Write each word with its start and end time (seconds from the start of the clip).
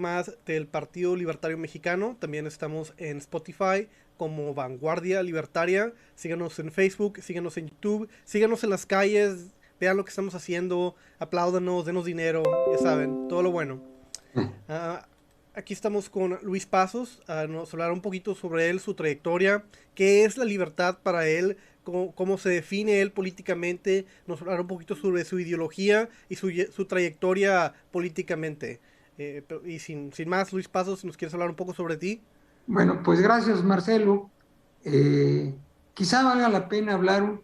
más 0.00 0.36
del 0.44 0.66
Partido 0.66 1.14
Libertario 1.14 1.56
Mexicano. 1.56 2.16
También 2.18 2.48
estamos 2.48 2.92
en 2.96 3.18
Spotify 3.18 3.86
como 4.16 4.52
Vanguardia 4.52 5.22
Libertaria. 5.22 5.92
Síganos 6.16 6.58
en 6.58 6.72
Facebook, 6.72 7.20
síganos 7.22 7.56
en 7.58 7.68
YouTube, 7.68 8.08
síganos 8.24 8.64
en 8.64 8.70
las 8.70 8.86
calles, 8.86 9.52
vean 9.78 9.96
lo 9.96 10.04
que 10.04 10.08
estamos 10.08 10.34
haciendo, 10.34 10.96
apláudanos, 11.20 11.86
denos 11.86 12.04
dinero, 12.04 12.42
ya 12.72 12.78
saben, 12.78 13.28
todo 13.28 13.44
lo 13.44 13.52
bueno. 13.52 13.80
Uh, 14.34 14.98
aquí 15.54 15.72
estamos 15.72 16.10
con 16.10 16.40
Luis 16.42 16.66
Pasos, 16.66 17.22
a 17.28 17.46
nos 17.46 17.72
hablar 17.72 17.92
un 17.92 18.00
poquito 18.00 18.34
sobre 18.34 18.70
él, 18.70 18.80
su 18.80 18.94
trayectoria, 18.94 19.64
qué 19.94 20.24
es 20.24 20.36
la 20.36 20.44
libertad 20.44 20.98
para 21.04 21.28
él, 21.28 21.56
cómo, 21.84 22.12
cómo 22.16 22.36
se 22.36 22.48
define 22.48 23.00
él 23.00 23.12
políticamente, 23.12 24.06
nos 24.26 24.40
hablar 24.40 24.60
un 24.60 24.66
poquito 24.66 24.96
sobre 24.96 25.24
su 25.24 25.38
ideología 25.38 26.08
y 26.28 26.34
su, 26.34 26.50
su 26.72 26.86
trayectoria 26.86 27.74
políticamente. 27.92 28.80
Eh, 29.18 29.44
y 29.64 29.78
sin, 29.78 30.12
sin, 30.12 30.28
más, 30.28 30.52
Luis 30.52 30.68
Pasos, 30.68 31.04
¿nos 31.04 31.16
quieres 31.16 31.34
hablar 31.34 31.50
un 31.50 31.56
poco 31.56 31.72
sobre 31.72 31.96
ti? 31.96 32.20
Bueno, 32.66 33.02
pues 33.02 33.20
gracias, 33.20 33.62
Marcelo. 33.62 34.30
Eh, 34.84 35.54
quizá 35.94 36.24
valga 36.24 36.48
la 36.48 36.68
pena 36.68 36.94
hablar 36.94 37.22
un 37.22 37.42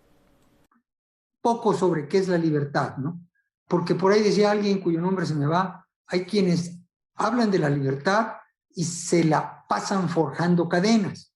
poco 1.41 1.75
sobre 1.75 2.09
qué 2.09 2.19
es 2.19 2.29
la 2.29 2.39
libertad, 2.39 2.97
¿no? 2.97 3.21
Porque 3.69 3.95
por 3.95 4.13
ahí 4.13 4.23
decía 4.23 4.51
alguien 4.51 4.81
cuyo 4.81 5.01
nombre 5.01 5.27
se 5.27 5.35
me 5.35 5.47
va, 5.47 5.87
hay 6.07 6.25
quienes 6.25 6.79
hablan 7.15 7.51
de 7.51 7.59
la 7.59 7.71
libertad 7.71 8.33
y 8.75 8.85
se 8.85 9.25
la 9.25 9.65
pasan 9.69 10.09
forjando 10.09 10.69
cadenas. 10.69 11.35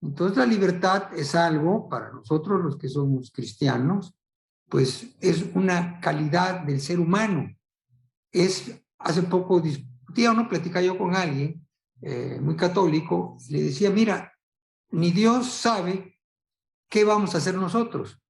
Entonces 0.00 0.38
la 0.38 0.46
libertad 0.46 1.12
es 1.14 1.34
algo, 1.34 1.88
para 1.88 2.12
nosotros 2.12 2.62
los 2.62 2.76
que 2.76 2.88
somos 2.88 3.32
cristianos, 3.32 4.14
pues 4.68 5.16
es 5.20 5.44
una 5.54 5.98
calidad 6.00 6.60
del 6.60 6.80
ser 6.80 7.00
humano. 7.00 7.50
Es, 8.30 8.80
hace 8.98 9.22
poco 9.22 9.60
discutía 9.60 10.32
no 10.32 10.48
platicaba 10.48 10.84
yo 10.84 10.98
con 10.98 11.14
alguien 11.14 11.66
eh, 12.00 12.38
muy 12.40 12.56
católico, 12.56 13.36
le 13.50 13.62
decía, 13.62 13.90
mira, 13.90 14.32
ni 14.90 15.10
Dios 15.10 15.46
sabe 15.46 16.18
qué 16.88 17.04
vamos 17.04 17.34
a 17.34 17.38
hacer 17.38 17.54
nosotros. 17.54 18.20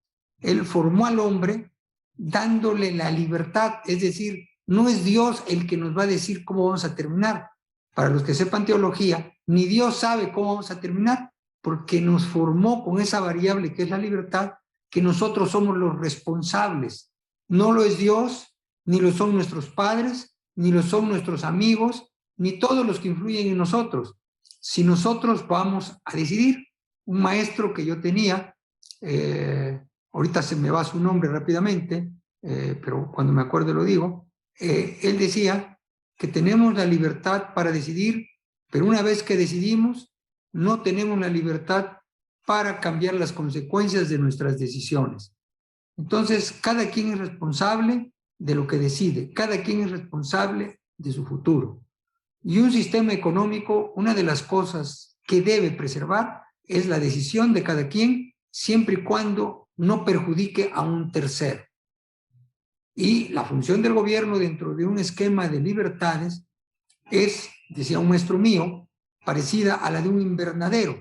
Él 0.41 0.65
formó 0.65 1.07
al 1.07 1.19
hombre 1.19 1.73
dándole 2.15 2.92
la 2.92 3.11
libertad, 3.11 3.75
es 3.84 4.01
decir, 4.01 4.48
no 4.67 4.89
es 4.89 5.05
Dios 5.05 5.45
el 5.48 5.67
que 5.67 5.77
nos 5.77 5.97
va 5.97 6.03
a 6.03 6.07
decir 6.07 6.45
cómo 6.45 6.67
vamos 6.67 6.85
a 6.85 6.95
terminar. 6.95 7.51
Para 7.95 8.11
los 8.11 8.23
que 8.23 8.35
sepan 8.35 8.67
teología, 8.67 9.33
ni 9.47 9.67
Dios 9.67 9.97
sabe 9.97 10.33
cómo 10.33 10.51
vamos 10.51 10.70
a 10.70 10.81
terminar, 10.81 11.33
porque 11.62 12.01
nos 12.01 12.27
formó 12.27 12.85
con 12.85 13.01
esa 13.01 13.20
variable 13.20 13.75
que 13.75 13.83
es 13.83 13.91
la 13.91 13.98
libertad, 13.98 14.55
que 14.91 15.03
nosotros 15.03 15.51
somos 15.51 15.77
los 15.77 15.98
responsables. 15.98 17.12
No 17.48 17.73
lo 17.73 17.85
es 17.85 17.98
Dios, 17.98 18.57
ni 18.85 19.01
lo 19.01 19.12
son 19.12 19.35
nuestros 19.35 19.69
padres, 19.69 20.38
ni 20.59 20.73
lo 20.73 20.83
son 20.83 21.09
nuestros 21.09 21.45
amigos, 21.45 22.11
ni 22.37 22.59
todos 22.59 22.84
los 22.84 22.98
que 22.98 23.06
influyen 23.06 23.47
en 23.47 23.59
nosotros. 23.59 24.17
Si 24.42 24.83
nosotros 24.83 25.47
vamos 25.47 25.97
a 26.05 26.17
decidir, 26.17 26.67
un 27.06 27.23
maestro 27.23 27.73
que 27.73 27.87
yo 27.87 28.01
tenía, 28.01 28.56
eh, 29.01 29.81
ahorita 30.12 30.42
se 30.42 30.56
me 30.56 30.70
va 30.70 30.83
su 30.83 30.98
nombre 30.98 31.31
rápidamente, 31.31 32.11
eh, 32.42 32.77
pero 32.84 33.09
cuando 33.12 33.33
me 33.33 33.42
acuerdo 33.42 33.73
lo 33.73 33.84
digo, 33.84 34.29
eh, 34.59 34.98
él 35.03 35.17
decía 35.17 35.79
que 36.17 36.27
tenemos 36.27 36.75
la 36.75 36.84
libertad 36.84 37.55
para 37.55 37.70
decidir, 37.70 38.27
pero 38.69 38.84
una 38.84 39.03
vez 39.03 39.23
que 39.23 39.36
decidimos, 39.36 40.12
no 40.53 40.83
tenemos 40.83 41.20
la 41.20 41.29
libertad 41.29 41.98
para 42.45 42.81
cambiar 42.81 43.14
las 43.14 43.31
consecuencias 43.33 44.09
de 44.09 44.19
nuestras 44.19 44.59
decisiones. 44.59 45.33
Entonces, 45.97 46.51
cada 46.51 46.91
quien 46.91 47.12
es 47.12 47.19
responsable 47.20 48.12
de 48.39 48.55
lo 48.55 48.67
que 48.67 48.78
decide, 48.78 49.33
cada 49.33 49.62
quien 49.62 49.83
es 49.83 49.91
responsable 49.91 50.81
de 50.97 51.12
su 51.12 51.25
futuro. 51.27 51.83
Y 52.42 52.58
un 52.58 52.72
sistema 52.72 53.12
económico, 53.12 53.92
una 53.97 54.14
de 54.14 54.22
las 54.22 54.42
cosas 54.42 55.19
que 55.25 55.42
debe 55.42 55.70
preservar 55.70 56.42
es 56.64 56.86
la 56.86 56.98
decisión 56.98 57.53
de 57.53 57.62
cada 57.62 57.89
quien, 57.89 58.33
siempre 58.50 58.95
y 58.95 59.05
cuando 59.05 59.69
no 59.77 60.05
perjudique 60.05 60.70
a 60.73 60.83
un 60.83 61.11
tercero. 61.11 61.63
Y 62.95 63.29
la 63.29 63.45
función 63.45 63.83
del 63.83 63.95
gobierno 63.95 64.39
dentro 64.39 64.74
de 64.74 64.86
un 64.86 64.98
esquema 64.98 65.48
de 65.48 65.61
libertades 65.61 66.45
es, 67.11 67.48
decía 67.68 67.98
un 67.98 68.08
maestro 68.08 68.39
mío, 68.39 68.89
parecida 69.24 69.74
a 69.74 69.90
la 69.90 70.02
de 70.02 70.08
un 70.08 70.20
invernadero, 70.20 70.98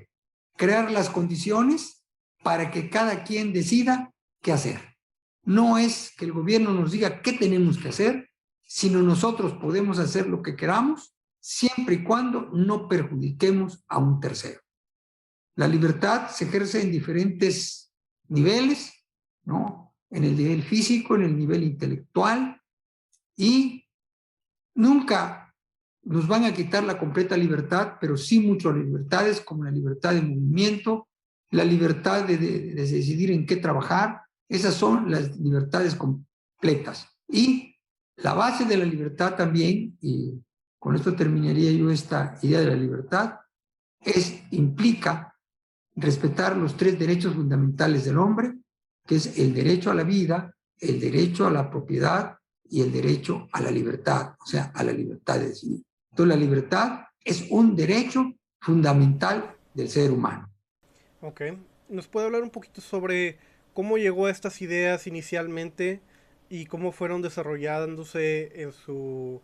crear 0.55 0.91
las 0.91 1.09
condiciones 1.09 2.03
para 2.43 2.71
que 2.71 2.89
cada 2.89 3.23
quien 3.23 3.53
decida 3.53 4.13
qué 4.41 4.51
hacer. 4.51 4.96
No 5.47 5.77
es 5.77 6.13
que 6.17 6.25
el 6.25 6.33
gobierno 6.33 6.73
nos 6.73 6.91
diga 6.91 7.21
qué 7.21 7.31
tenemos 7.31 7.77
que 7.77 7.87
hacer, 7.87 8.29
sino 8.65 9.01
nosotros 9.01 9.53
podemos 9.53 9.97
hacer 9.97 10.27
lo 10.27 10.41
que 10.41 10.57
queramos 10.57 11.15
siempre 11.39 11.95
y 11.95 12.03
cuando 12.03 12.49
no 12.51 12.89
perjudiquemos 12.89 13.85
a 13.87 13.97
un 13.97 14.19
tercero. 14.19 14.59
La 15.55 15.69
libertad 15.69 16.29
se 16.31 16.43
ejerce 16.43 16.81
en 16.81 16.91
diferentes 16.91 17.93
niveles, 18.27 18.91
¿no? 19.45 19.95
En 20.09 20.25
el 20.25 20.35
nivel 20.35 20.63
físico, 20.63 21.15
en 21.15 21.23
el 21.23 21.37
nivel 21.37 21.63
intelectual, 21.63 22.61
y 23.37 23.85
nunca 24.75 25.55
nos 26.03 26.27
van 26.27 26.43
a 26.43 26.53
quitar 26.53 26.83
la 26.83 26.99
completa 26.99 27.37
libertad, 27.37 27.93
pero 28.01 28.17
sí 28.17 28.41
muchas 28.41 28.75
libertades, 28.75 29.39
como 29.39 29.63
la 29.63 29.71
libertad 29.71 30.13
de 30.13 30.23
movimiento, 30.23 31.07
la 31.51 31.63
libertad 31.63 32.25
de, 32.25 32.37
de, 32.37 32.59
de 32.73 32.85
decidir 32.85 33.31
en 33.31 33.45
qué 33.45 33.55
trabajar, 33.55 34.26
esas 34.49 34.73
son 34.75 35.11
las 35.11 35.37
libertades 35.37 35.95
completas. 35.95 37.07
Y 37.27 37.75
la 38.17 38.33
base 38.33 38.65
de 38.65 38.77
la 38.77 38.85
libertad 38.85 39.35
también, 39.35 39.97
y 40.01 40.41
con 40.79 40.95
esto 40.95 41.15
terminaría 41.15 41.71
yo 41.71 41.91
esta 41.91 42.37
idea 42.41 42.59
de 42.61 42.67
la 42.67 42.75
libertad, 42.75 43.39
es, 44.01 44.43
implica 44.51 45.35
respetar 45.95 46.55
los 46.55 46.77
tres 46.77 46.97
derechos 46.97 47.33
fundamentales 47.33 48.05
del 48.05 48.17
hombre, 48.17 48.53
que 49.05 49.15
es 49.15 49.37
el 49.37 49.53
derecho 49.53 49.91
a 49.91 49.95
la 49.95 50.03
vida, 50.03 50.55
el 50.79 50.99
derecho 50.99 51.47
a 51.47 51.51
la 51.51 51.69
propiedad 51.69 52.37
y 52.69 52.81
el 52.81 52.91
derecho 52.91 53.47
a 53.51 53.61
la 53.61 53.71
libertad, 53.71 54.35
o 54.39 54.45
sea, 54.45 54.71
a 54.75 54.83
la 54.83 54.91
libertad 54.91 55.39
de 55.39 55.49
decidir. 55.49 55.83
Entonces, 56.11 56.35
la 56.35 56.41
libertad 56.41 56.99
es 57.23 57.47
un 57.49 57.75
derecho 57.75 58.33
fundamental 58.59 59.55
del 59.73 59.89
ser 59.89 60.11
humano. 60.11 60.51
Ok. 61.21 61.41
¿Nos 61.89 62.07
puede 62.07 62.25
hablar 62.25 62.43
un 62.43 62.49
poquito 62.49 62.81
sobre 62.81 63.37
cómo 63.77 63.99
llegó 63.99 64.25
a 64.25 64.31
estas 64.31 64.59
ideas 64.63 65.05
inicialmente 65.05 66.01
y 66.49 66.65
cómo 66.65 66.91
fueron 66.91 67.21
desarrollándose 67.21 68.63
en 68.63 68.71
su 68.71 69.39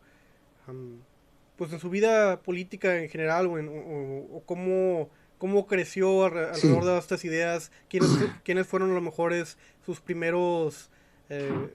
pues 1.55 1.71
en 1.71 1.79
su 1.79 1.91
vida 1.91 2.41
política 2.41 2.97
en 2.97 3.09
general 3.09 3.45
o, 3.45 3.59
en, 3.59 3.69
o, 3.69 4.41
cómo, 4.47 5.11
cómo 5.37 5.67
creció 5.67 6.25
alrededor 6.25 6.83
de 6.83 6.97
estas 6.97 7.23
ideas, 7.25 7.71
quiénes, 7.87 8.09
quiénes 8.43 8.65
fueron 8.65 8.89
a 8.89 8.95
lo 8.95 9.01
mejores 9.01 9.59
sus 9.85 10.01
primeros 10.01 10.89
eh, 11.29 11.71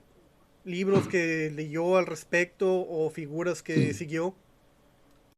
libros 0.65 1.07
que 1.07 1.49
leyó 1.55 1.95
al 1.95 2.07
respecto 2.07 2.67
o 2.69 3.09
figuras 3.09 3.63
que 3.63 3.75
sí. 3.75 3.93
siguió. 3.93 4.35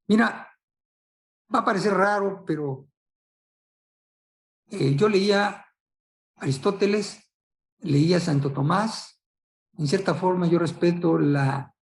Mira, 0.07 0.57
va 1.53 1.59
a 1.59 1.65
parecer 1.65 1.93
raro, 1.93 2.43
pero 2.47 2.87
eh, 4.71 4.95
yo 4.95 5.07
leía 5.07 5.67
Aristóteles, 6.41 7.31
leía 7.79 8.19
Santo 8.19 8.51
Tomás, 8.51 9.21
en 9.77 9.87
cierta 9.87 10.13
forma 10.13 10.47
yo 10.47 10.59
respeto 10.59 11.17
la 11.17 11.73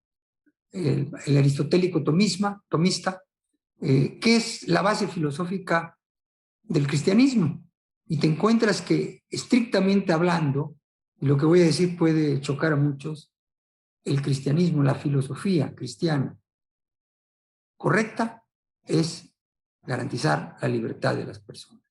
el, 0.73 1.11
aristotélico 1.37 2.03
tomisma, 2.03 2.63
tomista, 2.69 3.23
eh, 3.81 4.19
que 4.19 4.37
es 4.37 4.69
la 4.69 4.83
base 4.83 5.09
filosófica 5.09 5.97
del 6.63 6.87
cristianismo. 6.87 7.65
Y 8.07 8.19
te 8.19 8.27
encuentras 8.27 8.83
que, 8.83 9.25
estrictamente 9.29 10.13
hablando, 10.13 10.77
y 11.21 11.27
lo 11.27 11.37
que 11.37 11.47
voy 11.47 11.63
a 11.63 11.67
decir 11.67 11.97
puede 11.97 12.41
chocar 12.41 12.73
a 12.73 12.77
muchos, 12.77 13.33
el 14.05 14.23
cristianismo, 14.23 14.83
la 14.83 14.95
filosofía 14.95 15.75
cristiana 15.75 16.39
correcta 17.77 18.45
es 18.85 19.35
garantizar 19.82 20.56
la 20.61 20.69
libertad 20.69 21.17
de 21.17 21.27
las 21.27 21.38
personas. 21.41 21.82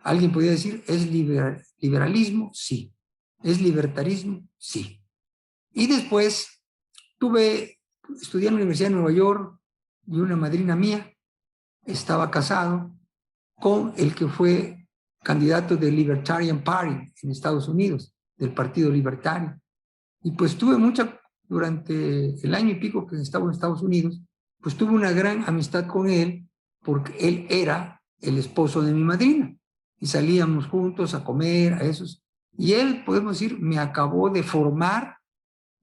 Alguien 0.00 0.32
podría 0.32 0.50
decir, 0.50 0.84
¿es 0.86 1.06
liber, 1.06 1.64
liberalismo? 1.84 2.50
Sí. 2.54 2.90
¿Es 3.42 3.60
libertarismo? 3.60 4.48
Sí. 4.56 5.02
Y 5.72 5.86
después 5.86 6.62
tuve 7.18 7.78
estudié 8.20 8.48
en 8.48 8.54
la 8.54 8.60
Universidad 8.60 8.88
de 8.88 8.94
Nueva 8.94 9.12
York 9.12 9.58
y 10.06 10.18
una 10.18 10.36
madrina 10.36 10.76
mía 10.76 11.10
estaba 11.84 12.30
casado 12.30 12.94
con 13.54 13.92
el 13.96 14.14
que 14.14 14.26
fue 14.28 14.86
candidato 15.22 15.76
del 15.76 15.96
Libertarian 15.96 16.62
Party 16.62 17.12
en 17.22 17.30
Estados 17.30 17.68
Unidos, 17.68 18.14
del 18.36 18.52
Partido 18.52 18.90
Libertario. 18.90 19.58
Y 20.22 20.32
pues 20.32 20.56
tuve 20.56 20.76
mucha, 20.76 21.20
durante 21.42 22.34
el 22.42 22.54
año 22.54 22.70
y 22.70 22.80
pico 22.80 23.06
que 23.06 23.16
estaba 23.16 23.44
en 23.44 23.52
Estados 23.52 23.82
Unidos, 23.82 24.20
pues 24.60 24.74
tuve 24.74 24.92
una 24.92 25.12
gran 25.12 25.44
amistad 25.46 25.86
con 25.86 26.08
él 26.08 26.48
porque 26.82 27.14
él 27.18 27.46
era 27.48 28.02
el 28.20 28.38
esposo 28.38 28.82
de 28.82 28.92
mi 28.92 29.02
madrina 29.02 29.54
y 30.04 30.06
salíamos 30.06 30.66
juntos 30.66 31.14
a 31.14 31.24
comer, 31.24 31.72
a 31.72 31.82
esos. 31.82 32.22
Y 32.58 32.74
él, 32.74 33.04
podemos 33.06 33.38
decir, 33.38 33.58
me 33.58 33.78
acabó 33.78 34.28
de 34.28 34.42
formar 34.42 35.16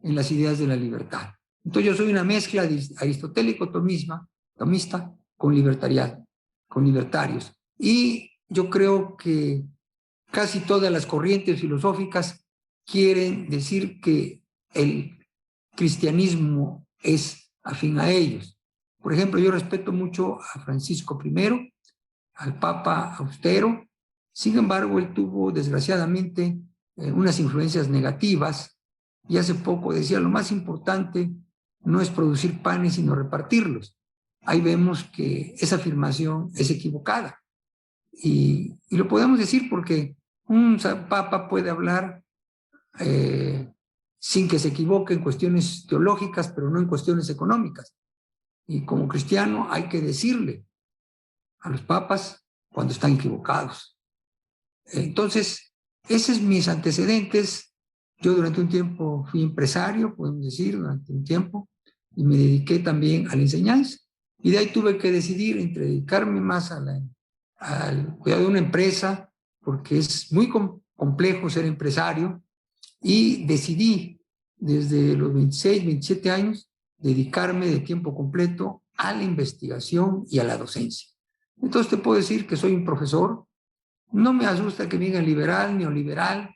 en 0.03 0.13
las 0.13 0.29
ideas 0.29 0.59
de 0.59 0.68
la 0.68 0.75
libertad. 0.75 1.33
Entonces 1.65 1.91
yo 1.91 1.97
soy 1.97 2.12
una 2.12 2.23
mezcla 2.23 2.68
de 2.68 2.88
aristotélico 2.97 3.71
tomisma, 3.71 4.29
tomista 4.56 5.12
con 5.35 5.56
libertariado, 5.56 6.23
con 6.69 6.85
libertarios. 6.85 7.51
Y 7.79 8.29
yo 8.47 8.69
creo 8.69 9.18
que 9.18 9.63
casi 10.29 10.59
todas 10.59 10.91
las 10.91 11.07
corrientes 11.07 11.59
filosóficas 11.59 12.45
quieren 12.85 13.50
decir 13.50 14.00
que 14.01 14.44
el 14.75 15.18
cristianismo 15.75 16.85
es 17.01 17.51
afín 17.63 18.00
a 18.00 18.12
ellos. 18.12 18.56
Por 19.01 19.13
ejemplo, 19.13 19.39
yo 19.39 19.50
respeto 19.50 19.91
mucho 19.91 20.38
a 20.39 20.59
Francisco 20.59 21.19
I, 21.25 21.73
al 22.35 22.59
Papa 22.59 23.15
Austero, 23.15 23.88
sin 24.33 24.57
embargo, 24.57 25.00
él 25.00 25.13
tuvo 25.13 25.51
desgraciadamente 25.51 26.60
eh, 26.98 27.12
unas 27.12 27.39
influencias 27.39 27.89
negativas 27.89 28.78
y 29.28 29.38
hace 29.38 29.56
poco 29.56 29.94
decía, 29.94 30.19
lo 30.19 30.30
más 30.30 30.51
importante 30.51 31.31
no 31.83 32.01
es 32.01 32.10
producir 32.10 32.62
panes, 32.62 32.95
sino 32.95 33.16
repartirlos. 33.16 33.98
Ahí 34.44 34.62
vemos 34.62 35.04
que 35.06 35.56
esa 35.60 35.75
afirmación 35.75 36.50
es 36.56 36.69
equivocada. 36.69 37.42
Y, 38.12 38.78
lo 38.89 39.07
podemos 39.07 39.39
decir 39.39 39.69
porque 39.69 40.18
un 40.45 40.78
papa 41.10 41.48
puede 41.48 41.69
hablar 41.69 42.24
eh, 43.00 43.72
sin 44.19 44.48
que 44.48 44.60
se 44.60 44.69
equivoque 44.69 45.13
en 45.13 45.24
cuestiones 45.24 45.86
teológicas, 45.88 46.50
pero 46.50 46.69
no 46.69 46.80
en 46.80 46.88
cuestiones 46.88 47.30
económicas. 47.30 47.95
Y 48.68 48.86
como 48.86 49.07
cristiano 49.07 49.68
hay 49.69 49.88
que 49.88 50.01
decirle 50.01 50.66
a 51.62 51.69
los 51.69 51.81
papas 51.81 52.45
cuando 52.72 52.94
están 52.94 53.13
equivocados. 53.13 53.98
Entonces, 54.92 55.74
esos 56.08 56.38
son 56.38 56.48
mis 56.48 56.68
antecedentes. 56.68 57.74
Yo 58.20 58.34
durante 58.34 58.62
un 58.62 58.70
tiempo 58.70 59.26
fui 59.30 59.44
empresario, 59.44 60.16
podemos 60.16 60.44
decir, 60.44 60.78
durante 60.78 61.12
un 61.12 61.24
tiempo, 61.24 61.70
y 62.16 62.24
me 62.24 62.38
dediqué 62.38 62.80
también 62.80 63.28
a 63.30 63.36
la 63.36 63.42
enseñanza. 63.42 63.98
Y 64.40 64.52
de 64.52 64.58
ahí 64.58 64.68
tuve 64.72 64.98
que 64.98 65.12
decidir 65.12 65.58
entre 65.58 65.86
dedicarme 65.86 66.42
más 66.42 66.72
a 66.72 66.80
la, 66.80 67.02
al 67.58 68.18
cuidado 68.18 68.44
de 68.44 68.50
una 68.50 68.60
empresa, 68.60 69.32
porque 69.62 70.00
es 70.00 70.32
muy 70.32 70.50
complejo 70.96 71.50
ser 71.50 71.66
empresario, 71.66 72.44
y 73.02 73.46
decidí 73.46 74.22
desde 74.58 75.16
los 75.16 75.34
26, 75.34 75.86
27 75.86 76.30
años 76.30 76.70
dedicarme 76.98 77.68
de 77.68 77.80
tiempo 77.80 78.16
completo 78.16 78.84
a 78.96 79.14
la 79.14 79.24
investigación 79.24 80.26
y 80.30 80.40
a 80.40 80.44
la 80.44 80.58
docencia. 80.58 81.10
Entonces 81.62 81.90
te 81.90 81.98
puedo 81.98 82.18
decir 82.18 82.46
que 82.46 82.56
soy 82.56 82.74
un 82.74 82.86
profesor, 82.86 83.46
no 84.12 84.34
me 84.34 84.46
asusta 84.46 84.88
que 84.88 84.98
me 84.98 85.06
digan 85.06 85.25
liberal, 85.25 85.78
neoliberal, 85.78 86.54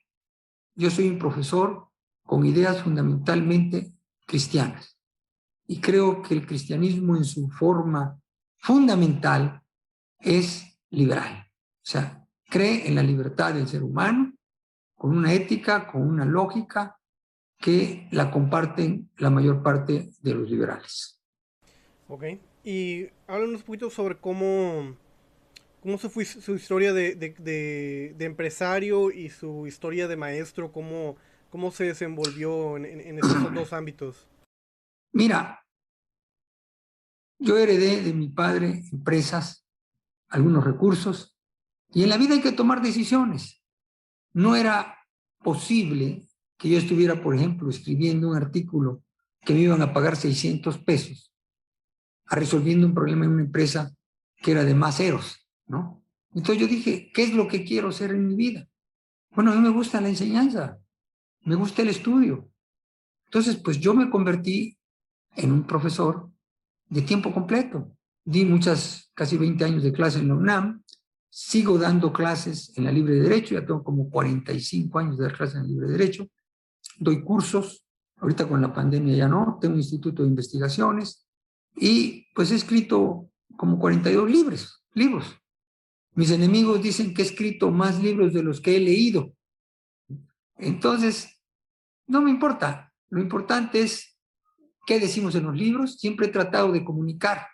yo 0.76 0.90
soy 0.90 1.08
un 1.10 1.20
profesor 1.20 1.88
con 2.24 2.46
ideas 2.46 2.82
fundamentalmente 2.82 3.94
cristianas. 4.26 4.98
Y 5.68 5.80
creo 5.80 6.22
que 6.22 6.34
el 6.34 6.46
cristianismo 6.46 7.16
en 7.16 7.24
su 7.24 7.50
forma 7.50 8.20
fundamental 8.58 9.62
es 10.20 10.80
liberal. 10.90 11.48
O 11.48 11.88
sea, 11.88 12.26
cree 12.50 12.88
en 12.88 12.96
la 12.96 13.04
libertad 13.04 13.54
del 13.54 13.68
ser 13.68 13.84
humano, 13.84 14.34
con 14.96 15.16
una 15.18 15.34
ética, 15.34 15.88
con 15.88 16.02
una 16.02 16.26
lógica 16.26 17.00
que 17.58 18.08
la 18.12 18.32
comparten 18.32 19.12
la 19.18 19.30
mayor 19.30 19.64
parte 19.64 20.12
de 20.22 20.34
los 20.34 20.50
liberales. 20.50 21.22
Ok, 22.08 22.24
y 22.64 23.08
háblanos 23.28 23.62
un 23.62 23.66
poquito 23.66 23.90
sobre 23.90 24.18
cómo, 24.18 24.96
cómo 25.86 26.00
fue 26.00 26.26
su 26.26 26.56
historia 26.56 26.94
de, 26.94 27.14
de, 27.16 28.26
empresario 28.26 29.12
y 29.12 29.30
su 29.30 29.68
historia 29.68 30.08
de 30.08 30.18
maestro, 30.18 30.72
cómo, 30.72 31.16
cómo 31.52 31.70
se 31.70 31.84
desenvolvió 31.84 32.76
en, 32.78 32.86
en, 32.86 33.20
esos 33.20 33.54
dos 33.54 33.72
ámbitos. 33.72 34.28
Mira, 35.14 35.64
yo 37.38 37.60
heredé 37.60 38.02
de 38.02 38.14
mi 38.14 38.30
padre 38.30 38.84
empresas, 38.92 39.68
algunos 40.28 40.64
recursos, 40.64 41.38
y 41.94 42.02
en 42.02 42.10
la 42.10 42.18
vida 42.18 42.34
hay 42.34 42.42
que 42.42 42.52
tomar 42.52 42.82
decisiones. 42.82 43.62
No 44.34 44.56
era 44.56 44.98
posible 45.44 46.28
que 46.58 46.68
yo 46.68 46.80
estuviera, 46.80 47.22
por 47.22 47.36
ejemplo, 47.36 47.70
escribiendo 47.70 48.30
un 48.30 48.38
artículo 48.38 49.04
que 49.42 49.54
me 49.54 49.60
iban 49.60 49.84
a 49.84 49.94
pagar 49.94 50.16
600 50.16 50.80
pesos, 50.80 51.32
a 52.26 52.38
resolviendo 52.38 52.88
un 52.88 52.96
problema 52.96 53.26
en 53.26 53.34
una 53.34 53.44
empresa 53.44 53.96
que 54.38 54.50
era 54.50 54.64
de 54.64 54.74
más 54.74 54.98
ceros, 54.98 55.45
¿no? 55.68 56.04
Entonces 56.34 56.62
yo 56.62 56.68
dije, 56.68 57.12
¿qué 57.14 57.24
es 57.24 57.34
lo 57.34 57.48
que 57.48 57.64
quiero 57.64 57.90
hacer 57.90 58.12
en 58.12 58.28
mi 58.28 58.36
vida? 58.36 58.68
Bueno, 59.32 59.52
a 59.52 59.56
mí 59.56 59.62
me 59.62 59.70
gusta 59.70 60.02
la 60.02 60.10
enseñanza, 60.10 60.80
me 61.42 61.56
gusta 61.56 61.82
el 61.82 61.90
estudio. 61.90 62.50
Entonces, 63.26 63.58
pues 63.58 63.80
yo 63.80 63.94
me 63.94 64.10
convertí 64.10 64.78
en 65.36 65.52
un 65.52 65.64
profesor 65.64 66.30
de 66.90 67.02
tiempo 67.02 67.34
completo. 67.34 67.96
Di 68.24 68.46
muchas, 68.46 69.12
casi 69.14 69.38
20 69.38 69.64
años 69.66 69.84
de 69.84 69.92
clase 69.92 70.20
en 70.20 70.30
la 70.30 70.36
UNAM, 70.36 70.84
sigo 71.30 71.78
dando 71.78 72.14
clases 72.14 72.72
en 72.78 72.86
la 72.86 72.92
Libre 72.92 73.16
Derecho, 73.16 73.56
ya 73.56 73.66
tengo 73.66 73.84
como 73.84 74.10
45 74.10 75.00
años 75.00 75.18
de 75.18 75.32
clases 75.32 75.58
en 75.58 75.68
Libre 75.68 75.90
Derecho, 75.90 76.28
doy 76.98 77.22
cursos, 77.22 77.86
ahorita 78.18 78.48
con 78.48 78.62
la 78.62 78.74
pandemia 78.74 79.16
ya 79.16 79.28
no, 79.28 79.58
tengo 79.60 79.74
un 79.74 79.82
instituto 79.82 80.24
de 80.24 80.30
investigaciones 80.30 81.28
y 81.76 82.28
pues 82.34 82.52
he 82.52 82.56
escrito 82.56 83.30
como 83.58 83.78
42 83.78 84.32
libros, 84.32 84.86
libros. 84.94 85.26
Mis 86.16 86.32
enemigos 86.32 86.82
dicen 86.82 87.14
que 87.14 87.22
he 87.22 87.26
escrito 87.26 87.72
más 87.72 88.02
libros 88.02 88.34
de 88.34 88.42
los 88.42 88.62
que 88.62 88.78
he 88.78 88.80
leído. 88.80 89.34
Entonces, 90.58 91.42
no 92.08 92.22
me 92.22 92.32
importa, 92.32 92.94
lo 93.10 93.22
importante 93.22 93.82
es 93.82 94.18
qué 94.86 95.00
decimos 95.00 95.36
en 95.36 95.44
los 95.44 95.56
libros, 95.56 96.00
siempre 96.00 96.28
he 96.28 96.30
tratado 96.30 96.72
de 96.72 96.86
comunicar. 96.86 97.48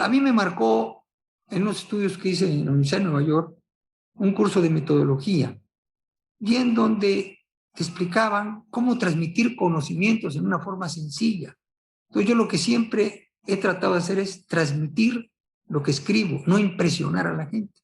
A 0.00 0.08
mí 0.08 0.20
me 0.20 0.32
marcó 0.32 1.06
en 1.48 1.64
los 1.64 1.82
estudios 1.82 2.18
que 2.18 2.30
hice 2.30 2.50
en 2.50 2.64
la 2.64 2.70
Universidad 2.72 2.98
de 2.98 3.04
Nueva 3.04 3.22
York 3.22 3.56
un 4.14 4.32
curso 4.34 4.60
de 4.60 4.70
metodología, 4.70 5.58
y 6.40 6.56
en 6.56 6.74
donde 6.74 7.38
te 7.74 7.82
explicaban 7.82 8.64
cómo 8.70 8.98
transmitir 8.98 9.54
conocimientos 9.56 10.36
en 10.36 10.46
una 10.46 10.58
forma 10.58 10.88
sencilla. 10.88 11.56
Entonces 12.08 12.28
yo 12.28 12.34
lo 12.34 12.48
que 12.48 12.58
siempre 12.58 13.30
he 13.46 13.56
tratado 13.56 13.92
de 13.92 14.00
hacer 14.00 14.18
es 14.18 14.46
transmitir 14.46 15.30
lo 15.70 15.82
que 15.82 15.92
escribo, 15.92 16.42
no 16.46 16.58
impresionar 16.58 17.28
a 17.28 17.34
la 17.34 17.46
gente. 17.46 17.80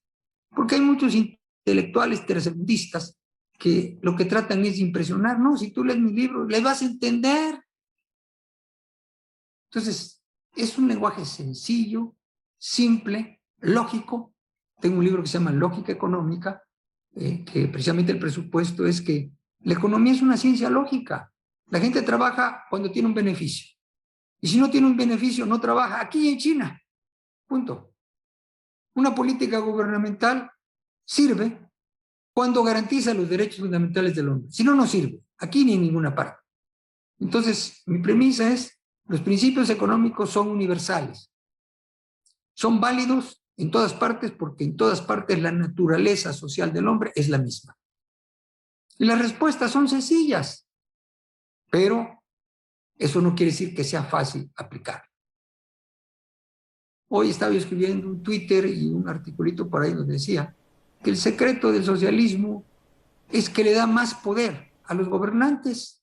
Porque 0.51 0.75
hay 0.75 0.81
muchos 0.81 1.15
intelectuales 1.15 2.27
tercermundistas 2.27 3.17
que 3.59 3.99
lo 4.03 4.17
que 4.17 4.25
tratan 4.25 4.65
es 4.65 4.79
impresionar. 4.79 5.39
No, 5.39 5.57
si 5.57 5.71
tú 5.71 5.85
lees 5.85 5.99
mi 5.99 6.13
libro, 6.13 6.47
le 6.47 6.61
vas 6.61 6.83
a 6.83 6.87
entender. 6.87 7.63
Entonces, 9.71 10.21
es 10.57 10.77
un 10.77 10.89
lenguaje 10.89 11.25
sencillo, 11.25 12.17
simple, 12.59 13.41
lógico. 13.59 14.35
Tengo 14.81 14.99
un 14.99 15.05
libro 15.05 15.23
que 15.23 15.29
se 15.29 15.39
llama 15.39 15.53
Lógica 15.53 15.93
Económica, 15.93 16.63
eh, 17.15 17.45
que 17.45 17.69
precisamente 17.69 18.11
el 18.11 18.19
presupuesto 18.19 18.85
es 18.85 19.01
que 19.01 19.31
la 19.61 19.75
economía 19.75 20.13
es 20.13 20.23
una 20.23 20.37
ciencia 20.37 20.69
lógica. 20.69 21.33
La 21.69 21.79
gente 21.79 22.03
trabaja 22.03 22.65
cuando 22.69 22.91
tiene 22.91 23.09
un 23.09 23.15
beneficio. 23.15 23.77
Y 24.41 24.49
si 24.49 24.59
no 24.59 24.69
tiene 24.69 24.89
un 24.89 24.97
beneficio, 24.97 25.47
no 25.47 25.61
trabaja 25.61 26.01
aquí 26.01 26.29
en 26.29 26.39
China. 26.39 26.83
Punto. 27.47 27.93
Una 28.95 29.15
política 29.15 29.59
gubernamental 29.59 30.51
sirve 31.05 31.71
cuando 32.33 32.63
garantiza 32.63 33.15
los 33.15 33.29
derechos 33.29 33.61
fundamentales 33.61 34.15
del 34.15 34.29
hombre. 34.29 34.51
Si 34.51 34.65
no, 34.65 34.75
no 34.75 34.87
sirve. 34.87 35.21
Aquí 35.39 35.65
ni 35.65 35.75
en 35.75 35.83
ninguna 35.83 36.15
parte. 36.15 36.43
Entonces, 37.19 37.83
mi 37.87 37.99
premisa 37.99 38.51
es, 38.51 38.79
los 39.07 39.21
principios 39.21 39.71
económicos 39.71 40.31
son 40.31 40.49
universales. 40.49 41.31
Son 42.55 42.81
válidos 42.81 43.43
en 43.57 43.71
todas 43.71 43.95
partes 43.95 44.33
porque 44.33 44.65
en 44.65 44.77
todas 44.77 45.01
partes 45.01 45.41
la 45.41 45.53
naturaleza 45.53 46.33
social 46.33 46.73
del 46.73 46.89
hombre 46.89 47.13
es 47.15 47.29
la 47.29 47.39
misma. 47.39 47.77
Y 48.99 49.05
las 49.05 49.19
respuestas 49.19 49.71
son 49.71 49.89
sencillas, 49.89 50.67
pero 51.71 52.23
eso 52.99 53.21
no 53.21 53.35
quiere 53.35 53.53
decir 53.53 53.75
que 53.75 53.85
sea 53.85 54.05
fácil 54.05 54.51
aplicar. 54.57 55.06
Hoy 57.09 57.31
estaba 57.31 57.55
escribiendo 57.55 58.09
un 58.09 58.23
Twitter 58.23 58.67
y 58.67 58.89
un 58.89 59.09
articulito 59.09 59.69
por 59.69 59.83
ahí 59.83 59.93
donde 59.93 60.15
decía 60.15 60.55
que 61.03 61.11
el 61.11 61.17
secreto 61.17 61.71
del 61.71 61.85
socialismo 61.85 62.65
es 63.31 63.49
que 63.49 63.65
le 63.65 63.73
da 63.73 63.87
más 63.87 64.15
poder 64.15 64.73
a 64.85 64.95
los 64.95 65.09
gobernantes. 65.09 66.03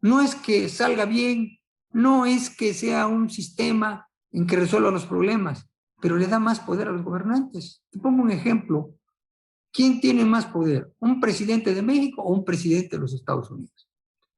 No 0.00 0.20
es 0.20 0.34
que 0.34 0.68
salga 0.68 1.04
bien, 1.04 1.58
no 1.92 2.26
es 2.26 2.50
que 2.50 2.74
sea 2.74 3.06
un 3.06 3.30
sistema 3.30 4.08
en 4.30 4.46
que 4.46 4.56
resuelva 4.56 4.90
los 4.90 5.06
problemas, 5.06 5.66
pero 6.00 6.16
le 6.16 6.26
da 6.26 6.38
más 6.38 6.60
poder 6.60 6.88
a 6.88 6.92
los 6.92 7.02
gobernantes. 7.02 7.82
Te 7.90 7.98
pongo 7.98 8.22
un 8.22 8.30
ejemplo 8.30 8.94
¿Quién 9.72 10.00
tiene 10.00 10.26
más 10.26 10.44
poder? 10.44 10.92
¿Un 10.98 11.18
presidente 11.18 11.74
de 11.74 11.80
México 11.80 12.22
o 12.22 12.32
un 12.32 12.44
presidente 12.44 12.96
de 12.96 12.98
los 13.00 13.14
Estados 13.14 13.50
Unidos? 13.50 13.88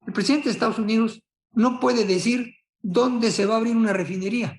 El 0.07 0.13
presidente 0.13 0.49
de 0.49 0.53
Estados 0.53 0.79
Unidos 0.79 1.23
no 1.51 1.81
puede 1.81 2.05
decir 2.05 2.55
dónde 2.81 3.33
se 3.33 3.45
va 3.45 3.55
a 3.55 3.57
abrir 3.57 3.77
una 3.77 3.93
refinería. 3.93 4.57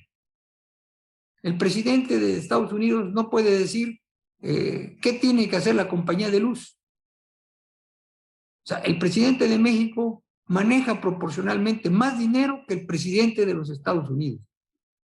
El 1.46 1.60
presidente 1.60 2.20
de 2.20 2.40
Estados 2.40 2.74
Unidos 2.74 3.14
no 3.14 3.30
puede 3.30 3.56
decir 3.56 4.02
eh, 4.42 4.98
qué 5.00 5.14
tiene 5.14 5.48
que 5.48 5.58
hacer 5.58 5.76
la 5.76 5.88
compañía 5.88 6.32
de 6.32 6.40
luz. 6.40 6.76
O 8.64 8.68
sea, 8.68 8.80
el 8.80 8.98
presidente 8.98 9.48
de 9.48 9.60
México 9.60 10.24
maneja 10.48 11.00
proporcionalmente 11.00 11.92
más 11.92 12.18
dinero 12.18 12.64
que 12.68 12.74
el 12.74 12.88
presidente 12.88 13.46
de 13.46 13.54
los 13.54 13.70
Estados 13.70 14.10
Unidos. 14.10 14.42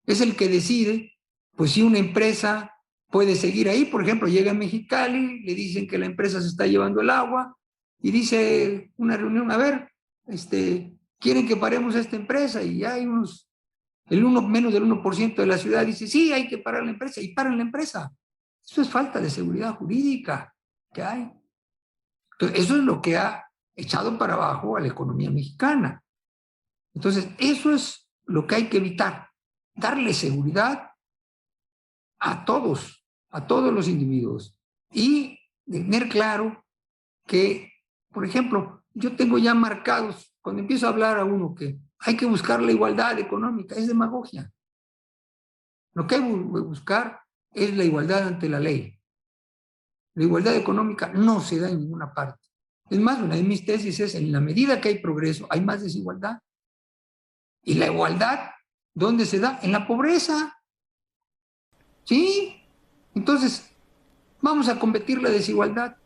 Es 0.07 0.23
el 0.23 0.35
que 0.35 0.49
decide, 0.49 1.13
pues 1.55 1.73
si 1.73 1.83
una 1.83 1.99
empresa 1.99 2.79
puede 3.11 3.35
seguir 3.35 3.69
ahí, 3.69 3.85
por 3.85 4.03
ejemplo, 4.03 4.27
llega 4.27 4.53
a 4.53 4.55
Mexicali, 4.55 5.41
le 5.41 5.55
dicen 5.55 5.87
que 5.87 5.99
la 5.99 6.07
empresa 6.07 6.41
se 6.41 6.49
está 6.49 6.67
llevando 6.67 7.03
el 7.03 7.11
agua 7.11 7.55
y 8.01 8.11
dice 8.11 8.91
una 8.97 9.19
reunión, 9.19 9.51
a 9.51 9.59
ver, 9.59 9.87
este, 10.27 10.95
quieren 11.19 11.47
que 11.47 11.59
paremos 11.59 11.95
esta 11.95 12.17
empresa 12.17 12.63
y 12.63 12.85
hay 12.85 13.05
unos, 13.05 13.52
el 14.07 14.25
uno, 14.25 14.43
menos 14.43 14.73
del 14.73 14.85
1% 14.85 15.37
de 15.37 15.47
la 15.47 15.59
ciudad 15.59 15.87
dice, 15.87 16.07
sí, 16.07 16.33
hay 16.33 16.49
que 16.49 16.59
parar 16.59 16.85
la 16.85 16.91
empresa 16.91 17.21
y 17.21 17.33
paran 17.33 17.57
la 17.57 17.63
empresa. 17.63 18.13
Eso 18.65 18.83
es 18.83 18.89
falta 18.89 19.21
de 19.21 19.31
seguridad 19.31 19.75
jurídica 19.75 20.55
que 20.93 21.03
hay. 21.03 21.33
Entonces, 22.33 22.65
eso 22.65 22.77
es 22.77 22.83
lo 22.83 23.01
que 23.01 23.17
ha 23.17 23.47
echado 23.75 24.19
para 24.19 24.35
abajo 24.35 24.77
a 24.77 24.81
la 24.81 24.89
economía 24.89 25.31
mexicana. 25.31 26.03
Entonces, 26.95 27.29
eso 27.39 27.73
es 27.73 28.09
lo 28.25 28.47
que 28.47 28.57
hay 28.57 28.69
que 28.69 28.77
evitar, 28.77 29.29
darle 29.75 30.15
seguridad 30.15 30.91
a 32.19 32.45
todos, 32.45 33.05
a 33.31 33.47
todos 33.47 33.73
los 33.73 33.89
individuos 33.89 34.57
y 34.93 35.39
tener 35.69 36.09
claro 36.09 36.65
que, 37.27 37.73
por 38.11 38.25
ejemplo, 38.25 38.85
yo 38.95 39.17
tengo 39.17 39.39
ya 39.39 39.55
marcados, 39.55 40.35
cuando 40.41 40.61
empiezo 40.61 40.87
a 40.87 40.91
hablar 40.91 41.19
a 41.19 41.25
uno 41.25 41.55
que 41.55 41.79
hay 42.05 42.17
que 42.17 42.27
buscar 42.27 42.61
la 42.61 42.73
igualdad 42.73 43.19
económica, 43.19 43.77
es 43.77 43.87
demagogia. 43.87 44.53
Lo 45.95 46.07
que 46.07 46.17
hay 46.17 46.21
que 46.21 46.27
buscar 46.27 47.21
es 47.53 47.77
la 47.77 47.85
igualdad 47.85 48.27
ante 48.27 48.49
la 48.49 48.59
ley. 48.59 48.99
La 50.15 50.25
igualdad 50.25 50.57
económica 50.57 51.09
no 51.09 51.41
se 51.41 51.61
da 51.61 51.71
en 51.71 51.81
ninguna 51.81 52.13
parte. 52.13 52.49
Es 52.91 52.99
más, 52.99 53.21
una 53.21 53.37
de 53.37 53.43
mis 53.43 53.65
tesis 53.65 54.01
es, 54.01 54.15
en 54.15 54.33
la 54.33 54.41
medida 54.41 54.81
que 54.81 54.89
hay 54.89 54.99
progreso, 54.99 55.47
hay 55.49 55.61
más 55.61 55.83
desigualdad. 55.83 56.39
Y 57.63 57.75
la 57.75 57.87
igualdad, 57.87 58.51
¿dónde 58.95 59.25
se 59.25 59.39
da? 59.39 59.61
En 59.63 59.73
la 59.73 59.87
pobreza. 59.87 60.59
¿Sí? 62.05 62.63
Entonces, 63.15 63.71
vamos 64.41 64.69
a 64.69 64.79
combatir 64.79 65.23
la 65.23 65.31
desigualdad. 65.31 65.97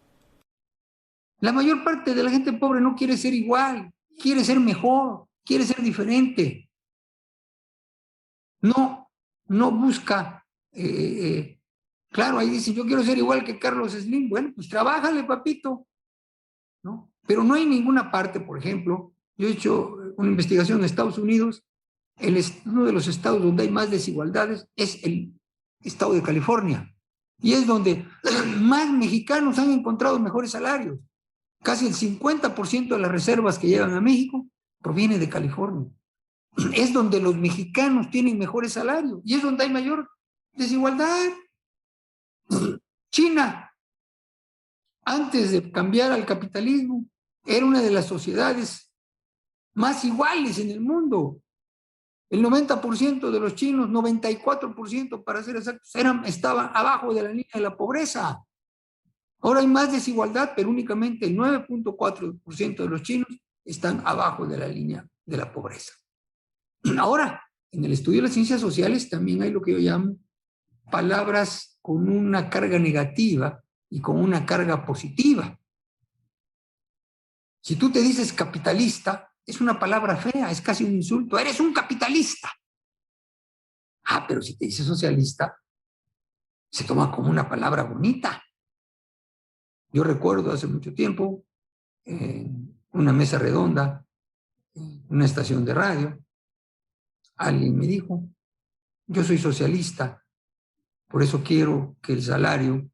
La 1.41 1.53
mayor 1.53 1.83
parte 1.83 2.15
de 2.15 2.23
la 2.23 2.31
gente 2.31 2.53
pobre 2.53 2.81
no 2.81 2.95
quiere 2.95 3.17
ser 3.17 3.33
igual, 3.35 3.93
quiere 4.21 4.45
ser 4.45 4.61
mejor, 4.61 5.26
quiere 5.47 5.65
ser 5.65 5.83
diferente. 5.83 6.69
No, 8.61 9.11
no 9.47 9.71
busca 9.71 10.47
eh, 10.77 11.39
eh, 11.39 11.61
claro, 12.11 12.39
ahí 12.39 12.51
dice, 12.51 12.75
yo 12.75 12.85
quiero 12.85 13.03
ser 13.03 13.17
igual 13.17 13.43
que 13.45 13.59
Carlos 13.59 13.93
Slim. 13.93 14.29
Bueno, 14.29 14.53
pues 14.55 14.69
trabájale, 14.69 15.25
papito. 15.25 15.87
¿No? 16.83 17.11
Pero 17.27 17.43
no 17.43 17.55
hay 17.55 17.65
ninguna 17.65 18.11
parte, 18.11 18.39
por 18.39 18.59
ejemplo, 18.59 19.13
yo 19.37 19.49
he 19.49 19.53
hecho 19.53 19.97
una 20.17 20.31
investigación 20.31 20.79
en 20.79 20.85
Estados 20.85 21.19
Unidos, 21.19 21.65
el, 22.19 22.43
uno 22.65 22.85
de 22.85 22.93
los 22.93 23.09
estados 23.09 23.43
donde 23.43 23.65
hay 23.65 23.71
más 23.71 23.91
desigualdades 23.91 24.69
es 24.77 25.03
el 25.03 25.35
estado 25.81 26.13
de 26.13 26.23
California. 26.23 26.95
Y 27.41 27.55
es 27.55 27.67
donde 27.67 28.07
más 28.61 28.91
mexicanos 28.93 29.59
han 29.59 29.71
encontrado 29.71 30.19
mejores 30.21 30.53
salarios. 30.53 30.99
Casi 31.63 31.87
el 31.87 31.95
50% 31.95 32.89
de 32.89 32.99
las 32.99 33.11
reservas 33.11 33.59
que 33.59 33.67
llegan 33.67 33.95
a 33.95 34.01
México 34.01 34.47
proviene 34.87 35.19
de 35.19 35.29
California. 35.29 35.91
Es 36.73 36.93
donde 36.93 37.21
los 37.21 37.35
mexicanos 37.35 38.09
tienen 38.09 38.39
mejores 38.39 38.75
salarios 38.75 39.21
y 39.25 39.35
es 39.35 39.43
donde 39.43 39.65
hay 39.65 39.71
mayor 39.71 40.09
Desigualdad. 40.53 41.33
China, 43.11 43.71
antes 45.05 45.51
de 45.51 45.71
cambiar 45.73 46.13
al 46.13 46.25
capitalismo, 46.25 47.05
era 47.45 47.67
una 47.67 47.83
de 47.83 47.91
las 47.91 48.07
sociedades 48.07 48.93
más 49.75 50.05
iguales 50.05 50.59
en 50.59 50.71
el 50.71 50.81
mundo. 50.81 51.41
El 52.31 52.45
90% 52.45 53.31
de 53.31 53.41
los 53.41 53.55
chinos, 53.55 53.89
94% 53.91 55.25
para 55.25 55.43
ser 55.43 55.57
exactos, 55.57 55.95
eran, 55.95 56.25
estaban 56.25 56.71
abajo 56.73 57.13
de 57.13 57.23
la 57.23 57.29
línea 57.29 57.51
de 57.53 57.61
la 57.61 57.77
pobreza. 57.77 58.43
Ahora 59.41 59.61
hay 59.61 59.67
más 59.67 59.93
desigualdad, 59.93 60.53
pero 60.57 60.71
únicamente 60.71 61.27
el 61.27 61.37
9.4% 61.37 62.77
de 62.77 62.89
los 62.89 63.03
chinos 63.03 63.29
están 63.67 64.03
abajo 64.07 64.47
de 64.47 64.57
la 64.57 64.69
línea 64.69 65.07
de 65.25 65.37
la 65.37 65.53
pobreza. 65.53 65.93
Ahora, 66.99 67.43
en 67.71 67.85
el 67.85 67.93
estudio 67.93 68.19
de 68.19 68.29
las 68.29 68.33
ciencias 68.33 68.61
sociales 68.61 69.11
también 69.11 69.43
hay 69.43 69.51
lo 69.51 69.61
que 69.61 69.73
yo 69.73 69.79
llamo 69.79 70.17
palabras 70.91 71.79
con 71.83 72.09
una 72.09 72.49
carga 72.49 72.79
negativa 72.79 73.63
y 73.91 74.01
con 74.01 74.19
una 74.19 74.47
carga 74.47 74.85
positiva. 74.85 75.59
Si 77.61 77.77
tú 77.77 77.91
te 77.91 78.01
dices 78.01 78.33
capitalista, 78.33 79.33
es 79.45 79.61
una 79.61 79.79
palabra 79.79 80.17
fea, 80.17 80.51
es 80.51 80.61
casi 80.61 80.85
un 80.85 80.93
insulto, 80.93 81.39
eres 81.39 81.61
un 81.61 81.73
capitalista. 81.73 82.51
Ah, 84.05 84.25
pero 84.27 84.41
si 84.41 84.57
te 84.57 84.67
dices 84.67 84.87
socialista, 84.87 85.57
se 86.71 86.85
toma 86.85 87.11
como 87.11 87.31
una 87.31 87.49
palabra 87.49 87.83
bonita. 87.83 88.43
Yo 89.93 90.05
recuerdo 90.05 90.53
hace 90.53 90.67
mucho 90.67 90.95
tiempo, 90.95 91.45
en 92.05 92.66
una 92.97 93.13
mesa 93.13 93.39
redonda, 93.39 94.05
una 95.09 95.25
estación 95.25 95.65
de 95.65 95.75
radio, 95.75 96.19
alguien 97.37 97.77
me 97.77 97.87
dijo, 97.87 98.29
yo 99.07 99.23
soy 99.23 99.39
socialista, 99.39 100.25
por 101.09 101.23
eso 101.23 101.43
quiero 101.43 101.97
que 102.03 102.15
el 102.15 102.23
salario 102.23 102.91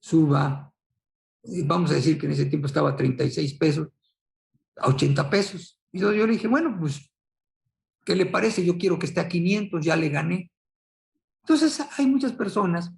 suba, 0.00 0.72
eh, 1.44 1.62
vamos 1.64 1.90
a 1.90 1.94
decir 1.94 2.18
que 2.18 2.26
en 2.26 2.32
ese 2.32 2.46
tiempo 2.46 2.66
estaba 2.66 2.90
a 2.90 2.96
36 2.96 3.54
pesos, 3.54 3.88
a 4.76 4.88
80 4.88 5.30
pesos. 5.30 5.80
Y 5.92 6.00
yo, 6.00 6.10
le 6.10 6.26
dije, 6.26 6.48
bueno, 6.48 6.76
pues, 6.78 7.10
¿qué 8.04 8.14
le 8.14 8.26
parece? 8.26 8.64
Yo 8.64 8.76
quiero 8.76 8.98
que 8.98 9.06
esté 9.06 9.20
a 9.20 9.28
500, 9.28 9.84
ya 9.84 9.96
le 9.96 10.08
gané. 10.08 10.50
Entonces, 11.42 11.80
hay 11.96 12.06
muchas 12.06 12.32
personas 12.32 12.92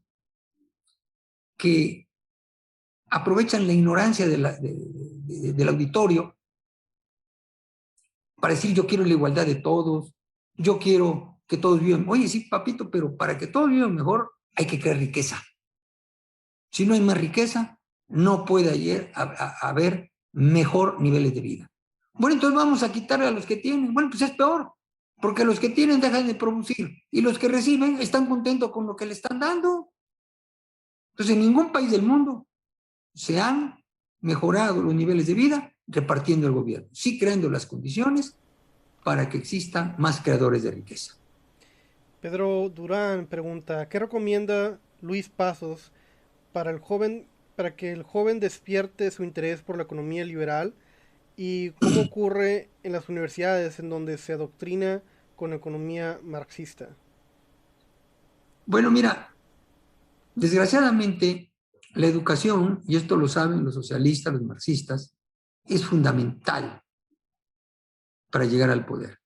que 1.56 2.08
aprovechan 3.10 3.66
la 3.66 3.72
ignorancia 3.72 4.26
del 4.26 5.68
auditorio 5.68 6.35
para 8.40 8.54
decir, 8.54 8.74
yo 8.74 8.86
quiero 8.86 9.04
la 9.04 9.10
igualdad 9.10 9.46
de 9.46 9.56
todos, 9.56 10.14
yo 10.54 10.78
quiero 10.78 11.40
que 11.46 11.56
todos 11.56 11.80
vivan. 11.80 12.06
Oye, 12.08 12.28
sí, 12.28 12.40
papito, 12.40 12.90
pero 12.90 13.16
para 13.16 13.38
que 13.38 13.46
todos 13.46 13.70
vivan 13.70 13.94
mejor, 13.94 14.32
hay 14.54 14.66
que 14.66 14.80
crear 14.80 14.96
riqueza. 14.96 15.42
Si 16.70 16.86
no 16.86 16.94
hay 16.94 17.00
más 17.00 17.18
riqueza, 17.18 17.78
no 18.08 18.44
puede 18.44 19.12
haber 19.60 20.12
mejor 20.32 21.00
niveles 21.00 21.34
de 21.34 21.40
vida. 21.40 21.70
Bueno, 22.14 22.34
entonces 22.34 22.56
vamos 22.56 22.82
a 22.82 22.92
quitarle 22.92 23.26
a 23.26 23.30
los 23.30 23.46
que 23.46 23.56
tienen. 23.56 23.92
Bueno, 23.92 24.10
pues 24.10 24.22
es 24.22 24.30
peor, 24.32 24.72
porque 25.20 25.44
los 25.44 25.60
que 25.60 25.70
tienen 25.70 26.00
dejan 26.00 26.26
de 26.26 26.34
producir 26.34 27.02
y 27.10 27.20
los 27.20 27.38
que 27.38 27.48
reciben 27.48 28.00
están 28.00 28.26
contentos 28.26 28.70
con 28.70 28.86
lo 28.86 28.96
que 28.96 29.06
le 29.06 29.12
están 29.12 29.38
dando. 29.38 29.92
Entonces, 31.12 31.34
en 31.34 31.42
ningún 31.42 31.72
país 31.72 31.90
del 31.90 32.02
mundo 32.02 32.46
se 33.14 33.40
han 33.40 33.82
mejorado 34.26 34.82
los 34.82 34.94
niveles 34.94 35.26
de 35.26 35.34
vida 35.34 35.72
repartiendo 35.86 36.46
el 36.46 36.52
gobierno, 36.52 36.88
sí 36.92 37.18
creando 37.18 37.48
las 37.48 37.64
condiciones 37.64 38.36
para 39.04 39.28
que 39.28 39.38
existan 39.38 39.94
más 39.98 40.20
creadores 40.20 40.64
de 40.64 40.72
riqueza. 40.72 41.14
Pedro 42.20 42.68
Durán 42.68 43.26
pregunta, 43.26 43.88
¿qué 43.88 44.00
recomienda 44.00 44.80
Luis 45.00 45.28
Pasos 45.28 45.92
para 46.52 46.70
el 46.70 46.80
joven 46.80 47.28
para 47.54 47.74
que 47.74 47.92
el 47.92 48.02
joven 48.02 48.38
despierte 48.38 49.10
su 49.10 49.24
interés 49.24 49.62
por 49.62 49.76
la 49.76 49.84
economía 49.84 50.24
liberal 50.24 50.74
y 51.36 51.70
cómo 51.70 52.00
ocurre 52.06 52.68
en 52.82 52.92
las 52.92 53.08
universidades 53.08 53.78
en 53.78 53.88
donde 53.88 54.18
se 54.18 54.32
adoctrina 54.32 55.02
con 55.36 55.52
economía 55.52 56.18
marxista? 56.22 56.88
Bueno, 58.66 58.90
mira, 58.90 59.34
desgraciadamente 60.34 61.45
la 61.96 62.06
educación, 62.06 62.82
y 62.86 62.96
esto 62.96 63.16
lo 63.16 63.26
saben 63.28 63.64
los 63.64 63.74
socialistas, 63.74 64.32
los 64.32 64.42
marxistas, 64.42 65.16
es 65.64 65.84
fundamental 65.84 66.82
para 68.30 68.44
llegar 68.44 68.70
al 68.70 68.86
poder. 68.86 69.18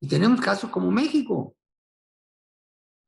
Y 0.00 0.08
tenemos 0.08 0.40
casos 0.40 0.70
como 0.70 0.90
México. 0.90 1.54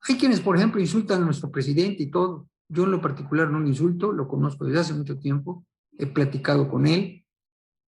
Hay 0.02 0.16
quienes, 0.16 0.40
por 0.40 0.56
ejemplo, 0.56 0.80
insultan 0.80 1.22
a 1.22 1.24
nuestro 1.24 1.50
presidente 1.50 2.02
y 2.02 2.10
todo. 2.10 2.48
Yo 2.68 2.84
en 2.84 2.90
lo 2.90 3.00
particular 3.00 3.50
no 3.50 3.60
lo 3.60 3.68
insulto, 3.68 4.12
lo 4.12 4.28
conozco 4.28 4.64
desde 4.64 4.80
hace 4.80 4.94
mucho 4.94 5.18
tiempo, 5.18 5.66
he 5.98 6.06
platicado 6.06 6.68
con 6.68 6.86
él 6.86 7.24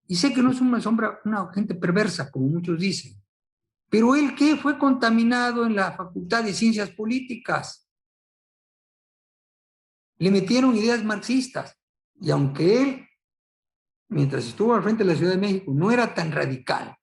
y 0.08 0.16
sé 0.16 0.32
que 0.32 0.42
no 0.42 0.52
es 0.52 0.60
una 0.60 0.80
sombra, 0.80 1.20
una 1.24 1.52
gente 1.52 1.74
perversa, 1.74 2.30
como 2.30 2.46
muchos 2.46 2.78
dicen. 2.78 3.20
Pero 3.88 4.14
él 4.14 4.34
que 4.34 4.56
fue 4.56 4.78
contaminado 4.78 5.66
en 5.66 5.74
la 5.74 5.92
Facultad 5.92 6.44
de 6.44 6.52
Ciencias 6.52 6.90
Políticas. 6.90 7.85
Le 10.18 10.30
metieron 10.30 10.76
ideas 10.76 11.04
marxistas. 11.04 11.78
Y 12.20 12.30
aunque 12.30 12.82
él, 12.82 13.08
mientras 14.08 14.46
estuvo 14.46 14.74
al 14.74 14.82
frente 14.82 15.04
de 15.04 15.12
la 15.12 15.18
Ciudad 15.18 15.32
de 15.32 15.38
México, 15.38 15.72
no 15.74 15.90
era 15.90 16.14
tan 16.14 16.32
radical, 16.32 16.96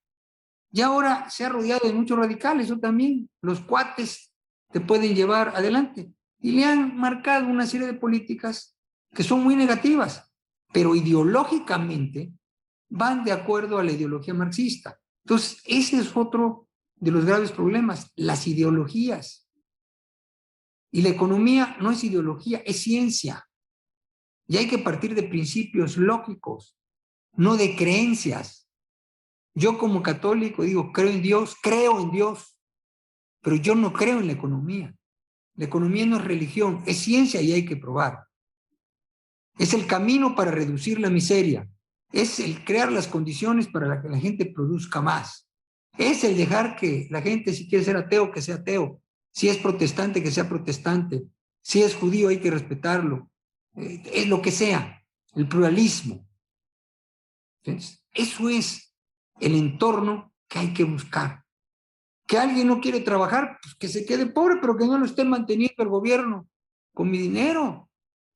y 0.76 0.82
ahora 0.82 1.30
se 1.30 1.46
ha 1.46 1.50
rodeado 1.50 1.88
de 1.88 1.94
muchos 1.94 2.18
radicales, 2.18 2.66
eso 2.66 2.80
también, 2.80 3.30
los 3.42 3.62
cuates 3.62 4.34
te 4.72 4.82
pueden 4.82 5.14
llevar 5.14 5.50
adelante. 5.50 6.12
Y 6.40 6.52
le 6.52 6.66
han 6.66 6.98
marcado 6.98 7.48
una 7.48 7.68
serie 7.68 7.86
de 7.86 7.94
políticas 7.94 8.76
que 9.14 9.22
son 9.22 9.44
muy 9.44 9.56
negativas, 9.56 10.34
pero 10.74 10.96
ideológicamente 10.96 12.34
van 12.90 13.24
de 13.24 13.32
acuerdo 13.32 13.78
a 13.78 13.84
la 13.84 13.92
ideología 13.92 14.34
marxista. 14.34 15.00
Entonces, 15.24 15.62
ese 15.66 16.00
es 16.00 16.18
otro 16.18 16.68
de 16.96 17.12
los 17.12 17.24
graves 17.24 17.52
problemas, 17.52 18.12
las 18.16 18.48
ideologías. 18.48 19.43
Y 20.94 21.02
la 21.02 21.10
economía 21.10 21.76
no 21.82 21.90
es 21.90 22.04
ideología, 22.04 22.62
es 22.64 22.84
ciencia. 22.84 23.50
Y 24.48 24.58
hay 24.58 24.68
que 24.68 24.78
partir 24.78 25.16
de 25.16 25.24
principios 25.24 25.98
lógicos, 25.98 26.78
no 27.36 27.58
de 27.58 27.76
creencias. 27.76 28.70
Yo 29.56 29.80
como 29.80 30.04
católico 30.04 30.62
digo, 30.62 30.92
creo 30.92 31.10
en 31.10 31.24
Dios, 31.24 31.56
creo 31.64 32.00
en 32.00 32.12
Dios, 32.12 32.60
pero 33.42 33.56
yo 33.56 33.74
no 33.74 33.92
creo 33.92 34.20
en 34.20 34.28
la 34.28 34.34
economía. 34.34 34.96
La 35.56 35.66
economía 35.66 36.06
no 36.06 36.18
es 36.18 36.26
religión, 36.26 36.84
es 36.86 37.00
ciencia 37.00 37.42
y 37.42 37.54
hay 37.54 37.66
que 37.66 37.76
probar. 37.76 38.28
Es 39.58 39.74
el 39.74 39.88
camino 39.88 40.36
para 40.36 40.52
reducir 40.52 41.00
la 41.00 41.10
miseria. 41.10 41.68
Es 42.12 42.40
el 42.40 42.64
crear 42.64 42.92
las 42.92 43.08
condiciones 43.08 43.68
para 43.68 44.00
que 44.00 44.10
la 44.10 44.20
gente 44.20 44.46
produzca 44.46 45.02
más. 45.02 45.50
Es 45.98 46.24
el 46.24 46.38
dejar 46.38 46.76
que 46.76 47.08
la 47.10 47.24
gente, 47.24 47.52
si 47.52 47.68
quiere 47.68 47.84
ser 47.84 47.98
ateo, 47.98 48.32
que 48.32 48.44
sea 48.44 48.56
ateo. 48.56 49.03
Si 49.34 49.50
es 49.50 49.58
protestante, 49.58 50.22
que 50.22 50.32
sea 50.32 50.48
protestante. 50.48 51.26
Si 51.62 51.82
es 51.82 51.96
judío, 51.96 52.30
hay 52.30 52.40
que 52.40 52.52
respetarlo. 52.52 53.30
Eh, 53.76 54.02
es 54.14 54.28
lo 54.28 54.42
que 54.42 54.52
sea. 54.52 55.04
El 55.36 55.48
pluralismo. 55.48 56.26
eso 57.64 58.50
es 58.50 58.96
el 59.40 59.56
entorno 59.56 60.32
que 60.48 60.60
hay 60.60 60.74
que 60.74 60.84
buscar. 60.84 61.44
Que 62.28 62.38
alguien 62.38 62.68
no 62.68 62.80
quiere 62.80 63.00
trabajar, 63.00 63.58
pues 63.62 63.76
que 63.76 63.88
se 63.88 64.06
quede 64.06 64.28
pobre, 64.28 64.58
pero 64.62 64.78
que 64.78 64.86
no 64.86 64.98
lo 64.98 65.06
esté 65.06 65.26
manteniendo 65.26 65.82
el 65.82 65.90
gobierno 65.90 66.48
con 66.94 67.10
mi 67.10 67.18
dinero. 67.18 67.90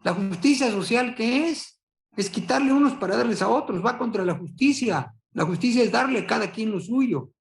La 0.04 0.14
justicia 0.14 0.72
social, 0.72 1.14
¿qué 1.16 1.50
es? 1.50 1.80
Es 2.16 2.32
quitarle 2.32 2.74
unos 2.74 2.94
para 2.94 3.16
darles 3.16 3.44
a 3.44 3.48
otros, 3.48 3.86
va 3.86 4.00
contra 4.00 4.26
la 4.26 4.36
justicia. 4.36 5.14
La 5.34 5.46
justicia 5.46 5.84
es 5.84 5.92
darle 5.92 6.20
a 6.20 6.28
cada 6.28 6.52
quien 6.52 6.72
lo 6.72 6.80
suyo. 6.80 7.32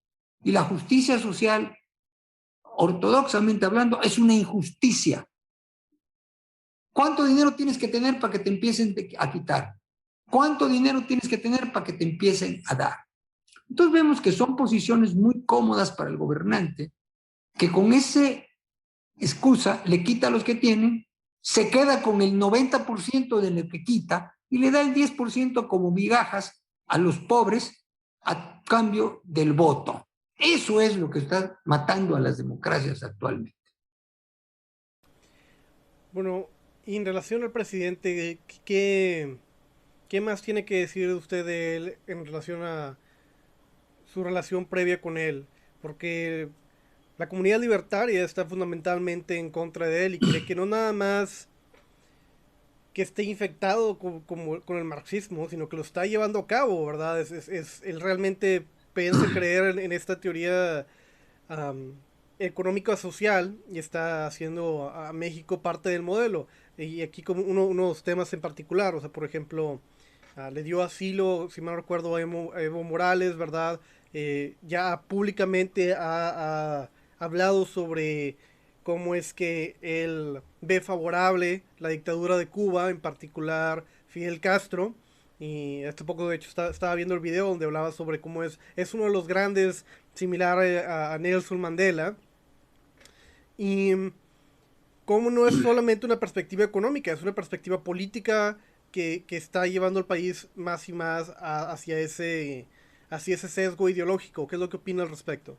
Y 0.45 0.53
la 0.53 0.65
justicia 0.65 1.19
social, 1.19 1.75
ortodoxamente 2.77 3.67
hablando, 3.67 4.01
es 4.03 4.19
una 4.19 4.35
injusticia. 4.35 5.27
¿Cuánto 6.93 7.25
dinero 7.25 7.55
tienes 7.55 7.77
que 7.77 7.89
tener 7.89 8.19
para 8.19 8.33
que 8.33 8.39
te 8.39 8.49
empiecen 8.49 8.95
a 9.19 9.31
quitar? 9.31 9.77
¿Cuánto 10.31 10.69
dinero 10.69 11.05
tienes 11.07 11.29
que 11.29 11.39
tener 11.39 11.73
para 11.73 11.85
que 11.85 11.93
te 11.93 12.05
empiecen 12.05 12.63
a 12.67 12.75
dar? 12.75 12.97
Entonces 13.69 13.93
vemos 13.93 14.21
que 14.21 14.33
son 14.33 14.57
posiciones 14.57 15.15
muy 15.15 15.45
cómodas 15.45 15.93
para 15.93 16.11
el 16.11 16.17
gobernante, 16.17 16.93
que 17.55 17.71
con 17.71 17.93
esa 17.93 18.23
excusa 19.17 19.83
le 19.85 20.03
quita 20.05 20.29
a 20.29 20.31
los 20.31 20.45
que 20.45 20.55
tienen 20.55 21.07
se 21.41 21.71
queda 21.71 22.03
con 22.03 22.23
el 22.23 22.39
90% 22.41 23.41
de 23.41 23.51
lo 23.51 23.69
que 23.69 23.85
quita 23.85 24.35
y 24.51 24.59
le 24.59 24.73
da 24.73 24.81
el 24.81 24.93
10% 24.93 25.69
como 25.69 25.93
migajas 25.93 26.65
a 26.87 26.99
los 26.99 27.19
pobres 27.19 27.87
a 28.23 28.61
cambio 28.63 29.21
del 29.23 29.53
voto. 29.53 30.06
Eso 30.39 30.81
es 30.81 30.97
lo 30.97 31.11
que 31.11 31.21
está 31.21 31.61
matando 31.65 32.17
a 32.17 32.21
las 32.21 32.37
democracias 32.37 33.03
actualmente. 33.03 33.57
Bueno, 36.13 36.49
y 36.85 36.97
en 36.97 37.05
relación 37.05 37.43
al 37.43 37.53
presidente, 37.53 38.39
¿qué, 38.65 39.37
¿qué 40.09 40.21
más 40.21 40.43
tiene 40.43 40.65
que 40.65 40.81
decir 40.81 41.09
usted 41.11 41.45
de 41.45 41.77
él 41.77 41.99
en 42.07 42.25
relación 42.25 42.63
a 42.63 42.99
su 44.05 44.23
relación 44.25 44.67
previa 44.67 45.01
con 45.01 45.19
él? 45.19 45.47
Porque 45.83 46.49
la 47.19 47.29
comunidad 47.29 47.61
libertaria 47.61 48.25
está 48.25 48.45
fundamentalmente 48.45 49.39
en 49.39 49.51
contra 49.51 49.89
de 49.89 50.07
él 50.07 50.15
y 50.17 50.19
cree 50.19 50.45
que 50.45 50.55
no 50.55 50.67
nada 50.67 50.93
más 50.93 51.49
que 52.93 53.03
esté 53.03 53.25
infectado 53.25 53.99
con, 53.99 54.21
con, 54.21 54.77
el 54.79 54.85
marxismo, 54.85 55.49
sino 55.51 55.69
que 55.69 55.77
lo 55.77 55.83
está 55.83 56.07
llevando 56.07 56.39
a 56.39 56.47
cabo, 56.47 56.87
¿verdad? 56.87 57.21
Es, 57.21 57.31
es, 57.31 57.83
él 57.83 58.01
realmente 58.01 58.65
piensa 58.97 59.27
creer 59.33 59.79
en, 59.79 59.93
esta 59.93 60.19
teoría 60.19 60.87
económica 62.39 62.97
social 62.97 63.57
y 63.71 63.79
está 63.79 64.27
haciendo 64.27 64.89
a 64.89 65.13
México 65.13 65.61
parte 65.61 65.91
del 65.91 66.03
modelo. 66.03 66.49
Y 66.79 67.03
aquí 67.03 67.23
como 67.23 67.43
uno, 67.43 67.67
unos 67.67 68.03
temas 68.03 68.33
en 68.33 68.41
particular, 68.41 68.95
o 68.95 69.01
sea, 69.01 69.11
por 69.11 69.25
ejemplo, 69.25 69.81
ah, 70.35 70.51
le 70.51 70.63
dio 70.63 70.83
asilo, 70.83 71.49
si 71.51 71.61
mal 71.61 71.77
recuerdo, 71.77 72.17
a 72.17 72.21
Evo, 72.23 72.83
Morales, 72.83 73.37
¿verdad? 73.37 73.81
Eh, 74.15 74.57
ya 74.63 75.03
públicamente 75.03 75.95
ha 75.95 76.89
hablado 77.19 77.67
sobre 77.67 78.37
cómo 78.83 79.15
es 79.15 79.35
que 79.35 79.77
él 79.83 80.41
ve 80.63 80.81
favorable 80.81 81.65
la 81.79 81.91
dictadura 81.91 82.37
de 82.39 82.47
Cuba, 82.47 82.89
en 82.89 83.01
particular 83.01 83.85
Fidel 84.09 84.41
Castro. 84.41 84.95
Y 85.39 85.85
hace 85.85 86.05
poco, 86.05 86.29
de 86.29 86.37
hecho, 86.37 86.49
estaba 86.49 86.95
viendo 86.95 87.15
el 87.15 87.21
video 87.21 87.49
donde 87.49 87.67
hablaba 87.67 87.93
sobre 87.93 88.21
cómo 88.21 88.43
es, 88.43 88.59
es 88.75 88.95
uno 88.95 89.05
de 89.05 89.11
los 89.11 89.27
grandes, 89.27 89.85
similar 90.15 90.59
a, 90.59 91.19
Nelson 91.19 91.61
Mandela. 91.61 92.17
Y 93.59 93.93
cómo 95.05 95.31
no 95.31 95.47
es 95.47 95.55
solamente 95.63 96.07
una 96.07 96.19
perspectiva 96.19 96.65
económica, 96.65 97.13
es 97.13 97.23
una 97.23 97.35
perspectiva 97.35 97.83
política 97.83 98.59
que, 98.91 99.25
está 99.29 99.67
llevando 99.67 100.01
al 100.01 100.07
país 100.07 100.49
más 100.55 100.89
y 100.89 100.95
más 100.95 101.31
hacia, 101.39 101.99
ese, 101.99 102.67
hacia 103.11 103.35
ese 103.35 103.49
sesgo 103.49 103.91
ideológico. 103.91 104.47
¿Qué 104.47 104.57
es 104.57 104.61
lo 104.61 104.71
que 104.71 104.79
opina 104.79 105.03
al 105.03 105.11
respecto? 105.11 105.59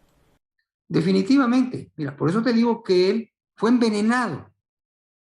Definitivamente. 0.88 1.92
Mira, 1.98 2.16
por 2.18 2.30
eso 2.30 2.42
te 2.42 2.54
digo 2.54 2.82
que 2.82 3.12
él 3.12 3.32
fue 3.56 3.70
envenenado. 3.70 4.50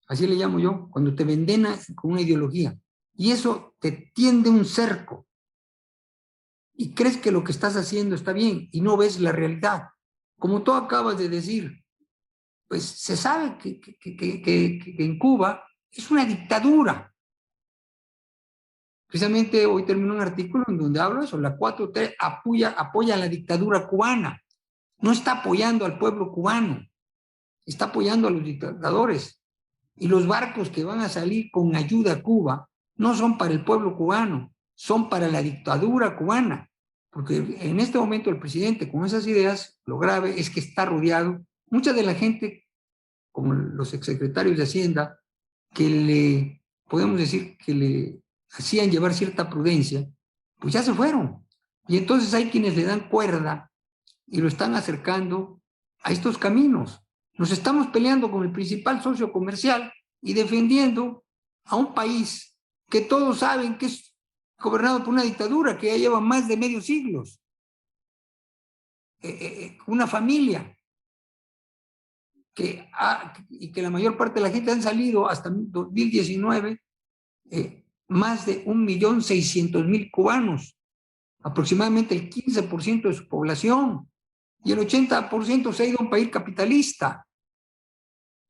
Así 0.06 0.26
le 0.26 0.36
llamo 0.36 0.58
yo, 0.58 0.88
cuando 0.90 1.14
te 1.14 1.22
envenena 1.22 1.78
con 1.94 2.12
una 2.12 2.22
ideología. 2.22 2.78
Y 3.18 3.32
eso 3.32 3.74
te 3.78 4.10
tiende 4.14 4.48
un 4.48 4.64
cerco. 4.64 5.26
Y 6.74 6.94
crees 6.94 7.18
que 7.18 7.30
lo 7.30 7.44
que 7.44 7.52
estás 7.52 7.76
haciendo 7.76 8.14
está 8.14 8.32
bien 8.32 8.70
y 8.72 8.80
no 8.80 8.96
ves 8.96 9.20
la 9.20 9.32
realidad. 9.32 9.88
Como 10.38 10.62
tú 10.62 10.72
acabas 10.72 11.18
de 11.18 11.28
decir, 11.28 11.84
pues 12.66 12.84
se 12.84 13.16
sabe 13.16 13.58
que, 13.58 13.80
que, 13.80 14.94
en 14.98 15.18
Cuba 15.18 15.62
es 15.90 16.10
una 16.10 16.24
dictadura. 16.24 17.12
Precisamente 19.06 19.66
hoy 19.66 19.84
termino 19.84 20.14
un 20.14 20.20
artículo 20.20 20.64
en 20.68 20.78
donde 20.78 21.00
hablo 21.00 21.22
eso, 21.22 21.36
la 21.38 21.58
4T 21.58 22.14
apoya, 22.18 22.70
apoya 22.70 23.16
la 23.16 23.28
dictadura 23.28 23.86
cubana 23.86 24.40
no 25.00 25.12
está 25.12 25.40
apoyando 25.40 25.84
al 25.84 25.98
pueblo 25.98 26.32
cubano, 26.32 26.86
está 27.64 27.86
apoyando 27.86 28.28
a 28.28 28.30
los 28.30 28.44
dictadores. 28.44 29.42
Y 29.96 30.08
los 30.08 30.26
barcos 30.26 30.70
que 30.70 30.84
van 30.84 31.00
a 31.00 31.08
salir 31.08 31.50
con 31.50 31.74
ayuda 31.74 32.12
a 32.12 32.22
Cuba 32.22 32.67
no 32.98 33.14
son 33.14 33.38
para 33.38 33.52
el 33.54 33.64
pueblo 33.64 33.96
cubano, 33.96 34.52
son 34.74 35.08
para 35.08 35.28
la 35.28 35.42
dictadura 35.42 36.16
cubana. 36.16 36.70
Porque 37.10 37.36
en 37.36 37.80
este 37.80 37.98
momento 37.98 38.28
el 38.28 38.38
presidente 38.38 38.90
con 38.90 39.06
esas 39.06 39.26
ideas, 39.26 39.80
lo 39.86 39.98
grave 39.98 40.38
es 40.38 40.50
que 40.50 40.60
está 40.60 40.84
rodeado, 40.84 41.40
mucha 41.70 41.92
de 41.92 42.02
la 42.02 42.14
gente, 42.14 42.66
como 43.32 43.54
los 43.54 43.94
exsecretarios 43.94 44.56
de 44.56 44.64
Hacienda, 44.64 45.18
que 45.72 45.88
le, 45.88 46.62
podemos 46.88 47.18
decir, 47.18 47.56
que 47.58 47.74
le 47.74 48.22
hacían 48.50 48.90
llevar 48.90 49.14
cierta 49.14 49.48
prudencia, 49.48 50.08
pues 50.58 50.74
ya 50.74 50.82
se 50.82 50.92
fueron. 50.92 51.46
Y 51.86 51.96
entonces 51.96 52.34
hay 52.34 52.50
quienes 52.50 52.76
le 52.76 52.84
dan 52.84 53.08
cuerda 53.08 53.70
y 54.26 54.40
lo 54.40 54.48
están 54.48 54.74
acercando 54.74 55.62
a 56.02 56.12
estos 56.12 56.36
caminos. 56.36 57.02
Nos 57.34 57.50
estamos 57.52 57.86
peleando 57.88 58.30
con 58.30 58.44
el 58.44 58.52
principal 58.52 59.02
socio 59.02 59.32
comercial 59.32 59.92
y 60.20 60.34
defendiendo 60.34 61.24
a 61.64 61.76
un 61.76 61.94
país 61.94 62.47
que 62.88 63.02
todos 63.02 63.38
saben 63.38 63.78
que 63.78 63.86
es 63.86 64.16
gobernado 64.58 65.00
por 65.00 65.10
una 65.10 65.22
dictadura 65.22 65.78
que 65.78 65.88
ya 65.88 65.96
lleva 65.96 66.20
más 66.20 66.48
de 66.48 66.56
medio 66.56 66.80
siglos. 66.80 67.40
Eh, 69.20 69.28
eh, 69.28 69.64
eh, 69.64 69.78
una 69.86 70.06
familia 70.06 70.76
que 72.54 72.88
y 73.50 73.70
que 73.70 73.82
la 73.82 73.90
mayor 73.90 74.16
parte 74.16 74.34
de 74.34 74.46
la 74.46 74.50
gente 74.50 74.70
han 74.70 74.82
salido 74.82 75.28
hasta 75.28 75.50
2019 75.50 76.80
más 78.08 78.46
de 78.46 78.62
un 78.66 78.84
millón 78.84 79.22
seiscientos 79.22 79.86
mil 79.86 80.10
cubanos, 80.10 80.76
aproximadamente 81.42 82.14
el 82.14 82.30
15% 82.30 83.08
de 83.08 83.14
su 83.14 83.28
población 83.28 84.08
y 84.64 84.72
el 84.72 84.78
80% 84.80 85.72
se 85.72 85.82
ha 85.82 85.86
ido 85.86 85.98
a 86.00 86.02
un 86.02 86.10
país 86.10 86.30
capitalista. 86.30 87.26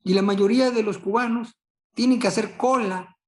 Y 0.03 0.13
la 0.13 0.21
mayoría 0.21 0.71
de 0.71 0.81
los 0.81 0.97
cubanos 0.97 1.59
tienen 1.93 2.19
que 2.19 2.27
hacer 2.27 2.57
cola 2.57 3.18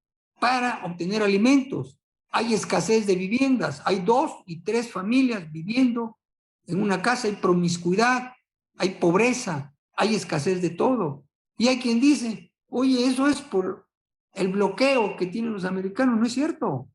para 0.42 0.84
obtener 0.84 1.22
alimentos. 1.22 2.00
Hay 2.28 2.52
escasez 2.52 3.06
de 3.06 3.14
viviendas, 3.14 3.80
hay 3.84 4.00
dos 4.00 4.42
y 4.44 4.64
tres 4.64 4.90
familias 4.90 5.52
viviendo 5.52 6.18
en 6.66 6.82
una 6.82 7.00
casa, 7.00 7.28
hay 7.28 7.36
promiscuidad, 7.36 8.32
hay 8.76 8.96
pobreza, 8.96 9.72
hay 9.96 10.16
escasez 10.16 10.60
de 10.60 10.70
todo. 10.70 11.24
Y 11.56 11.68
hay 11.68 11.78
quien 11.78 12.00
dice, 12.00 12.52
oye, 12.66 13.06
eso 13.06 13.28
es 13.28 13.40
por 13.40 13.86
el 14.32 14.48
bloqueo 14.48 15.16
que 15.16 15.26
tienen 15.26 15.52
los 15.52 15.64
americanos. 15.64 16.18
No 16.18 16.26
es 16.26 16.32
cierto. 16.32 16.88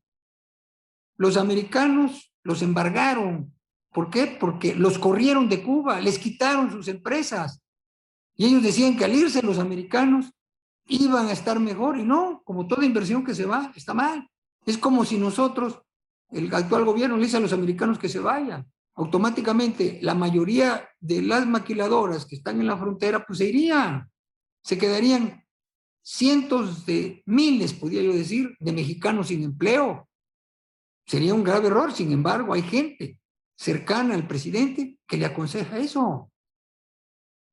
Los 1.16 1.38
americanos 1.38 2.34
los 2.42 2.60
embargaron, 2.60 3.54
¿Por 3.94 4.10
qué? 4.10 4.26
Porque 4.26 4.74
los 4.74 4.98
corrieron 4.98 5.48
de 5.48 5.62
Cuba, 5.62 6.02
les 6.02 6.18
quitaron 6.18 6.70
sus 6.70 6.86
empresas. 6.88 7.62
Y 8.36 8.44
ellos 8.44 8.62
decían 8.62 8.94
que 8.94 9.06
al 9.06 9.14
irse 9.14 9.40
los 9.40 9.58
americanos 9.58 10.34
iban 10.88 11.28
a 11.28 11.32
estar 11.32 11.60
mejor 11.60 11.98
y 11.98 12.04
no, 12.04 12.42
como 12.44 12.66
toda 12.66 12.84
inversión 12.84 13.24
que 13.24 13.34
se 13.34 13.44
va, 13.44 13.72
está 13.76 13.94
mal. 13.94 14.28
Es 14.64 14.78
como 14.78 15.04
si 15.04 15.18
nosotros 15.18 15.82
el 16.30 16.52
actual 16.52 16.84
gobierno 16.84 17.16
le 17.16 17.24
dice 17.24 17.36
a 17.36 17.40
los 17.40 17.52
americanos 17.52 17.98
que 17.98 18.08
se 18.08 18.18
vayan. 18.18 18.66
Automáticamente 18.94 19.98
la 20.02 20.14
mayoría 20.14 20.88
de 20.98 21.22
las 21.22 21.46
maquiladoras 21.46 22.26
que 22.26 22.36
están 22.36 22.60
en 22.60 22.66
la 22.66 22.76
frontera 22.76 23.24
pues 23.24 23.38
se 23.38 23.46
irían, 23.46 24.10
se 24.62 24.76
quedarían 24.76 25.44
cientos 26.02 26.86
de 26.86 27.22
miles, 27.26 27.74
podría 27.74 28.02
yo 28.02 28.12
decir, 28.12 28.56
de 28.58 28.72
mexicanos 28.72 29.28
sin 29.28 29.44
empleo. 29.44 30.08
Sería 31.06 31.34
un 31.34 31.44
grave 31.44 31.68
error, 31.68 31.92
sin 31.92 32.12
embargo, 32.12 32.54
hay 32.54 32.62
gente 32.62 33.18
cercana 33.56 34.14
al 34.14 34.26
presidente 34.26 34.98
que 35.06 35.16
le 35.16 35.26
aconseja 35.26 35.78
eso. 35.78 36.30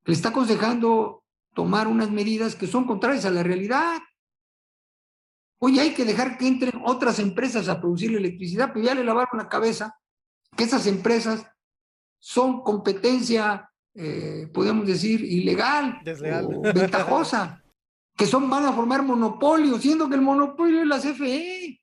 Le 0.04 0.14
está 0.14 0.30
aconsejando 0.30 1.24
tomar 1.56 1.88
unas 1.88 2.10
medidas 2.10 2.54
que 2.54 2.66
son 2.66 2.84
contrarias 2.84 3.24
a 3.24 3.30
la 3.30 3.42
realidad. 3.42 3.98
Oye, 5.58 5.80
hay 5.80 5.94
que 5.94 6.04
dejar 6.04 6.36
que 6.36 6.46
entren 6.46 6.82
otras 6.84 7.18
empresas 7.18 7.70
a 7.70 7.80
producir 7.80 8.14
electricidad, 8.14 8.70
pero 8.72 8.84
ya 8.84 8.94
le 8.94 9.02
lavaron 9.02 9.38
la 9.38 9.48
cabeza 9.48 9.98
que 10.54 10.64
esas 10.64 10.86
empresas 10.86 11.46
son 12.20 12.60
competencia, 12.60 13.70
eh, 13.94 14.50
podemos 14.52 14.86
decir, 14.86 15.24
ilegal, 15.24 15.98
Desleal. 16.04 16.46
ventajosa, 16.74 17.64
que 18.14 18.26
son, 18.26 18.50
van 18.50 18.66
a 18.66 18.74
formar 18.74 19.02
monopolio, 19.02 19.78
siendo 19.78 20.10
que 20.10 20.16
el 20.16 20.20
monopolio 20.20 20.82
es 20.82 20.86
la 20.86 21.00
CFE. 21.00 21.80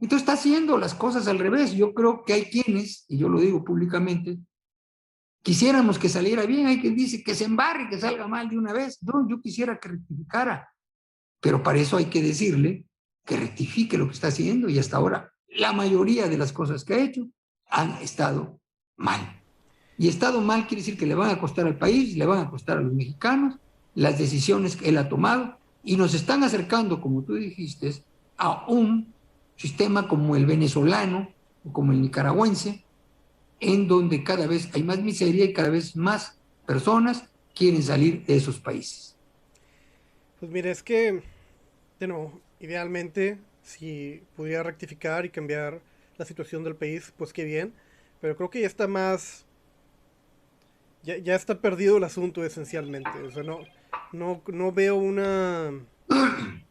Entonces 0.00 0.20
está 0.20 0.34
haciendo 0.34 0.76
las 0.76 0.94
cosas 0.94 1.26
al 1.28 1.38
revés. 1.38 1.72
Yo 1.72 1.94
creo 1.94 2.24
que 2.24 2.34
hay 2.34 2.44
quienes, 2.44 3.06
y 3.08 3.16
yo 3.16 3.30
lo 3.30 3.40
digo 3.40 3.64
públicamente, 3.64 4.38
quisiéramos 5.48 5.98
que 5.98 6.10
saliera 6.10 6.44
bien. 6.44 6.66
Hay 6.66 6.78
quien 6.78 6.94
dice 6.94 7.22
que 7.22 7.34
se 7.34 7.44
embarre, 7.44 7.88
que 7.88 7.98
salga 7.98 8.28
mal 8.28 8.50
de 8.50 8.58
una 8.58 8.74
vez. 8.74 8.98
No, 9.02 9.26
yo 9.26 9.40
quisiera 9.40 9.78
que 9.78 9.88
rectificara. 9.88 10.68
Pero 11.40 11.62
para 11.62 11.78
eso 11.78 11.96
hay 11.96 12.04
que 12.04 12.20
decirle 12.20 12.84
que 13.24 13.38
rectifique 13.38 13.96
lo 13.96 14.08
que 14.08 14.12
está 14.12 14.26
haciendo 14.28 14.68
y 14.68 14.78
hasta 14.78 14.98
ahora 14.98 15.32
la 15.48 15.72
mayoría 15.72 16.28
de 16.28 16.36
las 16.36 16.52
cosas 16.52 16.84
que 16.84 16.92
ha 16.92 16.98
hecho 17.02 17.28
han 17.70 17.92
estado 18.02 18.60
mal. 18.98 19.40
Y 19.96 20.08
estado 20.08 20.42
mal 20.42 20.66
quiere 20.66 20.82
decir 20.82 20.98
que 20.98 21.06
le 21.06 21.14
van 21.14 21.30
a 21.30 21.40
costar 21.40 21.66
al 21.66 21.78
país, 21.78 22.14
le 22.14 22.26
van 22.26 22.40
a 22.40 22.50
costar 22.50 22.76
a 22.76 22.82
los 22.82 22.92
mexicanos 22.92 23.56
las 23.94 24.18
decisiones 24.18 24.76
que 24.76 24.90
él 24.90 24.98
ha 24.98 25.08
tomado 25.08 25.56
y 25.82 25.96
nos 25.96 26.12
están 26.12 26.42
acercando, 26.42 27.00
como 27.00 27.22
tú 27.22 27.36
dijiste, 27.36 28.04
a 28.36 28.66
un 28.68 29.14
sistema 29.56 30.08
como 30.08 30.36
el 30.36 30.44
venezolano 30.44 31.30
o 31.64 31.72
como 31.72 31.92
el 31.92 32.02
nicaragüense, 32.02 32.84
en 33.60 33.88
donde 33.88 34.22
cada 34.22 34.46
vez 34.46 34.68
hay 34.74 34.82
más 34.82 35.00
miseria 35.00 35.44
y 35.44 35.52
cada 35.52 35.70
vez 35.70 35.96
más 35.96 36.38
personas 36.66 37.24
quieren 37.54 37.82
salir 37.82 38.24
de 38.24 38.36
esos 38.36 38.58
países. 38.58 39.16
Pues 40.38 40.52
mire, 40.52 40.70
es 40.70 40.82
que, 40.82 41.22
de 41.98 42.06
nuevo, 42.06 42.40
idealmente, 42.60 43.38
si 43.62 44.22
pudiera 44.36 44.62
rectificar 44.62 45.26
y 45.26 45.30
cambiar 45.30 45.80
la 46.16 46.24
situación 46.24 46.62
del 46.64 46.76
país, 46.76 47.12
pues 47.16 47.32
qué 47.32 47.44
bien. 47.44 47.74
Pero 48.20 48.36
creo 48.36 48.50
que 48.50 48.60
ya 48.60 48.66
está 48.66 48.86
más. 48.86 49.44
Ya, 51.02 51.16
ya 51.18 51.34
está 51.34 51.60
perdido 51.60 51.96
el 51.96 52.04
asunto 52.04 52.44
esencialmente. 52.44 53.10
O 53.22 53.30
sea, 53.30 53.42
no, 53.42 53.60
no, 54.12 54.42
no 54.46 54.72
veo 54.72 54.96
una. 54.96 55.72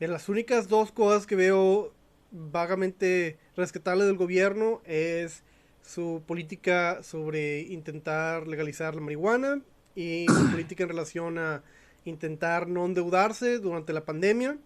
De 0.00 0.08
las 0.08 0.28
únicas 0.28 0.68
dos 0.68 0.92
cosas 0.92 1.26
que 1.26 1.36
veo 1.36 1.92
vagamente 2.30 3.38
rescatables 3.56 4.06
del 4.06 4.16
gobierno 4.16 4.80
es 4.84 5.42
su 5.82 6.22
política 6.26 7.02
sobre 7.02 7.60
intentar 7.60 8.46
legalizar 8.46 8.94
la 8.94 9.00
marihuana 9.00 9.60
y 9.94 10.26
su 10.28 10.50
política 10.50 10.84
en 10.84 10.88
relación 10.88 11.38
a 11.38 11.62
intentar 12.04 12.68
no 12.68 12.84
endeudarse 12.84 13.58
durante 13.58 13.92
la 13.92 14.04
pandemia. 14.04 14.58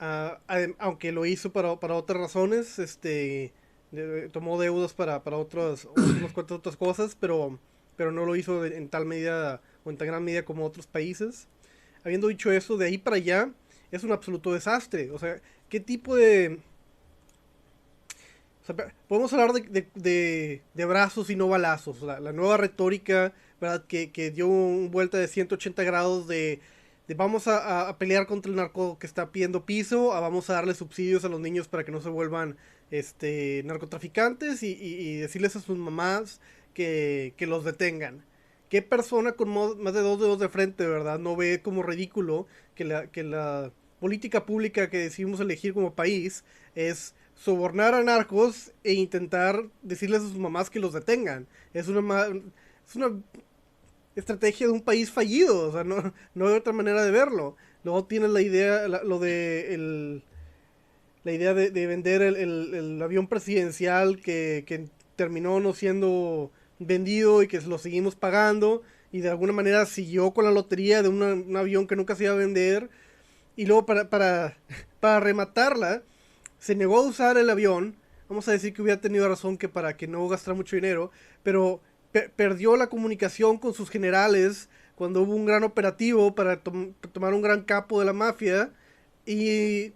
Uh, 0.00 0.74
aunque 0.78 1.10
lo 1.10 1.26
hizo 1.26 1.52
para, 1.52 1.80
para 1.80 1.94
otras 1.94 2.20
razones, 2.20 2.78
este 2.78 3.52
de, 3.90 4.28
tomó 4.28 4.60
deudas 4.60 4.92
para, 4.92 5.22
para 5.22 5.36
otras, 5.36 5.88
cuantas 6.34 6.58
otras 6.58 6.76
cosas, 6.76 7.16
pero, 7.18 7.58
pero 7.96 8.12
no 8.12 8.24
lo 8.24 8.36
hizo 8.36 8.64
en 8.64 8.88
tal 8.88 9.06
medida 9.06 9.60
o 9.84 9.90
en 9.90 9.96
tan 9.96 10.08
gran 10.08 10.24
medida 10.24 10.44
como 10.44 10.64
otros 10.64 10.86
países. 10.86 11.48
Habiendo 12.04 12.28
dicho 12.28 12.52
eso, 12.52 12.76
de 12.76 12.86
ahí 12.86 12.98
para 12.98 13.16
allá 13.16 13.50
es 13.90 14.04
un 14.04 14.12
absoluto 14.12 14.52
desastre. 14.52 15.10
O 15.10 15.18
sea, 15.18 15.40
¿qué 15.68 15.80
tipo 15.80 16.16
de... 16.16 16.60
Podemos 19.08 19.32
hablar 19.32 19.52
de, 19.52 19.86
de, 19.94 20.62
de, 20.74 20.84
brazos 20.84 21.30
y 21.30 21.36
no 21.36 21.48
balazos. 21.48 22.02
La, 22.02 22.32
nueva 22.32 22.56
retórica, 22.56 23.32
¿verdad? 23.60 23.84
Que, 23.86 24.10
que 24.10 24.30
dio 24.30 24.46
una 24.46 24.90
vuelta 24.90 25.18
de 25.18 25.28
180 25.28 25.82
grados 25.84 26.28
de 26.28 26.60
vamos 27.14 27.48
a, 27.48 27.96
pelear 27.98 28.26
contra 28.26 28.50
el 28.50 28.56
narco 28.56 28.98
que 28.98 29.06
está 29.06 29.30
pidiendo 29.32 29.64
piso, 29.64 30.12
a 30.12 30.20
vamos 30.20 30.50
a 30.50 30.54
darle 30.54 30.74
subsidios 30.74 31.24
a 31.24 31.28
los 31.28 31.40
niños 31.40 31.68
para 31.68 31.84
que 31.84 31.92
no 31.92 32.00
se 32.00 32.10
vuelvan 32.10 32.56
este, 32.90 33.62
narcotraficantes 33.64 34.62
y, 34.62 34.72
y, 34.72 34.94
y 34.94 35.16
decirles 35.16 35.56
a 35.56 35.60
sus 35.60 35.78
mamás 35.78 36.40
que, 36.74 37.34
que, 37.36 37.46
los 37.46 37.64
detengan. 37.64 38.24
¿Qué 38.68 38.82
persona 38.82 39.32
con 39.32 39.48
más 39.48 39.94
de 39.94 40.02
dos 40.02 40.20
dedos 40.20 40.38
de 40.38 40.48
frente, 40.48 40.86
verdad, 40.86 41.18
no 41.18 41.36
ve 41.36 41.62
como 41.62 41.82
ridículo 41.82 42.46
que 42.74 42.84
la, 42.84 43.06
que 43.06 43.22
la 43.24 43.72
política 44.00 44.44
pública 44.44 44.90
que 44.90 44.98
decidimos 44.98 45.40
elegir 45.40 45.72
como 45.72 45.94
país 45.94 46.44
es 46.74 47.14
sobornar 47.38 47.94
a 47.94 48.02
narcos 48.02 48.72
e 48.84 48.92
intentar 48.94 49.62
decirles 49.82 50.22
a 50.22 50.28
sus 50.28 50.38
mamás 50.38 50.70
que 50.70 50.80
los 50.80 50.92
detengan? 50.92 51.46
Es 51.72 51.88
una, 51.88 52.26
es 52.86 52.96
una 52.96 53.12
estrategia 54.16 54.66
de 54.66 54.72
un 54.72 54.82
país 54.82 55.10
fallido, 55.10 55.68
o 55.68 55.72
sea, 55.72 55.84
no, 55.84 56.12
no 56.34 56.48
hay 56.48 56.54
otra 56.54 56.72
manera 56.72 57.04
de 57.04 57.10
verlo. 57.10 57.56
Luego 57.84 58.04
tienes 58.04 58.30
la 58.30 58.42
idea, 58.42 58.88
lo 58.88 59.18
de 59.18 59.74
el, 59.74 60.22
la 61.24 61.32
idea 61.32 61.54
de, 61.54 61.70
de 61.70 61.86
vender 61.86 62.22
el, 62.22 62.36
el, 62.36 63.02
avión 63.02 63.28
presidencial 63.28 64.20
que, 64.20 64.64
que, 64.66 64.88
terminó 65.16 65.58
no 65.58 65.74
siendo 65.74 66.52
vendido 66.78 67.42
y 67.42 67.48
que 67.48 67.60
lo 67.62 67.78
seguimos 67.78 68.14
pagando 68.14 68.82
y 69.10 69.20
de 69.20 69.30
alguna 69.30 69.52
manera 69.52 69.84
siguió 69.84 70.30
con 70.30 70.44
la 70.44 70.52
lotería 70.52 71.02
de 71.02 71.08
un 71.08 71.56
avión 71.56 71.88
que 71.88 71.96
nunca 71.96 72.14
se 72.14 72.24
iba 72.24 72.34
a 72.34 72.36
vender 72.36 72.88
y 73.56 73.66
luego 73.66 73.84
para, 73.84 74.08
para, 74.10 74.56
para 75.00 75.18
rematarla 75.18 76.02
se 76.58 76.74
negó 76.74 76.98
a 76.98 77.06
usar 77.06 77.38
el 77.38 77.50
avión 77.50 77.96
vamos 78.28 78.48
a 78.48 78.52
decir 78.52 78.72
que 78.72 78.82
hubiera 78.82 79.00
tenido 79.00 79.28
razón 79.28 79.56
que 79.56 79.68
para 79.68 79.96
que 79.96 80.06
no 80.06 80.26
gastara 80.28 80.54
mucho 80.54 80.76
dinero 80.76 81.10
pero 81.42 81.80
per 82.12 82.30
perdió 82.32 82.76
la 82.76 82.88
comunicación 82.88 83.58
con 83.58 83.74
sus 83.74 83.90
generales 83.90 84.68
cuando 84.94 85.22
hubo 85.22 85.34
un 85.34 85.46
gran 85.46 85.62
operativo 85.62 86.34
para 86.34 86.60
to 86.62 86.72
tomar 87.12 87.32
un 87.32 87.42
gran 87.42 87.62
capo 87.62 88.00
de 88.00 88.06
la 88.06 88.12
mafia 88.12 88.72
y, 89.28 89.92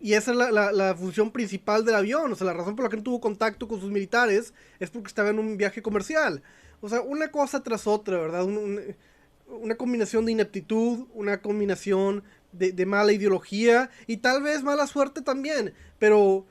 y 0.00 0.12
esa 0.14 0.30
es 0.30 0.36
la, 0.36 0.72
la, 0.72 0.94
función 0.94 1.32
principal 1.32 1.84
del 1.84 1.96
avión, 1.96 2.32
o 2.32 2.36
sea, 2.36 2.46
la 2.46 2.52
razón 2.52 2.76
por 2.76 2.84
la 2.84 2.88
que 2.88 2.96
no 2.96 3.02
tuvo 3.02 3.20
contacto 3.20 3.66
con 3.66 3.80
sus 3.80 3.90
militares 3.90 4.54
es 4.78 4.90
porque 4.90 5.08
estaba 5.08 5.30
en 5.30 5.40
un 5.40 5.56
viaje 5.56 5.82
comercial. 5.82 6.40
O 6.80 6.88
sea, 6.88 7.00
una 7.00 7.32
cosa 7.32 7.64
tras 7.64 7.88
otra, 7.88 8.16
¿verdad? 8.18 8.44
Un, 8.44 8.56
un, 8.56 8.96
una 9.60 9.74
combinación 9.74 10.24
de 10.24 10.32
ineptitud, 10.32 11.06
una 11.14 11.42
combinación 11.42 12.22
de, 12.52 12.86
mala 12.86 13.12
ideología 13.12 13.90
y 14.06 14.18
tal 14.18 14.42
vez 14.42 14.62
mala 14.62 14.86
suerte 14.86 15.22
también, 15.22 15.74
pero 15.98 16.46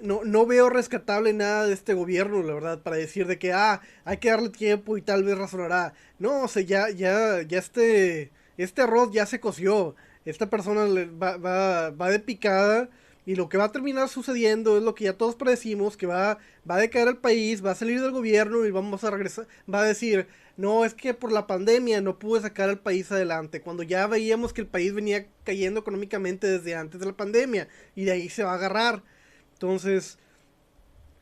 no, 0.00 0.22
no 0.24 0.46
veo 0.46 0.70
rescatable 0.70 1.32
nada 1.32 1.66
de 1.66 1.74
este 1.74 1.94
gobierno, 1.94 2.42
la 2.42 2.54
verdad, 2.54 2.82
para 2.82 2.96
decir 2.96 3.26
de 3.26 3.38
que, 3.38 3.52
ah, 3.52 3.80
hay 4.04 4.18
que 4.18 4.30
darle 4.30 4.50
tiempo 4.50 4.96
y 4.96 5.02
tal 5.02 5.24
vez 5.24 5.36
razonará. 5.36 5.94
No, 6.18 6.42
o 6.42 6.48
sea, 6.48 6.62
ya, 6.62 6.90
ya, 6.90 7.42
ya 7.42 7.58
este, 7.58 8.30
este 8.56 8.82
arroz 8.82 9.10
ya 9.12 9.26
se 9.26 9.40
coció. 9.40 9.96
Esta 10.24 10.50
persona 10.50 10.84
va, 11.20 11.36
va, 11.36 11.90
va 11.90 12.10
de 12.10 12.20
picada 12.20 12.90
y 13.28 13.34
lo 13.34 13.50
que 13.50 13.58
va 13.58 13.64
a 13.64 13.72
terminar 13.72 14.08
sucediendo 14.08 14.78
es 14.78 14.82
lo 14.82 14.94
que 14.94 15.04
ya 15.04 15.12
todos 15.12 15.34
predecimos, 15.34 15.98
que 15.98 16.06
va, 16.06 16.38
va 16.68 16.76
a 16.76 16.78
decaer 16.78 17.08
el 17.08 17.18
país, 17.18 17.62
va 17.62 17.72
a 17.72 17.74
salir 17.74 18.00
del 18.00 18.10
gobierno 18.10 18.64
y 18.64 18.70
vamos 18.70 19.04
a 19.04 19.10
regresar, 19.10 19.46
va 19.70 19.80
a 19.80 19.84
decir, 19.84 20.26
no, 20.58 20.84
es 20.84 20.92
que 20.92 21.14
por 21.14 21.30
la 21.30 21.46
pandemia 21.46 22.00
no 22.00 22.18
pude 22.18 22.40
sacar 22.40 22.68
al 22.68 22.80
país 22.80 23.12
adelante, 23.12 23.60
cuando 23.60 23.84
ya 23.84 24.08
veíamos 24.08 24.52
que 24.52 24.60
el 24.60 24.66
país 24.66 24.92
venía 24.92 25.28
cayendo 25.44 25.78
económicamente 25.78 26.48
desde 26.48 26.74
antes 26.74 26.98
de 26.98 27.06
la 27.06 27.16
pandemia 27.16 27.68
y 27.94 28.04
de 28.04 28.10
ahí 28.10 28.28
se 28.28 28.42
va 28.42 28.50
a 28.50 28.54
agarrar. 28.56 29.04
Entonces, 29.52 30.18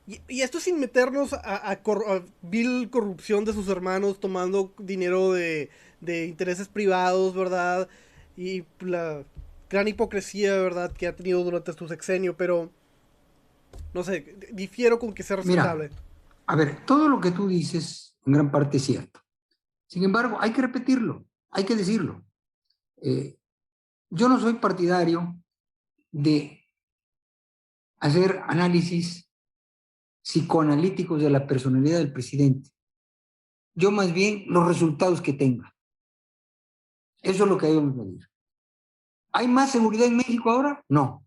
y, 0.07 0.23
y, 0.27 0.41
esto 0.41 0.59
sin 0.59 0.81
meternos 0.81 1.35
a, 1.35 1.71
a, 1.71 1.83
cor, 1.83 2.03
a, 2.09 2.23
vil 2.41 2.89
corrupción 2.89 3.45
de 3.45 3.53
sus 3.53 3.69
hermanos 3.69 4.21
tomando 4.21 4.73
dinero 4.79 5.35
de, 5.35 5.69
de, 6.01 6.25
intereses 6.25 6.69
privados, 6.69 7.35
¿verdad? 7.35 7.91
Y 8.39 8.65
la 8.81 9.23
gran 9.69 9.87
hipocresía, 9.87 10.57
¿verdad?, 10.57 10.93
que 10.93 11.09
ha 11.09 11.15
tenido 11.15 11.45
durante 11.45 11.75
su 11.75 11.87
sexenio, 11.89 12.39
pero 12.39 12.71
no 13.93 14.03
sé, 14.03 14.35
difiero 14.51 14.99
con 14.99 15.13
que 15.13 15.23
sea 15.23 15.37
respetable. 15.37 15.91
Mira, 15.91 16.03
a 16.47 16.57
ver, 16.57 16.87
todo 16.87 17.11
lo 17.11 17.21
que 17.21 17.33
tú 17.33 17.49
dices 17.49 18.17
en 18.25 18.33
gran 18.33 18.51
parte 18.51 18.79
es 18.79 18.85
cierto. 18.85 19.26
Sin 19.87 20.05
embargo, 20.05 20.37
hay 20.41 20.53
que 20.53 20.63
repetirlo, 20.63 21.27
hay 21.51 21.65
que 21.65 21.77
decirlo. 21.77 22.25
Eh, 23.03 23.39
yo 24.11 24.29
no 24.29 24.41
soy 24.41 24.55
partidario 24.55 25.37
de 26.11 26.67
hacer 27.99 28.43
análisis 28.47 29.31
psicoanalíticos 30.23 31.21
de 31.23 31.31
la 31.31 31.47
personalidad 31.47 31.99
del 31.99 32.13
presidente. 32.13 32.71
Yo 33.75 33.91
más 33.91 34.13
bien 34.13 34.45
los 34.49 34.67
resultados 34.67 35.21
que 35.21 35.33
tenga. 35.33 35.75
Eso 37.23 37.45
es 37.45 37.51
lo 37.51 37.59
que 37.59 37.67
debemos 37.67 37.95
medir. 37.95 38.29
¿Hay 39.33 39.49
más 39.49 39.71
seguridad 39.71 40.07
en 40.07 40.17
México 40.17 40.51
ahora? 40.51 40.83
No. 40.89 41.25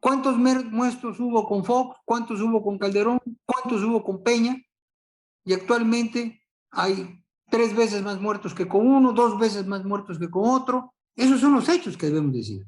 ¿Cuántos 0.00 0.36
muertos 0.36 1.18
hubo 1.18 1.46
con 1.48 1.64
Fox? 1.64 1.98
¿Cuántos 2.04 2.40
hubo 2.40 2.62
con 2.62 2.78
Calderón? 2.78 3.18
¿Cuántos 3.44 3.82
hubo 3.82 4.04
con 4.04 4.22
Peña? 4.22 4.56
Y 5.44 5.52
actualmente 5.52 6.42
hay 6.70 7.24
tres 7.48 7.74
veces 7.74 8.02
más 8.02 8.20
muertos 8.20 8.54
que 8.54 8.68
con 8.68 8.86
uno, 8.86 9.12
dos 9.12 9.38
veces 9.38 9.66
más 9.66 9.84
muertos 9.84 10.18
que 10.18 10.30
con 10.30 10.48
otro. 10.48 10.94
Esos 11.14 11.40
son 11.40 11.54
los 11.54 11.68
hechos 11.68 11.96
que 11.96 12.06
debemos 12.06 12.32
decir. 12.32 12.66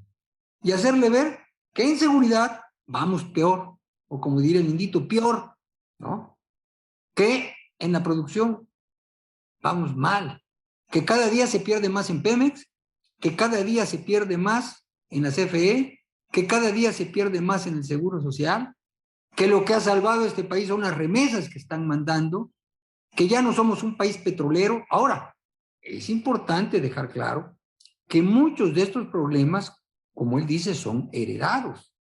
Y 0.63 0.73
hacerle 0.73 1.11
ver 1.11 1.41
que 1.75 1.85
en 1.85 1.99
seguridad 1.99 2.61
vamos 2.87 3.25
peor, 3.25 3.77
o 4.09 4.21
como 4.21 4.41
diría 4.41 4.61
el 4.61 4.69
indito, 4.69 5.07
peor, 5.07 5.55
¿no? 5.99 6.39
Que 7.15 7.55
en 7.79 7.93
la 7.93 8.03
producción 8.03 8.69
vamos 9.61 9.97
mal, 9.97 10.43
que 10.91 11.05
cada 11.05 11.29
día 11.29 11.47
se 11.47 11.61
pierde 11.61 11.89
más 11.89 12.11
en 12.11 12.23
Pemex, 12.23 12.67
que 13.21 13.37
cada 13.37 13.63
día 13.63 13.85
se 13.87 13.99
pierde 13.99 14.39
más 14.39 14.87
en 15.11 15.25
la 15.25 15.31
CFE, 15.31 16.01
que 16.31 16.47
cada 16.47 16.71
día 16.73 16.93
se 16.93 17.07
pierde 17.07 17.41
más 17.41 17.67
en 17.67 17.75
el 17.75 17.85
Seguro 17.85 18.21
Social, 18.21 18.75
que 19.35 19.47
lo 19.47 19.65
que 19.65 19.75
ha 19.75 19.81
salvado 19.81 20.25
a 20.25 20.27
este 20.27 20.45
país 20.45 20.69
son 20.69 20.81
las 20.81 20.97
remesas 20.97 21.49
que 21.49 21.59
están 21.59 21.87
mandando, 21.87 22.51
que 23.19 23.27
ya 23.27 23.43
no 23.43 23.53
somos 23.53 23.83
un 23.83 23.97
país 23.97 24.17
petrolero. 24.17 24.87
Ahora, 24.89 25.35
es 25.81 26.09
importante 26.09 26.81
dejar 26.81 27.09
claro 27.09 27.59
que 28.07 28.23
muchos 28.23 28.73
de 28.73 28.83
estos 28.83 29.09
problemas, 29.09 29.77
como 30.15 30.39
él 30.39 30.47
dice, 30.47 30.73
son 30.73 31.11
heredados. 31.13 31.93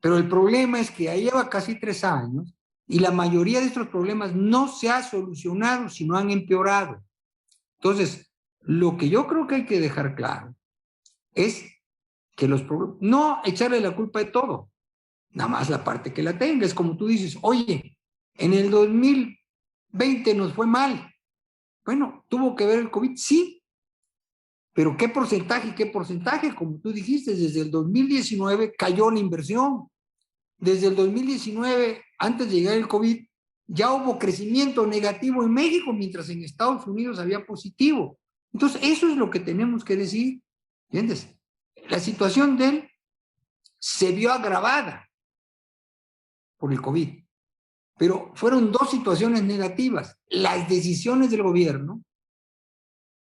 Pero 0.00 0.16
el 0.16 0.28
problema 0.28 0.78
es 0.78 0.92
que 0.92 1.04
ya 1.04 1.16
lleva 1.16 1.50
casi 1.50 1.80
tres 1.80 2.04
años 2.04 2.54
y 2.86 3.00
la 3.00 3.10
mayoría 3.10 3.58
de 3.58 3.66
estos 3.66 3.88
problemas 3.88 4.36
no 4.36 4.68
se 4.68 4.88
ha 4.88 5.02
solucionado, 5.02 5.88
sino 5.88 6.16
han 6.16 6.30
empeorado. 6.30 7.02
Entonces, 7.80 8.32
lo 8.60 8.96
que 8.96 9.08
yo 9.08 9.26
creo 9.26 9.48
que 9.48 9.56
hay 9.56 9.66
que 9.66 9.80
dejar 9.80 10.14
claro 10.14 10.54
es 11.34 11.64
que 12.36 12.46
los 12.46 12.62
problemas, 12.62 12.98
no 13.00 13.40
echarle 13.44 13.80
la 13.80 13.96
culpa 13.96 14.20
de 14.20 14.26
todo, 14.26 14.70
nada 15.30 15.50
más 15.50 15.68
la 15.68 15.82
parte 15.82 16.12
que 16.12 16.22
la 16.22 16.38
tenga. 16.38 16.64
Es 16.64 16.72
como 16.72 16.96
tú 16.96 17.08
dices, 17.08 17.36
oye, 17.42 17.98
en 18.34 18.52
el 18.52 18.70
2020 19.96 20.34
nos 20.34 20.52
fue 20.52 20.66
mal. 20.66 21.12
Bueno, 21.84 22.24
tuvo 22.28 22.54
que 22.54 22.66
ver 22.66 22.78
el 22.78 22.90
COVID, 22.90 23.16
sí, 23.16 23.62
pero 24.76 24.94
¿qué 24.94 25.08
porcentaje? 25.08 25.74
¿Qué 25.74 25.86
porcentaje? 25.86 26.54
Como 26.54 26.78
tú 26.78 26.92
dijiste, 26.92 27.34
desde 27.34 27.62
el 27.62 27.70
2019 27.70 28.74
cayó 28.76 29.10
la 29.10 29.18
inversión. 29.18 29.88
Desde 30.58 30.88
el 30.88 30.96
2019, 30.96 32.04
antes 32.18 32.50
de 32.50 32.54
llegar 32.54 32.76
el 32.76 32.86
COVID, 32.86 33.24
ya 33.68 33.92
hubo 33.94 34.18
crecimiento 34.18 34.86
negativo 34.86 35.42
en 35.42 35.54
México, 35.54 35.94
mientras 35.94 36.28
en 36.28 36.44
Estados 36.44 36.86
Unidos 36.86 37.18
había 37.18 37.46
positivo. 37.46 38.18
Entonces, 38.52 38.82
eso 38.82 39.08
es 39.08 39.16
lo 39.16 39.30
que 39.30 39.40
tenemos 39.40 39.82
que 39.82 39.96
decir. 39.96 40.42
¿Entiendes? 40.90 41.34
La 41.88 41.98
situación 41.98 42.58
de 42.58 42.68
él 42.68 42.90
se 43.78 44.12
vio 44.12 44.30
agravada 44.30 45.08
por 46.58 46.70
el 46.70 46.82
COVID, 46.82 47.25
pero 47.98 48.32
fueron 48.34 48.70
dos 48.70 48.90
situaciones 48.90 49.42
negativas, 49.42 50.18
las 50.28 50.68
decisiones 50.68 51.30
del 51.30 51.42
gobierno 51.42 52.02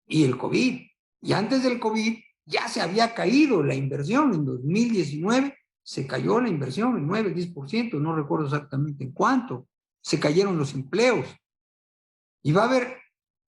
y 0.07 0.25
el 0.25 0.37
COVID. 0.37 0.81
Y 1.23 1.33
antes 1.33 1.63
del 1.63 1.79
COVID 1.79 2.19
ya 2.45 2.69
se 2.69 2.81
había 2.81 3.15
caído 3.15 3.63
la 3.63 3.75
inversión 3.75 4.35
en 4.35 4.45
2019, 4.45 5.57
se 5.83 6.07
cayó 6.07 6.41
la 6.41 6.49
inversión 6.49 6.97
en 6.97 7.07
9, 7.07 7.35
10%, 7.35 8.01
no 8.01 8.17
recuerdo 8.17 8.47
exactamente 8.47 9.05
en 9.05 9.13
cuánto, 9.13 9.69
se 10.03 10.19
cayeron 10.19 10.59
los 10.59 10.75
empleos. 10.75 11.27
Y 12.43 12.53
va 12.53 12.63
a 12.63 12.67
haber 12.67 12.99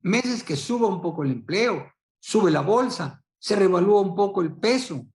meses 0.01 0.43
que 0.43 0.57
suba 0.57 0.87
un 0.87 1.01
poco 1.03 1.23
el 1.23 1.33
empleo, 1.33 1.93
sube 2.21 2.51
la 2.51 2.61
bolsa, 2.61 3.23
se 3.39 3.57
revalúa 3.57 4.01
un 4.01 4.15
poco 4.15 4.43
el 4.43 4.55
peso, 4.55 5.07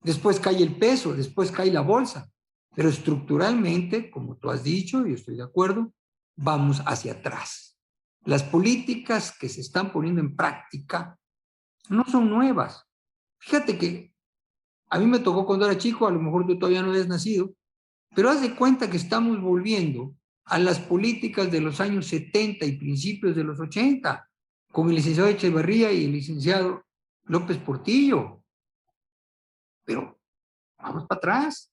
después 0.00 0.38
cae 0.38 0.62
el 0.62 0.76
peso, 0.76 1.14
después 1.14 1.50
cae 1.50 1.72
la 1.72 1.80
bolsa. 1.80 2.30
Pero 2.76 2.90
estructuralmente, 2.90 4.10
como 4.10 4.36
tú 4.36 4.50
has 4.50 4.62
dicho, 4.62 5.06
y 5.06 5.14
estoy 5.14 5.36
de 5.36 5.44
acuerdo, 5.44 5.94
vamos 6.36 6.82
hacia 6.84 7.12
atrás. 7.12 7.78
Las 8.26 8.42
políticas 8.42 9.34
que 9.38 9.48
se 9.48 9.62
están 9.62 9.90
poniendo 9.90 10.20
en 10.20 10.36
práctica 10.36 11.18
no 11.88 12.04
son 12.04 12.28
nuevas. 12.28 12.84
Fíjate 13.38 13.78
que 13.78 14.12
a 14.90 14.98
mí 14.98 15.06
me 15.06 15.20
tocó 15.20 15.46
cuando 15.46 15.64
era 15.64 15.78
chico, 15.78 16.06
a 16.06 16.10
lo 16.10 16.20
mejor 16.20 16.46
tú 16.46 16.58
todavía 16.58 16.82
no 16.82 16.90
habías 16.90 17.08
nacido, 17.08 17.54
pero 18.14 18.28
haz 18.28 18.42
de 18.42 18.54
cuenta 18.54 18.90
que 18.90 18.98
estamos 18.98 19.40
volviendo 19.40 20.14
a 20.44 20.58
las 20.58 20.78
políticas 20.78 21.50
de 21.50 21.62
los 21.62 21.80
años 21.80 22.06
70 22.08 22.66
y 22.66 22.76
principios 22.76 23.34
de 23.34 23.44
los 23.44 23.58
80, 23.58 24.28
con 24.70 24.90
el 24.90 24.96
licenciado 24.96 25.30
Echeverría 25.30 25.90
y 25.92 26.04
el 26.04 26.12
licenciado 26.12 26.84
López 27.24 27.56
Portillo. 27.56 28.42
Pero 29.82 30.20
vamos 30.76 31.06
para 31.06 31.16
atrás. 31.16 31.72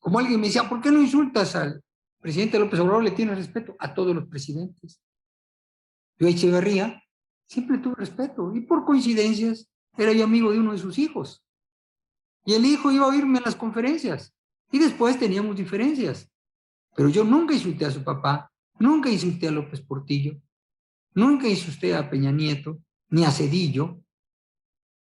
Como 0.00 0.18
alguien 0.18 0.40
me 0.40 0.46
decía, 0.46 0.68
¿por 0.68 0.80
qué 0.80 0.90
no 0.90 1.00
insultas 1.00 1.54
al 1.54 1.84
presidente 2.20 2.58
López 2.58 2.80
Obrador? 2.80 3.04
Le 3.04 3.10
tiene 3.12 3.34
respeto 3.34 3.76
a 3.78 3.94
todos 3.94 4.14
los 4.14 4.26
presidentes. 4.26 5.00
Yo 6.18 6.26
Echeverría 6.26 7.02
siempre 7.46 7.78
tuve 7.78 7.94
respeto 7.96 8.52
y 8.54 8.60
por 8.60 8.84
coincidencias 8.84 9.68
era 9.96 10.12
yo 10.12 10.24
amigo 10.24 10.50
de 10.52 10.58
uno 10.58 10.72
de 10.72 10.78
sus 10.78 10.98
hijos. 10.98 11.44
Y 12.44 12.54
el 12.54 12.64
hijo 12.64 12.90
iba 12.90 13.04
a 13.04 13.08
oírme 13.08 13.38
en 13.38 13.44
las 13.44 13.56
conferencias. 13.56 14.34
Y 14.72 14.78
después 14.78 15.18
teníamos 15.18 15.56
diferencias. 15.56 16.30
Pero 16.96 17.08
yo 17.08 17.24
nunca 17.24 17.54
insulté 17.54 17.84
a 17.84 17.90
su 17.90 18.02
papá, 18.02 18.50
nunca 18.78 19.10
insulté 19.10 19.48
a 19.48 19.50
López 19.50 19.80
Portillo, 19.80 20.40
nunca 21.14 21.48
insulté 21.48 21.94
a 21.94 22.08
Peña 22.08 22.32
Nieto, 22.32 22.78
ni 23.08 23.24
a 23.24 23.30
Cedillo, 23.30 24.00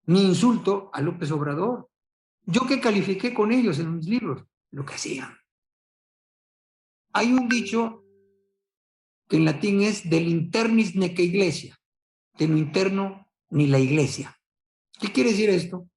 ni 0.06 0.24
insulto 0.24 0.90
a 0.94 1.02
López 1.02 1.32
Obrador. 1.32 1.90
Yo 2.46 2.66
que 2.66 2.82
califiqué 2.82 3.34
con 3.34 3.52
ellos 3.52 3.80
en 3.80 3.96
mis 3.96 4.08
libros, 4.08 4.44
lo 4.72 4.86
que 4.86 4.94
hacían. 4.94 5.36
Hay 7.14 7.34
un 7.34 7.50
dicho 7.50 8.06
que 9.28 9.38
en 9.38 9.46
latín 9.46 9.82
es 9.82 10.10
del 10.10 10.28
internis 10.28 10.96
neque 10.96 11.24
iglesia, 11.24 11.78
de 12.38 12.48
lo 12.48 12.58
interno 12.58 13.28
ni 13.50 13.68
la 13.68 13.80
iglesia. 13.80 14.38
¿Qué 15.00 15.12
quiere 15.12 15.32
decir 15.32 15.50
esto? 15.50 15.90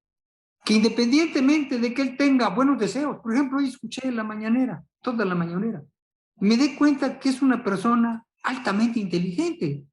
Que 0.63 0.75
independientemente 0.75 1.77
de 1.77 1.93
que 1.93 2.01
él 2.01 2.17
tenga 2.17 2.49
buenos 2.49 2.79
deseos, 2.79 3.17
por 3.21 3.33
ejemplo, 3.33 3.57
hoy 3.57 3.67
escuché 3.67 4.07
en 4.07 4.15
la 4.15 4.23
mañanera, 4.23 4.83
toda 5.01 5.25
la 5.25 5.35
mañanera, 5.35 5.83
me 6.37 6.57
di 6.57 6.75
cuenta 6.75 7.19
que 7.19 7.29
es 7.29 7.41
una 7.41 7.63
persona 7.63 8.25
altamente 8.43 8.99
inteligente. 8.99 9.85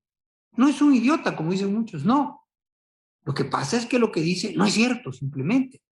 No 0.56 0.68
es 0.68 0.80
un 0.82 0.94
idiota, 0.94 1.36
como 1.36 1.52
dicen 1.52 1.74
muchos, 1.74 2.04
no. 2.04 2.46
Lo 3.24 3.34
que 3.34 3.44
pasa 3.44 3.76
es 3.76 3.86
que 3.86 3.98
lo 3.98 4.10
que 4.10 4.20
dice 4.20 4.54
no 4.54 4.64
es 4.64 4.74
cierto, 4.74 5.12
simplemente. 5.12 5.82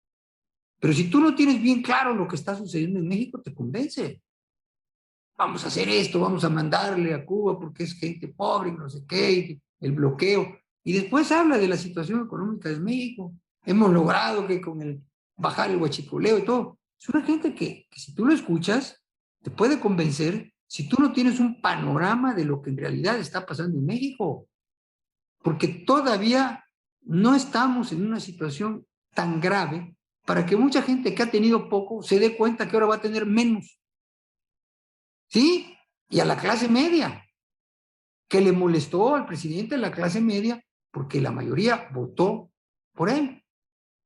Pero 0.80 0.92
si 0.92 1.10
tú 1.10 1.20
no 1.20 1.34
tienes 1.34 1.60
bien 1.60 1.82
claro 1.82 2.14
lo 2.14 2.28
que 2.28 2.36
está 2.36 2.54
sucediendo 2.54 3.00
en 3.00 3.08
México, 3.08 3.40
te 3.40 3.54
convence. 3.54 4.22
Vamos 5.36 5.64
a 5.64 5.68
hacer 5.68 5.88
esto, 5.88 6.20
vamos 6.20 6.44
a 6.44 6.48
mandarle 6.48 7.14
a 7.14 7.24
Cuba 7.24 7.58
porque 7.58 7.84
es 7.84 7.94
gente 7.94 8.28
pobre, 8.28 8.72
no 8.72 8.88
sé 8.88 9.04
qué, 9.06 9.60
el 9.80 9.92
bloqueo. 9.92 10.58
Y 10.84 10.92
después 10.92 11.30
habla 11.32 11.58
de 11.58 11.68
la 11.68 11.76
situación 11.76 12.22
económica 12.24 12.68
de 12.68 12.80
México. 12.80 13.34
Hemos 13.64 13.92
logrado 13.92 14.46
que 14.46 14.60
con 14.60 14.80
el 14.82 15.02
bajar 15.36 15.70
el 15.70 15.76
huachicoleo 15.76 16.38
y 16.38 16.44
todo. 16.44 16.78
Es 16.98 17.08
una 17.08 17.22
gente 17.22 17.54
que, 17.54 17.86
que 17.90 18.00
si 18.00 18.14
tú 18.14 18.26
lo 18.26 18.34
escuchas, 18.34 19.02
te 19.42 19.50
puede 19.50 19.78
convencer 19.78 20.52
si 20.66 20.88
tú 20.88 20.96
no 21.00 21.12
tienes 21.12 21.40
un 21.40 21.60
panorama 21.60 22.34
de 22.34 22.44
lo 22.44 22.60
que 22.60 22.70
en 22.70 22.76
realidad 22.76 23.18
está 23.18 23.46
pasando 23.46 23.78
en 23.78 23.86
México. 23.86 24.48
Porque 25.42 25.68
todavía 25.68 26.64
no 27.02 27.34
estamos 27.34 27.92
en 27.92 28.06
una 28.06 28.20
situación 28.20 28.84
tan 29.14 29.40
grave 29.40 29.96
para 30.28 30.44
que 30.44 30.56
mucha 30.56 30.82
gente 30.82 31.14
que 31.14 31.22
ha 31.22 31.30
tenido 31.30 31.70
poco 31.70 32.02
se 32.02 32.18
dé 32.18 32.36
cuenta 32.36 32.68
que 32.68 32.76
ahora 32.76 32.88
va 32.88 32.96
a 32.96 33.00
tener 33.00 33.24
menos. 33.24 33.80
¿Sí? 35.26 35.74
Y 36.10 36.20
a 36.20 36.26
la 36.26 36.36
clase 36.36 36.68
media, 36.68 37.26
que 38.28 38.42
le 38.42 38.52
molestó 38.52 39.14
al 39.14 39.24
presidente 39.24 39.76
de 39.76 39.80
la 39.80 39.90
clase 39.90 40.20
media 40.20 40.62
porque 40.90 41.22
la 41.22 41.30
mayoría 41.30 41.88
votó 41.94 42.52
por 42.94 43.08
él. 43.08 43.42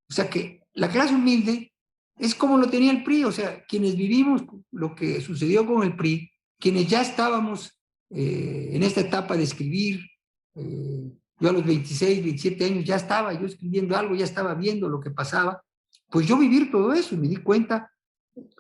O 0.09 0.13
sea 0.13 0.31
que 0.31 0.63
la 0.75 0.89
clase 0.89 1.13
humilde 1.13 1.73
es 2.17 2.37
como 2.37 2.57
lo 2.57 2.71
tenía 2.71 2.93
el 2.93 3.03
PRI, 3.03 3.25
o 3.25 3.33
sea, 3.33 3.65
quienes 3.65 3.97
vivimos 3.97 4.43
lo 4.71 4.95
que 4.95 5.21
sucedió 5.21 5.67
con 5.67 5.83
el 5.83 5.97
PRI, 5.97 6.31
quienes 6.57 6.87
ya 6.87 7.03
estábamos 7.03 7.83
eh, 8.11 8.71
en 8.75 8.85
esta 8.85 9.01
etapa 9.01 9.37
de 9.37 9.43
escribir, 9.43 10.07
eh, 10.55 11.11
yo 11.41 11.49
a 11.49 11.53
los 11.53 11.67
26, 11.67 12.23
27 12.23 12.65
años 12.65 12.85
ya 12.85 12.95
estaba 12.95 13.33
yo 13.33 13.45
escribiendo 13.45 13.97
algo, 13.97 14.15
ya 14.15 14.25
estaba 14.25 14.55
viendo 14.55 14.89
lo 14.89 15.01
que 15.01 15.11
pasaba, 15.11 15.65
pues 16.13 16.29
yo 16.29 16.37
vivir 16.37 16.71
todo 16.71 16.93
eso 16.93 17.15
y 17.15 17.19
me 17.19 17.27
di 17.27 17.39
cuenta 17.39 17.91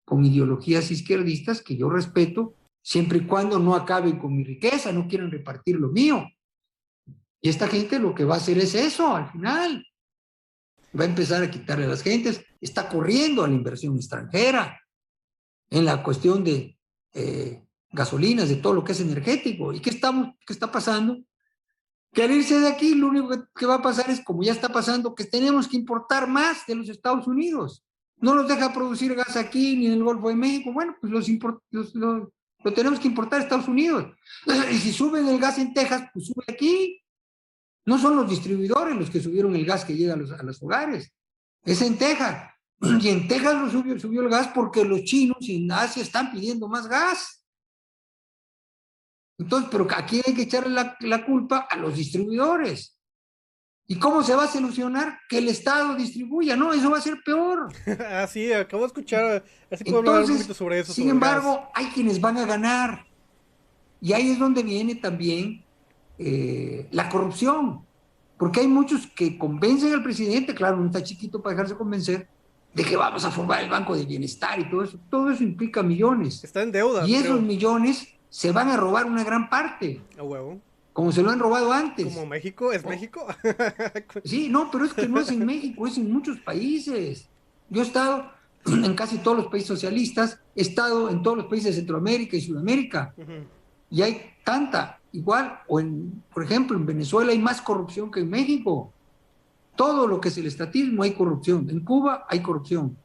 con 0.04 0.24
ideologías 0.24 0.90
izquierdistas 0.90 1.62
que 1.62 1.76
yo 1.76 1.88
respeto, 1.88 2.54
siempre 2.82 3.18
y 3.18 3.26
cuando 3.26 3.58
no 3.58 3.74
acaben 3.74 4.18
con 4.18 4.36
mi 4.36 4.44
riqueza, 4.44 4.92
no 4.92 5.06
quieran 5.06 5.30
repartir 5.30 5.76
lo 5.76 5.88
mío. 5.88 6.26
Y 7.40 7.48
esta 7.48 7.68
gente 7.68 7.98
lo 7.98 8.14
que 8.14 8.24
va 8.24 8.34
a 8.34 8.38
hacer 8.38 8.58
es 8.58 8.74
eso 8.74 9.14
al 9.14 9.30
final. 9.30 9.86
Va 10.98 11.04
a 11.04 11.08
empezar 11.08 11.42
a 11.42 11.50
quitarle 11.50 11.84
a 11.84 11.88
las 11.88 12.02
gentes, 12.02 12.44
está 12.60 12.88
corriendo 12.88 13.44
a 13.44 13.48
la 13.48 13.54
inversión 13.54 13.96
extranjera 13.96 14.80
en 15.70 15.84
la 15.84 16.02
cuestión 16.02 16.42
de 16.42 16.76
eh, 17.14 17.64
gasolinas, 17.92 18.48
de 18.48 18.56
todo 18.56 18.74
lo 18.74 18.84
que 18.84 18.92
es 18.92 19.00
energético. 19.00 19.72
¿Y 19.72 19.80
qué, 19.80 19.90
estamos, 19.90 20.34
qué 20.44 20.52
está 20.52 20.70
pasando? 20.70 21.18
Que 22.12 22.24
irse 22.26 22.58
de 22.58 22.68
aquí, 22.68 22.94
lo 22.94 23.08
único 23.08 23.30
que 23.54 23.66
va 23.66 23.76
a 23.76 23.82
pasar 23.82 24.10
es, 24.10 24.20
como 24.24 24.42
ya 24.42 24.52
está 24.52 24.68
pasando, 24.68 25.14
que 25.14 25.24
tenemos 25.24 25.68
que 25.68 25.76
importar 25.76 26.26
más 26.26 26.66
de 26.66 26.74
los 26.74 26.88
Estados 26.88 27.26
Unidos. 27.26 27.84
No 28.16 28.34
nos 28.34 28.48
deja 28.48 28.72
producir 28.72 29.14
gas 29.14 29.36
aquí 29.36 29.76
ni 29.76 29.86
en 29.86 29.92
el 29.92 30.04
Golfo 30.04 30.28
de 30.28 30.34
México. 30.34 30.72
Bueno, 30.72 30.96
pues 31.00 31.12
los, 31.12 31.28
los 31.94 32.28
lo 32.62 32.74
tenemos 32.74 33.00
que 33.00 33.08
importar 33.08 33.40
a 33.40 33.42
Estados 33.44 33.68
Unidos. 33.68 34.06
Y 34.72 34.78
si 34.78 34.92
suben 34.92 35.26
el 35.28 35.38
gas 35.38 35.58
en 35.58 35.72
Texas, 35.72 36.08
pues 36.12 36.26
sube 36.26 36.44
aquí. 36.48 37.02
No 37.86 37.98
son 37.98 38.16
los 38.16 38.28
distribuidores 38.28 38.96
los 38.96 39.10
que 39.10 39.20
subieron 39.20 39.56
el 39.56 39.64
gas 39.64 39.84
que 39.84 39.96
llega 39.96 40.14
a 40.14 40.16
los, 40.16 40.30
a 40.30 40.64
hogares. 40.64 41.12
Es 41.64 41.80
en 41.82 41.98
Texas. 41.98 42.50
Y 43.00 43.08
en 43.08 43.28
Texas 43.28 43.54
lo 43.54 43.70
subió, 43.70 43.98
subió 43.98 44.22
el 44.22 44.28
gas 44.28 44.48
porque 44.54 44.84
los 44.84 45.04
chinos 45.04 45.38
y 45.40 45.64
en 45.64 45.72
Asia 45.72 46.02
están 46.02 46.30
pidiendo 46.30 46.68
más 46.68 46.86
gas. 46.86 47.39
Entonces, 49.40 49.70
pero 49.72 49.88
aquí 49.96 50.20
hay 50.24 50.34
que 50.34 50.42
echarle 50.42 50.74
la, 50.74 50.96
la 51.00 51.24
culpa 51.24 51.66
a 51.70 51.76
los 51.76 51.96
distribuidores. 51.96 52.94
¿Y 53.86 53.96
cómo 53.96 54.22
se 54.22 54.36
va 54.36 54.44
a 54.44 54.48
solucionar? 54.48 55.18
Que 55.28 55.38
el 55.38 55.48
Estado 55.48 55.96
distribuya, 55.96 56.54
no, 56.56 56.72
eso 56.74 56.90
va 56.90 56.98
a 56.98 57.00
ser 57.00 57.16
peor. 57.24 57.72
ah, 58.06 58.26
sí, 58.28 58.52
acabo 58.52 58.82
de 58.82 58.88
escuchar, 58.88 59.44
así 59.70 59.82
puedo 59.82 59.98
hablar 59.98 60.22
un 60.22 60.36
poquito 60.36 60.54
sobre 60.54 60.80
eso. 60.80 60.92
Sin 60.92 61.08
embargo, 61.08 61.68
hay 61.74 61.86
quienes 61.86 62.20
van 62.20 62.36
a 62.36 62.44
ganar. 62.44 63.06
Y 64.00 64.12
ahí 64.12 64.30
es 64.30 64.38
donde 64.38 64.62
viene 64.62 64.94
también 64.96 65.64
eh, 66.18 66.86
la 66.92 67.08
corrupción. 67.08 67.84
Porque 68.36 68.60
hay 68.60 68.68
muchos 68.68 69.06
que 69.06 69.38
convencen 69.38 69.92
al 69.92 70.02
presidente, 70.02 70.54
claro, 70.54 70.76
no 70.76 70.86
está 70.86 71.02
chiquito 71.02 71.42
para 71.42 71.56
dejarse 71.56 71.74
convencer, 71.74 72.28
de 72.74 72.84
que 72.84 72.96
vamos 72.96 73.24
a 73.24 73.30
formar 73.30 73.64
el 73.64 73.70
Banco 73.70 73.96
de 73.96 74.04
Bienestar 74.04 74.60
y 74.60 74.68
todo 74.70 74.84
eso. 74.84 75.00
Todo 75.10 75.30
eso 75.30 75.42
implica 75.42 75.82
millones. 75.82 76.44
Está 76.44 76.62
en 76.62 76.72
deuda. 76.72 77.08
Y 77.08 77.14
esos 77.14 77.40
millones 77.40 78.06
se 78.30 78.52
van 78.52 78.70
a 78.70 78.76
robar 78.78 79.04
una 79.04 79.24
gran 79.24 79.50
parte. 79.50 80.00
A 80.18 80.22
huevo 80.22 80.60
como 80.92 81.12
se 81.12 81.22
lo 81.22 81.30
han 81.30 81.38
robado 81.38 81.72
antes. 81.72 82.12
Como 82.12 82.26
México, 82.26 82.72
¿es 82.72 82.84
México? 82.84 83.26
sí, 84.24 84.48
no, 84.48 84.70
pero 84.70 84.84
es 84.84 84.92
que 84.92 85.08
no 85.08 85.20
es 85.20 85.30
en 85.30 85.44
México, 85.46 85.86
es 85.86 85.96
en 85.96 86.12
muchos 86.12 86.38
países. 86.40 87.28
Yo 87.68 87.82
he 87.82 87.86
estado 87.86 88.30
en 88.66 88.94
casi 88.94 89.18
todos 89.18 89.36
los 89.36 89.46
países 89.46 89.68
socialistas, 89.68 90.38
he 90.54 90.62
estado 90.62 91.08
en 91.10 91.22
todos 91.22 91.38
los 91.38 91.46
países 91.46 91.74
de 91.74 91.80
Centroamérica 91.80 92.36
y 92.36 92.40
Sudamérica, 92.40 93.14
y 93.88 94.02
hay 94.02 94.34
tanta, 94.44 95.00
igual, 95.12 95.60
o 95.68 95.80
en, 95.80 96.22
por 96.32 96.44
ejemplo, 96.44 96.76
en 96.76 96.86
Venezuela 96.86 97.32
hay 97.32 97.38
más 97.38 97.62
corrupción 97.62 98.10
que 98.10 98.20
en 98.20 98.30
México. 98.30 98.92
Todo 99.76 100.06
lo 100.06 100.20
que 100.20 100.28
es 100.28 100.36
el 100.36 100.46
estatismo 100.46 101.02
hay 101.02 101.14
corrupción. 101.14 101.68
En 101.70 101.80
Cuba 101.80 102.26
hay 102.28 102.40
corrupción. 102.40 102.96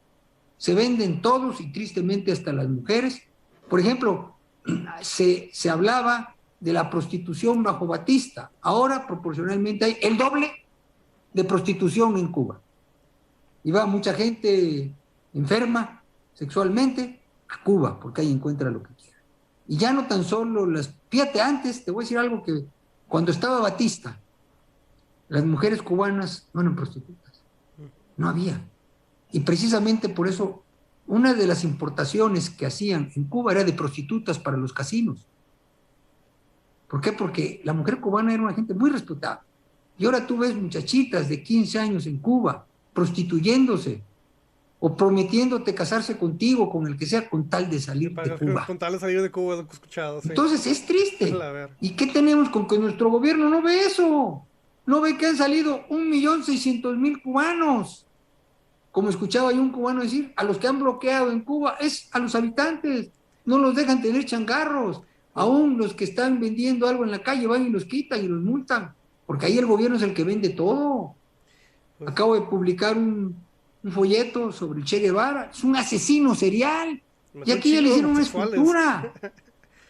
Se 0.58 0.74
venden 0.74 1.22
todos 1.22 1.60
y 1.60 1.72
tristemente 1.72 2.30
hasta 2.30 2.52
las 2.52 2.68
mujeres. 2.68 3.22
Por 3.68 3.80
ejemplo, 3.80 4.35
se, 5.02 5.50
se 5.52 5.70
hablaba 5.70 6.34
de 6.60 6.72
la 6.72 6.88
prostitución 6.90 7.62
bajo 7.62 7.86
Batista. 7.86 8.50
Ahora 8.62 9.06
proporcionalmente 9.06 9.84
hay 9.84 9.98
el 10.02 10.16
doble 10.16 10.50
de 11.32 11.44
prostitución 11.44 12.16
en 12.16 12.28
Cuba. 12.32 12.60
Y 13.62 13.70
va 13.70 13.86
mucha 13.86 14.14
gente 14.14 14.94
enferma 15.34 16.02
sexualmente 16.34 17.20
a 17.48 17.62
Cuba, 17.62 17.98
porque 18.00 18.22
ahí 18.22 18.32
encuentra 18.32 18.70
lo 18.70 18.82
que 18.82 18.94
quiere. 18.94 19.16
Y 19.68 19.76
ya 19.76 19.92
no 19.92 20.06
tan 20.06 20.24
solo 20.24 20.66
las... 20.66 20.94
Fíjate, 21.10 21.40
antes 21.40 21.84
te 21.84 21.90
voy 21.90 22.02
a 22.02 22.04
decir 22.04 22.18
algo 22.18 22.42
que 22.42 22.64
cuando 23.08 23.32
estaba 23.32 23.60
Batista, 23.60 24.18
las 25.28 25.44
mujeres 25.44 25.82
cubanas 25.82 26.48
no 26.52 26.60
eran 26.60 26.76
prostitutas. 26.76 27.40
No 28.16 28.28
había. 28.28 28.60
Y 29.32 29.40
precisamente 29.40 30.08
por 30.08 30.28
eso 30.28 30.62
una 31.06 31.34
de 31.34 31.46
las 31.46 31.64
importaciones 31.64 32.50
que 32.50 32.66
hacían 32.66 33.10
en 33.14 33.24
Cuba 33.24 33.52
era 33.52 33.64
de 33.64 33.72
prostitutas 33.72 34.38
para 34.38 34.56
los 34.56 34.72
casinos. 34.72 35.26
¿Por 36.88 37.00
qué? 37.00 37.12
Porque 37.12 37.60
la 37.64 37.72
mujer 37.72 38.00
cubana 38.00 38.32
era 38.32 38.42
una 38.42 38.54
gente 38.54 38.74
muy 38.74 38.90
respetada. 38.90 39.44
Y 39.98 40.04
ahora 40.04 40.26
tú 40.26 40.38
ves 40.38 40.54
muchachitas 40.54 41.28
de 41.28 41.42
15 41.42 41.78
años 41.78 42.06
en 42.06 42.18
Cuba 42.18 42.66
prostituyéndose 42.92 44.02
o 44.78 44.94
prometiéndote 44.94 45.74
casarse 45.74 46.18
contigo, 46.18 46.70
con 46.70 46.86
el 46.86 46.96
que 46.96 47.06
sea, 47.06 47.28
con 47.28 47.48
tal 47.48 47.70
de 47.70 47.80
salir 47.80 48.14
de 48.14 48.36
Cuba. 48.36 48.66
Con 48.66 48.78
tal 48.78 48.92
de 48.92 48.98
salir 48.98 49.22
de 49.22 49.30
Cuba, 49.30 49.56
he 49.56 49.72
escuchado. 49.72 50.20
Entonces 50.22 50.66
es 50.66 50.86
triste. 50.86 51.34
¿Y 51.80 51.90
qué 51.90 52.06
tenemos 52.06 52.50
con 52.50 52.68
que 52.68 52.78
nuestro 52.78 53.10
gobierno 53.10 53.48
no 53.48 53.62
ve 53.62 53.86
eso? 53.86 54.46
No 54.84 55.00
ve 55.00 55.16
que 55.16 55.26
han 55.26 55.36
salido 55.36 55.84
un 55.88 56.08
millón 56.08 56.44
seiscientos 56.44 56.96
mil 56.96 57.22
cubanos. 57.22 58.05
Como 58.96 59.10
escuchaba 59.10 59.52
yo 59.52 59.60
un 59.60 59.72
cubano 59.72 60.00
decir, 60.00 60.32
a 60.36 60.42
los 60.42 60.56
que 60.56 60.68
han 60.68 60.78
bloqueado 60.78 61.30
en 61.30 61.40
Cuba 61.40 61.76
es 61.78 62.08
a 62.12 62.18
los 62.18 62.34
habitantes. 62.34 63.10
No 63.44 63.58
los 63.58 63.74
dejan 63.74 64.00
tener 64.00 64.24
changarros. 64.24 65.02
Aún 65.34 65.76
los 65.76 65.92
que 65.92 66.04
están 66.04 66.40
vendiendo 66.40 66.88
algo 66.88 67.04
en 67.04 67.10
la 67.10 67.18
calle 67.18 67.46
van 67.46 67.66
y 67.66 67.68
los 67.68 67.84
quitan 67.84 68.24
y 68.24 68.26
los 68.26 68.40
multan, 68.40 68.94
porque 69.26 69.44
ahí 69.44 69.58
el 69.58 69.66
gobierno 69.66 69.98
es 69.98 70.02
el 70.02 70.14
que 70.14 70.24
vende 70.24 70.48
todo. 70.48 71.14
Pues 71.98 72.10
Acabo 72.10 72.36
de 72.36 72.40
publicar 72.46 72.96
un, 72.96 73.36
folleto 73.90 74.50
sobre 74.50 74.82
Che 74.82 74.98
Guevara, 74.98 75.50
es 75.52 75.62
un 75.62 75.76
asesino 75.76 76.34
serial. 76.34 76.98
y 77.44 77.50
aquí 77.50 77.74
ya 77.74 77.82
le 77.82 77.90
hicieron 77.90 78.12
una 78.12 78.22
escultura. 78.22 79.12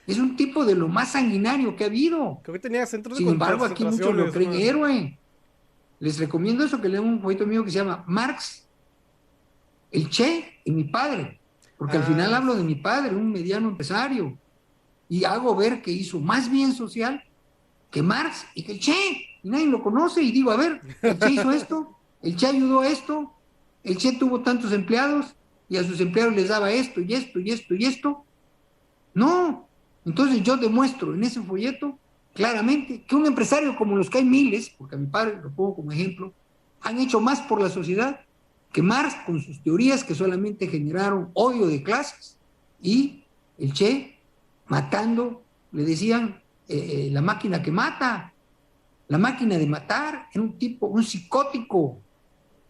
Es 0.08 0.18
un 0.18 0.36
tipo 0.36 0.64
de 0.64 0.74
lo 0.74 0.86
más 0.86 1.12
sanguinario 1.12 1.74
que 1.74 1.82
ha 1.82 1.88
habido. 1.88 2.40
Creo 2.42 2.54
que 2.54 2.60
tenía 2.60 2.86
centros 2.86 3.18
de 3.18 3.24
Sin 3.24 3.32
embargo, 3.32 3.64
aquí 3.64 3.84
muchos 3.84 4.14
lo 4.14 4.30
creen 4.32 4.52
héroe. 4.52 5.18
Les 5.98 6.18
recomiendo 6.18 6.64
eso 6.64 6.80
que 6.80 6.88
lean 6.88 7.04
un 7.04 7.20
folleto 7.20 7.44
mío 7.44 7.64
que 7.64 7.72
se 7.72 7.78
llama 7.78 8.04
Marx, 8.06 8.65
el 9.96 10.10
Che 10.10 10.60
y 10.64 10.70
mi 10.70 10.84
padre. 10.84 11.40
Porque 11.78 11.96
al 11.96 12.02
ah, 12.02 12.06
final 12.06 12.34
hablo 12.34 12.54
de 12.54 12.62
mi 12.62 12.74
padre, 12.74 13.14
un 13.14 13.32
mediano 13.32 13.68
empresario 13.68 14.36
y 15.08 15.24
hago 15.24 15.54
ver 15.56 15.82
que 15.82 15.90
hizo 15.90 16.20
más 16.20 16.50
bien 16.50 16.72
social 16.72 17.24
que 17.90 18.02
Marx 18.02 18.46
y 18.54 18.62
que 18.62 18.72
el 18.72 18.80
Che, 18.80 18.92
y 19.42 19.48
nadie 19.48 19.66
lo 19.66 19.82
conoce, 19.82 20.22
y 20.22 20.32
digo, 20.32 20.50
a 20.50 20.56
ver, 20.56 20.80
el 21.02 21.18
Che 21.18 21.32
hizo 21.32 21.50
esto, 21.50 21.96
el 22.22 22.36
Che 22.36 22.46
ayudó 22.46 22.80
a 22.80 22.88
esto, 22.88 23.32
el 23.84 23.96
Che 23.96 24.12
tuvo 24.12 24.40
tantos 24.40 24.72
empleados 24.72 25.34
y 25.68 25.76
a 25.78 25.84
sus 25.84 26.00
empleados 26.00 26.34
les 26.34 26.48
daba 26.48 26.70
esto 26.70 27.00
y 27.00 27.14
esto 27.14 27.40
y 27.40 27.50
esto 27.50 27.74
y 27.74 27.84
esto. 27.86 28.24
No, 29.14 29.66
entonces 30.04 30.42
yo 30.42 30.56
demuestro 30.56 31.14
en 31.14 31.24
ese 31.24 31.40
folleto 31.40 31.98
claramente 32.34 33.02
que 33.02 33.16
un 33.16 33.26
empresario 33.26 33.76
como 33.76 33.96
los 33.96 34.10
que 34.10 34.18
hay 34.18 34.24
miles, 34.24 34.70
porque 34.76 34.96
a 34.96 34.98
mi 34.98 35.06
padre 35.06 35.40
lo 35.42 35.50
pongo 35.50 35.76
como 35.76 35.92
ejemplo, 35.92 36.34
han 36.82 36.98
hecho 36.98 37.20
más 37.20 37.40
por 37.40 37.62
la 37.62 37.70
sociedad 37.70 38.25
que 38.76 38.82
Marx 38.82 39.14
con 39.24 39.40
sus 39.40 39.62
teorías 39.62 40.04
que 40.04 40.14
solamente 40.14 40.68
generaron 40.68 41.30
odio 41.32 41.66
de 41.66 41.82
clases 41.82 42.36
y 42.82 43.24
el 43.56 43.72
Che 43.72 44.18
matando, 44.66 45.42
le 45.72 45.82
decían 45.82 46.42
eh, 46.68 47.06
eh, 47.06 47.08
la 47.10 47.22
máquina 47.22 47.62
que 47.62 47.72
mata, 47.72 48.34
la 49.08 49.16
máquina 49.16 49.56
de 49.56 49.66
matar, 49.66 50.26
era 50.30 50.42
un 50.42 50.58
tipo, 50.58 50.88
un 50.88 51.02
psicótico. 51.02 51.96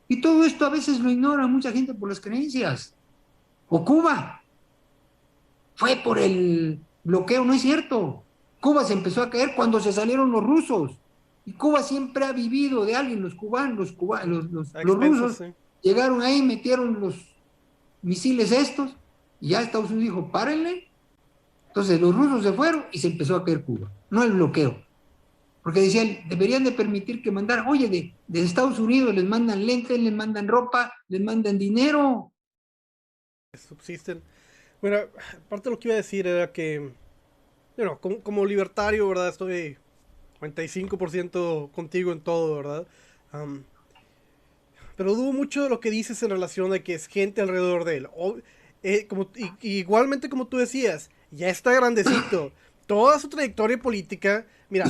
Y 0.07 0.21
todo 0.21 0.45
esto 0.45 0.65
a 0.65 0.69
veces 0.69 1.01
lo 1.01 1.11
ignora 1.11 1.49
mucha 1.49 1.73
gente 1.73 1.93
por 1.93 2.09
las 2.09 2.21
creencias. 2.21 2.95
O 3.69 3.85
Cuba. 3.85 4.43
Fue 5.75 5.97
por 5.97 6.21
el 6.21 6.79
bloqueo, 7.03 7.45
no 7.45 7.53
es 7.53 7.63
cierto. 7.63 8.23
Cuba 8.61 8.85
se 8.85 8.93
empezó 8.93 9.25
a 9.25 9.31
caer 9.31 9.57
cuando 9.57 9.81
se 9.81 9.93
salieron 9.93 10.31
los 10.31 10.45
rusos. 10.45 10.93
Y 11.45 11.55
Cuba 11.55 11.83
siempre 11.83 12.27
ha 12.27 12.33
vivido 12.33 12.85
de 12.85 12.95
alguien, 12.95 13.23
los 13.23 13.35
cubanos, 13.35 13.77
los, 13.77 13.91
cubanos, 13.93 14.45
los, 14.53 14.73
rusos 14.73 15.43
llegaron 15.87 16.21
ahí, 16.21 16.43
metieron 16.43 17.01
los 17.01 17.15
misiles 18.03 18.51
estos, 18.51 18.97
y 19.41 19.51
ya 19.51 19.63
Estados 19.63 19.91
Unidos 19.91 20.15
dijo, 20.15 20.33
párenle, 20.33 20.89
entonces 21.69 22.01
los 22.01 22.15
rusos 22.15 22.43
se 22.43 22.53
fueron 22.53 22.87
y 22.91 22.99
se 22.99 23.07
empezó 23.07 23.37
a 23.37 23.45
caer 23.45 23.63
Cuba, 23.63 23.93
no 24.11 24.25
el 24.25 24.33
bloqueo. 24.33 24.85
Porque 25.63 25.81
decían, 25.81 26.29
deberían 26.29 26.65
de 26.65 26.73
permitir 26.73 27.23
que 27.23 27.31
mandaran, 27.31 27.69
oye, 27.69 27.89
de, 27.89 28.15
de 28.27 28.41
Estados 28.41 28.79
Unidos 28.79 29.15
les 29.15 29.25
mandan 29.25 29.65
lentes, 29.65 29.99
les 29.99 30.13
mandan 30.13 30.49
ropa, 30.49 30.93
les 31.09 31.21
mandan 31.21 31.59
dinero. 31.59 32.33
Subsisten. 33.53 34.23
Bueno, 34.81 34.99
parte 35.49 35.69
de 35.69 35.75
lo 35.75 35.79
que 35.79 35.89
iba 35.89 35.95
a 35.95 35.99
decir 35.99 36.27
era 36.27 36.53
que, 36.53 36.93
bueno, 37.77 37.99
como, 38.01 38.45
libertario, 38.45 39.09
¿verdad? 39.09 39.29
Estoy 39.29 39.77
95% 40.41 41.71
contigo 41.73 42.13
en 42.13 42.21
todo, 42.21 42.57
¿verdad? 42.57 42.87
Pero 44.97 45.15
dudo 45.15 45.33
mucho 45.33 45.63
de 45.63 45.69
lo 45.69 45.81
que 45.81 45.91
dices 45.91 46.23
en 46.23 46.31
relación 46.31 46.71
de 46.71 46.83
que 46.83 46.95
es 46.95 47.07
gente 47.07 47.41
alrededor 47.41 47.85
de 47.85 47.99
él. 47.99 48.09
Eh, 48.83 49.07
como, 49.07 49.31
igualmente 49.63 50.29
como 50.29 50.47
tú 50.47 50.57
decías, 50.57 51.11
ya 51.31 51.49
está 51.49 51.73
grandecito. 51.73 52.53
Toda 52.87 53.19
su 53.19 53.29
trayectoria 53.29 53.79
política, 53.79 54.47
mira, 54.71 54.87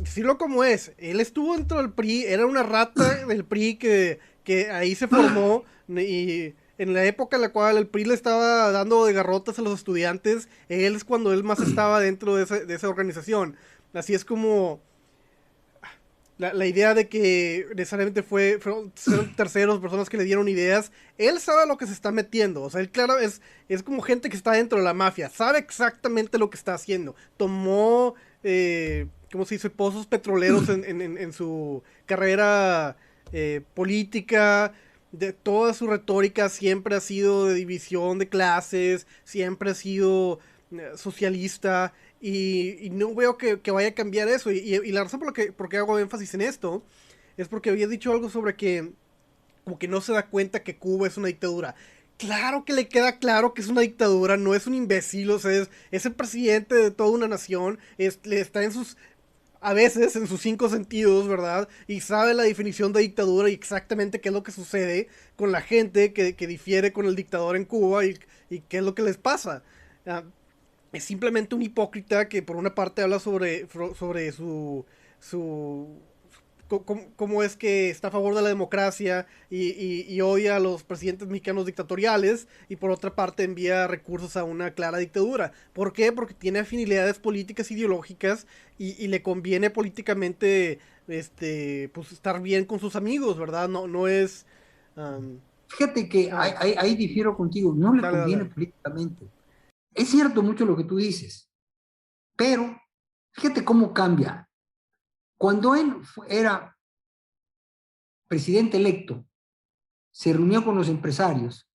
decirlo 0.00 0.38
como 0.38 0.64
es, 0.64 0.92
él 0.98 1.20
estuvo 1.20 1.54
dentro 1.54 1.76
del 1.78 1.92
PRI, 1.92 2.24
era 2.24 2.46
una 2.46 2.62
rata 2.62 3.26
del 3.26 3.44
PRI 3.44 3.76
que, 3.76 4.18
que 4.42 4.70
ahí 4.70 4.94
se 4.94 5.06
formó 5.06 5.64
y 5.88 6.54
en 6.78 6.94
la 6.94 7.04
época 7.04 7.36
en 7.36 7.42
la 7.42 7.52
cual 7.52 7.76
el 7.76 7.86
PRI 7.86 8.06
le 8.06 8.14
estaba 8.14 8.70
dando 8.72 9.04
de 9.04 9.12
garrotas 9.12 9.58
a 9.58 9.62
los 9.62 9.74
estudiantes, 9.74 10.48
él 10.70 10.96
es 10.96 11.04
cuando 11.04 11.32
él 11.32 11.44
más 11.44 11.60
estaba 11.60 12.00
dentro 12.00 12.36
de, 12.36 12.46
de 12.64 12.74
esa 12.74 12.88
organización. 12.88 13.56
Así 13.92 14.14
es 14.14 14.24
como 14.24 14.80
la, 16.38 16.66
idea 16.66 16.92
de 16.92 17.08
que 17.08 17.66
necesariamente 17.74 18.22
fue, 18.22 18.58
fueron 18.60 18.92
terceros, 19.36 19.80
personas 19.80 20.10
que 20.10 20.18
le 20.18 20.24
dieron 20.24 20.48
ideas. 20.48 20.92
Él 21.16 21.40
sabe 21.40 21.66
lo 21.66 21.78
que 21.78 21.86
se 21.86 21.94
está 21.94 22.12
metiendo. 22.12 22.62
O 22.62 22.70
sea, 22.70 22.82
él, 22.82 22.90
claro, 22.90 23.18
es, 23.18 23.40
es 23.68 23.82
como 23.82 24.02
gente 24.02 24.28
que 24.28 24.36
está 24.36 24.52
dentro 24.52 24.78
de 24.78 24.84
la 24.84 24.92
mafia. 24.92 25.30
Sabe 25.30 25.58
exactamente 25.58 26.38
lo 26.38 26.50
que 26.50 26.58
está 26.58 26.74
haciendo. 26.74 27.14
Tomó, 27.38 28.14
eh, 28.44 29.06
¿cómo 29.32 29.46
se 29.46 29.54
dice?, 29.54 29.70
pozos 29.70 30.06
petroleros 30.06 30.68
en, 30.68 31.32
su 31.32 31.82
carrera 32.04 32.98
eh, 33.32 33.62
política. 33.72 34.74
De, 35.12 35.32
toda 35.32 35.72
su 35.72 35.86
retórica 35.86 36.50
siempre 36.50 36.96
ha 36.96 37.00
sido 37.00 37.46
de 37.46 37.54
división 37.54 38.18
de 38.18 38.28
clases, 38.28 39.06
siempre 39.24 39.70
ha 39.70 39.74
sido 39.74 40.40
eh, 40.70 40.90
socialista. 40.96 41.94
Y, 42.20 42.88
no 42.92 43.14
veo 43.14 43.36
que, 43.36 43.56
vaya 43.70 43.88
a 43.88 43.94
cambiar 43.94 44.28
eso. 44.28 44.50
Y, 44.50 44.92
la 44.92 45.04
razón 45.04 45.20
por 45.20 45.28
la 45.28 45.34
que 45.34 45.52
por 45.52 45.74
hago 45.74 45.98
énfasis 45.98 46.34
en 46.34 46.40
esto 46.40 46.82
es 47.36 47.48
porque 47.48 47.70
había 47.70 47.86
dicho 47.86 48.12
algo 48.12 48.30
sobre 48.30 48.56
que 48.56 48.92
como 49.64 49.78
que 49.80 49.88
no 49.88 50.00
se 50.00 50.12
da 50.12 50.26
cuenta 50.28 50.62
que 50.62 50.76
Cuba 50.76 51.08
es 51.08 51.16
una 51.16 51.26
dictadura. 51.26 51.74
Claro 52.18 52.64
que 52.64 52.72
le 52.72 52.88
queda 52.88 53.18
claro 53.18 53.52
que 53.52 53.60
es 53.62 53.68
una 53.68 53.80
dictadura, 53.80 54.36
no 54.36 54.54
es 54.54 54.66
un 54.68 54.74
imbécil, 54.74 55.30
o 55.30 55.38
sea, 55.40 55.66
es, 55.90 56.06
el 56.06 56.14
presidente 56.14 56.76
de 56.76 56.90
toda 56.92 57.10
una 57.10 57.26
nación, 57.26 57.78
le 57.98 58.40
está 58.40 58.62
en 58.62 58.72
sus, 58.72 58.96
a 59.60 59.72
veces 59.72 60.14
en 60.14 60.28
sus 60.28 60.40
cinco 60.40 60.68
sentidos, 60.68 61.26
¿verdad? 61.26 61.68
Y 61.88 62.00
sabe 62.00 62.32
la 62.32 62.44
definición 62.44 62.92
de 62.92 63.00
dictadura 63.00 63.50
y 63.50 63.54
exactamente 63.54 64.20
qué 64.20 64.28
es 64.28 64.32
lo 64.32 64.44
que 64.44 64.52
sucede 64.52 65.08
con 65.34 65.50
la 65.50 65.60
gente 65.60 66.12
que, 66.12 66.46
difiere 66.46 66.92
con 66.92 67.06
el 67.06 67.16
dictador 67.16 67.56
en 67.56 67.64
Cuba 67.64 68.04
y, 68.04 68.16
qué 68.68 68.78
es 68.78 68.84
lo 68.84 68.94
que 68.94 69.02
les 69.02 69.16
pasa. 69.16 69.64
Ah, 70.06 70.22
es 70.92 71.04
simplemente 71.04 71.54
un 71.54 71.62
hipócrita 71.62 72.28
que 72.28 72.42
por 72.42 72.56
una 72.56 72.74
parte 72.74 73.02
habla 73.02 73.18
sobre, 73.18 73.66
sobre 73.94 74.32
su, 74.32 74.84
su 75.20 75.88
cómo, 76.68 77.42
es 77.42 77.56
que 77.56 77.90
está 77.90 78.08
a 78.08 78.10
favor 78.10 78.34
de 78.34 78.42
la 78.42 78.48
democracia 78.48 79.26
y, 79.50 80.04
y, 80.08 80.20
odia 80.20 80.56
a 80.56 80.60
los 80.60 80.82
presidentes 80.82 81.28
mexicanos 81.28 81.66
dictatoriales 81.66 82.48
y 82.68 82.76
por 82.76 82.90
otra 82.90 83.14
parte 83.14 83.44
envía 83.44 83.86
recursos 83.86 84.36
a 84.36 84.44
una 84.44 84.72
clara 84.72 84.98
dictadura. 84.98 85.52
¿Por 85.72 85.92
qué? 85.92 86.12
Porque 86.12 86.34
tiene 86.34 86.58
afinidades 86.58 87.18
políticas 87.18 87.70
ideológicas 87.70 88.46
y, 88.78 89.06
le 89.06 89.22
conviene 89.22 89.70
políticamente 89.70 90.78
este 91.08 91.88
pues 91.94 92.10
estar 92.10 92.42
bien 92.42 92.64
con 92.64 92.80
sus 92.80 92.96
amigos, 92.96 93.38
¿verdad? 93.38 93.68
No, 93.68 93.86
no 93.86 94.08
es... 94.08 94.44
Fíjate 95.68 96.08
que 96.08 96.30
ahí, 96.32 96.74
ahí, 96.78 96.96
difiero 96.96 97.36
contigo, 97.36 97.74
no 97.76 97.94
le 97.94 98.02
conviene 98.02 98.44
políticamente 98.46 99.26
es 99.96 100.10
cierto 100.10 100.42
mucho 100.42 100.66
lo 100.66 100.76
que 100.76 100.84
tú 100.84 100.96
dices, 100.96 101.50
pero 102.36 102.78
fíjate 103.32 103.64
cómo 103.64 103.94
cambia. 103.94 104.48
Cuando 105.38 105.74
él 105.74 105.96
era 106.28 106.76
presidente 108.28 108.76
electo, 108.76 109.26
se 110.10 110.34
reunió 110.34 110.62
con 110.62 110.76
los 110.76 110.88
empresarios 110.88 111.66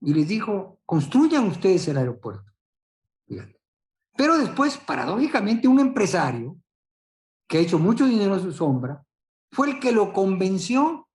y 0.00 0.12
les 0.12 0.28
dijo, 0.28 0.80
construyan 0.84 1.46
ustedes 1.46 1.88
el 1.88 1.96
aeropuerto. 1.96 2.52
Pero 4.16 4.36
después, 4.36 4.76
paradójicamente, 4.76 5.66
un 5.66 5.80
empresario 5.80 6.56
que 7.46 7.58
ha 7.58 7.60
hecho 7.60 7.78
mucho 7.78 8.04
dinero 8.04 8.34
a 8.34 8.40
su 8.40 8.52
sombra, 8.52 9.02
fue 9.50 9.70
el 9.70 9.80
que 9.80 9.92
lo 9.92 10.12
convenció 10.12 11.08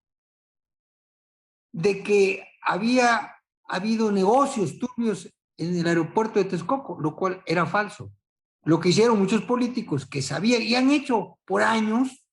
de 1.71 2.01
que 2.01 2.47
había 2.61 3.35
habido 3.67 4.11
negocios 4.11 4.79
turbios 4.79 5.31
en 5.57 5.77
el 5.77 5.87
aeropuerto 5.87 6.39
de 6.39 6.45
Texcoco, 6.45 6.99
lo 6.99 7.15
cual 7.15 7.41
era 7.45 7.65
falso. 7.65 8.11
Lo 8.63 8.79
que 8.79 8.89
hicieron 8.89 9.19
muchos 9.19 9.41
políticos 9.41 10.05
que 10.05 10.21
sabían 10.21 10.61
y 10.61 10.75
han 10.75 10.89
hecho 10.91 11.37
por 11.45 11.61
años, 11.61 12.25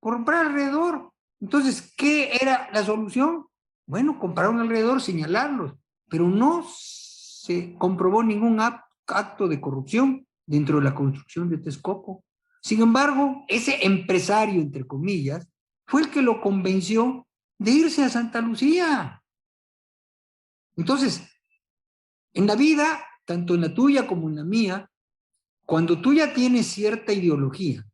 comprar 0.00 0.46
alrededor. 0.46 1.12
Entonces, 1.40 1.92
¿qué 1.96 2.36
era 2.40 2.68
la 2.72 2.84
solución? 2.84 3.46
Bueno, 3.86 4.18
comprar 4.18 4.48
un 4.48 4.60
alrededor, 4.60 5.00
señalarlos, 5.00 5.74
pero 6.08 6.28
no 6.28 6.66
se 6.68 7.74
comprobó 7.78 8.22
ningún 8.22 8.60
acto 8.60 9.48
de 9.48 9.60
corrupción 9.60 10.26
dentro 10.46 10.78
de 10.78 10.84
la 10.84 10.94
construcción 10.94 11.48
de 11.48 11.58
Texcoco. 11.58 12.24
Sin 12.60 12.80
embargo, 12.80 13.44
ese 13.48 13.84
empresario, 13.84 14.60
entre 14.60 14.86
comillas, 14.86 15.48
fue 15.86 16.02
el 16.02 16.10
que 16.10 16.22
lo 16.22 16.40
convenció 16.40 17.26
de 17.58 17.70
irse 17.70 18.04
a 18.04 18.08
Santa 18.08 18.40
Lucía. 18.40 19.22
Entonces, 20.76 21.28
en 22.34 22.46
la 22.46 22.56
vida, 22.56 23.04
tanto 23.24 23.54
en 23.54 23.62
la 23.62 23.74
tuya 23.74 24.06
como 24.06 24.28
en 24.28 24.36
la 24.36 24.44
mía, 24.44 24.90
cuando 25.66 26.00
tú 26.00 26.12
ya 26.12 26.34
tienes 26.34 26.66
cierta 26.66 27.12
ideología, 27.12 27.86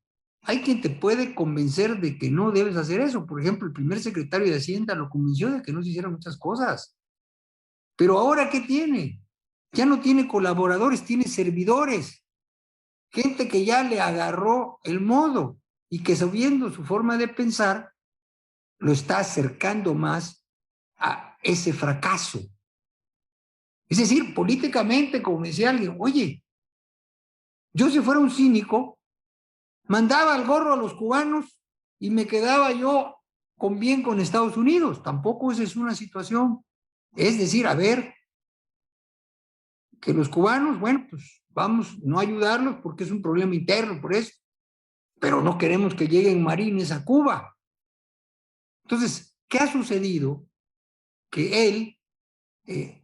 hay 0.43 0.62
quien 0.62 0.80
te 0.80 0.91
puede 0.91 1.34
convencer 1.34 2.01
de 2.01 2.18
que 2.18 2.30
no 2.30 2.51
debes 2.51 2.76
hacer 2.76 3.01
eso. 3.01 3.26
Por 3.26 3.41
ejemplo, 3.41 3.66
el 3.66 3.74
primer 3.74 4.01
secretario 4.01 4.47
de 4.49 4.57
Hacienda 4.57 4.95
lo 4.95 5.11
convenció 5.11 5.51
de 5.51 5.62
que 5.62 5.72
no 5.72 5.82
se 5.82 5.91
hicieran 5.91 6.12
muchas 6.12 6.39
cosas. 6.39 6.97
Pero 7.97 8.18
ahora, 8.18 8.49
¿qué 8.49 8.61
tiene? 8.61 9.20
Ya 9.72 9.84
no 9.84 10.01
tiene 10.01 10.26
colaboradores, 10.26 11.05
tiene 11.05 11.24
servidores. 11.24 12.24
Gente 13.11 13.49
que 13.49 13.64
ya 13.64 13.82
le 13.82 14.01
agarró 14.01 14.78
el 14.84 15.01
modo 15.01 15.59
y 15.91 16.03
que 16.03 16.16
sabiendo 16.16 16.70
su 16.70 16.84
forma 16.84 17.18
de 17.18 17.28
pensar, 17.28 17.93
lo 18.78 18.93
está 18.93 19.18
acercando 19.18 19.95
más 19.95 20.47
a 20.97 21.36
ese 21.43 21.72
fracaso. 21.72 22.41
Es 23.89 23.99
decir, 23.99 24.34
políticamente, 24.34 25.22
como 25.22 25.45
decía 25.45 25.70
alguien, 25.70 25.97
oye, 25.99 26.43
yo 27.72 27.89
si 27.91 28.01
fuera 28.01 28.20
un 28.20 28.30
cínico, 28.30 28.99
mandaba 29.84 30.36
el 30.36 30.47
gorro 30.47 30.74
a 30.74 30.76
los 30.76 30.95
cubanos 30.95 31.59
y 31.99 32.11
me 32.11 32.26
quedaba 32.26 32.72
yo 32.72 33.16
con 33.57 33.78
bien 33.78 34.03
con 34.03 34.20
Estados 34.20 34.57
Unidos. 34.57 35.03
Tampoco 35.03 35.51
esa 35.51 35.62
es 35.62 35.76
una 35.76 35.95
situación. 35.95 36.64
Es 37.16 37.39
decir, 37.39 37.66
a 37.66 37.74
ver, 37.74 38.14
que 40.01 40.12
los 40.12 40.28
cubanos, 40.28 40.78
bueno, 40.78 41.07
pues 41.11 41.43
vamos 41.49 41.99
no 42.03 42.18
ayudarlos 42.18 42.76
porque 42.82 43.05
es 43.05 43.11
un 43.11 43.22
problema 43.22 43.55
interno, 43.55 44.01
por 44.01 44.14
eso, 44.14 44.32
pero 45.18 45.43
no 45.43 45.59
queremos 45.59 45.95
que 45.95 46.07
lleguen 46.07 46.43
marines 46.43 46.93
a 46.93 47.05
Cuba. 47.05 47.57
Entonces, 48.84 49.36
¿qué 49.49 49.59
ha 49.59 49.70
sucedido? 49.70 50.47
Que 51.30 51.68
él 51.68 51.99
eh, 52.66 52.97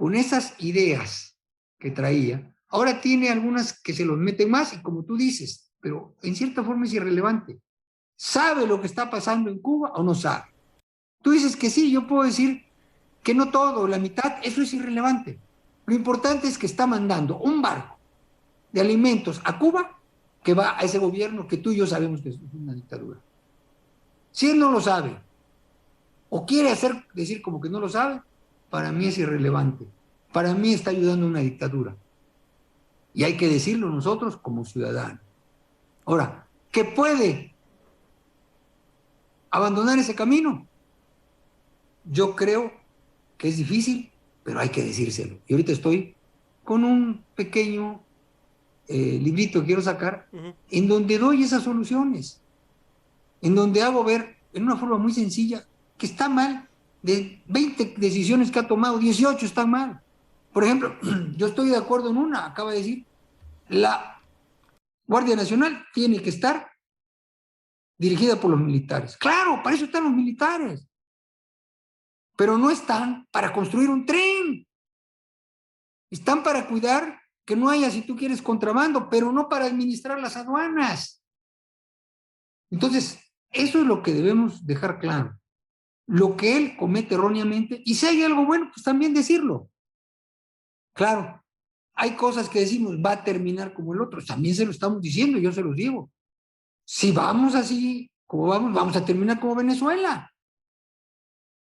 con 0.00 0.14
esas 0.14 0.54
ideas 0.56 1.36
que 1.78 1.90
traía, 1.90 2.54
ahora 2.70 3.02
tiene 3.02 3.28
algunas 3.28 3.78
que 3.82 3.92
se 3.92 4.06
los 4.06 4.16
meten 4.16 4.50
más 4.50 4.72
y 4.72 4.80
como 4.80 5.04
tú 5.04 5.14
dices, 5.14 5.74
pero 5.78 6.14
en 6.22 6.34
cierta 6.34 6.64
forma 6.64 6.86
es 6.86 6.94
irrelevante. 6.94 7.60
¿Sabe 8.16 8.66
lo 8.66 8.80
que 8.80 8.86
está 8.86 9.10
pasando 9.10 9.50
en 9.50 9.58
Cuba 9.58 9.92
o 9.94 10.02
no 10.02 10.14
sabe? 10.14 10.46
Tú 11.20 11.32
dices 11.32 11.54
que 11.54 11.68
sí, 11.68 11.90
yo 11.90 12.06
puedo 12.06 12.22
decir 12.22 12.64
que 13.22 13.34
no 13.34 13.50
todo, 13.50 13.86
la 13.86 13.98
mitad, 13.98 14.38
eso 14.42 14.62
es 14.62 14.72
irrelevante. 14.72 15.38
Lo 15.84 15.94
importante 15.94 16.48
es 16.48 16.56
que 16.56 16.64
está 16.64 16.86
mandando 16.86 17.36
un 17.36 17.60
barco 17.60 17.98
de 18.72 18.80
alimentos 18.80 19.38
a 19.44 19.58
Cuba 19.58 20.00
que 20.42 20.54
va 20.54 20.78
a 20.78 20.80
ese 20.80 20.96
gobierno 20.96 21.46
que 21.46 21.58
tú 21.58 21.72
y 21.72 21.76
yo 21.76 21.86
sabemos 21.86 22.22
que 22.22 22.30
es 22.30 22.38
una 22.54 22.72
dictadura. 22.72 23.20
Si 24.30 24.48
él 24.48 24.58
no 24.58 24.70
lo 24.70 24.80
sabe, 24.80 25.20
o 26.30 26.46
quiere 26.46 26.70
hacer 26.70 27.04
decir 27.12 27.42
como 27.42 27.60
que 27.60 27.68
no 27.68 27.78
lo 27.78 27.90
sabe, 27.90 28.22
para 28.70 28.92
mí 28.92 29.06
es 29.06 29.18
irrelevante. 29.18 29.86
Para 30.32 30.54
mí 30.54 30.72
está 30.72 30.90
ayudando 30.90 31.26
a 31.26 31.28
una 31.28 31.40
dictadura. 31.40 31.96
Y 33.12 33.24
hay 33.24 33.36
que 33.36 33.48
decirlo 33.48 33.90
nosotros 33.90 34.36
como 34.36 34.64
ciudadanos. 34.64 35.20
Ahora, 36.06 36.46
¿qué 36.70 36.84
puede 36.84 37.52
abandonar 39.50 39.98
ese 39.98 40.14
camino? 40.14 40.66
Yo 42.04 42.36
creo 42.36 42.72
que 43.36 43.48
es 43.48 43.56
difícil, 43.56 44.10
pero 44.44 44.60
hay 44.60 44.68
que 44.68 44.84
decírselo. 44.84 45.38
Y 45.48 45.52
ahorita 45.52 45.72
estoy 45.72 46.14
con 46.62 46.84
un 46.84 47.24
pequeño 47.34 48.00
eh, 48.86 49.18
librito 49.20 49.60
que 49.60 49.66
quiero 49.66 49.82
sacar, 49.82 50.28
en 50.70 50.88
donde 50.88 51.18
doy 51.18 51.42
esas 51.42 51.64
soluciones, 51.64 52.40
en 53.42 53.54
donde 53.54 53.82
hago 53.82 54.04
ver 54.04 54.36
en 54.52 54.62
una 54.62 54.76
forma 54.76 54.98
muy 54.98 55.12
sencilla 55.12 55.66
que 55.98 56.06
está 56.06 56.28
mal 56.28 56.69
de 57.02 57.42
20 57.46 57.94
decisiones 57.96 58.50
que 58.50 58.58
ha 58.58 58.66
tomado, 58.66 58.98
18 58.98 59.44
están 59.46 59.70
mal. 59.70 60.02
Por 60.52 60.64
ejemplo, 60.64 60.96
yo 61.36 61.46
estoy 61.46 61.70
de 61.70 61.76
acuerdo 61.76 62.10
en 62.10 62.16
una, 62.16 62.46
acaba 62.46 62.72
de 62.72 62.78
decir, 62.78 63.06
la 63.68 64.20
Guardia 65.06 65.36
Nacional 65.36 65.86
tiene 65.92 66.20
que 66.22 66.30
estar 66.30 66.70
dirigida 67.98 68.40
por 68.40 68.50
los 68.50 68.60
militares. 68.60 69.16
Claro, 69.16 69.62
para 69.62 69.76
eso 69.76 69.84
están 69.84 70.04
los 70.04 70.12
militares. 70.12 70.86
Pero 72.36 72.56
no 72.56 72.70
están 72.70 73.26
para 73.30 73.52
construir 73.52 73.90
un 73.90 74.06
tren. 74.06 74.66
Están 76.10 76.42
para 76.42 76.66
cuidar 76.66 77.20
que 77.44 77.56
no 77.56 77.68
haya, 77.68 77.90
si 77.90 78.02
tú 78.02 78.16
quieres, 78.16 78.40
contrabando, 78.40 79.08
pero 79.10 79.32
no 79.32 79.48
para 79.48 79.66
administrar 79.66 80.18
las 80.20 80.36
aduanas. 80.36 81.22
Entonces, 82.70 83.18
eso 83.50 83.80
es 83.80 83.86
lo 83.86 84.02
que 84.02 84.12
debemos 84.12 84.64
dejar 84.64 84.98
claro. 84.98 85.39
Lo 86.10 86.36
que 86.36 86.56
él 86.56 86.76
comete 86.76 87.14
erróneamente, 87.14 87.80
y 87.84 87.94
si 87.94 88.04
hay 88.04 88.24
algo 88.24 88.44
bueno, 88.44 88.68
pues 88.74 88.82
también 88.82 89.14
decirlo. 89.14 89.70
Claro, 90.92 91.40
hay 91.94 92.16
cosas 92.16 92.48
que 92.48 92.58
decimos, 92.58 92.96
va 92.96 93.12
a 93.12 93.22
terminar 93.22 93.72
como 93.72 93.94
el 93.94 94.00
otro, 94.00 94.20
también 94.24 94.56
se 94.56 94.64
lo 94.64 94.72
estamos 94.72 95.00
diciendo, 95.00 95.38
yo 95.38 95.52
se 95.52 95.62
los 95.62 95.76
digo. 95.76 96.10
Si 96.84 97.12
vamos 97.12 97.54
así, 97.54 98.10
como 98.26 98.48
vamos, 98.48 98.74
vamos 98.74 98.96
a 98.96 99.04
terminar 99.04 99.38
como 99.38 99.54
Venezuela. 99.54 100.28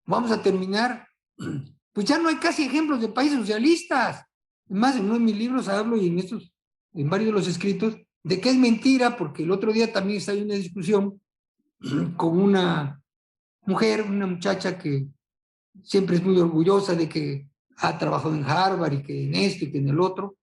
Vamos 0.07 0.31
a 0.31 0.41
terminar, 0.41 1.09
pues 1.93 2.07
ya 2.07 2.17
no 2.17 2.29
hay 2.29 2.37
casi 2.37 2.67
ejemplos 2.67 3.01
de 3.01 3.09
países 3.09 3.37
socialistas. 3.37 4.25
Más 4.69 4.95
en 4.95 5.07
uno 5.07 5.15
de 5.15 5.21
mis 5.21 5.37
libros 5.37 5.67
hablo 5.67 5.97
y 5.97 6.07
en 6.07 6.21
estos, 6.21 6.55
en 6.95 7.11
varios 7.11 7.31
de 7.31 7.33
los 7.33 7.49
escritos, 7.49 7.97
de 8.23 8.41
que 8.41 8.51
es 8.51 8.57
mentira, 8.57 9.17
porque 9.17 9.43
el 9.43 9.51
otro 9.51 9.73
día 9.73 9.93
también 9.93 10.19
está 10.19 10.35
en 10.35 10.45
una 10.45 10.55
discusión 10.55 11.21
con 12.17 12.39
una 12.39 13.00
mujer, 13.71 14.03
una 14.03 14.27
muchacha 14.27 14.77
que 14.77 15.07
siempre 15.83 16.17
es 16.17 16.23
muy 16.23 16.39
orgullosa 16.39 16.95
de 16.95 17.09
que 17.09 17.49
ha 17.77 17.97
trabajado 17.99 18.35
en 18.35 18.45
Harvard 18.45 18.93
y 18.93 19.03
que 19.03 19.25
en 19.25 19.35
esto 19.35 19.65
y 19.65 19.73
que 19.73 19.79
en 19.79 19.89
el 19.89 20.01
otro, 20.01 20.37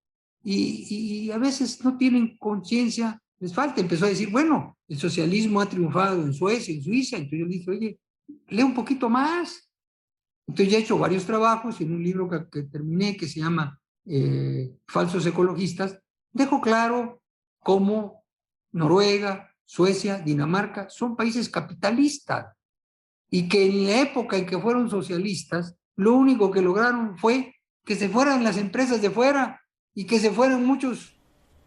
y, 0.44 1.30
a 1.32 1.38
veces 1.38 1.84
no 1.84 1.98
tienen 1.98 2.38
conciencia, 2.38 3.22
les 3.40 3.54
falta, 3.54 3.82
empezó 3.82 4.06
a 4.06 4.10
decir, 4.10 4.32
bueno, 4.32 4.78
el 4.88 4.98
socialismo 4.98 5.60
ha 5.60 5.68
triunfado 5.68 6.24
en 6.24 6.34
Suecia, 6.34 6.74
en 6.74 6.82
Suiza, 6.82 7.18
entonces 7.18 7.40
yo 7.40 7.46
le 7.46 7.54
dije, 7.54 7.72
oye, 7.72 8.00
lee 8.48 8.64
un 8.64 8.74
poquito 8.74 9.10
más. 9.10 9.70
Entonces 10.48 10.72
ya 10.72 10.78
he 10.78 10.82
hecho 10.82 10.98
varios 10.98 11.26
trabajos 11.26 11.82
en 11.82 11.92
un 11.92 12.02
libro 12.02 12.30
que, 12.30 12.48
que 12.50 12.64
terminé 12.64 13.18
que 13.18 13.28
se 13.28 13.42
llama 13.42 13.78
eh, 14.06 14.74
Falsos 14.88 15.26
Ecologistas, 15.26 16.00
dejo 16.32 16.62
claro 16.62 17.22
cómo 17.60 18.24
Noruega, 18.72 19.54
Suecia, 19.66 20.20
Dinamarca 20.20 20.90
son 20.90 21.18
países 21.18 21.50
capitalistas 21.50 22.57
y 23.30 23.50
que 23.50 23.66
en 23.66 23.86
la 23.86 24.02
época 24.02 24.38
en 24.38 24.46
que 24.46 24.58
fueron 24.58 24.90
socialistas, 24.90 25.76
lo 25.96 26.14
único 26.14 26.52
que 26.52 26.62
lograron 26.62 27.18
fue 27.18 27.56
que 27.84 27.96
se 27.96 28.10
fueran 28.10 28.44
las 28.44 28.58
empresas 28.58 29.02
de 29.02 29.10
fuera 29.10 29.62
y 29.94 30.06
que 30.06 30.20
se 30.20 30.32
fueran 30.32 30.66
muchos 30.66 31.18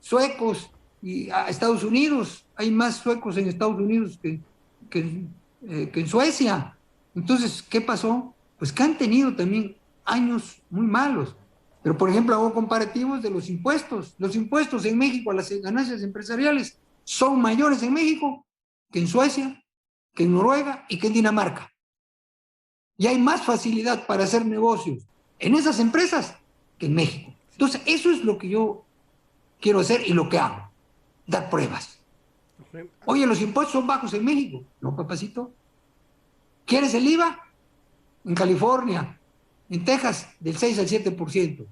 suecos 0.01 0.71
y 1.03 1.31
a 1.31 1.49
Estados 1.49 1.83
Unidos. 1.85 2.47
Hay 2.57 2.71
más 2.71 2.97
suecos 2.97 3.37
en 3.37 3.49
Estados 3.49 3.79
Unidos 3.79 4.19
que, 4.23 4.41
que, 4.89 5.25
eh, 5.67 5.91
que 5.93 6.01
en 6.01 6.09
Suecia. 6.09 6.77
Entonces, 7.15 7.63
¿qué 7.63 7.81
pasó? 7.81 8.35
Pues 8.59 8.73
que 8.73 8.83
han 8.83 8.99
tenido 8.99 9.35
también 9.35 9.77
años 10.05 10.63
muy 10.69 10.87
malos. 10.87 11.35
Pero, 11.83 11.97
por 11.97 12.11
ejemplo, 12.11 12.35
hago 12.35 12.53
comparativos 12.53 13.23
de 13.23 13.31
los 13.31 13.49
impuestos. 13.49 14.15
Los 14.19 14.37
impuestos 14.37 14.85
en 14.85 14.99
México 14.99 15.31
a 15.31 15.35
las 15.35 15.51
ganancias 15.51 16.03
empresariales 16.03 16.79
son 17.05 17.41
mayores 17.41 17.83
en 17.83 17.95
México 17.95 18.47
que 18.93 19.01
en 19.01 19.07
Suecia, 19.07 19.63
que 20.15 20.25
en 20.25 20.35
Noruega 20.35 20.85
y 20.89 20.99
que 20.99 21.09
en 21.09 21.13
Dinamarca. 21.13 21.73
Y 22.97 23.07
hay 23.07 23.19
más 23.19 23.43
facilidad 23.43 24.07
para 24.07 24.25
hacer 24.25 24.45
negocios 24.45 25.05
en 25.39 25.55
esas 25.55 25.81
empresas 25.81 26.37
que 26.79 26.87
en 26.87 26.95
México. 26.95 27.33
Entonces, 27.53 27.81
eso 27.87 28.11
es 28.11 28.25
lo 28.25 28.39
que 28.39 28.49
yo 28.49 28.85
quiero 29.61 29.81
hacer 29.81 30.03
y 30.07 30.13
lo 30.13 30.29
que 30.29 30.39
hago, 30.39 30.71
dar 31.27 31.51
pruebas. 31.51 31.99
Oye, 33.05 33.27
los 33.27 33.41
impuestos 33.41 33.73
son 33.73 33.87
bajos 33.87 34.15
en 34.15 34.25
México. 34.25 34.63
No, 34.81 34.95
papacito. 34.95 35.53
¿Quieres 36.65 36.95
el 36.95 37.07
IVA? 37.07 37.39
En 38.25 38.35
California, 38.35 39.19
en 39.71 39.85
Texas, 39.85 40.29
del 40.39 40.57
6 40.57 40.79
al 40.79 40.87
7%. 40.87 41.67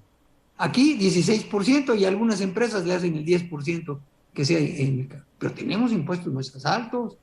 Aquí, 0.57 0.99
16% 0.99 1.99
y 1.99 2.05
algunas 2.05 2.41
empresas 2.41 2.84
le 2.84 2.95
hacen 2.95 3.14
el 3.14 3.24
10% 3.24 3.99
que 4.32 4.45
sea 4.45 4.59
en 4.59 5.09
Pero 5.39 5.53
tenemos 5.53 5.93
impuestos 5.93 6.32
más 6.32 6.66
altos. 6.66 7.16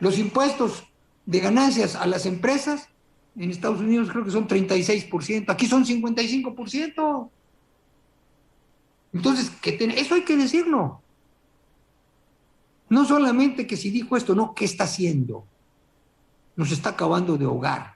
Los 0.00 0.18
impuestos 0.18 0.84
de 1.26 1.40
ganancias 1.40 1.96
a 1.96 2.06
las 2.06 2.26
empresas 2.26 2.88
en 3.36 3.50
Estados 3.50 3.80
Unidos 3.80 4.08
creo 4.10 4.24
que 4.24 4.30
son 4.30 4.48
36%, 4.48 5.44
aquí 5.48 5.66
son 5.66 5.84
55%. 5.84 7.30
Entonces, 9.12 9.52
eso 9.62 10.14
hay 10.14 10.22
que 10.22 10.36
decirlo. 10.36 11.00
No 12.88 13.04
solamente 13.04 13.66
que 13.66 13.76
si 13.76 13.90
dijo 13.90 14.16
esto, 14.16 14.34
no, 14.34 14.54
¿qué 14.54 14.64
está 14.64 14.84
haciendo? 14.84 15.44
Nos 16.56 16.72
está 16.72 16.90
acabando 16.90 17.36
de 17.36 17.44
ahogar. 17.44 17.94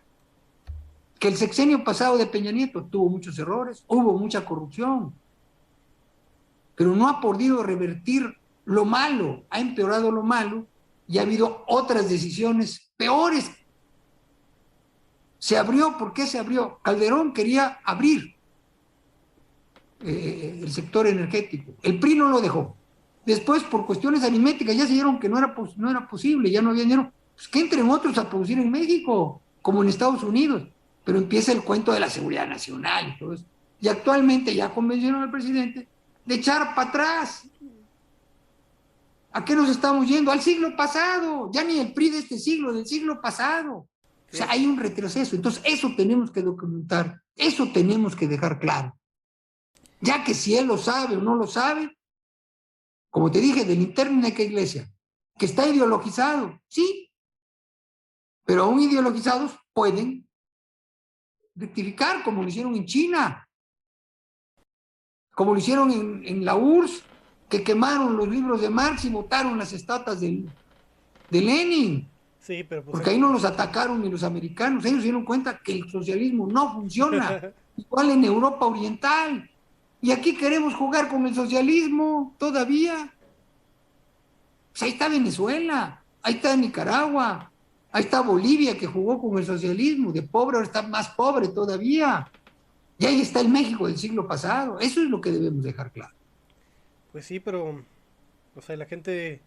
Que 1.18 1.28
el 1.28 1.36
sexenio 1.36 1.82
pasado 1.84 2.18
de 2.18 2.26
Peña 2.26 2.52
Nieto 2.52 2.84
tuvo 2.84 3.08
muchos 3.08 3.38
errores, 3.38 3.84
hubo 3.86 4.18
mucha 4.18 4.44
corrupción, 4.44 5.14
pero 6.74 6.94
no 6.96 7.08
ha 7.08 7.20
podido 7.20 7.62
revertir 7.62 8.36
lo 8.64 8.84
malo, 8.84 9.44
ha 9.50 9.60
empeorado 9.60 10.10
lo 10.10 10.22
malo 10.22 10.66
y 11.08 11.18
ha 11.18 11.22
habido 11.22 11.64
otras 11.66 12.08
decisiones 12.08 12.92
peores 12.96 13.50
se 15.42 15.58
abrió, 15.58 15.98
¿por 15.98 16.12
qué 16.12 16.24
se 16.24 16.38
abrió? 16.38 16.78
Calderón 16.84 17.32
quería 17.32 17.80
abrir 17.82 18.36
eh, 20.04 20.60
el 20.62 20.70
sector 20.70 21.04
energético. 21.08 21.72
El 21.82 21.98
PRI 21.98 22.14
no 22.14 22.28
lo 22.28 22.40
dejó. 22.40 22.76
Después, 23.26 23.64
por 23.64 23.84
cuestiones 23.84 24.22
aritméticas, 24.22 24.76
ya 24.76 24.86
se 24.86 24.92
dieron 24.92 25.18
que 25.18 25.28
no 25.28 25.38
era, 25.38 25.52
no 25.78 25.90
era 25.90 26.08
posible, 26.08 26.48
ya 26.48 26.62
no 26.62 26.70
había 26.70 26.84
dinero. 26.84 27.12
Pues 27.34 27.48
que 27.48 27.58
entren 27.58 27.90
otros 27.90 28.16
a 28.18 28.30
producir 28.30 28.56
en 28.60 28.70
México, 28.70 29.42
como 29.60 29.82
en 29.82 29.88
Estados 29.88 30.22
Unidos. 30.22 30.62
Pero 31.02 31.18
empieza 31.18 31.50
el 31.50 31.64
cuento 31.64 31.90
de 31.90 31.98
la 31.98 32.08
seguridad 32.08 32.46
nacional 32.46 33.16
y. 33.20 33.84
Y 33.84 33.88
actualmente 33.88 34.54
ya 34.54 34.72
convencieron 34.72 35.22
al 35.22 35.30
presidente 35.32 35.88
de 36.24 36.34
echar 36.36 36.72
para 36.76 36.90
atrás. 36.90 37.48
¿A 39.34 39.44
qué 39.44 39.54
nos 39.56 39.70
estamos 39.70 40.06
yendo? 40.06 40.30
Al 40.30 40.42
siglo 40.42 40.76
pasado. 40.76 41.50
Ya 41.52 41.64
ni 41.64 41.78
el 41.78 41.94
PRI 41.94 42.10
de 42.10 42.18
este 42.18 42.38
siglo, 42.38 42.72
del 42.72 42.86
siglo 42.86 43.20
pasado. 43.20 43.88
O 44.32 44.36
sea, 44.36 44.50
hay 44.50 44.66
un 44.66 44.78
retroceso. 44.78 45.36
Entonces, 45.36 45.62
eso 45.64 45.92
tenemos 45.96 46.30
que 46.30 46.42
documentar, 46.42 47.22
eso 47.36 47.70
tenemos 47.72 48.16
que 48.16 48.26
dejar 48.26 48.58
claro. 48.58 48.98
Ya 50.00 50.24
que 50.24 50.32
si 50.32 50.56
él 50.56 50.66
lo 50.66 50.78
sabe 50.78 51.16
o 51.16 51.20
no 51.20 51.34
lo 51.34 51.46
sabe, 51.46 51.98
como 53.10 53.30
te 53.30 53.40
dije, 53.40 53.66
del 53.66 53.80
interno 53.80 54.22
de 54.22 54.32
qué 54.32 54.44
iglesia, 54.44 54.90
que 55.38 55.46
está 55.46 55.68
ideologizado, 55.68 56.58
sí, 56.66 57.10
pero 58.44 58.64
aún 58.64 58.80
ideologizados 58.80 59.52
pueden 59.74 60.26
rectificar, 61.54 62.24
como 62.24 62.42
lo 62.42 62.48
hicieron 62.48 62.74
en 62.74 62.86
China, 62.86 63.46
como 65.34 65.52
lo 65.52 65.58
hicieron 65.58 65.90
en, 65.90 66.24
en 66.24 66.44
la 66.44 66.56
URSS, 66.56 67.04
que 67.52 67.62
quemaron 67.62 68.16
los 68.16 68.26
libros 68.26 68.62
de 68.62 68.70
Marx 68.70 69.04
y 69.04 69.10
votaron 69.10 69.58
las 69.58 69.74
estatuas 69.74 70.22
de, 70.22 70.42
de 71.28 71.40
Lenin. 71.42 72.08
Sí, 72.40 72.64
pero 72.66 72.82
pues 72.82 72.92
Porque 72.92 73.10
ahí 73.10 73.18
no 73.18 73.30
los 73.30 73.44
atacaron 73.44 74.00
ni 74.00 74.08
los 74.08 74.22
americanos, 74.22 74.86
ellos 74.86 75.00
se 75.00 75.02
dieron 75.02 75.22
cuenta 75.22 75.58
que 75.58 75.72
el 75.72 75.90
socialismo 75.90 76.46
no 76.46 76.72
funciona, 76.72 77.52
igual 77.76 78.08
en 78.08 78.24
Europa 78.24 78.64
Oriental. 78.64 79.50
Y 80.00 80.12
aquí 80.12 80.34
queremos 80.34 80.72
jugar 80.72 81.10
con 81.10 81.26
el 81.26 81.34
socialismo 81.34 82.34
todavía. 82.38 83.12
Pues 84.72 84.82
ahí 84.84 84.92
está 84.92 85.10
Venezuela, 85.10 86.02
ahí 86.22 86.36
está 86.36 86.56
Nicaragua, 86.56 87.52
ahí 87.92 88.02
está 88.02 88.22
Bolivia 88.22 88.78
que 88.78 88.86
jugó 88.86 89.20
con 89.20 89.36
el 89.36 89.44
socialismo, 89.44 90.10
de 90.10 90.22
pobre 90.22 90.56
ahora 90.56 90.66
está 90.66 90.80
más 90.80 91.10
pobre 91.10 91.48
todavía. 91.48 92.26
Y 92.96 93.04
ahí 93.04 93.20
está 93.20 93.40
el 93.40 93.50
México 93.50 93.86
del 93.86 93.98
siglo 93.98 94.26
pasado. 94.26 94.80
Eso 94.80 95.02
es 95.02 95.10
lo 95.10 95.20
que 95.20 95.32
debemos 95.32 95.62
dejar 95.62 95.92
claro. 95.92 96.14
Pues 97.12 97.26
sí, 97.26 97.40
pero, 97.40 97.84
o 98.56 98.62
sea, 98.62 98.76
la 98.76 98.86
gente 98.86 99.40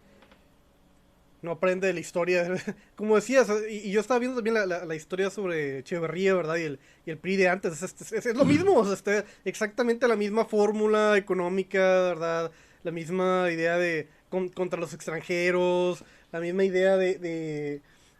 no 1.42 1.52
aprende 1.52 1.86
de 1.86 1.92
la 1.92 2.00
historia. 2.00 2.46
Como 2.96 3.16
decías, 3.16 3.48
y, 3.68 3.90
yo 3.90 4.00
estaba 4.00 4.20
viendo 4.20 4.42
también 4.42 4.68
la, 4.68 4.94
historia 4.94 5.30
sobre 5.30 5.78
Echeverría, 5.78 6.34
¿verdad? 6.34 6.56
Y 6.56 6.62
el, 6.62 6.78
y 7.04 7.10
el 7.10 7.18
PRI 7.18 7.36
de 7.36 7.48
antes. 7.48 7.82
Es, 7.82 8.34
lo 8.34 8.44
mismo, 8.44 8.72
o 8.72 8.92
este, 8.92 9.24
exactamente 9.44 10.08
la 10.08 10.16
misma 10.16 10.44
fórmula 10.44 11.16
económica, 11.16 11.78
¿verdad? 11.78 12.52
La 12.84 12.92
misma 12.92 13.50
idea 13.50 13.76
de 13.78 14.08
contra 14.28 14.78
los 14.78 14.92
extranjeros, 14.92 16.04
la 16.30 16.40
misma 16.40 16.64
idea 16.64 16.96
de, 16.96 17.14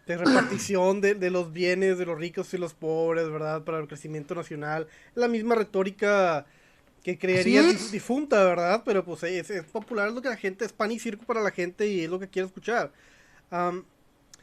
de, 0.06 0.16
repartición 0.16 1.00
de, 1.00 1.14
de, 1.14 1.30
los 1.30 1.52
bienes 1.52 1.98
de 1.98 2.06
los 2.06 2.18
ricos 2.18 2.54
y 2.54 2.58
los 2.58 2.74
pobres, 2.74 3.28
¿verdad? 3.30 3.64
Para 3.64 3.78
el 3.78 3.86
crecimiento 3.86 4.34
nacional. 4.34 4.86
La 5.14 5.28
misma 5.28 5.56
retórica 5.56 6.46
que 7.06 7.16
creería 7.16 7.62
difunta, 7.92 8.42
¿verdad? 8.42 8.82
Pero 8.84 9.04
pues 9.04 9.22
es, 9.22 9.48
es, 9.48 9.62
popular, 9.66 10.08
es 10.08 10.14
lo 10.14 10.20
que 10.20 10.28
la 10.28 10.36
gente, 10.36 10.64
es 10.64 10.72
pan 10.72 10.90
y 10.90 10.98
circo 10.98 11.24
para 11.24 11.40
la 11.40 11.52
gente 11.52 11.86
y 11.86 12.00
es 12.00 12.10
lo 12.10 12.18
que 12.18 12.26
quiere 12.26 12.46
escuchar. 12.46 12.90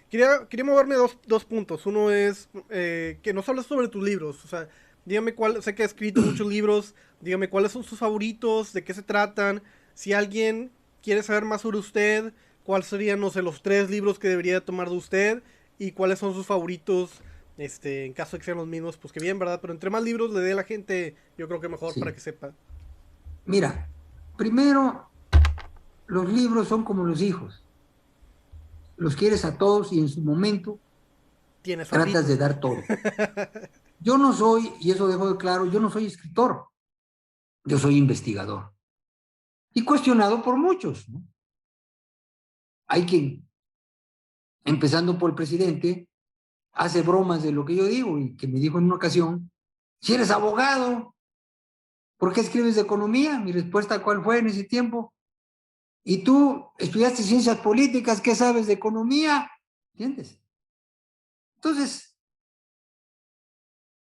quería, 0.10 0.48
quería 0.50 0.64
moverme 0.64 0.96
dos, 0.96 1.18
dos 1.28 1.44
puntos. 1.44 1.86
Uno 1.86 2.10
es 2.10 2.48
eh, 2.70 3.20
que 3.22 3.34
nos 3.34 3.50
hables 3.50 3.66
sobre 3.66 3.90
tus 3.90 4.02
libros. 4.02 4.46
O 4.46 4.48
sea, 4.48 4.70
dígame 5.04 5.36
cuál, 5.36 5.62
sé 5.62 5.76
que 5.76 5.84
ha 5.84 5.86
escrito 5.86 6.22
muchos 6.26 6.48
libros, 6.48 6.96
dígame 7.20 7.50
cuáles 7.50 7.74
son 7.74 7.84
sus 7.84 8.00
favoritos, 8.00 8.72
de 8.72 8.82
qué 8.86 8.94
se 8.94 9.02
tratan. 9.04 9.62
Si 9.94 10.14
alguien 10.14 10.72
quiere 11.02 11.22
saber 11.22 11.44
más 11.44 11.64
sobre 11.64 11.80
usted, 11.80 12.32
cuáles 12.64 12.88
serían, 12.88 13.20
no 13.20 13.30
sé, 13.30 13.42
los 13.42 13.62
tres 13.62 13.90
libros 13.90 14.20
que 14.20 14.30
debería 14.30 14.62
tomar 14.62 14.90
de 14.90 14.96
usted 14.96 15.44
y 15.80 15.92
cuáles 15.92 16.20
son 16.20 16.34
sus 16.34 16.46
favoritos. 16.46 17.12
Este, 17.58 18.06
en 18.06 18.14
caso 18.14 18.36
de 18.36 18.40
que 18.40 18.46
sean 18.46 18.58
los 18.58 18.68
mismos, 18.68 18.98
pues 18.98 19.12
que 19.12 19.20
bien, 19.20 19.38
¿verdad? 19.38 19.60
Pero 19.62 19.74
entre 19.74 19.90
más 19.90 20.04
libros 20.04 20.32
le 20.32 20.40
dé 20.40 20.54
a 20.54 20.56
la 20.56 20.64
gente, 20.64 21.16
yo 21.38 21.48
creo 21.48 21.60
que 21.60 21.70
mejor 21.70 21.94
para 22.00 22.14
que 22.14 22.20
sepa. 22.20 22.54
Mira, 23.46 23.90
primero, 24.38 25.10
los 26.08 26.32
libros 26.32 26.68
son 26.68 26.84
como 26.84 27.04
los 27.04 27.22
hijos. 27.22 27.64
Los 28.98 29.16
quieres 29.16 29.46
a 29.46 29.58
todos 29.58 29.92
y 29.92 30.00
en 30.00 30.10
su 30.10 30.22
momento 30.22 30.80
tratas 31.90 32.28
de 32.28 32.38
dar 32.38 32.60
todo. 32.60 32.78
Yo 34.00 34.18
no 34.18 34.34
soy, 34.34 34.74
y 34.82 34.92
eso 34.92 35.08
dejo 35.08 35.32
de 35.32 35.38
claro, 35.38 35.66
yo 35.66 35.80
no 35.80 35.90
soy 35.90 36.08
escritor, 36.08 36.68
yo 37.64 37.78
soy 37.78 37.96
investigador. 37.96 38.74
Y 39.74 39.86
cuestionado 39.86 40.44
por 40.44 40.58
muchos. 40.58 41.06
Hay 42.88 43.06
quien, 43.06 43.50
empezando 44.66 45.18
por 45.18 45.30
el 45.30 45.38
presidente, 45.38 46.10
hace 46.74 47.02
bromas 47.02 47.44
de 47.44 47.52
lo 47.52 47.66
que 47.66 47.76
yo 47.76 47.86
digo 47.86 48.20
y 48.20 48.36
que 48.36 48.48
me 48.48 48.60
dijo 48.60 48.78
en 48.78 48.86
una 48.86 48.96
ocasión, 48.96 49.52
si 50.02 50.14
eres 50.14 50.32
abogado, 50.32 51.16
¿por 52.18 52.34
qué 52.34 52.42
escribes 52.42 52.76
de 52.76 52.82
economía? 52.82 53.40
Mi 53.40 53.52
respuesta, 53.52 54.04
¿cuál 54.04 54.24
fue 54.24 54.40
en 54.40 54.48
ese 54.48 54.64
tiempo? 54.64 55.14
Y 56.04 56.24
tú 56.24 56.68
estudiaste 56.78 57.24
ciencias 57.24 57.58
políticas, 57.60 58.20
¿qué 58.20 58.36
sabes 58.36 58.68
de 58.68 58.74
economía? 58.74 59.50
¿Entiendes? 59.94 60.40
Entonces, 61.56 62.18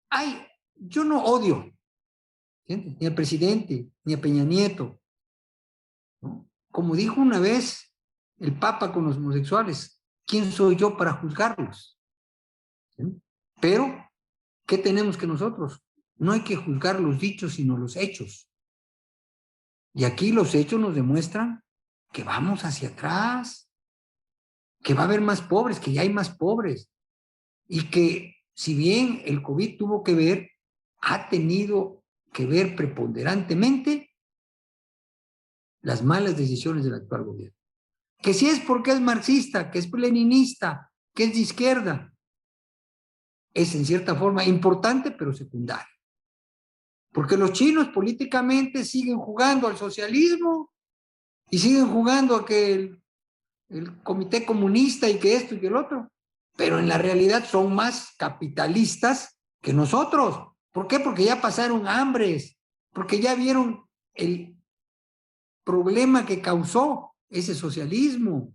hay, 0.08 0.46
yo 0.76 1.04
no 1.04 1.22
odio 1.24 1.70
¿entiendes? 2.64 3.00
ni 3.00 3.06
al 3.06 3.14
presidente, 3.14 3.90
ni 4.04 4.14
a 4.14 4.20
Peña 4.20 4.44
Nieto. 4.44 5.00
Como 6.70 6.94
dijo 6.94 7.20
una 7.20 7.38
vez 7.38 7.92
el 8.38 8.58
Papa 8.58 8.92
con 8.92 9.04
los 9.04 9.16
homosexuales, 9.16 10.00
¿quién 10.24 10.50
soy 10.50 10.76
yo 10.76 10.96
para 10.96 11.12
juzgarlos? 11.14 11.98
Pero, 13.60 14.10
¿qué 14.66 14.78
tenemos 14.78 15.16
que 15.16 15.26
nosotros? 15.26 15.82
No 16.16 16.32
hay 16.32 16.42
que 16.44 16.56
juzgar 16.56 17.00
los 17.00 17.18
dichos, 17.18 17.54
sino 17.54 17.76
los 17.76 17.96
hechos. 17.96 18.48
Y 19.92 20.04
aquí 20.04 20.32
los 20.32 20.54
hechos 20.54 20.80
nos 20.80 20.94
demuestran 20.94 21.62
que 22.12 22.24
vamos 22.24 22.64
hacia 22.64 22.90
atrás, 22.90 23.68
que 24.82 24.94
va 24.94 25.02
a 25.02 25.04
haber 25.04 25.20
más 25.20 25.40
pobres, 25.40 25.80
que 25.80 25.92
ya 25.92 26.02
hay 26.02 26.10
más 26.10 26.30
pobres, 26.30 26.90
y 27.66 27.90
que 27.90 28.36
si 28.54 28.74
bien 28.74 29.22
el 29.24 29.42
COVID 29.42 29.76
tuvo 29.78 30.02
que 30.02 30.14
ver, 30.14 30.50
ha 30.98 31.28
tenido 31.28 32.04
que 32.32 32.46
ver 32.46 32.76
preponderantemente 32.76 34.10
las 35.82 36.02
malas 36.02 36.36
decisiones 36.36 36.84
del 36.84 36.94
actual 36.94 37.24
gobierno. 37.24 37.56
Que 38.18 38.32
si 38.32 38.48
es 38.48 38.60
porque 38.60 38.92
es 38.92 39.00
marxista, 39.00 39.70
que 39.70 39.78
es 39.78 39.92
leninista, 39.92 40.90
que 41.14 41.24
es 41.24 41.34
de 41.34 41.40
izquierda, 41.40 42.13
es 43.54 43.74
en 43.76 43.86
cierta 43.86 44.16
forma 44.16 44.44
importante, 44.44 45.12
pero 45.12 45.32
secundario. 45.32 45.86
Porque 47.12 47.36
los 47.36 47.52
chinos 47.52 47.88
políticamente 47.88 48.84
siguen 48.84 49.18
jugando 49.18 49.68
al 49.68 49.76
socialismo 49.76 50.72
y 51.48 51.60
siguen 51.60 51.88
jugando 51.88 52.34
a 52.34 52.44
que 52.44 52.98
el, 53.68 54.02
comité 54.02 54.44
comunista 54.44 55.08
y 55.08 55.18
que 55.18 55.36
esto 55.36 55.54
y 55.54 55.60
que 55.60 55.68
el 55.68 55.76
otro, 55.76 56.10
pero 56.56 56.78
en 56.78 56.88
la 56.88 56.98
realidad 56.98 57.44
son 57.44 57.74
más 57.74 58.14
capitalistas 58.18 59.38
que 59.62 59.72
nosotros. 59.72 60.48
¿Por 60.72 60.88
qué? 60.88 60.98
Porque 60.98 61.24
ya 61.24 61.40
pasaron 61.40 61.86
hambres, 61.86 62.58
porque 62.92 63.20
ya 63.20 63.36
vieron 63.36 63.84
el 64.14 64.56
problema 65.64 66.26
que 66.26 66.42
causó 66.42 67.14
ese 67.30 67.54
socialismo. 67.54 68.52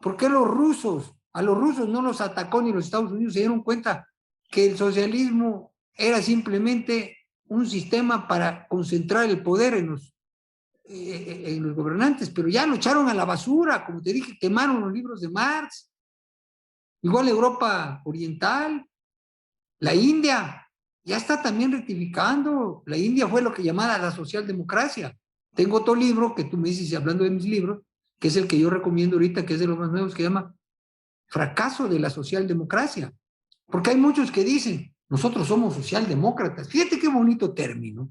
¿Por 0.00 0.16
qué 0.16 0.28
los 0.28 0.46
rusos? 0.46 1.14
A 1.34 1.42
los 1.42 1.56
rusos 1.56 1.88
no 1.88 2.00
los 2.00 2.20
atacó 2.20 2.62
ni 2.62 2.72
los 2.72 2.86
Estados 2.86 3.12
Unidos, 3.12 3.34
se 3.34 3.40
dieron 3.40 3.62
cuenta 3.62 4.08
que 4.48 4.66
el 4.66 4.76
socialismo 4.76 5.74
era 5.94 6.22
simplemente 6.22 7.18
un 7.48 7.66
sistema 7.66 8.26
para 8.28 8.66
concentrar 8.68 9.28
el 9.28 9.42
poder 9.42 9.74
en 9.74 9.90
los 9.90 10.14
eh, 10.90 11.54
en 11.54 11.62
los 11.62 11.76
gobernantes, 11.76 12.30
pero 12.30 12.48
ya 12.48 12.66
lo 12.66 12.76
echaron 12.76 13.10
a 13.10 13.14
la 13.14 13.26
basura, 13.26 13.84
como 13.84 14.00
te 14.00 14.10
dije, 14.10 14.38
quemaron 14.40 14.80
los 14.80 14.90
libros 14.90 15.20
de 15.20 15.28
Marx. 15.28 15.92
Igual 17.02 17.28
Europa 17.28 18.00
Oriental, 18.06 18.88
la 19.80 19.94
India, 19.94 20.66
ya 21.04 21.18
está 21.18 21.42
también 21.42 21.72
rectificando. 21.72 22.82
La 22.86 22.96
India 22.96 23.28
fue 23.28 23.42
lo 23.42 23.52
que 23.52 23.62
llamaba 23.62 23.98
la 23.98 24.10
socialdemocracia. 24.10 25.14
Tengo 25.54 25.76
otro 25.76 25.94
libro 25.94 26.34
que 26.34 26.44
tú 26.44 26.56
me 26.56 26.70
dices, 26.70 26.96
hablando 26.96 27.24
de 27.24 27.30
mis 27.30 27.44
libros, 27.44 27.82
que 28.18 28.28
es 28.28 28.36
el 28.36 28.48
que 28.48 28.58
yo 28.58 28.70
recomiendo 28.70 29.16
ahorita, 29.16 29.44
que 29.44 29.54
es 29.54 29.60
de 29.60 29.66
los 29.66 29.78
más 29.78 29.90
nuevos, 29.90 30.14
que 30.14 30.22
llama 30.22 30.54
Fracaso 31.26 31.86
de 31.86 31.98
la 31.98 32.08
socialdemocracia. 32.08 33.12
Porque 33.70 33.90
hay 33.90 33.96
muchos 33.96 34.30
que 34.30 34.44
dicen, 34.44 34.94
nosotros 35.08 35.46
somos 35.46 35.74
socialdemócratas. 35.74 36.68
Fíjate 36.68 36.98
qué 36.98 37.08
bonito 37.08 37.54
término. 37.54 38.10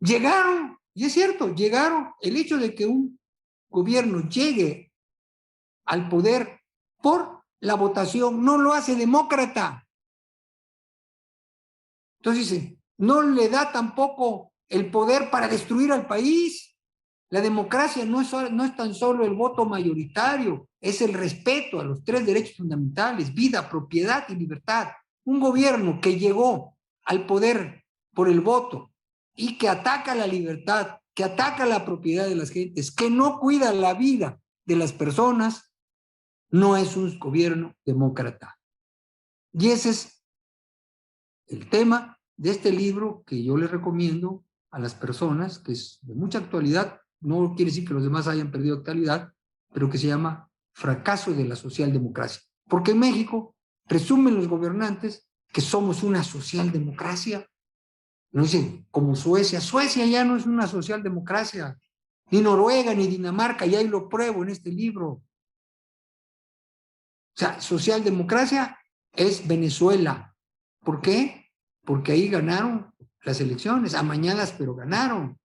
Llegaron 0.00 0.76
y 0.96 1.04
es 1.04 1.12
cierto, 1.12 1.54
llegaron, 1.54 2.14
el 2.22 2.38
hecho 2.38 2.56
de 2.56 2.74
que 2.74 2.86
un 2.86 3.20
gobierno 3.68 4.26
llegue 4.30 4.92
al 5.84 6.08
poder 6.08 6.62
por 7.02 7.42
la 7.60 7.74
votación 7.74 8.42
no 8.42 8.56
lo 8.56 8.72
hace 8.72 8.96
demócrata. 8.96 9.86
Entonces 12.18 12.72
no 12.96 13.20
le 13.20 13.50
da 13.50 13.70
tampoco 13.72 14.54
el 14.70 14.90
poder 14.90 15.30
para 15.30 15.48
destruir 15.48 15.92
al 15.92 16.06
país. 16.06 16.74
La 17.28 17.42
democracia 17.42 18.06
no 18.06 18.22
es, 18.22 18.32
no 18.32 18.64
es 18.64 18.74
tan 18.74 18.94
solo 18.94 19.26
el 19.26 19.34
voto 19.34 19.66
mayoritario, 19.66 20.66
es 20.88 21.00
el 21.02 21.12
respeto 21.12 21.80
a 21.80 21.84
los 21.84 22.04
tres 22.04 22.24
derechos 22.24 22.56
fundamentales, 22.56 23.34
vida, 23.34 23.68
propiedad 23.68 24.24
y 24.28 24.34
libertad. 24.34 24.88
Un 25.24 25.40
gobierno 25.40 26.00
que 26.00 26.18
llegó 26.18 26.76
al 27.04 27.26
poder 27.26 27.84
por 28.14 28.28
el 28.28 28.40
voto 28.40 28.92
y 29.34 29.58
que 29.58 29.68
ataca 29.68 30.14
la 30.14 30.26
libertad, 30.26 30.98
que 31.14 31.24
ataca 31.24 31.66
la 31.66 31.84
propiedad 31.84 32.28
de 32.28 32.36
las 32.36 32.50
gentes, 32.50 32.90
que 32.90 33.10
no 33.10 33.38
cuida 33.38 33.72
la 33.72 33.94
vida 33.94 34.40
de 34.64 34.76
las 34.76 34.92
personas, 34.92 35.72
no 36.50 36.76
es 36.76 36.96
un 36.96 37.18
gobierno 37.18 37.74
demócrata. 37.84 38.58
Y 39.52 39.70
ese 39.70 39.90
es 39.90 40.22
el 41.46 41.68
tema 41.68 42.18
de 42.36 42.50
este 42.50 42.70
libro 42.70 43.24
que 43.26 43.42
yo 43.42 43.56
les 43.56 43.70
recomiendo 43.70 44.44
a 44.70 44.78
las 44.78 44.94
personas, 44.94 45.58
que 45.58 45.72
es 45.72 45.98
de 46.02 46.14
mucha 46.14 46.38
actualidad, 46.38 47.00
no 47.20 47.54
quiere 47.54 47.70
decir 47.70 47.88
que 47.88 47.94
los 47.94 48.02
demás 48.02 48.28
hayan 48.28 48.50
perdido 48.50 48.76
actualidad, 48.76 49.32
pero 49.72 49.88
que 49.90 49.98
se 49.98 50.06
llama 50.06 50.50
Fracaso 50.76 51.32
de 51.32 51.44
la 51.44 51.56
Socialdemocracia. 51.56 52.42
Porque 52.68 52.90
en 52.90 52.98
México 52.98 53.56
presumen 53.88 54.34
los 54.34 54.46
gobernantes 54.46 55.26
que 55.50 55.62
somos 55.62 56.02
una 56.02 56.22
socialdemocracia 56.22 57.48
no 58.32 58.42
dicen, 58.42 58.86
como 58.90 59.16
Suecia. 59.16 59.62
Suecia 59.62 60.04
ya 60.04 60.22
no 60.22 60.36
es 60.36 60.44
una 60.44 60.66
socialdemocracia, 60.66 61.78
ni 62.30 62.42
Noruega, 62.42 62.92
ni 62.92 63.06
Dinamarca, 63.06 63.64
y 63.64 63.74
ahí 63.74 63.88
lo 63.88 64.10
pruebo 64.10 64.42
en 64.42 64.50
este 64.50 64.70
libro. 64.70 65.08
O 65.08 65.22
sea, 67.34 67.58
socialdemocracia 67.58 68.78
es 69.14 69.48
Venezuela. 69.48 70.36
¿Por 70.84 71.00
qué? 71.00 71.50
Porque 71.86 72.12
ahí 72.12 72.28
ganaron 72.28 72.92
las 73.22 73.40
elecciones, 73.40 73.94
amañadas, 73.94 74.52
pero 74.52 74.74
ganaron. 74.74 75.38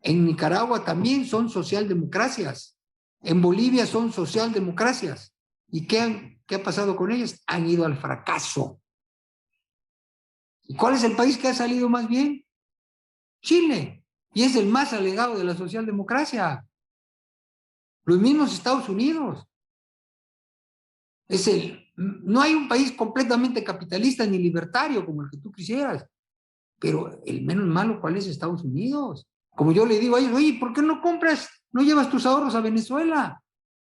En 0.00 0.24
Nicaragua 0.24 0.84
también 0.84 1.24
son 1.24 1.48
socialdemocracias. 1.48 2.76
En 3.22 3.40
Bolivia 3.40 3.86
son 3.86 4.12
socialdemocracias. 4.12 5.34
¿Y 5.68 5.86
qué, 5.86 6.40
qué 6.46 6.56
ha 6.56 6.62
pasado 6.62 6.96
con 6.96 7.10
ellas? 7.10 7.42
Han 7.46 7.68
ido 7.68 7.84
al 7.84 7.96
fracaso. 7.96 8.80
¿Y 10.64 10.74
cuál 10.74 10.94
es 10.94 11.04
el 11.04 11.16
país 11.16 11.38
que 11.38 11.48
ha 11.48 11.54
salido 11.54 11.88
más 11.88 12.08
bien? 12.08 12.44
Chile. 13.40 14.04
Y 14.34 14.42
es 14.42 14.56
el 14.56 14.66
más 14.66 14.92
alegado 14.92 15.36
de 15.36 15.44
la 15.44 15.54
socialdemocracia. 15.54 16.66
Los 18.04 18.18
mismos 18.18 18.52
Estados 18.52 18.88
Unidos. 18.88 19.46
Es 21.28 21.46
el, 21.46 21.82
no 21.96 22.40
hay 22.40 22.54
un 22.54 22.68
país 22.68 22.92
completamente 22.92 23.62
capitalista 23.62 24.26
ni 24.26 24.38
libertario 24.38 25.04
como 25.04 25.22
el 25.22 25.30
que 25.30 25.38
tú 25.38 25.52
quisieras. 25.52 26.06
Pero 26.78 27.22
el 27.24 27.44
menos 27.44 27.66
malo, 27.66 28.00
¿cuál 28.00 28.16
es 28.16 28.26
Estados 28.26 28.64
Unidos? 28.64 29.28
Como 29.50 29.72
yo 29.72 29.86
le 29.86 29.98
digo 29.98 30.16
a 30.16 30.20
ellos, 30.20 30.34
oye, 30.34 30.56
¿por 30.58 30.72
qué 30.72 30.82
no 30.82 31.00
compras, 31.00 31.48
no 31.72 31.82
llevas 31.82 32.10
tus 32.10 32.26
ahorros 32.26 32.54
a 32.54 32.60
Venezuela? 32.60 33.42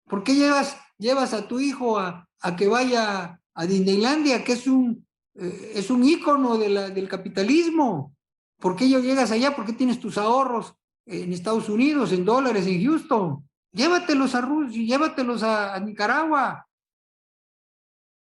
¿Por 0.07 0.23
qué 0.23 0.35
llevas, 0.35 0.77
llevas 0.97 1.33
a 1.33 1.47
tu 1.47 1.59
hijo 1.59 1.99
a, 1.99 2.27
a 2.41 2.55
que 2.55 2.67
vaya 2.67 3.39
a 3.53 3.65
Disneylandia, 3.65 4.43
que 4.43 4.53
es 4.53 4.67
un 4.67 5.05
eh, 5.35 5.73
es 5.75 5.89
un 5.89 6.03
ícono 6.03 6.57
del 6.57 7.09
capitalismo. 7.09 8.15
¿Por 8.59 8.75
qué 8.75 8.87
llegas 8.87 9.31
allá? 9.31 9.55
¿Por 9.55 9.65
qué 9.65 9.73
tienes 9.73 9.99
tus 9.99 10.17
ahorros 10.17 10.75
en 11.05 11.33
Estados 11.33 11.67
Unidos, 11.69 12.11
en 12.13 12.23
dólares, 12.23 12.65
en 12.67 12.83
Houston? 12.83 13.47
Llévatelos 13.71 14.33
a 14.33 14.41
Rusia, 14.41 14.81
llévatelos 14.81 15.43
a, 15.43 15.77
Nicaragua. 15.81 16.65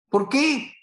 ¿Por 0.09 0.27
qué? 0.27 0.73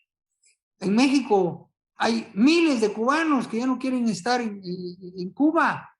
En 0.78 0.94
México 0.94 1.70
hay 1.96 2.30
miles 2.34 2.80
de 2.80 2.92
cubanos 2.92 3.48
que 3.48 3.58
ya 3.58 3.66
no 3.66 3.78
quieren 3.78 4.08
estar 4.08 4.40
en, 4.40 5.32
Cuba. 5.34 5.90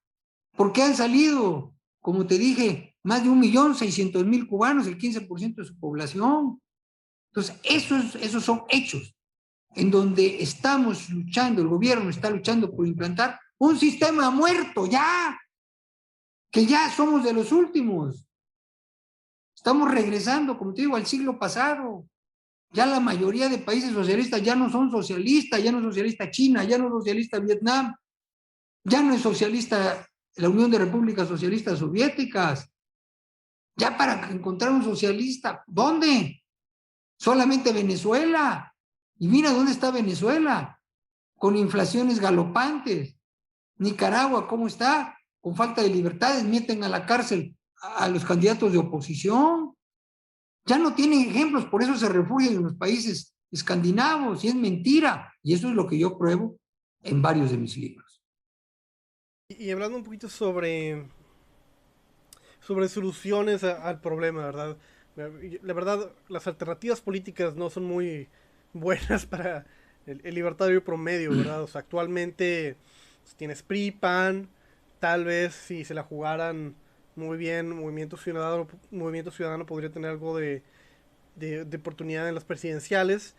¿Por 0.56 0.72
qué 0.72 0.84
han 0.84 0.94
salido? 0.94 1.74
Como 2.00 2.26
te 2.26 2.38
dije, 2.38 2.96
más 3.02 3.22
de 3.22 3.30
un 3.30 3.40
millón 3.40 3.74
seiscientos 3.74 4.24
mil 4.24 4.46
cubanos, 4.46 4.86
el 4.86 4.98
15% 4.98 5.54
de 5.56 5.64
su 5.64 5.78
población. 5.78 6.60
Entonces, 7.32 7.56
esos, 7.62 8.14
esos 8.16 8.44
son 8.44 8.62
hechos 8.68 9.14
en 9.74 9.90
donde 9.90 10.42
estamos 10.42 11.10
luchando, 11.10 11.62
el 11.62 11.68
gobierno 11.68 12.10
está 12.10 12.28
luchando 12.30 12.74
por 12.74 12.86
implantar 12.86 13.38
un 13.58 13.78
sistema 13.78 14.30
muerto 14.30 14.86
ya, 14.86 15.38
que 16.50 16.66
ya 16.66 16.90
somos 16.90 17.22
de 17.22 17.32
los 17.32 17.52
últimos. 17.52 18.26
Estamos 19.54 19.90
regresando, 19.90 20.58
como 20.58 20.72
te 20.72 20.82
digo, 20.82 20.96
al 20.96 21.06
siglo 21.06 21.38
pasado. 21.38 22.06
Ya 22.72 22.86
la 22.86 23.00
mayoría 23.00 23.48
de 23.48 23.58
países 23.58 23.92
socialistas 23.92 24.42
ya 24.42 24.56
no 24.56 24.70
son 24.70 24.90
socialistas, 24.90 25.62
ya 25.62 25.70
no 25.70 25.78
es 25.78 25.84
socialista 25.84 26.30
China, 26.30 26.64
ya 26.64 26.78
no 26.78 26.86
es 26.86 26.92
socialista 26.92 27.38
Vietnam, 27.38 27.94
ya 28.84 29.02
no 29.02 29.14
es 29.14 29.20
socialista 29.20 30.06
la 30.40 30.48
Unión 30.48 30.70
de 30.70 30.78
Repúblicas 30.78 31.28
Socialistas 31.28 31.78
Soviéticas. 31.78 32.70
Ya 33.76 33.96
para 33.96 34.30
encontrar 34.30 34.72
un 34.72 34.82
socialista, 34.82 35.62
¿dónde? 35.66 36.42
Solamente 37.18 37.72
Venezuela. 37.72 38.74
Y 39.18 39.28
mira 39.28 39.52
dónde 39.52 39.72
está 39.72 39.90
Venezuela, 39.90 40.80
con 41.36 41.56
inflaciones 41.56 42.20
galopantes. 42.20 43.16
Nicaragua, 43.76 44.48
¿cómo 44.48 44.66
está? 44.66 45.18
Con 45.40 45.54
falta 45.54 45.82
de 45.82 45.90
libertades, 45.90 46.44
meten 46.44 46.84
a 46.84 46.88
la 46.88 47.06
cárcel 47.06 47.54
a 47.82 48.08
los 48.08 48.24
candidatos 48.24 48.72
de 48.72 48.78
oposición. 48.78 49.74
Ya 50.66 50.78
no 50.78 50.94
tienen 50.94 51.28
ejemplos, 51.28 51.64
por 51.66 51.82
eso 51.82 51.96
se 51.96 52.08
refugian 52.08 52.54
en 52.54 52.62
los 52.64 52.74
países 52.74 53.34
escandinavos, 53.50 54.44
y 54.44 54.48
es 54.48 54.54
mentira. 54.54 55.32
Y 55.42 55.54
eso 55.54 55.68
es 55.68 55.74
lo 55.74 55.86
que 55.86 55.98
yo 55.98 56.18
pruebo 56.18 56.58
en 57.02 57.22
varios 57.22 57.50
de 57.50 57.58
mis 57.58 57.76
libros. 57.76 58.09
Y 59.58 59.70
hablando 59.72 59.96
un 59.96 60.04
poquito 60.04 60.28
sobre, 60.28 61.04
sobre 62.60 62.88
soluciones 62.88 63.64
al 63.64 64.00
problema, 64.00 64.44
¿verdad? 64.44 64.76
La 65.16 65.74
verdad, 65.74 66.12
las 66.28 66.46
alternativas 66.46 67.00
políticas 67.00 67.56
no 67.56 67.68
son 67.68 67.84
muy 67.84 68.28
buenas 68.72 69.26
para 69.26 69.66
el, 70.06 70.20
libertario 70.34 70.84
promedio, 70.84 71.30
¿verdad? 71.30 71.62
O 71.62 71.66
sea, 71.66 71.80
actualmente 71.80 72.76
pues, 73.22 73.34
tienes 73.34 73.62
PRI, 73.62 73.90
PAN, 73.90 74.48
tal 75.00 75.24
vez 75.24 75.52
si 75.54 75.84
se 75.84 75.94
la 75.94 76.04
jugaran 76.04 76.76
muy 77.16 77.36
bien, 77.36 77.70
Movimiento 77.70 78.16
Ciudadano, 78.16 78.68
Movimiento 78.92 79.32
Ciudadano 79.32 79.66
podría 79.66 79.90
tener 79.90 80.10
algo 80.10 80.38
de, 80.38 80.62
de, 81.34 81.76
oportunidad 81.76 82.28
en 82.28 82.34
las 82.34 82.44
presidenciales, 82.44 83.34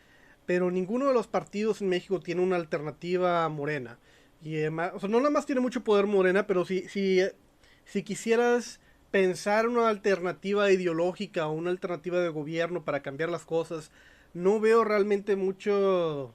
pero 0.46 0.72
ninguno 0.72 1.08
de 1.08 1.14
los 1.14 1.28
partidos 1.28 1.82
en 1.82 1.90
México 1.90 2.20
tiene 2.20 2.42
una 2.42 2.58
alternativa 2.58 3.48
morena. 3.48 3.98
Y 4.44 4.58
además, 4.58 4.92
o 4.96 5.00
sea, 5.00 5.10
no 5.10 5.20
nada 5.20 5.30
más 5.30 5.46
tiene 5.46 5.62
mucho 5.62 5.84
poder 5.84 6.08
morena, 6.08 6.48
pero 6.48 6.66
si, 6.66 6.88
si, 6.90 7.22
si 7.86 8.04
quisieras 8.04 8.80
pensar 9.12 9.68
una 9.68 9.90
alternativa 9.90 10.72
ideológica 10.72 11.48
o 11.48 11.52
una 11.52 11.70
alternativa 11.70 12.20
de 12.20 12.30
gobierno 12.30 12.84
para 12.84 13.02
cambiar 13.02 13.30
las 13.30 13.46
cosas, 13.46 13.92
no 14.34 14.60
veo 14.60 14.84
realmente 14.84 15.36
mucho 15.36 16.34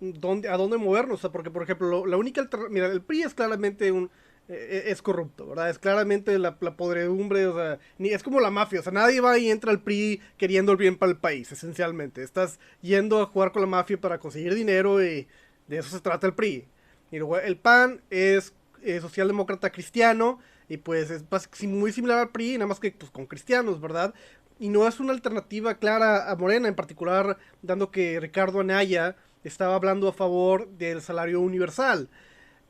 dónde, 0.00 0.48
a 0.48 0.56
dónde 0.56 0.78
movernos. 0.78 1.18
O 1.18 1.20
sea, 1.20 1.30
porque, 1.30 1.50
por 1.50 1.62
ejemplo, 1.62 2.06
la 2.06 2.16
única 2.16 2.48
Mira, 2.70 2.86
el 2.86 3.02
PRI 3.02 3.22
es 3.22 3.34
claramente 3.34 3.92
un. 3.92 4.10
E, 4.48 4.54
e, 4.54 4.90
es 4.90 5.00
corrupto, 5.02 5.46
¿verdad? 5.46 5.70
Es 5.70 5.78
claramente 5.78 6.36
la, 6.38 6.56
podredumbre, 6.58 7.46
o 7.46 7.54
sea, 7.54 7.78
ni, 7.98 8.08
es 8.08 8.22
como 8.22 8.40
la 8.40 8.50
mafia, 8.50 8.80
o 8.80 8.82
sea, 8.82 8.90
nadie 8.90 9.20
va 9.20 9.38
y 9.38 9.48
entra 9.48 9.70
al 9.70 9.80
PRI 9.80 10.20
queriendo 10.38 10.72
el 10.72 10.78
bien 10.78 10.96
para 10.96 11.12
el 11.12 11.18
país, 11.18 11.52
esencialmente. 11.52 12.22
Estás 12.22 12.58
yendo 12.80 13.20
a 13.20 13.26
jugar 13.26 13.52
con 13.52 13.62
la 13.62 13.68
mafia 13.68 14.00
para 14.00 14.18
conseguir 14.18 14.54
dinero 14.54 15.04
y 15.04 15.28
de 15.70 15.78
eso 15.78 15.88
se 15.88 16.00
trata 16.00 16.26
el 16.26 16.34
PRI. 16.34 16.68
Y 17.10 17.18
luego 17.18 17.38
el 17.38 17.56
PAN 17.56 18.02
es 18.10 18.52
eh, 18.82 19.00
socialdemócrata 19.00 19.70
cristiano 19.70 20.38
y 20.68 20.76
pues 20.76 21.10
es 21.10 21.24
muy 21.64 21.92
similar 21.92 22.18
al 22.18 22.28
PRI, 22.28 22.54
nada 22.54 22.66
más 22.66 22.78
que 22.78 22.92
pues, 22.92 23.10
con 23.10 23.26
cristianos, 23.26 23.80
¿verdad? 23.80 24.14
y 24.60 24.68
no 24.68 24.86
es 24.86 25.00
una 25.00 25.14
alternativa 25.14 25.74
clara 25.76 26.30
a 26.30 26.36
Morena, 26.36 26.68
en 26.68 26.74
particular, 26.74 27.38
dando 27.62 27.90
que 27.90 28.20
Ricardo 28.20 28.60
Anaya 28.60 29.16
estaba 29.42 29.74
hablando 29.74 30.06
a 30.06 30.12
favor 30.12 30.68
del 30.68 31.00
salario 31.00 31.40
universal. 31.40 32.10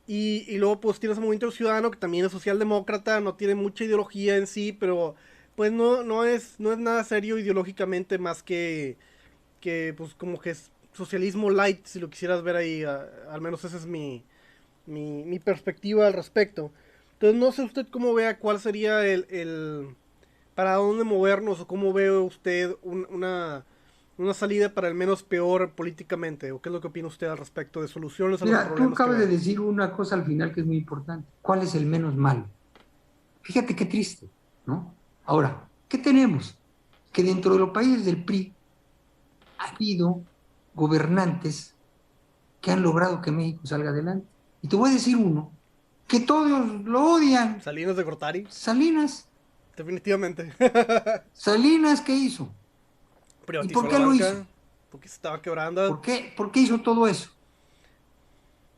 Y, 0.07 0.45
y 0.47 0.57
luego 0.57 0.79
pues 0.79 1.01
tienes 1.01 1.17
a 1.17 1.21
Movimiento 1.21 1.51
Ciudadano, 1.51 1.91
que 1.91 1.99
también 1.99 2.25
es 2.25 2.31
socialdemócrata, 2.31 3.19
no 3.19 3.35
tiene 3.35 3.55
mucha 3.55 3.83
ideología 3.83 4.37
en 4.37 4.47
sí, 4.47 4.71
pero 4.71 5.15
pues 5.55 5.73
no, 5.73 6.01
no, 6.03 6.23
es, 6.23 6.55
no 6.59 6.71
es 6.71 6.77
nada 6.77 7.03
serio 7.03 7.37
ideológicamente 7.37 8.17
más 8.17 8.41
que, 8.41 8.97
que 9.59 9.93
pues 9.97 10.15
como 10.15 10.39
que 10.39 10.51
es 10.51 10.71
socialismo 10.93 11.49
light, 11.49 11.85
si 11.85 11.99
lo 11.99 12.09
quisieras 12.09 12.43
ver 12.43 12.55
ahí, 12.55 12.83
al 12.83 13.41
menos 13.41 13.63
esa 13.63 13.77
es 13.77 13.85
mi, 13.85 14.23
mi, 14.85 15.23
mi, 15.23 15.39
perspectiva 15.39 16.07
al 16.07 16.13
respecto. 16.13 16.71
Entonces 17.13 17.39
no 17.39 17.51
sé 17.51 17.63
usted 17.63 17.87
cómo 17.89 18.13
vea 18.13 18.39
cuál 18.39 18.59
sería 18.59 19.05
el, 19.05 19.25
el 19.29 19.95
para 20.55 20.75
dónde 20.75 21.03
movernos 21.03 21.59
o 21.59 21.67
cómo 21.67 21.93
ve 21.93 22.11
usted 22.11 22.75
una, 22.83 23.63
una 24.17 24.33
salida 24.33 24.73
para 24.73 24.87
el 24.87 24.93
menos 24.93 25.23
peor 25.23 25.71
políticamente? 25.71 26.51
¿O 26.51 26.61
qué 26.61 26.69
es 26.69 26.73
lo 26.73 26.81
que 26.81 26.87
opina 26.87 27.07
usted 27.07 27.27
al 27.27 27.37
respecto 27.37 27.81
de 27.81 27.87
soluciones 27.87 28.41
a 28.41 28.45
los 28.45 28.59
problemas? 28.65 28.89
Tú 28.89 28.93
acabas 28.93 29.19
de 29.19 29.27
decir 29.27 29.59
una 29.59 29.91
cosa 29.91 30.15
al 30.15 30.25
final 30.25 30.53
que 30.53 30.61
es 30.61 30.67
muy 30.67 30.77
importante. 30.77 31.27
¿Cuál 31.41 31.61
es 31.63 31.75
el 31.75 31.85
menos 31.85 32.15
mal? 32.15 32.45
Fíjate 33.41 33.75
qué 33.75 33.85
triste, 33.85 34.29
¿no? 34.65 34.93
Ahora, 35.25 35.67
¿qué 35.87 35.97
tenemos? 35.97 36.57
Que 37.11 37.23
dentro 37.23 37.53
de 37.53 37.59
los 37.59 37.69
países 37.71 38.05
del 38.05 38.23
PRI 38.23 38.53
ha 39.57 39.69
habido 39.69 40.21
gobernantes 40.73 41.75
que 42.61 42.71
han 42.71 42.81
logrado 42.81 43.21
que 43.21 43.31
México 43.31 43.65
salga 43.65 43.89
adelante. 43.89 44.27
Y 44.61 44.67
te 44.67 44.75
voy 44.75 44.91
a 44.91 44.93
decir 44.93 45.17
uno, 45.17 45.51
que 46.07 46.19
todos 46.19 46.83
lo 46.83 47.13
odian. 47.13 47.61
Salinas 47.61 47.95
de 47.95 48.03
Cortari. 48.03 48.47
Salinas. 48.49 49.27
Definitivamente. 49.75 50.53
Salinas, 51.33 52.01
¿qué 52.01 52.13
hizo? 52.13 52.53
¿Y 53.63 53.67
por 53.69 53.89
qué 53.89 53.99
lo 53.99 54.13
hizo? 54.13 54.45
Porque 54.89 55.07
se 55.07 55.15
estaba 55.15 55.41
quebrando. 55.41 55.87
¿Por 55.87 56.01
qué? 56.01 56.33
¿Por 56.35 56.51
qué 56.51 56.61
hizo 56.61 56.79
todo 56.81 57.07
eso? 57.07 57.31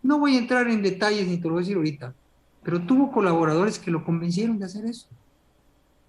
No 0.01 0.19
voy 0.19 0.35
a 0.35 0.39
entrar 0.39 0.67
en 0.67 0.81
detalles 0.81 1.27
ni 1.27 1.37
te 1.37 1.43
lo 1.47 1.53
voy 1.53 1.61
a 1.61 1.63
decir 1.63 1.77
ahorita, 1.77 2.13
pero 2.61 2.81
tuvo 2.81 3.11
colaboradores 3.11 3.79
que 3.79 3.89
lo 3.89 4.03
convencieron 4.03 4.59
de 4.59 4.65
hacer 4.65 4.85
eso. 4.85 5.07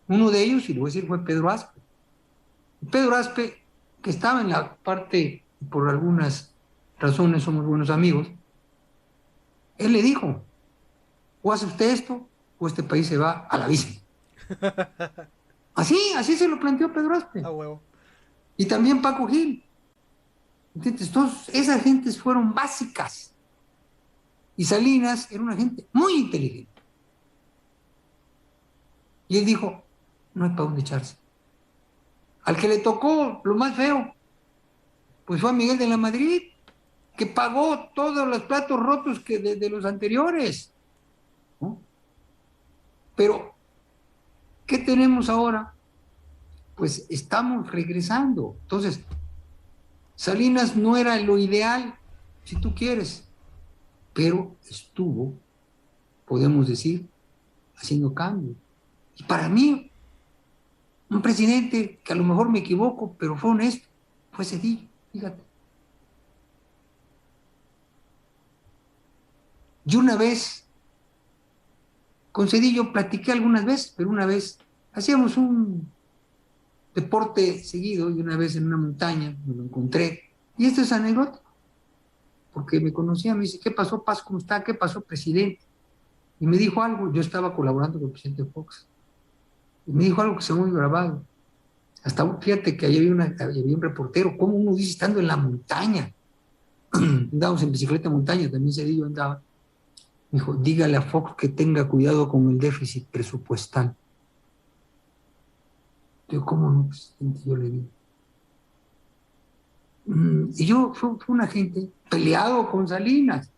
Uno 0.09 0.31
de 0.31 0.43
ellos, 0.43 0.69
y 0.69 0.75
lo 0.75 0.81
voy 0.81 0.91
a 0.91 0.93
decir, 0.93 1.07
fue 1.07 1.25
Pedro 1.25 1.49
Aspe. 1.49 1.81
Pedro 2.91 3.15
Aspe, 3.15 3.63
que 4.03 4.11
estaba 4.11 4.41
en 4.41 4.51
la 4.51 4.75
parte, 4.77 5.44
por 5.71 5.89
algunas 5.89 6.55
razones 6.99 7.43
somos 7.43 7.65
buenos 7.65 7.91
amigos, 7.91 8.29
él 9.79 9.93
le 9.93 10.03
dijo, 10.03 10.43
o 11.43 11.53
hace 11.53 11.67
usted 11.67 11.91
esto, 11.91 12.29
o 12.59 12.67
este 12.67 12.83
país 12.83 13.07
se 13.07 13.19
va 13.19 13.47
a 13.51 13.59
la 13.59 13.69
vista. 13.69 14.01
Así, 15.75 15.99
así 16.17 16.37
se 16.37 16.47
lo 16.47 16.61
planteó 16.61 16.93
Pedro 16.93 17.17
Aspe. 17.17 17.43
Y 18.57 18.67
también 18.67 19.03
Paco 19.03 19.27
Gil. 19.27 19.65
¿Entiendes? 20.73 21.11
esas 21.53 21.83
gentes 21.83 22.17
fueron 22.17 22.55
básicas. 22.55 23.35
Y 24.57 24.65
Salinas 24.65 25.31
era 25.33 25.43
una 25.43 25.57
gente 25.57 25.85
muy 25.93 26.15
inteligente. 26.15 26.81
Y 29.27 29.39
él 29.39 29.45
dijo, 29.45 29.83
no 30.35 30.45
hay 30.45 30.51
para 30.51 30.63
dónde 30.63 30.83
echarse. 30.83 31.17
Al 32.45 32.57
que 32.57 32.69
le 32.69 32.79
tocó 32.79 33.41
lo 33.43 33.55
más 33.57 33.75
feo, 33.75 34.15
pues 35.25 35.41
fue 35.41 35.53
Miguel 35.53 35.79
de 35.79 35.89
la 35.89 35.97
Madrid, 35.97 36.43
que 37.17 37.27
pagó 37.27 37.91
todos 37.95 38.27
los 38.27 38.43
platos 38.43 38.79
rotos 38.79 39.21
que 39.21 39.39
de, 39.39 39.71
los 39.71 39.85
anteriores. 39.85 40.73
Pero 43.17 43.55
¿Qué 44.67 44.79
tenemos 44.79 45.29
ahora? 45.29 45.75
Pues 46.75 47.07
estamos 47.11 47.71
regresando. 47.71 48.57
Entonces, 48.63 49.01
Salinas 50.15 50.77
no 50.77 50.97
era 50.97 51.19
lo 51.21 51.39
ideal, 51.39 51.95
si 52.45 52.57
tú 52.57 52.75
quieres, 52.75 53.25
pero 54.13 54.57
estuvo, 54.69 55.35
podemos 56.25 56.69
decir, 56.69 57.07
haciendo 57.77 58.15
cambio. 58.15 58.55
Y 59.17 59.25
para 59.25 59.49
mí, 59.49 59.91
un 61.11 61.21
presidente 61.21 62.01
que 62.03 62.13
a 62.13 62.17
lo 62.17 62.25
mejor 62.25 62.49
me 62.49 62.61
equivoco, 62.61 63.15
pero 63.19 63.37
fue 63.37 63.51
honesto, 63.51 63.87
fue 64.33 64.45
Cedillo, 64.45 64.89
fíjate. 65.15 65.41
Y 69.87 69.97
una 69.97 70.17
vez 70.17 70.67
con 72.33 72.49
Cedillo 72.49 72.93
platiqué 72.93 73.31
algunas 73.31 73.65
veces, 73.65 73.95
pero 73.97 74.11
una 74.11 74.27
vez 74.27 74.59
hacíamos 74.93 75.37
un 75.37 75.89
deporte 76.95 77.63
seguido 77.63 78.11
y 78.11 78.21
una 78.21 78.37
vez 78.37 78.57
en 78.57 78.67
una 78.67 78.77
montaña 78.77 79.37
me 79.47 79.55
lo 79.55 79.63
encontré. 79.63 80.33
Y 80.59 80.67
esto 80.67 80.81
es 80.81 80.91
anecdótico, 80.91 81.45
porque 82.53 82.81
me 82.81 82.93
conocía, 82.93 83.37
me 83.37 83.43
dice, 83.43 83.61
¿qué 83.61 83.71
pasó, 83.71 84.03
Paz? 84.03 84.21
¿Cómo 84.21 84.41
está? 84.41 84.65
¿Qué 84.65 84.75
pasó, 84.75 85.01
presidente? 85.01 85.61
Y 86.41 86.47
me 86.47 86.57
dijo 86.57 86.83
algo, 86.83 87.13
yo 87.13 87.21
estaba 87.21 87.55
colaborando 87.55 87.99
con 88.01 88.09
el 88.09 88.13
presidente 88.13 88.45
Fox, 88.45 88.89
y 89.87 89.93
me 89.93 90.05
dijo 90.05 90.21
algo 90.23 90.37
que 90.37 90.43
se 90.43 90.55
muy 90.55 90.73
grabado. 90.73 91.23
Hasta 92.05 92.39
fíjate 92.39 92.77
que 92.77 92.85
ahí 92.87 92.99
había, 92.99 93.13
una, 93.13 93.35
un 93.35 93.83
reportero, 93.83 94.37
como 94.37 94.55
uno 94.55 94.77
dice 94.77 94.91
estando 94.91 95.21
en 95.21 95.27
la 95.27 95.39
montaña? 95.39 96.13
Andábamos 96.93 97.63
en 97.63 97.73
bicicleta 97.73 98.11
montaña, 98.11 98.51
también 98.51 98.73
se 98.73 98.95
yo 98.95 99.07
andaba. 99.07 99.41
Dijo, 100.31 100.55
dígale 100.55 100.99
a 100.99 101.03
Fox 101.03 101.35
que 101.39 101.49
tenga 101.49 101.89
cuidado 101.89 102.29
con 102.29 102.51
el 102.51 102.59
déficit 102.59 103.07
presupuestal. 103.07 103.95
Yo, 106.29 106.45
¿cómo 106.45 106.71
no? 106.71 106.87
Pues, 106.89 107.15
yo 107.45 107.57
le 107.57 107.71
digo. 107.71 107.87
Mm, 110.07 110.51
y 110.57 110.67
yo 110.67 110.93
fue, 110.93 111.11
una 111.29 111.47
gente 111.47 111.91
peleado 112.11 112.71
con 112.71 112.87
Salinas, 112.87 113.49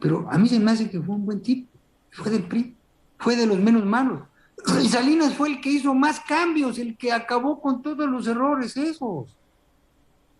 pero 0.00 0.28
a 0.28 0.38
mí 0.38 0.48
se 0.48 0.58
me 0.58 0.72
hace 0.72 0.90
que 0.90 1.00
fue 1.00 1.14
un 1.14 1.24
buen 1.24 1.40
tipo, 1.40 1.68
fue 2.10 2.32
del 2.32 2.42
PRI, 2.42 2.74
fue 3.18 3.36
de 3.36 3.46
los 3.46 3.58
menos 3.60 3.84
malos. 3.84 4.22
Y 4.82 4.88
Salinas 4.88 5.34
fue 5.34 5.48
el 5.48 5.60
que 5.60 5.70
hizo 5.70 5.94
más 5.94 6.20
cambios, 6.20 6.78
el 6.78 6.96
que 6.96 7.12
acabó 7.12 7.60
con 7.60 7.82
todos 7.82 8.08
los 8.08 8.26
errores 8.26 8.76
esos. 8.76 9.36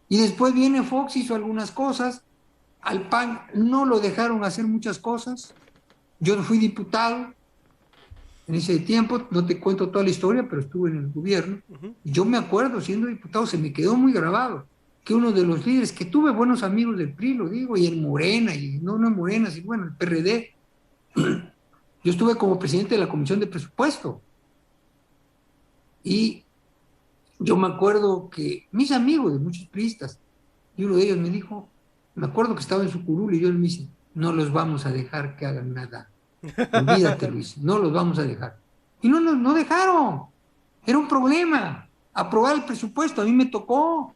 Y 0.08 0.18
después 0.18 0.54
viene 0.54 0.82
Fox, 0.82 1.16
hizo 1.16 1.34
algunas 1.34 1.70
cosas, 1.70 2.22
al 2.80 3.08
PAN 3.08 3.40
no 3.54 3.84
lo 3.84 3.98
dejaron 3.98 4.44
hacer 4.44 4.64
muchas 4.66 4.98
cosas. 4.98 5.52
Yo 6.20 6.40
fui 6.42 6.58
diputado 6.58 7.34
en 8.46 8.54
ese 8.54 8.78
tiempo, 8.78 9.26
no 9.30 9.44
te 9.44 9.58
cuento 9.58 9.88
toda 9.88 10.04
la 10.04 10.10
historia, 10.10 10.46
pero 10.48 10.62
estuve 10.62 10.90
en 10.90 10.98
el 10.98 11.12
gobierno. 11.12 11.58
Y 12.04 12.12
yo 12.12 12.24
me 12.24 12.38
acuerdo, 12.38 12.80
siendo 12.80 13.08
diputado, 13.08 13.46
se 13.46 13.58
me 13.58 13.72
quedó 13.72 13.96
muy 13.96 14.12
grabado 14.12 14.66
que 15.04 15.14
uno 15.14 15.30
de 15.30 15.44
los 15.44 15.64
líderes, 15.64 15.92
que 15.92 16.04
tuve 16.04 16.32
buenos 16.32 16.64
amigos 16.64 16.98
del 16.98 17.12
PRI, 17.12 17.34
lo 17.34 17.48
digo, 17.48 17.76
y 17.76 17.86
en 17.86 18.02
Morena, 18.02 18.54
y 18.54 18.78
no, 18.78 18.98
no 18.98 19.06
en 19.06 19.14
Morena, 19.14 19.50
sino 19.50 19.66
bueno, 19.66 19.84
el 19.84 19.92
PRD. 19.92 20.52
Yo 22.06 22.12
estuve 22.12 22.36
como 22.36 22.56
presidente 22.56 22.94
de 22.94 23.00
la 23.00 23.08
Comisión 23.08 23.40
de 23.40 23.48
Presupuesto. 23.48 24.20
Y 26.04 26.44
yo 27.40 27.56
me 27.56 27.66
acuerdo 27.66 28.30
que 28.30 28.68
mis 28.70 28.92
amigos 28.92 29.32
de 29.32 29.40
muchos 29.40 29.66
priistas, 29.66 30.20
y 30.76 30.84
uno 30.84 30.94
de 30.94 31.02
ellos 31.02 31.18
me 31.18 31.30
dijo, 31.30 31.68
me 32.14 32.28
acuerdo 32.28 32.54
que 32.54 32.60
estaba 32.60 32.84
en 32.84 32.90
su 32.90 33.04
curul 33.04 33.34
y 33.34 33.40
yo 33.40 33.50
le 33.50 33.58
dije, 33.58 33.88
no 34.14 34.32
los 34.32 34.52
vamos 34.52 34.86
a 34.86 34.92
dejar 34.92 35.36
que 35.36 35.46
hagan 35.46 35.74
nada. 35.74 36.08
Olvídate, 36.72 37.28
Luis, 37.32 37.58
no 37.58 37.76
los 37.80 37.92
vamos 37.92 38.20
a 38.20 38.22
dejar. 38.22 38.56
Y 39.02 39.08
no, 39.08 39.18
no, 39.18 39.34
no 39.34 39.52
dejaron. 39.52 40.26
Era 40.86 40.98
un 40.98 41.08
problema. 41.08 41.88
Aprobar 42.14 42.54
el 42.54 42.62
presupuesto, 42.62 43.20
a 43.20 43.24
mí 43.24 43.32
me 43.32 43.46
tocó. 43.46 44.14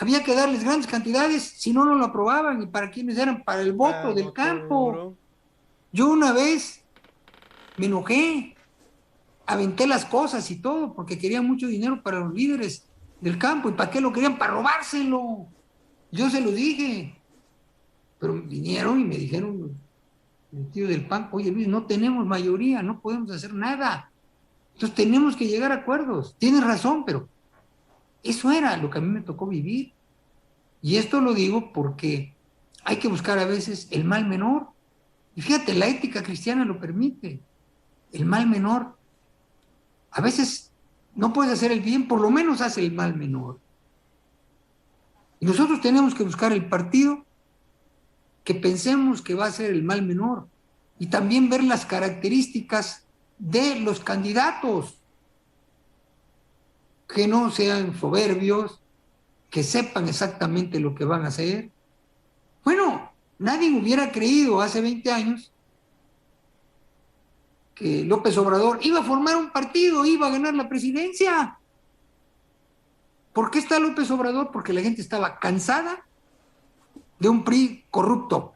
Había 0.00 0.24
que 0.24 0.34
darles 0.34 0.64
grandes 0.64 0.88
cantidades, 0.88 1.44
si 1.44 1.72
no, 1.72 1.84
no 1.84 1.94
lo 1.94 2.06
aprobaban. 2.06 2.60
¿Y 2.60 2.66
para 2.66 2.90
quienes 2.90 3.16
eran? 3.18 3.44
Para 3.44 3.60
el 3.60 3.72
voto 3.72 4.12
del 4.12 4.32
campo. 4.32 5.16
Yo 5.96 6.10
una 6.10 6.30
vez 6.34 6.84
me 7.78 7.86
enojé, 7.86 8.54
aventé 9.46 9.86
las 9.86 10.04
cosas 10.04 10.50
y 10.50 10.56
todo, 10.56 10.92
porque 10.92 11.18
quería 11.18 11.40
mucho 11.40 11.68
dinero 11.68 12.02
para 12.02 12.20
los 12.20 12.34
líderes 12.34 12.86
del 13.18 13.38
campo. 13.38 13.70
¿Y 13.70 13.72
para 13.72 13.90
qué 13.90 14.02
lo 14.02 14.12
querían? 14.12 14.36
Para 14.36 14.52
robárselo. 14.52 15.46
Yo 16.12 16.28
se 16.28 16.42
lo 16.42 16.50
dije. 16.50 17.18
Pero 18.18 18.34
vinieron 18.42 19.00
y 19.00 19.04
me 19.04 19.16
dijeron, 19.16 19.74
el 20.52 20.70
tío 20.70 20.86
del 20.86 21.06
PAN, 21.06 21.30
oye 21.32 21.50
Luis, 21.50 21.66
no 21.66 21.86
tenemos 21.86 22.26
mayoría, 22.26 22.82
no 22.82 23.00
podemos 23.00 23.30
hacer 23.30 23.54
nada. 23.54 24.12
Entonces 24.74 24.94
tenemos 24.94 25.34
que 25.34 25.46
llegar 25.46 25.72
a 25.72 25.76
acuerdos. 25.76 26.36
Tienes 26.38 26.62
razón, 26.62 27.06
pero 27.06 27.26
eso 28.22 28.50
era 28.50 28.76
lo 28.76 28.90
que 28.90 28.98
a 28.98 29.00
mí 29.00 29.08
me 29.08 29.22
tocó 29.22 29.46
vivir. 29.46 29.94
Y 30.82 30.96
esto 30.96 31.22
lo 31.22 31.32
digo 31.32 31.72
porque 31.72 32.34
hay 32.84 32.98
que 32.98 33.08
buscar 33.08 33.38
a 33.38 33.46
veces 33.46 33.88
el 33.90 34.04
mal 34.04 34.28
menor. 34.28 34.75
Y 35.36 35.42
fíjate, 35.42 35.74
la 35.74 35.86
ética 35.86 36.22
cristiana 36.22 36.64
lo 36.64 36.80
permite. 36.80 37.40
El 38.10 38.24
mal 38.24 38.48
menor. 38.48 38.96
A 40.10 40.20
veces 40.22 40.72
no 41.14 41.32
puedes 41.32 41.52
hacer 41.52 41.70
el 41.70 41.82
bien, 41.82 42.08
por 42.08 42.20
lo 42.20 42.30
menos 42.30 42.62
hace 42.62 42.80
el 42.80 42.92
mal 42.92 43.14
menor. 43.14 43.60
Y 45.38 45.46
nosotros 45.46 45.80
tenemos 45.82 46.14
que 46.14 46.24
buscar 46.24 46.52
el 46.52 46.68
partido 46.68 47.24
que 48.44 48.54
pensemos 48.54 49.20
que 49.20 49.34
va 49.34 49.46
a 49.46 49.52
ser 49.52 49.70
el 49.70 49.82
mal 49.84 50.02
menor. 50.02 50.48
Y 50.98 51.08
también 51.08 51.50
ver 51.50 51.62
las 51.62 51.84
características 51.84 53.04
de 53.38 53.80
los 53.80 54.00
candidatos 54.00 54.98
que 57.06 57.28
no 57.28 57.50
sean 57.50 57.94
soberbios, 57.94 58.80
que 59.50 59.62
sepan 59.62 60.08
exactamente 60.08 60.80
lo 60.80 60.94
que 60.94 61.04
van 61.04 61.24
a 61.24 61.28
hacer. 61.28 61.70
Bueno, 62.64 63.05
nadie 63.38 63.78
hubiera 63.78 64.10
creído 64.10 64.60
hace 64.60 64.80
20 64.80 65.12
años 65.12 65.52
que 67.74 68.04
López 68.04 68.36
Obrador 68.38 68.78
iba 68.82 69.00
a 69.00 69.04
formar 69.04 69.36
un 69.36 69.50
partido, 69.50 70.04
iba 70.06 70.26
a 70.26 70.30
ganar 70.30 70.54
la 70.54 70.68
presidencia. 70.68 71.58
¿Por 73.34 73.50
qué 73.50 73.58
está 73.58 73.78
López 73.78 74.10
Obrador? 74.10 74.50
Porque 74.50 74.72
la 74.72 74.80
gente 74.80 75.02
estaba 75.02 75.38
cansada 75.38 76.06
de 77.18 77.28
un 77.28 77.44
PRI 77.44 77.84
corrupto, 77.90 78.54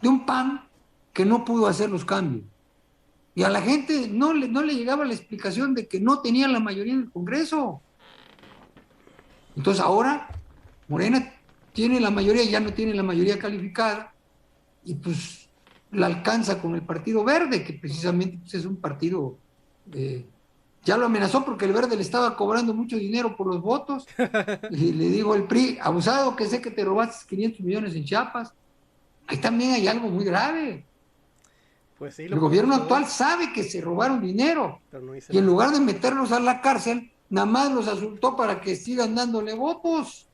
de 0.00 0.08
un 0.08 0.24
PAN 0.24 0.66
que 1.12 1.26
no 1.26 1.44
pudo 1.44 1.66
hacer 1.66 1.90
los 1.90 2.06
cambios. 2.06 2.44
Y 3.34 3.42
a 3.42 3.50
la 3.50 3.60
gente 3.60 4.08
no 4.08 4.32
le, 4.32 4.48
no 4.48 4.62
le 4.62 4.74
llegaba 4.74 5.04
la 5.04 5.12
explicación 5.12 5.74
de 5.74 5.86
que 5.86 6.00
no 6.00 6.20
tenían 6.22 6.54
la 6.54 6.60
mayoría 6.60 6.94
en 6.94 7.00
el 7.00 7.10
Congreso. 7.12 7.82
Entonces 9.54 9.84
ahora 9.84 10.28
Morena 10.88 11.34
tiene 11.76 12.00
la 12.00 12.10
mayoría, 12.10 12.42
ya 12.44 12.58
no 12.58 12.72
tiene 12.72 12.94
la 12.94 13.02
mayoría 13.02 13.38
calificada, 13.38 14.14
y 14.82 14.94
pues 14.94 15.46
la 15.92 16.06
alcanza 16.06 16.60
con 16.60 16.74
el 16.74 16.80
Partido 16.80 17.22
Verde, 17.22 17.62
que 17.62 17.74
precisamente 17.74 18.38
pues, 18.38 18.54
es 18.54 18.64
un 18.64 18.76
partido, 18.76 19.36
ya 20.82 20.96
lo 20.96 21.04
amenazó 21.04 21.44
porque 21.44 21.66
el 21.66 21.74
Verde 21.74 21.94
le 21.94 22.00
estaba 22.00 22.34
cobrando 22.34 22.72
mucho 22.72 22.96
dinero 22.96 23.36
por 23.36 23.46
los 23.46 23.60
votos, 23.60 24.06
y 24.70 24.92
le 24.92 25.10
digo 25.10 25.34
al 25.34 25.46
PRI, 25.46 25.78
abusado 25.78 26.34
que 26.34 26.46
sé 26.46 26.62
que 26.62 26.70
te 26.70 26.82
robaste 26.82 27.26
500 27.28 27.60
millones 27.60 27.94
en 27.94 28.04
Chiapas, 28.04 28.54
ahí 29.26 29.36
también 29.36 29.72
hay 29.72 29.86
algo 29.86 30.08
muy 30.08 30.24
grave. 30.24 30.86
Pues 31.98 32.18
el 32.18 32.38
gobierno 32.38 32.74
actual 32.74 33.04
sabe 33.06 33.52
que 33.52 33.62
se 33.62 33.82
robaron 33.82 34.22
dinero 34.22 34.80
y 35.28 35.36
en 35.36 35.46
lugar 35.46 35.72
de 35.72 35.80
meterlos 35.80 36.32
a 36.32 36.40
la 36.40 36.62
cárcel, 36.62 37.12
nada 37.28 37.46
más 37.46 37.70
los 37.70 37.86
asultó 37.86 38.34
para 38.34 38.62
que 38.62 38.76
sigan 38.76 39.14
dándole 39.14 39.52
votos. 39.52 40.25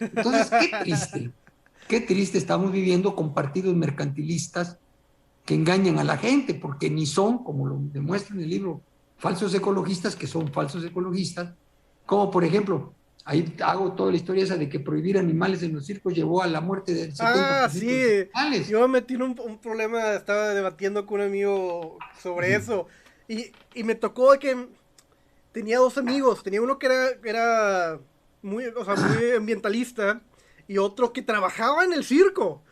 Entonces, 0.00 0.50
qué 0.50 0.70
triste, 0.82 1.30
qué 1.88 2.00
triste 2.00 2.38
estamos 2.38 2.72
viviendo 2.72 3.14
con 3.14 3.34
partidos 3.34 3.74
mercantilistas 3.74 4.78
que 5.44 5.54
engañan 5.54 5.98
a 5.98 6.04
la 6.04 6.18
gente, 6.18 6.54
porque 6.54 6.90
ni 6.90 7.06
son, 7.06 7.42
como 7.42 7.66
lo 7.66 7.78
demuestra 7.80 8.36
en 8.36 8.42
el 8.42 8.50
libro, 8.50 8.82
falsos 9.16 9.54
ecologistas, 9.54 10.14
que 10.14 10.26
son 10.26 10.52
falsos 10.52 10.84
ecologistas, 10.84 11.54
como 12.04 12.30
por 12.30 12.44
ejemplo, 12.44 12.92
ahí 13.24 13.54
hago 13.62 13.92
toda 13.92 14.10
la 14.10 14.16
historia 14.16 14.44
esa 14.44 14.56
de 14.56 14.68
que 14.68 14.80
prohibir 14.80 15.18
animales 15.18 15.62
en 15.62 15.74
los 15.74 15.84
circos 15.84 16.14
llevó 16.14 16.42
a 16.42 16.46
la 16.46 16.62
muerte 16.62 16.94
de 16.94 17.10
70 17.10 17.64
Ah, 17.64 17.68
sí. 17.68 18.26
Yo 18.68 18.80
me 18.88 19.00
metí 19.00 19.14
en 19.14 19.22
un, 19.22 19.58
problema, 19.58 20.14
estaba 20.14 20.54
debatiendo 20.54 21.04
con 21.04 21.20
un 21.20 21.26
amigo 21.26 21.98
sobre 22.22 22.54
eso. 22.54 22.86
Y, 23.28 23.52
me 23.84 23.94
tocó 23.94 24.38
que 24.38 24.68
tenía 25.52 25.78
dos 25.78 25.98
amigos. 25.98 26.42
Tenía 26.42 26.62
uno 26.62 26.78
que 26.78 26.86
era, 26.86 27.08
era 27.22 28.00
muy, 28.42 28.66
o 28.66 28.84
sea, 28.84 28.94
muy 28.94 29.30
ambientalista 29.36 30.20
y 30.66 30.78
otro 30.78 31.12
que 31.12 31.22
trabajaba 31.22 31.84
en 31.84 31.92
el 31.92 32.04
circo. 32.04 32.62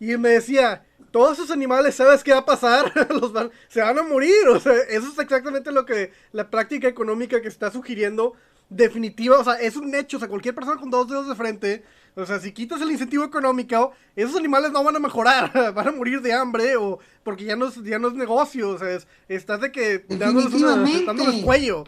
Y 0.00 0.16
me 0.16 0.30
decía, 0.30 0.84
todos 1.10 1.38
esos 1.38 1.50
animales, 1.50 1.94
¿sabes 1.94 2.24
qué 2.24 2.32
va 2.32 2.38
a 2.38 2.44
pasar? 2.44 2.92
Los 3.10 3.32
van, 3.32 3.50
se 3.68 3.80
van 3.80 3.98
a 3.98 4.02
morir. 4.02 4.48
O 4.48 4.60
sea, 4.60 4.72
eso 4.88 5.08
es 5.08 5.18
exactamente 5.18 5.72
lo 5.72 5.84
que 5.84 6.12
la 6.32 6.50
práctica 6.50 6.88
económica 6.88 7.40
que 7.40 7.48
está 7.48 7.70
sugiriendo 7.70 8.34
definitiva, 8.68 9.38
o 9.38 9.44
sea, 9.44 9.54
es 9.54 9.76
un 9.76 9.94
hecho, 9.94 10.16
o 10.16 10.20
sea, 10.20 10.28
cualquier 10.28 10.54
persona 10.54 10.80
con 10.80 10.90
dos 10.90 11.08
dedos 11.08 11.28
de 11.28 11.34
frente, 11.34 11.84
o 12.16 12.24
sea, 12.26 12.38
si 12.38 12.52
quitas 12.52 12.80
el 12.80 12.90
incentivo 12.90 13.24
económico, 13.24 13.92
esos 14.16 14.36
animales 14.36 14.72
no 14.72 14.82
van 14.82 14.96
a 14.96 15.00
mejorar, 15.00 15.52
van 15.74 15.88
a 15.88 15.92
morir 15.92 16.20
de 16.20 16.32
hambre 16.32 16.76
o 16.76 16.98
porque 17.22 17.44
ya 17.44 17.56
no 17.56 17.68
es, 17.68 17.82
ya 17.82 17.98
no 17.98 18.08
es 18.08 18.14
negocio, 18.14 18.70
o 18.70 18.78
sea, 18.78 18.98
estás 19.28 19.60
de 19.60 19.72
que 19.72 20.04
dándoles, 20.08 21.44
cuello. 21.44 21.84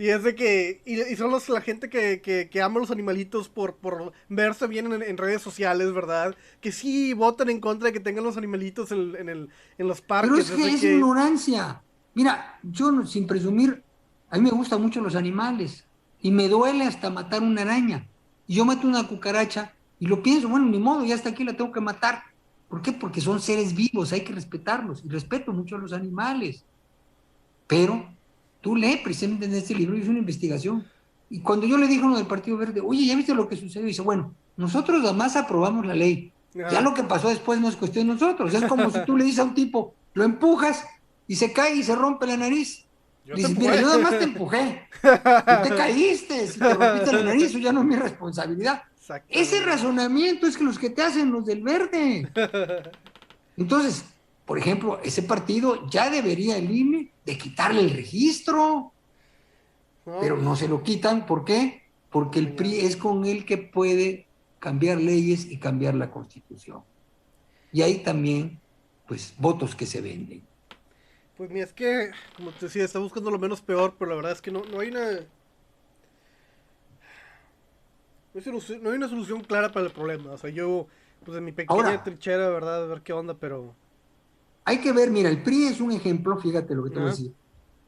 Y 0.00 0.08
es 0.08 0.22
de 0.22 0.34
que, 0.34 0.80
y, 0.86 1.14
son 1.16 1.30
los, 1.30 1.46
la 1.50 1.60
gente 1.60 1.90
que, 1.90 2.22
que, 2.22 2.62
ama 2.62 2.80
los 2.80 2.90
animalitos 2.90 3.50
por, 3.50 3.76
por 3.76 4.14
verse 4.30 4.66
bien 4.66 4.90
en, 4.90 5.18
redes 5.18 5.42
sociales, 5.42 5.92
¿verdad? 5.92 6.34
Que 6.62 6.72
sí 6.72 7.12
votan 7.12 7.50
en 7.50 7.60
contra 7.60 7.88
de 7.88 7.92
que 7.92 8.00
tengan 8.00 8.24
los 8.24 8.38
animalitos 8.38 8.92
en, 8.92 9.28
el, 9.28 9.50
en 9.76 9.86
los 9.86 10.00
parques. 10.00 10.30
Pero 10.30 10.40
es 10.40 10.50
que 10.52 10.74
es, 10.74 10.84
ignorancia. 10.84 11.82
Mira, 12.14 12.58
yo 12.62 13.04
sin 13.04 13.26
presumir, 13.26 13.82
a 14.30 14.38
mí 14.38 14.44
me 14.44 14.56
gustan 14.56 14.80
mucho 14.80 15.02
los 15.02 15.14
animales 15.16 15.84
y 16.22 16.30
me 16.30 16.48
duele 16.48 16.84
hasta 16.84 17.10
matar 17.10 17.42
una 17.42 17.60
araña. 17.60 18.08
Y 18.46 18.54
yo 18.54 18.64
mato 18.64 18.88
una 18.88 19.06
cucaracha 19.06 19.74
y 19.98 20.06
lo 20.06 20.22
pienso, 20.22 20.48
bueno, 20.48 20.64
ni 20.64 20.78
modo, 20.78 21.04
ya 21.04 21.14
hasta 21.14 21.28
aquí 21.28 21.44
la 21.44 21.58
tengo 21.58 21.72
que 21.72 21.80
matar. 21.82 22.22
¿Por 22.70 22.80
qué? 22.80 22.92
Porque 22.92 23.20
son 23.20 23.38
seres 23.38 23.74
vivos, 23.74 24.14
hay 24.14 24.24
que 24.24 24.32
respetarlos. 24.32 25.04
Y 25.04 25.10
respeto 25.10 25.52
mucho 25.52 25.76
a 25.76 25.78
los 25.78 25.92
animales. 25.92 26.64
Pero 27.66 28.08
tú 28.60 28.76
lee 28.76 29.00
precisamente 29.02 29.46
en 29.46 29.54
este 29.54 29.74
libro, 29.74 29.96
hice 29.96 30.10
una 30.10 30.18
investigación. 30.18 30.86
Y 31.28 31.40
cuando 31.40 31.66
yo 31.66 31.76
le 31.76 31.86
dije 31.86 32.02
a 32.02 32.06
uno 32.06 32.16
del 32.16 32.26
Partido 32.26 32.56
Verde, 32.56 32.80
oye, 32.80 33.06
¿ya 33.06 33.16
viste 33.16 33.34
lo 33.34 33.48
que 33.48 33.56
sucedió? 33.56 33.86
Y 33.86 33.90
dice, 33.90 34.02
bueno, 34.02 34.34
nosotros 34.56 35.02
además 35.04 35.36
aprobamos 35.36 35.86
la 35.86 35.94
ley. 35.94 36.32
Ya 36.52 36.80
lo 36.80 36.92
que 36.94 37.04
pasó 37.04 37.28
después 37.28 37.60
no 37.60 37.68
es 37.68 37.76
cuestión 37.76 38.08
de 38.08 38.14
nosotros. 38.14 38.52
Es 38.52 38.64
como 38.64 38.90
si 38.90 39.04
tú 39.04 39.16
le 39.16 39.24
dices 39.24 39.38
a 39.38 39.44
un 39.44 39.54
tipo, 39.54 39.94
lo 40.14 40.24
empujas 40.24 40.84
y 41.28 41.36
se 41.36 41.52
cae 41.52 41.76
y 41.76 41.82
se 41.84 41.94
rompe 41.94 42.26
la 42.26 42.36
nariz. 42.36 42.84
Dices, 43.24 43.56
mira, 43.56 43.76
yo 43.76 43.82
nada 43.82 43.98
más 43.98 44.18
te 44.18 44.24
empujé. 44.24 44.88
y 45.02 45.68
te 45.68 45.74
caíste. 45.76 46.48
Si 46.48 46.58
te 46.58 46.74
rompiste 46.74 47.12
la 47.12 47.22
nariz, 47.22 47.44
eso 47.44 47.58
ya 47.58 47.72
no 47.72 47.80
es 47.80 47.86
mi 47.86 47.96
responsabilidad. 47.96 48.82
Ese 49.28 49.60
razonamiento 49.60 50.46
es 50.46 50.56
que 50.56 50.64
los 50.64 50.78
que 50.78 50.90
te 50.90 51.02
hacen 51.02 51.30
los 51.30 51.46
del 51.46 51.62
verde. 51.62 52.28
Entonces, 53.56 54.04
por 54.44 54.58
ejemplo, 54.58 55.00
ese 55.04 55.22
partido 55.22 55.88
ya 55.88 56.10
debería 56.10 56.56
el 56.56 56.70
INE 56.70 57.12
de 57.24 57.38
quitarle 57.38 57.80
el 57.80 57.90
registro. 57.90 58.92
Pero 60.20 60.36
no 60.36 60.56
se 60.56 60.66
lo 60.66 60.82
quitan, 60.82 61.26
¿por 61.26 61.44
qué? 61.44 61.84
Porque 62.10 62.38
el 62.40 62.54
PRI 62.54 62.80
es 62.80 62.96
con 62.96 63.24
el 63.26 63.44
que 63.44 63.58
puede 63.58 64.26
cambiar 64.58 64.98
leyes 64.98 65.46
y 65.50 65.58
cambiar 65.58 65.94
la 65.94 66.10
constitución. 66.10 66.82
Y 67.72 67.82
hay 67.82 67.98
también, 67.98 68.60
pues, 69.06 69.34
votos 69.38 69.76
que 69.76 69.86
se 69.86 70.00
venden. 70.00 70.42
Pues 71.36 71.48
mira, 71.50 71.64
es 71.64 71.72
que, 71.72 72.10
como 72.36 72.50
te 72.50 72.66
decía, 72.66 72.84
está 72.84 72.98
buscando 72.98 73.30
lo 73.30 73.38
menos 73.38 73.60
peor, 73.60 73.94
pero 73.98 74.10
la 74.10 74.16
verdad 74.16 74.32
es 74.32 74.42
que 74.42 74.50
no, 74.50 74.62
no 74.64 74.80
hay 74.80 74.88
una... 74.88 75.20
No 78.34 78.90
hay 78.90 78.96
una 78.96 79.08
solución 79.08 79.42
clara 79.42 79.72
para 79.72 79.86
el 79.86 79.92
problema. 79.92 80.32
O 80.32 80.38
sea, 80.38 80.50
yo, 80.50 80.86
pues 81.24 81.38
en 81.38 81.44
mi 81.44 81.52
pequeña 81.52 82.02
trinchera, 82.02 82.48
¿verdad? 82.48 82.84
A 82.84 82.86
ver 82.86 83.02
qué 83.02 83.12
onda, 83.12 83.34
pero... 83.34 83.74
Hay 84.64 84.80
que 84.80 84.92
ver, 84.92 85.10
mira, 85.10 85.28
el 85.28 85.42
PRI 85.42 85.66
es 85.66 85.80
un 85.80 85.92
ejemplo, 85.92 86.38
fíjate 86.38 86.74
lo 86.74 86.84
que 86.84 86.90
te 86.90 86.98
voy 86.98 87.08
a 87.08 87.10
decir, 87.10 87.34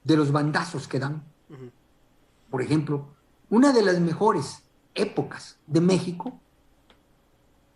de 0.04 0.16
los 0.16 0.32
bandazos 0.32 0.88
que 0.88 0.98
dan. 0.98 1.22
Por 2.50 2.62
ejemplo, 2.62 3.08
una 3.50 3.72
de 3.72 3.82
las 3.82 4.00
mejores 4.00 4.62
épocas 4.94 5.58
de 5.66 5.80
México, 5.80 6.38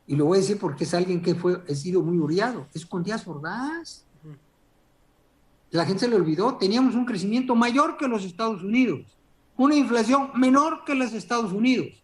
y 0.07 0.17
lo 0.17 0.27
voy 0.27 0.39
a 0.39 0.41
decir 0.41 0.59
porque 0.59 0.85
es 0.85 0.95
alguien 0.95 1.23
que 1.23 1.35
fue, 1.35 1.63
ha 1.69 1.75
sido 1.75 2.03
muy 2.03 2.19
uriado, 2.19 2.67
es 2.75 2.87
con 2.87 3.03
Díaz 3.03 3.27
Ordaz. 3.27 4.05
La 5.71 5.85
gente 5.85 6.01
se 6.01 6.09
le 6.09 6.17
olvidó, 6.17 6.57
teníamos 6.57 6.95
un 6.95 7.05
crecimiento 7.05 7.55
mayor 7.55 7.97
que 7.97 8.09
los 8.09 8.25
Estados 8.25 8.63
Unidos, 8.63 9.17
una 9.57 9.75
inflación 9.75 10.31
menor 10.35 10.85
que 10.85 10.95
los 10.95 11.13
Estados 11.13 11.53
Unidos, 11.53 12.03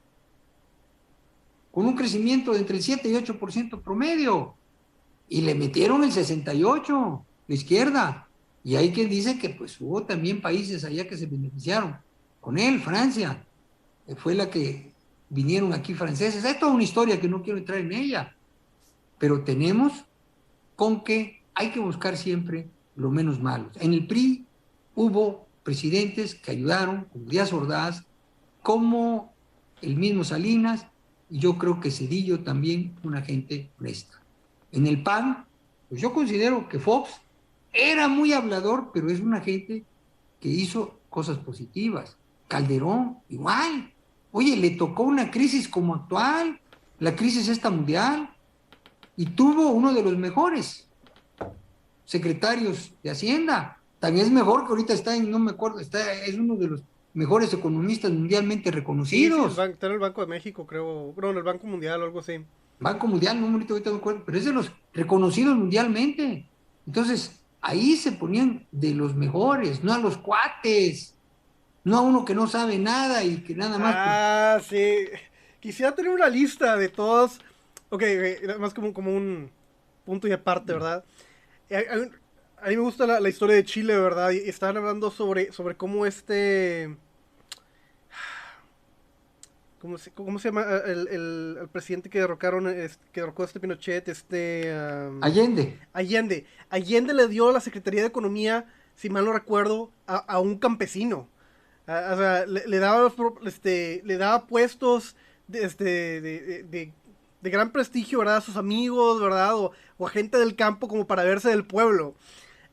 con 1.70 1.86
un 1.86 1.95
crecimiento 1.95 2.53
de 2.53 2.59
entre 2.59 2.76
el 2.76 2.82
7 2.82 3.09
y 3.09 3.14
8% 3.14 3.80
promedio 3.80 4.55
y 5.33 5.41
le 5.41 5.55
metieron 5.55 6.05
el 6.05 6.12
68, 6.12 7.24
la 7.49 7.55
izquierda. 7.55 8.28
Y 8.62 8.76
hay 8.76 8.93
quien 8.93 9.09
dice 9.09 9.39
que 9.39 9.49
pues 9.49 9.80
hubo 9.80 10.03
también 10.03 10.43
países 10.43 10.85
allá 10.85 11.09
que 11.09 11.16
se 11.16 11.24
beneficiaron. 11.24 11.97
Con 12.39 12.59
él, 12.59 12.78
Francia, 12.80 13.43
fue 14.18 14.35
la 14.35 14.51
que 14.51 14.93
vinieron 15.30 15.72
aquí 15.72 15.95
franceses. 15.95 16.45
Hay 16.45 16.59
toda 16.59 16.72
una 16.72 16.83
historia 16.83 17.18
que 17.18 17.30
no 17.30 17.43
quiero 17.43 17.59
entrar 17.59 17.78
en 17.78 17.95
ella. 17.95 18.37
Pero 19.18 19.43
tenemos 19.43 20.05
con 20.76 21.03
que 21.03 21.41
hay 21.55 21.70
que 21.70 21.80
buscar 21.80 22.18
siempre 22.18 22.68
lo 22.95 23.11
menos 23.11 23.41
malo. 23.41 23.70
En 23.80 23.95
el 23.95 24.07
PRI 24.07 24.45
hubo 24.95 25.47
presidentes 25.62 26.35
que 26.35 26.51
ayudaron, 26.51 27.07
como 27.11 27.24
Díaz 27.24 27.55
Ordaz, 27.55 28.05
como 28.62 29.33
el 29.80 29.97
mismo 29.97 30.24
Salinas, 30.24 30.87
y 31.30 31.39
yo 31.39 31.57
creo 31.57 31.80
que 31.80 31.91
Cedillo 31.91 32.41
también, 32.41 32.95
una 33.03 33.22
gente 33.22 33.70
honesta. 33.80 34.22
En 34.73 34.87
el 34.87 35.03
PAN, 35.03 35.47
pues 35.89 36.01
yo 36.01 36.12
considero 36.12 36.68
que 36.68 36.79
Fox 36.79 37.11
era 37.73 38.09
muy 38.09 38.33
hablador, 38.33 38.91
pero 38.93 39.11
es 39.11 39.20
una 39.20 39.41
gente 39.41 39.85
que 40.41 40.49
hizo 40.49 40.99
cosas 41.09 41.39
positivas. 41.39 42.16
Calderón, 42.49 43.18
igual. 43.29 43.93
Oye, 44.33 44.57
le 44.57 44.70
tocó 44.70 45.05
una 45.05 45.31
crisis 45.31 45.68
como 45.68 45.95
actual, 45.95 46.61
la 46.99 47.14
crisis 47.14 47.49
esta 47.49 47.70
mundial, 47.70 48.35
y 49.16 49.27
tuvo 49.27 49.70
uno 49.70 49.93
de 49.93 50.03
los 50.03 50.16
mejores 50.16 50.89
secretarios 52.05 52.93
de 53.03 53.11
Hacienda. 53.11 53.79
También 53.99 54.27
es 54.27 54.33
mejor 54.33 54.64
que 54.64 54.70
ahorita 54.70 54.93
está 54.93 55.14
en, 55.16 55.31
no 55.31 55.39
me 55.39 55.53
acuerdo, 55.53 55.79
está, 55.79 56.12
es 56.25 56.35
uno 56.35 56.57
de 56.57 56.68
los 56.68 56.83
mejores 57.14 57.53
economistas 57.53 58.11
mundialmente 58.11 58.70
reconocidos. 58.70 59.55
Sí, 59.55 59.61
está 59.61 59.87
en 59.87 59.93
el 59.93 59.99
Banco 59.99 60.23
de 60.23 60.27
México, 60.27 60.66
creo, 60.66 61.14
no, 61.16 61.31
en 61.31 61.37
el 61.37 61.43
Banco 61.43 61.66
Mundial 61.66 62.03
o 62.03 62.05
algo 62.05 62.20
así. 62.20 62.39
Banco 62.83 63.07
Mundial, 63.07 63.41
no 63.41 63.49
ahorita, 63.49 63.74
ahorita 63.74 63.91
me 63.91 63.97
acuerdo, 63.97 64.22
pero 64.24 64.39
es 64.39 64.45
de 64.45 64.53
los 64.53 64.72
reconocidos 64.93 65.57
mundialmente. 65.57 66.49
Entonces, 66.87 67.41
ahí 67.61 67.97
se 67.97 68.12
ponían 68.12 68.66
de 68.70 68.95
los 68.95 69.14
mejores, 69.14 69.83
no 69.85 69.93
a 69.93 69.99
los 69.99 70.18
cuates, 70.18 71.14
no 71.85 71.99
a 71.99 72.01
uno 72.01 72.24
que 72.24 72.35
no 72.35 72.47
sabe 72.47 72.78
nada 72.78 73.24
y 73.24 73.43
que 73.43 73.55
nada 73.55 73.78
más. 73.78 73.95
Ah, 73.97 74.61
sí. 74.68 75.07
Quisiera 75.61 75.95
tener 75.95 76.11
una 76.11 76.28
lista 76.28 76.76
de 76.76 76.89
todos. 76.89 77.41
Ok, 77.89 78.03
más 78.59 78.74
como, 78.74 78.93
como 78.93 79.14
un 79.14 79.51
punto 80.05 80.26
y 80.26 80.33
aparte, 80.33 80.72
¿verdad? 80.72 81.05
Eh, 81.68 81.87
a, 82.61 82.68
mí 82.68 82.76
me 82.76 82.83
gusta 82.83 83.07
la, 83.07 83.20
la, 83.20 83.28
historia 83.28 83.57
de 83.57 83.64
Chile, 83.64 83.97
¿verdad? 83.99 84.30
Y 84.30 84.39
estaban 84.49 84.76
hablando 84.76 85.11
sobre, 85.11 85.53
sobre 85.53 85.76
cómo 85.76 86.07
este 86.07 86.97
¿Cómo 89.83 89.99
se, 89.99 90.12
cómo 90.12 90.39
se 90.39 90.51
llama 90.51 90.64
el, 90.87 91.09
el, 91.09 91.68
presidente 91.72 92.09
que 92.09 92.20
derrocaron, 92.20 92.66
que 92.66 93.20
derrocó 93.20 93.43
a 93.43 93.47
este 93.47 93.59
Pinochet? 93.59 94.07
Este. 94.07 94.72
Allende. 95.20 95.76
Allende. 95.93 96.47
Allende 96.70 97.12
le 97.12 97.26
dio 97.26 97.51
la 97.51 97.59
Secretaría 97.59 98.03
de 98.03 98.07
Economía, 98.07 98.64
si 98.95 99.11
mal 99.11 99.24
no 99.24 99.33
recuerdo, 99.33 99.91
a, 100.07 100.18
a 100.18 100.39
un 100.39 100.57
campesino. 100.59 101.28
o 101.89 102.16
sea, 102.16 102.47
le, 102.47 102.78
daba, 102.78 103.12
este, 103.45 104.03
le 104.05 104.18
daba 104.18 104.47
puestos 104.47 105.16
de, 105.49 105.64
este, 105.64 105.85
de, 106.20 106.62
de, 106.62 106.93
de, 107.41 107.51
gran 107.51 107.72
prestigio, 107.72 108.20
¿verdad? 108.20 108.37
A 108.37 108.41
sus 108.41 108.57
amigos, 108.57 109.20
¿verdad? 109.20 109.57
O, 109.57 109.72
o, 109.99 110.07
a 110.07 110.11
gente 110.11 110.39
del 110.39 110.55
campo 110.55 110.87
como 110.87 111.09
para 111.09 111.24
verse 111.24 111.49
del 111.49 111.66
pueblo. 111.66 112.14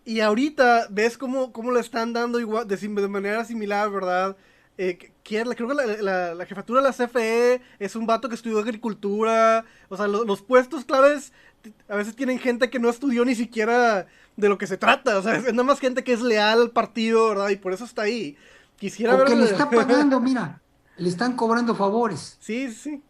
Y 0.05 0.19
ahorita 0.19 0.85
ves 0.91 1.17
cómo, 1.17 1.53
cómo 1.53 1.71
le 1.71 1.79
están 1.79 2.13
dando 2.13 2.39
igual, 2.39 2.67
de, 2.67 2.77
de 2.77 3.07
manera 3.07 3.45
similar, 3.45 3.89
¿verdad? 3.89 4.37
Eh, 4.77 5.11
creo 5.55 5.69
que 5.69 6.01
la, 6.01 6.45
jefatura 6.45 6.81
de 6.81 6.87
la 6.87 6.93
CFE 6.93 7.61
es 7.79 7.95
un 7.95 8.05
vato 8.05 8.29
que 8.29 8.35
estudió 8.35 8.59
agricultura. 8.59 9.65
O 9.89 9.97
sea, 9.97 10.07
los 10.07 10.41
puestos 10.41 10.85
claves 10.85 11.31
a 11.87 11.95
veces 11.95 12.15
tienen 12.15 12.39
gente 12.39 12.69
que 12.69 12.79
no 12.79 12.89
estudió 12.89 13.25
ni 13.25 13.35
siquiera 13.35 14.07
de 14.35 14.49
lo 14.49 14.57
que 14.57 14.67
se 14.67 14.77
trata. 14.77 15.17
O 15.17 15.21
sea, 15.21 15.35
es 15.35 15.43
nada 15.51 15.63
más 15.63 15.79
gente 15.79 16.03
que 16.03 16.13
es 16.13 16.21
leal 16.21 16.61
al 16.61 16.71
partido, 16.71 17.29
¿verdad? 17.29 17.49
Y 17.49 17.57
por 17.57 17.73
eso 17.73 17.85
está 17.85 18.03
ahí. 18.03 18.37
Quisiera 18.77 19.17
Porque 19.17 19.35
le 19.35 19.45
está 19.45 19.69
pagando, 19.69 20.19
mira, 20.19 20.61
le 20.97 21.09
están 21.09 21.35
cobrando 21.35 21.75
favores. 21.75 22.37
Sí, 22.39 22.71
sí. 22.71 23.01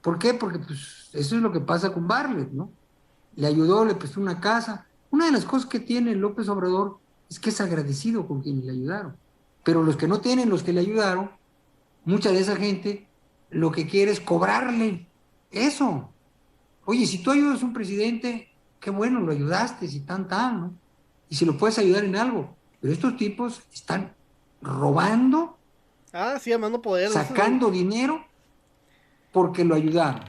¿Por 0.00 0.18
qué? 0.18 0.34
Porque 0.34 0.58
pues 0.58 1.10
eso 1.12 1.36
es 1.36 1.42
lo 1.42 1.52
que 1.52 1.60
pasa 1.60 1.92
con 1.92 2.06
Barlet, 2.06 2.50
¿no? 2.52 2.70
Le 3.36 3.46
ayudó, 3.46 3.84
le 3.84 3.94
prestó 3.94 4.20
una 4.20 4.40
casa. 4.40 4.86
Una 5.10 5.26
de 5.26 5.32
las 5.32 5.44
cosas 5.44 5.68
que 5.68 5.80
tiene 5.80 6.14
López 6.14 6.48
Obrador 6.48 6.98
es 7.28 7.38
que 7.38 7.50
es 7.50 7.60
agradecido 7.60 8.26
con 8.26 8.40
quienes 8.42 8.64
le 8.64 8.72
ayudaron. 8.72 9.16
Pero 9.68 9.82
los 9.82 9.98
que 9.98 10.08
no 10.08 10.22
tienen, 10.22 10.48
los 10.48 10.62
que 10.62 10.72
le 10.72 10.80
ayudaron, 10.80 11.30
mucha 12.06 12.32
de 12.32 12.40
esa 12.40 12.56
gente 12.56 13.06
lo 13.50 13.70
que 13.70 13.86
quiere 13.86 14.10
es 14.10 14.18
cobrarle 14.18 15.06
eso. 15.50 16.08
Oye, 16.86 17.06
si 17.06 17.18
tú 17.18 17.32
ayudas 17.32 17.62
a 17.62 17.66
un 17.66 17.74
presidente, 17.74 18.48
qué 18.80 18.88
bueno, 18.88 19.20
lo 19.20 19.30
ayudaste, 19.30 19.86
si 19.86 20.00
tan, 20.00 20.26
tan, 20.26 20.58
¿no? 20.58 20.74
Y 21.28 21.34
si 21.34 21.44
lo 21.44 21.58
puedes 21.58 21.78
ayudar 21.78 22.04
en 22.04 22.16
algo. 22.16 22.56
Pero 22.80 22.94
estos 22.94 23.18
tipos 23.18 23.60
están 23.70 24.14
robando. 24.62 25.58
Ah, 26.14 26.38
sí, 26.40 26.50
amando 26.50 26.80
poder. 26.80 27.10
Sacando 27.10 27.70
dinero 27.70 28.24
porque 29.32 29.66
lo 29.66 29.74
ayudaron. 29.74 30.22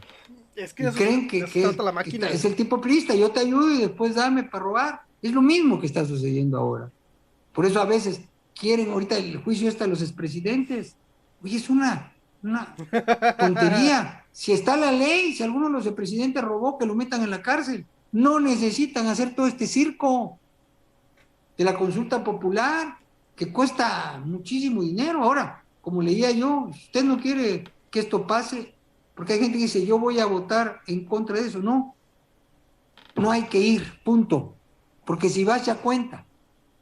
Es 0.54 0.74
que, 0.74 0.90
creen 0.90 1.30
que, 1.30 1.46
es 1.46 2.44
el 2.44 2.56
tipo 2.58 2.82
prista, 2.82 3.16
yo 3.16 3.32
te 3.32 3.40
ayudo 3.40 3.74
y 3.74 3.78
después 3.78 4.16
dame 4.16 4.44
para 4.44 4.66
robar. 4.66 5.02
Es 5.22 5.32
lo 5.32 5.42
mismo 5.42 5.80
que 5.80 5.86
está 5.86 6.04
sucediendo 6.04 6.58
ahora. 6.58 6.92
Por 7.54 7.66
eso 7.66 7.80
a 7.80 7.86
veces 7.86 8.29
quieren 8.60 8.92
ahorita 8.92 9.18
el 9.18 9.38
juicio 9.38 9.70
está 9.70 9.88
los 9.88 10.02
expresidentes. 10.02 10.96
Oye, 11.44 11.58
es 11.58 11.70
una, 11.70 12.12
una 12.44 12.76
tontería. 13.38 14.16
Si 14.32 14.54
está 14.54 14.78
la 14.78 14.92
ley, 14.92 15.34
si 15.34 15.44
alguno 15.44 15.66
de 15.68 15.74
los 15.74 15.86
expresidentes 15.86 16.42
robó, 16.42 16.78
que 16.78 16.86
lo 16.86 16.96
metan 16.96 17.24
en 17.24 17.32
la 17.32 17.42
cárcel. 17.42 17.86
No 18.12 18.40
necesitan 18.40 19.08
hacer 19.08 19.36
todo 19.36 19.48
este 19.48 19.68
circo 19.68 20.40
de 21.58 21.66
la 21.66 21.78
consulta 21.78 22.24
popular, 22.24 23.00
que 23.36 23.52
cuesta 23.52 24.22
muchísimo 24.24 24.82
dinero. 24.82 25.24
Ahora, 25.24 25.66
como 25.82 26.02
leía 26.02 26.32
yo, 26.32 26.70
usted 26.70 27.04
no 27.04 27.20
quiere 27.20 27.66
que 27.90 28.00
esto 28.00 28.26
pase, 28.26 28.74
porque 29.14 29.34
hay 29.34 29.40
gente 29.40 29.58
que 29.58 29.64
dice, 29.64 29.86
yo 29.86 30.00
voy 30.00 30.20
a 30.20 30.26
votar 30.26 30.80
en 30.88 31.04
contra 31.04 31.36
de 31.36 31.48
eso. 31.48 31.60
No, 31.60 31.96
no 33.16 33.32
hay 33.32 33.44
que 33.44 33.60
ir, 33.60 34.00
punto. 34.06 34.56
Porque 35.04 35.28
si 35.28 35.44
vas 35.44 35.66
ya 35.66 35.76
cuenta. 35.76 36.26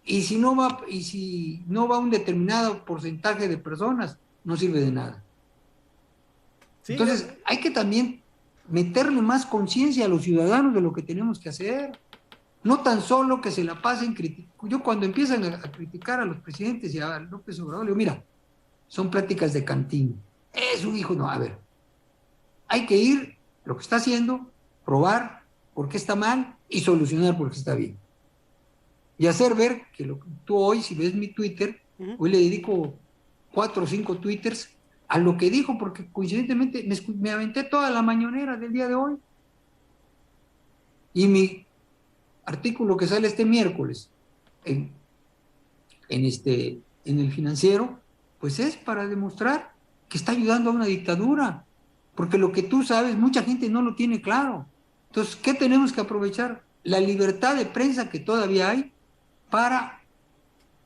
Y 0.09 0.21
si 0.21 0.37
no 0.37 0.55
va, 0.55 0.79
y 0.87 1.03
si 1.03 1.65
no 1.67 1.85
va 1.85 1.99
un 1.99 2.09
determinado 2.09 2.85
porcentaje 2.85 3.49
de 3.49 3.57
personas, 3.57 4.17
no 4.45 4.55
sirve 4.55 4.79
de 4.79 4.91
nada. 4.91 5.21
Entonces, 6.87 7.27
hay 7.43 7.59
que 7.59 7.71
también 7.71 8.21
meterle 8.69 9.21
más 9.21 9.45
conciencia 9.45 10.05
a 10.05 10.07
los 10.07 10.21
ciudadanos 10.21 10.73
de 10.73 10.79
lo 10.79 10.93
que 10.93 11.01
tenemos 11.01 11.39
que 11.39 11.49
hacer. 11.49 11.99
No 12.63 12.79
tan 12.79 13.01
solo 13.01 13.41
que 13.41 13.51
se 13.51 13.65
la 13.65 13.81
pasen 13.81 14.13
criticando. 14.13 14.47
Yo 14.69 14.81
cuando 14.81 15.05
empiezan 15.05 15.43
a, 15.43 15.59
criticar 15.59 16.21
a 16.21 16.25
los 16.25 16.37
presidentes 16.37 16.95
y 16.95 17.01
a 17.01 17.19
López 17.19 17.59
Obrador, 17.59 17.87
digo, 17.87 17.97
mira, 17.97 18.23
son 18.87 19.11
pláticas 19.11 19.51
de 19.51 19.65
cantín. 19.65 20.21
Es 20.53 20.85
un 20.85 20.95
hijo, 20.95 21.15
no, 21.15 21.29
a 21.29 21.37
ver. 21.37 21.57
Hay 22.69 22.85
que 22.85 22.95
ir, 22.95 23.35
lo 23.65 23.75
que 23.75 23.83
está 23.83 23.97
haciendo, 23.97 24.49
probar 24.85 25.43
por 25.73 25.89
qué 25.89 25.97
está 25.97 26.15
mal 26.15 26.55
y 26.69 26.79
solucionar 26.79 27.37
por 27.37 27.51
qué 27.51 27.57
está 27.57 27.75
bien. 27.75 27.97
Y 29.18 29.28
hacer 29.28 29.55
ver 29.55 29.84
que 29.95 30.05
lo, 30.05 30.20
tú 30.45 30.57
hoy, 30.57 30.82
si 30.82 30.95
ves 30.95 31.13
mi 31.15 31.30
Twitter, 31.30 31.82
hoy 32.18 32.30
le 32.30 32.38
dedico 32.38 32.93
cuatro 33.51 33.84
o 33.84 33.88
cinco 33.88 34.18
twitters 34.18 34.70
a 35.07 35.18
lo 35.18 35.38
que 35.38 35.49
dijo, 35.49 35.78
porque 35.78 36.07
coincidentemente 36.11 36.84
me, 36.84 37.15
me, 37.15 37.32
aventé 37.32 37.63
toda 37.63 37.89
la 37.89 38.01
mañonera 38.01 38.57
del 38.57 38.74
día 38.74 38.88
de 38.88 38.95
hoy. 38.95 39.15
Y 41.13 41.28
mi 41.28 41.65
artículo 42.45 42.97
que 42.97 43.07
sale 43.07 43.28
este 43.28 43.45
miércoles 43.45 44.09
en, 44.65 44.91
en, 46.09 46.26
este, 46.26 46.80
en 47.05 47.20
el 47.20 47.32
financiero, 47.32 47.99
pues 48.39 48.59
es 48.59 48.76
para 48.76 49.07
demostrar 49.07 49.74
que 50.09 50.18
está 50.18 50.34
ayudando 50.34 50.70
a 50.70 50.74
una 50.74 50.86
dictadura, 50.86 51.65
porque 52.15 52.38
lo 52.38 52.51
que 52.51 52.63
tú 52.63 52.84
sabes, 52.84 53.18
mucha 53.18 53.43
gente 53.43 53.70
no 53.70 53.82
lo 53.82 53.95
tiene 53.95 54.22
claro. 54.22 54.68
Entonces, 55.09 55.36
¿qué 55.36 55.53
tenemos 55.53 55.91
que 55.91 56.01
aprovechar? 56.01 56.63
La 56.84 56.99
libertad 56.99 57.55
de 57.55 57.65
prensa 57.65 58.09
que 58.09 58.20
todavía 58.20 58.70
hay 58.70 58.91
para 59.49 60.01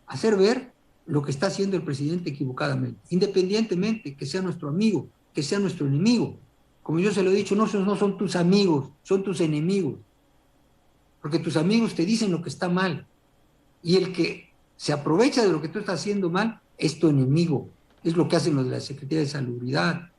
hacer 0.07 0.36
ver 0.36 0.72
lo 1.05 1.22
que 1.22 1.32
está 1.32 1.47
haciendo 1.47 1.76
el 1.76 1.84
presidente 1.84 2.30
equivocadamente, 2.30 2.99
independientemente 3.09 4.16
que 4.16 4.26
sea 4.26 4.41
nuestro 4.41 4.70
amigo, 4.70 5.07
que 5.34 5.43
sea 5.43 5.59
nuestro 5.59 5.88
enemigo. 5.88 6.38
Como 6.84 6.99
yo 6.99 7.12
se 7.12 7.24
lo 7.24 7.32
he 7.32 7.36
dicho, 7.36 7.55
no 7.55 7.68
son, 7.68 7.86
no 7.86 7.95
son 7.95 8.18
tus 8.18 8.36
amigos, 8.36 8.89
son 9.03 9.24
tus 9.24 9.41
enemigos. 9.41 9.95
Porque 11.22 11.39
tus 11.39 11.57
amigos 11.57 11.93
te 11.93 12.05
dicen 12.05 12.32
lo 12.32 12.41
que 12.41 12.49
está 12.49 12.70
mal. 12.70 13.05
Y 13.84 13.97
el 13.97 14.12
que 14.12 14.49
se 14.78 14.93
aprovecha 14.93 15.43
de 15.43 15.51
lo 15.51 15.62
que 15.62 15.68
tú 15.68 15.80
estás 15.80 15.99
haciendo 15.99 16.30
mal 16.30 16.59
es 16.78 16.99
tu 16.99 17.09
enemigo. 17.09 17.70
Es 18.03 18.18
lo 18.18 18.28
que 18.28 18.36
hacen 18.36 18.55
los 18.55 18.66
de 18.66 18.72
la 18.72 18.80
Secretaría 18.80 19.20
de 19.20 19.28
Salubridad, 19.28 20.09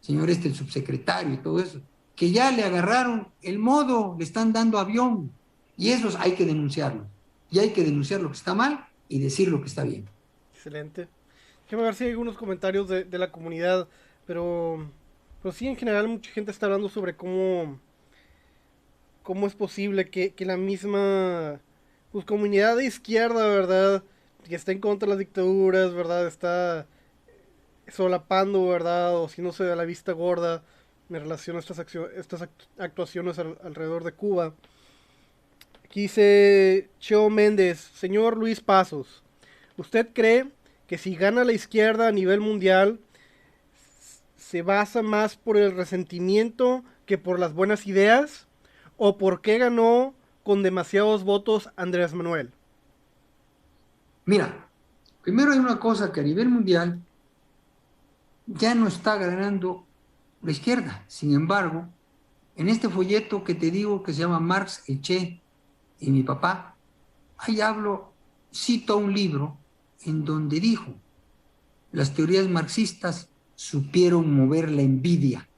señor 0.00 0.30
este, 0.30 0.48
el 0.48 0.54
subsecretario 0.54 1.34
y 1.34 1.38
todo 1.38 1.58
eso. 1.58 1.80
Que 2.14 2.30
ya 2.30 2.52
le 2.52 2.62
agarraron 2.62 3.28
el 3.42 3.58
modo, 3.58 4.16
le 4.18 4.24
están 4.24 4.52
dando 4.52 4.78
avión. 4.78 5.32
Y 5.76 5.90
esos 5.90 6.14
hay 6.16 6.32
que 6.32 6.46
denunciarlos 6.46 7.06
y 7.52 7.58
hay 7.58 7.70
que 7.70 7.84
denunciar 7.84 8.20
lo 8.20 8.28
que 8.28 8.36
está 8.36 8.54
mal 8.54 8.86
y 9.08 9.20
decir 9.20 9.48
lo 9.48 9.60
que 9.60 9.68
está 9.68 9.84
bien. 9.84 10.08
Excelente. 10.54 11.06
Déjame 11.64 11.82
ver 11.84 11.94
si 11.94 12.04
hay 12.04 12.10
algunos 12.10 12.36
comentarios 12.36 12.88
de, 12.88 13.18
la 13.18 13.30
comunidad, 13.30 13.88
pero, 14.26 14.90
pero 15.42 15.52
sí, 15.52 15.68
en 15.68 15.76
general 15.76 16.08
mucha 16.08 16.30
gente 16.30 16.50
está 16.50 16.66
hablando 16.66 16.88
sobre 16.88 17.14
cómo, 17.14 17.78
cómo 19.22 19.46
es 19.46 19.54
posible 19.54 20.08
que, 20.08 20.34
la 20.38 20.56
misma 20.56 21.60
pues, 22.10 22.24
comunidad 22.24 22.76
de 22.76 22.86
izquierda, 22.86 23.46
¿verdad? 23.46 24.02
Que 24.48 24.54
está 24.54 24.72
en 24.72 24.80
contra 24.80 25.06
de 25.06 25.10
las 25.10 25.18
dictaduras, 25.18 25.92
¿verdad? 25.92 26.26
Está 26.26 26.86
solapando, 27.88 28.66
¿verdad? 28.66 29.16
O 29.16 29.28
si 29.28 29.42
no 29.42 29.52
se 29.52 29.64
da 29.64 29.76
la 29.76 29.84
vista 29.84 30.12
gorda 30.12 30.64
en 31.10 31.20
relación 31.20 31.56
a 31.56 31.60
estas, 31.60 31.78
estas 32.16 32.48
actuaciones 32.78 33.38
alrededor 33.38 34.04
de 34.04 34.12
Cuba. 34.12 34.54
Dice 35.94 36.88
Cheo 37.00 37.28
Méndez, 37.28 37.78
señor 37.94 38.38
Luis 38.38 38.62
Pasos, 38.62 39.22
¿usted 39.76 40.08
cree 40.14 40.50
que 40.86 40.96
si 40.96 41.16
gana 41.16 41.44
la 41.44 41.52
izquierda 41.52 42.08
a 42.08 42.12
nivel 42.12 42.40
mundial 42.40 42.98
se 44.38 44.62
basa 44.62 45.02
más 45.02 45.36
por 45.36 45.58
el 45.58 45.76
resentimiento 45.76 46.82
que 47.04 47.18
por 47.18 47.38
las 47.38 47.52
buenas 47.52 47.86
ideas? 47.86 48.46
¿O 48.96 49.18
por 49.18 49.42
qué 49.42 49.58
ganó 49.58 50.14
con 50.44 50.62
demasiados 50.62 51.24
votos 51.24 51.68
Andrés 51.76 52.14
Manuel? 52.14 52.52
Mira, 54.24 54.68
primero 55.20 55.52
hay 55.52 55.58
una 55.58 55.78
cosa 55.78 56.10
que 56.10 56.20
a 56.20 56.24
nivel 56.24 56.48
mundial 56.48 57.02
ya 58.46 58.74
no 58.74 58.88
está 58.88 59.16
ganando 59.16 59.84
la 60.40 60.52
izquierda. 60.52 61.04
Sin 61.06 61.34
embargo, 61.34 61.86
en 62.56 62.70
este 62.70 62.88
folleto 62.88 63.44
que 63.44 63.54
te 63.54 63.70
digo 63.70 64.02
que 64.02 64.14
se 64.14 64.20
llama 64.20 64.40
Marx 64.40 64.88
Eche, 64.88 65.41
y 66.02 66.10
mi 66.10 66.24
papá, 66.24 66.74
ahí 67.38 67.60
hablo, 67.60 68.12
cito 68.52 68.96
un 68.96 69.14
libro 69.14 69.56
en 70.04 70.24
donde 70.24 70.58
dijo, 70.58 70.92
las 71.92 72.12
teorías 72.12 72.48
marxistas 72.48 73.28
supieron 73.54 74.34
mover 74.34 74.70
la 74.72 74.82
envidia. 74.82 75.48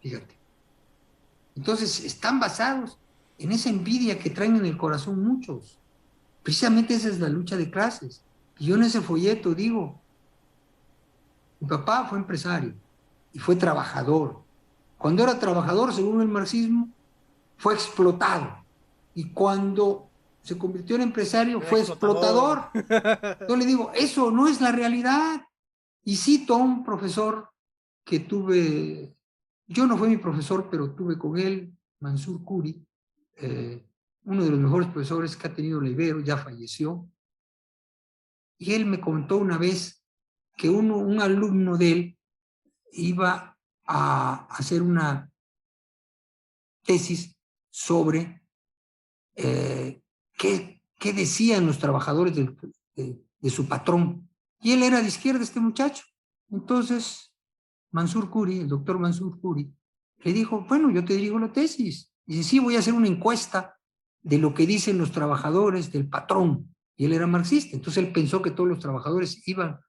Fíjate. 0.00 0.34
Entonces, 1.54 2.02
están 2.04 2.40
basados 2.40 2.98
en 3.38 3.52
esa 3.52 3.68
envidia 3.68 4.18
que 4.18 4.30
traen 4.30 4.56
en 4.56 4.64
el 4.64 4.78
corazón 4.78 5.22
muchos. 5.22 5.78
Precisamente 6.42 6.94
esa 6.94 7.08
es 7.08 7.20
la 7.20 7.28
lucha 7.28 7.58
de 7.58 7.70
clases. 7.70 8.22
Y 8.58 8.66
yo 8.66 8.76
en 8.76 8.84
ese 8.84 9.02
folleto 9.02 9.54
digo, 9.54 10.00
mi 11.60 11.68
papá 11.68 12.06
fue 12.08 12.16
empresario 12.16 12.72
y 13.34 13.38
fue 13.38 13.56
trabajador. 13.56 14.40
Cuando 14.96 15.22
era 15.22 15.38
trabajador, 15.38 15.92
según 15.92 16.22
el 16.22 16.28
marxismo, 16.28 16.88
fue 17.58 17.74
explotado 17.74 18.60
y 19.14 19.32
cuando 19.32 20.10
se 20.42 20.56
convirtió 20.56 20.96
en 20.96 21.02
empresario 21.02 21.60
fue 21.60 21.80
explotador. 21.80 22.70
Yo 23.48 23.56
le 23.56 23.66
digo, 23.66 23.92
eso 23.94 24.30
no 24.30 24.48
es 24.48 24.60
la 24.60 24.72
realidad. 24.72 25.42
Y 26.02 26.16
cito 26.16 26.54
a 26.54 26.58
un 26.58 26.82
profesor 26.82 27.50
que 28.04 28.20
tuve, 28.20 29.14
yo 29.66 29.86
no 29.86 29.96
fui 29.98 30.08
mi 30.08 30.16
profesor, 30.16 30.68
pero 30.70 30.94
tuve 30.94 31.18
con 31.18 31.38
él, 31.38 31.76
Mansur 32.00 32.42
Kuri, 32.42 32.84
eh, 33.36 33.86
uno 34.24 34.44
de 34.44 34.50
los 34.50 34.58
mejores 34.58 34.88
profesores 34.88 35.36
que 35.36 35.46
ha 35.46 35.54
tenido 35.54 35.80
la 35.80 35.90
Ibero, 35.90 36.20
ya 36.20 36.36
falleció. 36.36 37.08
Y 38.56 38.72
él 38.72 38.86
me 38.86 39.00
contó 39.00 39.36
una 39.36 39.58
vez 39.58 40.02
que 40.56 40.68
uno, 40.68 40.96
un 40.96 41.20
alumno 41.20 41.76
de 41.76 41.92
él 41.92 42.18
iba 42.92 43.58
a 43.84 44.46
hacer 44.50 44.82
una 44.82 45.30
tesis 46.82 47.36
sobre 47.70 48.42
eh, 49.42 50.02
qué, 50.36 50.82
qué, 50.98 51.12
decían 51.12 51.66
los 51.66 51.78
trabajadores 51.78 52.34
de, 52.34 53.50
su 53.50 53.68
patrón. 53.68 54.28
Y 54.60 54.72
él 54.72 54.82
era 54.82 55.00
de 55.00 55.08
izquierda, 55.08 55.42
este 55.42 55.60
muchacho. 55.60 56.04
Entonces, 56.50 57.34
Mansur 57.90 58.28
Kuri, 58.28 58.60
el 58.60 58.68
doctor 58.68 58.98
Mansur 58.98 59.40
Kuri, 59.40 59.72
le 60.18 60.32
dijo, 60.32 60.66
bueno, 60.68 60.90
yo 60.90 61.04
te 61.04 61.14
digo 61.14 61.38
la 61.38 61.52
tesis. 61.52 62.12
Dice, 62.26 62.42
sí, 62.42 62.58
voy 62.58 62.76
a 62.76 62.80
hacer 62.80 62.94
una 62.94 63.08
encuesta 63.08 63.76
de 64.22 64.38
lo 64.38 64.52
que 64.52 64.66
dicen 64.66 64.98
los 64.98 65.12
trabajadores 65.12 65.90
del 65.90 66.08
patrón. 66.08 66.74
Y 66.96 67.06
él 67.06 67.14
era 67.14 67.26
marxista. 67.26 67.74
Entonces 67.74 68.04
él 68.04 68.12
pensó 68.12 68.42
que 68.42 68.50
todos 68.50 68.68
los 68.68 68.78
trabajadores 68.78 69.46
iban 69.48 69.80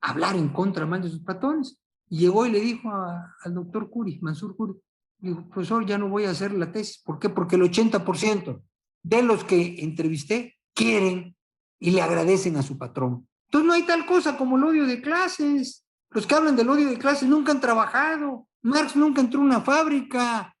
a 0.00 0.10
hablar 0.10 0.36
en 0.36 0.50
contra 0.50 0.86
más 0.86 1.02
de 1.02 1.10
sus 1.10 1.20
patrones. 1.20 1.80
Y 2.08 2.18
llegó 2.18 2.46
y 2.46 2.52
le 2.52 2.60
dijo 2.60 2.90
al 2.90 3.54
doctor 3.54 3.90
Kuri, 3.90 4.20
Mansur 4.20 4.56
Kuri, 4.56 4.74
digo, 5.18 5.48
profesor, 5.48 5.84
ya 5.84 5.98
no 5.98 6.08
voy 6.08 6.24
a 6.24 6.30
hacer 6.30 6.52
la 6.52 6.72
tesis. 6.72 7.02
¿Por 7.04 7.18
qué? 7.18 7.28
Porque 7.28 7.56
el 7.56 7.62
80% 7.62 8.62
de 9.02 9.22
los 9.22 9.44
que 9.44 9.82
entrevisté 9.82 10.58
quieren 10.74 11.36
y 11.78 11.90
le 11.90 12.02
agradecen 12.02 12.56
a 12.56 12.62
su 12.62 12.78
patrón. 12.78 13.28
Entonces 13.46 13.66
no 13.66 13.72
hay 13.72 13.82
tal 13.84 14.06
cosa 14.06 14.36
como 14.36 14.56
el 14.56 14.64
odio 14.64 14.86
de 14.86 15.00
clases. 15.00 15.84
Los 16.10 16.26
que 16.26 16.34
hablan 16.34 16.56
del 16.56 16.68
odio 16.68 16.88
de 16.88 16.98
clases 16.98 17.28
nunca 17.28 17.52
han 17.52 17.60
trabajado. 17.60 18.46
Marx 18.62 18.96
nunca 18.96 19.20
entró 19.20 19.40
a 19.40 19.44
una 19.44 19.60
fábrica. 19.60 20.54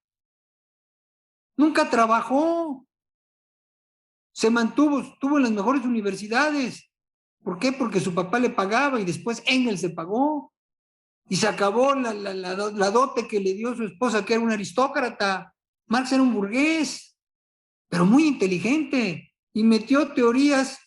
Nunca 1.56 1.90
trabajó. 1.90 2.86
Se 4.32 4.50
mantuvo, 4.50 5.00
estuvo 5.00 5.36
en 5.36 5.44
las 5.44 5.52
mejores 5.52 5.84
universidades. 5.84 6.90
¿Por 7.42 7.58
qué? 7.58 7.72
Porque 7.72 8.00
su 8.00 8.14
papá 8.14 8.38
le 8.38 8.50
pagaba 8.50 9.00
y 9.00 9.04
después 9.04 9.42
Engels 9.46 9.80
se 9.80 9.90
pagó. 9.90 10.52
Y 11.28 11.36
se 11.36 11.46
acabó 11.48 11.94
la, 11.94 12.12
la 12.14 12.90
dote 12.90 13.28
que 13.28 13.40
le 13.40 13.54
dio 13.54 13.74
su 13.76 13.84
esposa, 13.84 14.24
que 14.24 14.34
era 14.34 14.42
un 14.42 14.50
aristócrata. 14.50 15.54
Marx 15.86 16.12
era 16.12 16.22
un 16.22 16.32
burgués 16.32 17.08
pero 17.88 18.04
muy 18.04 18.26
inteligente, 18.26 19.32
y 19.52 19.64
metió 19.64 20.12
teorías 20.12 20.78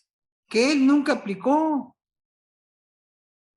que 0.48 0.72
él 0.72 0.86
nunca 0.86 1.14
aplicó. 1.14 1.96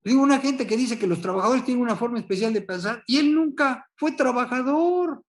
Digo, 0.02 0.22
una 0.22 0.38
gente 0.38 0.66
que 0.66 0.76
dice 0.76 0.98
que 0.98 1.06
los 1.06 1.20
trabajadores 1.20 1.64
tienen 1.64 1.82
una 1.82 1.96
forma 1.96 2.18
especial 2.18 2.52
de 2.52 2.62
pensar, 2.62 3.02
y 3.06 3.18
él 3.18 3.34
nunca 3.34 3.88
fue 3.96 4.12
trabajador, 4.12 5.22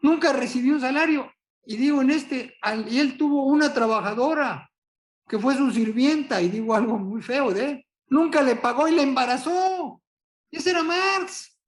nunca 0.00 0.32
recibió 0.32 0.74
un 0.74 0.80
salario. 0.80 1.30
Y 1.64 1.76
digo, 1.76 2.00
en 2.02 2.10
este, 2.10 2.56
y 2.88 2.98
él 2.98 3.16
tuvo 3.16 3.44
una 3.44 3.72
trabajadora 3.72 4.68
que 5.28 5.38
fue 5.38 5.56
su 5.56 5.70
sirvienta, 5.70 6.40
y 6.40 6.48
digo 6.48 6.74
algo 6.74 6.98
muy 6.98 7.22
feo 7.22 7.52
de 7.52 7.86
nunca 8.08 8.42
le 8.42 8.56
pagó 8.56 8.88
y 8.88 8.92
le 8.92 9.02
embarazó. 9.02 10.00
Ese 10.52 10.70
era 10.70 10.82
Marx. 10.82 11.58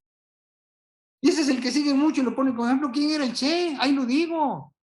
Y 1.20 1.30
ese 1.30 1.40
es 1.40 1.48
el 1.48 1.60
que 1.60 1.72
sigue 1.72 1.94
mucho 1.94 2.20
y 2.20 2.24
lo 2.24 2.36
pone 2.36 2.50
como 2.52 2.66
ejemplo. 2.66 2.90
¿Quién 2.92 3.10
era 3.10 3.24
el 3.24 3.32
Che? 3.32 3.76
Ahí 3.80 3.92
lo 3.92 4.04
digo 4.04 4.74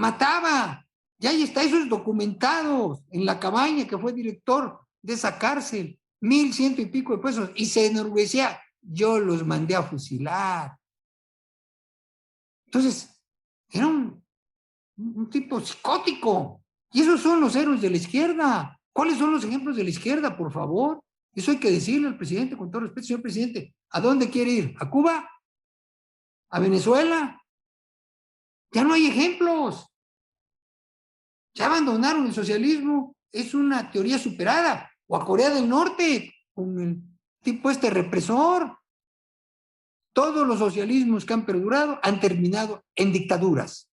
mataba. 0.00 0.86
Y 1.18 1.26
ahí 1.26 1.42
está, 1.42 1.62
esos 1.62 1.88
documentados 1.88 3.02
en 3.10 3.26
la 3.26 3.38
cabaña 3.38 3.86
que 3.86 3.98
fue 3.98 4.12
director 4.12 4.80
de 5.02 5.12
esa 5.12 5.38
cárcel, 5.38 6.00
mil 6.20 6.52
ciento 6.54 6.80
y 6.80 6.86
pico 6.86 7.14
de 7.14 7.22
pesos, 7.22 7.50
y 7.54 7.66
se 7.66 7.86
enorgullecía, 7.86 8.58
yo 8.80 9.20
los 9.20 9.46
mandé 9.46 9.74
a 9.74 9.82
fusilar. 9.82 10.76
Entonces, 12.64 13.22
era 13.68 13.86
un 13.86 15.30
tipo 15.30 15.60
psicótico. 15.60 16.62
Y 16.92 17.02
esos 17.02 17.20
son 17.20 17.40
los 17.40 17.54
héroes 17.54 17.82
de 17.82 17.90
la 17.90 17.96
izquierda. 17.98 18.80
¿Cuáles 18.92 19.18
son 19.18 19.32
los 19.32 19.44
ejemplos 19.44 19.76
de 19.76 19.84
la 19.84 19.90
izquierda, 19.90 20.36
por 20.36 20.50
favor? 20.50 21.02
Eso 21.34 21.52
hay 21.52 21.58
que 21.58 21.70
decirle 21.70 22.08
al 22.08 22.16
presidente, 22.16 22.56
con 22.56 22.70
todo 22.70 22.82
respeto, 22.82 23.06
señor 23.06 23.22
presidente. 23.22 23.74
¿A 23.90 24.00
dónde 24.00 24.30
quiere 24.30 24.50
ir? 24.50 24.74
¿A 24.78 24.90
Cuba? 24.90 25.28
¿A 26.50 26.60
Venezuela? 26.60 27.40
Ya 28.72 28.84
no 28.84 28.94
hay 28.94 29.06
ejemplos. 29.06 29.86
ya 31.54 31.66
abandonaron 31.66 32.26
el 32.26 32.32
socialismo, 32.32 33.16
es 33.32 33.54
una 33.54 33.90
teoría 33.90 34.18
superada, 34.18 34.90
o 35.06 35.16
a 35.16 35.24
Corea 35.24 35.50
del 35.50 35.68
Norte, 35.68 36.32
con 36.52 36.78
el 36.80 37.02
tipo 37.42 37.70
este 37.70 37.90
represor. 37.90 38.78
Todos 40.12 40.46
los 40.46 40.58
socialismos 40.58 41.24
que 41.24 41.34
han 41.34 41.46
perdurado 41.46 41.98
han 42.02 42.20
terminado 42.20 42.84
en 42.94 43.12
dictaduras. 43.12 43.90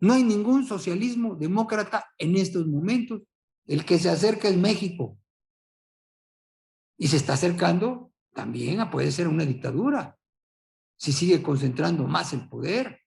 No 0.00 0.14
hay 0.14 0.22
ningún 0.22 0.66
socialismo 0.66 1.34
demócrata 1.34 2.06
en 2.18 2.36
estos 2.36 2.66
momentos. 2.66 3.22
El 3.66 3.84
que 3.84 3.98
se 3.98 4.10
acerca 4.10 4.48
es 4.48 4.56
México. 4.56 5.18
Y 6.96 7.08
se 7.08 7.16
está 7.16 7.34
acercando 7.34 8.12
también 8.32 8.80
a 8.80 8.90
puede 8.90 9.10
ser 9.12 9.28
una 9.28 9.44
dictadura. 9.44 10.16
Si 10.96 11.12
sigue 11.12 11.42
concentrando 11.42 12.04
más 12.06 12.32
el 12.32 12.48
poder. 12.48 13.00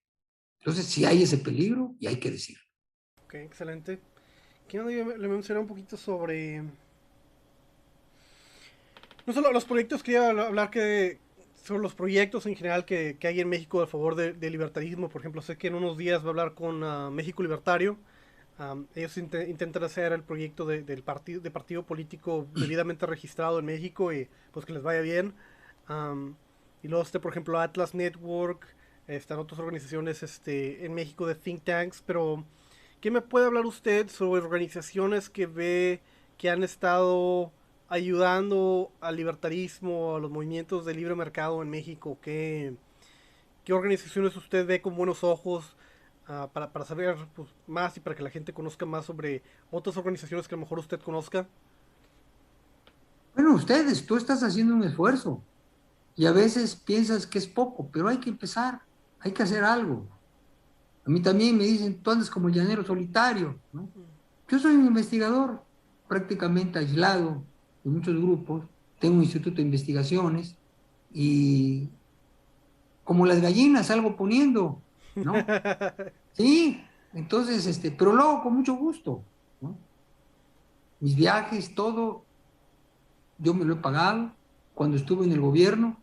Entonces, 0.60 0.86
si 0.86 1.06
hay 1.06 1.24
ese 1.24 1.38
peligro, 1.38 1.96
y 2.00 2.08
hay 2.08 2.18
que 2.18 2.32
decirlo. 2.32 2.64
Ok, 3.24 3.36
excelente. 3.36 4.00
Quiero 4.68 4.88
le 4.90 5.28
mencionar 5.28 5.62
un 5.62 5.68
poquito 5.68 5.96
sobre. 5.96 6.64
No 9.26 9.34
solo 9.34 9.52
los 9.52 9.66
proyectos, 9.66 10.04
quería 10.04 10.30
hablar 10.30 10.70
que 10.70 11.20
sobre 11.64 11.82
los 11.82 11.96
proyectos 11.96 12.46
en 12.46 12.56
general 12.56 12.86
que, 12.86 13.18
que 13.20 13.28
hay 13.28 13.42
en 13.42 13.50
México 13.50 13.82
a 13.82 13.88
favor 13.88 14.16
del 14.16 14.40
de 14.40 14.50
libertarismo. 14.50 15.10
Por 15.10 15.22
ejemplo, 15.22 15.42
sé 15.42 15.58
que 15.58 15.68
en 15.68 15.76
unos 15.76 15.98
días 15.98 16.22
va 16.22 16.28
a 16.28 16.30
hablar 16.30 16.54
con 16.54 16.84
uh, 16.84 17.12
México 17.12 17.44
Libertario. 17.44 17.98
Um, 18.60 18.88
ellos 18.96 19.16
int 19.18 19.36
intentan 19.48 19.84
hacer 19.84 20.14
el 20.14 20.24
proyecto 20.24 20.66
de, 20.66 20.82
del 20.82 21.04
partido, 21.04 21.42
de 21.42 21.52
partido 21.52 21.84
político 21.84 22.48
debidamente 22.56 23.06
registrado 23.06 23.60
en 23.60 23.66
México 23.66 24.12
y 24.12 24.28
pues 24.52 24.66
que 24.66 24.74
les 24.74 24.84
vaya 24.84 25.02
bien. 25.02 25.34
Um, 25.90 26.36
y 26.82 26.88
luego 26.88 27.04
este, 27.04 27.20
por 27.20 27.32
ejemplo, 27.32 27.60
Atlas 27.60 27.94
Network, 27.94 28.76
están 29.08 29.40
otras 29.40 29.60
organizaciones 29.60 30.22
este, 30.22 30.86
en 30.86 30.94
México 30.94 31.26
de 31.26 31.36
think 31.36 31.64
tanks, 31.64 32.04
pero 32.06 32.44
¿qué 33.00 33.10
me 33.10 33.22
puede 33.22 33.46
hablar 33.46 33.66
usted 33.66 34.10
sobre 34.10 34.42
organizaciones 34.42 35.30
que 35.30 35.46
ve 35.46 36.02
que 36.38 36.50
han 36.50 36.64
estado 36.64 37.52
ayudando 37.88 38.92
al 39.00 39.16
libertarismo, 39.16 40.18
a 40.18 40.20
los 40.20 40.30
movimientos 40.30 40.86
de 40.86 40.94
libre 40.94 41.16
mercado 41.16 41.62
en 41.62 41.70
México? 41.70 42.18
¿Qué, 42.22 42.74
qué 43.64 43.74
organizaciones 43.74 44.36
usted 44.36 44.66
ve 44.66 44.82
con 44.82 44.96
buenos 44.96 45.24
ojos 45.24 45.76
uh, 46.30 46.48
para, 46.50 46.72
para, 46.72 46.86
saber 46.86 47.18
pues, 47.36 47.50
más 47.68 47.96
y 47.98 48.00
para 48.00 48.16
que 48.16 48.24
la 48.24 48.30
gente 48.30 48.54
conozca 48.54 48.86
más 48.86 49.06
sobre 49.06 49.44
otras 49.72 49.98
organizaciones 49.98 50.48
que 50.48 50.56
a 50.56 50.58
lo 50.58 50.62
mejor 50.62 50.80
usted 50.80 51.00
conozca? 51.00 51.48
Bueno, 53.34 53.54
ustedes, 53.54 54.06
tú 54.06 54.18
estás 54.18 54.42
haciendo 54.44 54.74
un 54.74 54.84
esfuerzo 54.84 55.42
y 56.16 56.26
a 56.26 56.32
veces 56.32 56.76
piensas 56.76 57.28
que 57.28 57.38
es 57.38 57.48
poco, 57.48 57.90
pero 57.92 58.08
hay 58.08 58.18
que 58.18 58.30
empezar, 58.30 58.82
hay 59.20 59.32
que 59.32 59.44
hacer 59.44 59.64
algo. 59.64 60.08
A 61.06 61.10
mí 61.10 61.22
también 61.22 61.58
me 61.58 61.64
dicen, 61.64 62.02
tú 62.02 62.12
andas 62.12 62.30
como 62.30 62.48
el 62.48 62.56
llanero 62.56 62.84
solitario, 62.84 63.60
¿no? 63.72 63.88
Yo 64.50 64.60
soy 64.60 64.76
un 64.76 64.88
investigador 64.88 65.64
prácticamente 66.08 66.80
aislado, 66.80 67.44
muchos 67.84 68.16
grupos, 68.16 68.66
tengo 69.00 69.16
un 69.16 69.24
instituto 69.24 69.58
de 69.58 69.64
investigaciones 69.64 70.56
y 71.14 71.90
como 73.04 73.26
las 73.26 73.42
gallinas 73.42 73.88
salgo 73.88 74.18
poniendo, 74.18 74.82
¿no? 75.24 75.34
Sí, 76.34 76.84
entonces, 77.14 77.66
este, 77.66 77.90
pero 77.90 78.14
lo 78.14 78.22
hago 78.24 78.44
con 78.44 78.56
mucho 78.56 78.76
gusto, 78.76 79.24
¿no? 79.60 79.76
Mis 81.00 81.16
viajes, 81.16 81.74
todo, 81.74 82.24
yo 83.40 83.54
me 83.56 83.66
lo 83.66 83.76
he 83.76 83.78
pagado. 83.78 84.32
Cuando 84.76 84.98
estuve 84.98 85.26
en 85.26 85.32
el 85.32 85.42
gobierno, 85.42 85.98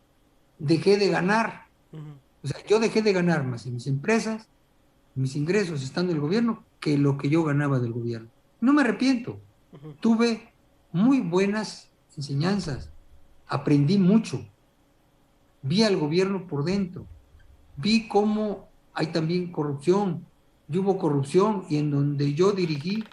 dejé 0.58 0.96
de 0.96 1.08
ganar. 1.08 1.66
Uh 1.92 1.98
-huh. 1.98 2.14
O 2.42 2.48
sea, 2.48 2.58
yo 2.66 2.80
dejé 2.80 3.02
de 3.02 3.12
ganar 3.12 3.44
más 3.44 3.64
en 3.66 3.74
mis 3.74 3.86
empresas, 3.86 4.48
mis 5.14 5.36
ingresos 5.36 5.84
estando 5.84 6.10
en 6.10 6.16
el 6.16 6.22
gobierno, 6.22 6.64
que 6.80 6.98
lo 6.98 7.16
que 7.16 7.28
yo 7.28 7.44
ganaba 7.44 7.78
del 7.78 7.92
gobierno. 7.92 8.28
No 8.60 8.72
me 8.72 8.82
arrepiento. 8.82 9.38
Uh 9.72 9.76
-huh. 9.76 9.96
Tuve 10.00 10.52
muy 10.90 11.20
buenas 11.20 11.90
enseñanzas, 12.16 12.90
aprendí 13.46 13.98
mucho, 13.98 14.44
vi 15.62 15.82
al 15.82 15.96
gobierno 15.96 16.46
por 16.46 16.64
dentro, 16.64 17.06
vi 17.76 18.08
cómo 18.08 18.68
hay 18.94 19.08
también 19.08 19.52
corrupción, 19.52 20.24
y 20.68 20.78
hubo 20.78 20.96
corrupción 20.98 21.64
y 21.68 21.76
en 21.76 21.90
donde 21.90 22.32
yo 22.32 22.52
dirigí 22.52 23.04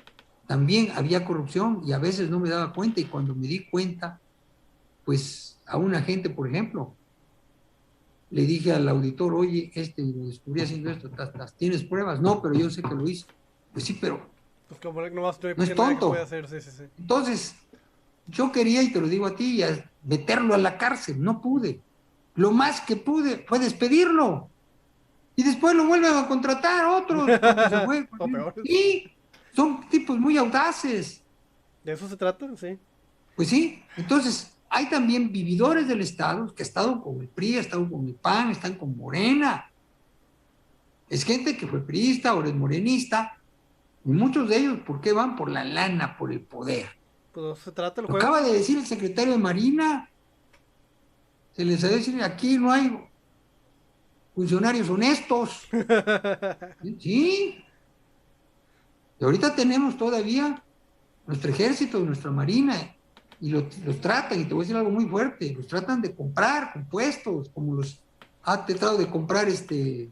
también 0.48 0.92
había 0.96 1.26
corrupción 1.26 1.82
y 1.86 1.94
a 1.94 1.98
veces 1.98 2.30
no 2.30 2.40
me 2.40 2.50
daba 2.50 2.74
cuenta 2.74 3.00
y 3.02 3.06
cuando 3.06 3.36
me 3.36 3.48
di 3.48 3.66
cuenta, 3.66 4.20
pues 5.06 5.60
a 5.66 5.78
una 5.78 6.02
gente, 6.02 6.30
por 6.30 6.48
ejemplo, 6.48 6.94
le 8.30 8.46
dije 8.46 8.72
al 8.72 8.88
auditor, 8.88 9.34
oye, 9.34 9.72
este 9.76 10.02
lo 10.02 10.26
descubrí 10.26 10.62
haciendo 10.62 10.90
esto, 10.90 11.10
¿tienes 11.58 11.84
pruebas? 11.84 12.22
No, 12.22 12.42
pero 12.42 12.54
yo 12.54 12.70
sé 12.70 12.82
que 12.82 12.96
lo 12.96 13.08
hizo. 13.08 13.28
Pues 13.74 13.86
sí, 13.86 13.98
pero 14.00 14.30
pues 14.68 14.80
como 14.80 15.02
no, 15.10 15.22
vas, 15.24 15.40
no 15.42 15.64
es 15.64 15.76
tonto. 15.76 16.14
Hacer, 16.14 16.48
sí, 16.48 16.62
sí, 16.62 16.72
sí. 16.72 16.84
Entonces, 16.98 17.56
yo 18.28 18.52
quería, 18.52 18.82
y 18.82 18.92
te 18.92 19.02
lo 19.02 19.08
digo 19.08 19.26
a 19.26 19.36
ti, 19.36 19.62
a 19.64 19.90
meterlo 20.04 20.54
a 20.54 20.58
la 20.58 20.78
cárcel, 20.78 21.22
no 21.22 21.42
pude. 21.42 21.82
Lo 22.36 22.52
más 22.52 22.80
que 22.82 22.96
pude 22.96 23.46
fue 23.48 23.60
despedirlo. 23.60 24.51
Y 25.36 25.44
después 25.44 25.76
lo 25.76 25.86
vuelven 25.86 26.14
a 26.14 26.28
contratar 26.28 26.86
otros. 26.86 27.30
sí, 28.66 29.12
son 29.56 29.88
tipos 29.90 30.20
muy 30.20 30.38
audaces. 30.38 31.22
¿De 31.84 31.94
eso 31.94 32.08
se 32.08 32.18
trata? 32.18 32.48
Sí. 32.58 32.78
Pues 33.36 33.50
sí, 33.50 33.84
entonces 33.98 34.52
hay 34.70 34.90
también 34.90 35.32
vividores 35.32 35.88
del 35.88 36.02
Estado 36.02 36.54
que 36.54 36.64
han 36.64 36.68
estado 36.68 37.02
con 37.02 37.22
el 37.22 37.28
PRI, 37.28 37.56
han 37.56 37.62
estado 37.62 37.90
con 37.90 38.08
el 38.08 38.16
PAN, 38.16 38.52
están 38.52 38.76
con 38.76 38.96
Morena. 38.96 39.70
Es 41.10 41.24
gente 41.24 41.58
que 41.58 41.68
fue 41.68 41.86
priista, 41.86 42.30
ahora 42.30 42.48
es 42.48 42.56
morenista, 42.56 43.38
y 44.06 44.10
muchos 44.10 44.48
de 44.48 44.58
ellos, 44.58 44.80
¿por 44.80 45.02
qué 45.02 45.12
van? 45.12 45.36
Por 45.36 45.52
la 45.52 45.64
lana, 45.64 46.18
por 46.18 46.32
el 46.32 46.42
poder. 46.42 46.90
Pues 47.34 47.60
se 47.60 47.72
trata 47.72 48.02
el 48.02 48.08
Lo 48.08 48.16
acaba 48.16 48.42
de 48.42 48.54
decir 48.54 48.78
el 48.78 48.86
secretario 48.86 49.34
de 49.34 49.40
Marina. 49.40 50.10
Se 51.52 51.66
les 51.66 51.84
ha 51.84 51.90
de 51.90 51.98
decir, 51.98 52.22
aquí 52.24 52.58
no 52.58 52.72
hay 52.72 52.98
funcionarios 54.36 54.90
honestos. 54.90 55.68
sí. 57.00 57.64
Y 59.20 59.24
ahorita 59.24 59.56
tenemos 59.56 59.98
todavía 59.98 60.64
nuestro 61.28 61.52
ejército, 61.52 62.00
nuestra 62.00 62.32
marina, 62.32 62.96
y 63.40 63.50
lo, 63.50 63.68
los 63.86 64.02
tratan, 64.02 64.42
y 64.42 64.46
te 64.46 64.54
voy 64.54 64.62
a 64.62 64.64
decir 64.64 64.76
algo 64.76 64.92
muy 64.92 65.06
fuerte, 65.06 65.54
los 65.56 65.68
tratan 65.68 66.02
de 66.02 66.14
comprar 66.14 66.74
con 66.74 66.86
puestos, 66.86 67.50
como 67.50 67.76
los 67.76 68.02
ha 68.44 68.66
tratado 68.66 68.98
de 68.98 69.08
comprar 69.08 69.48
este 69.48 70.10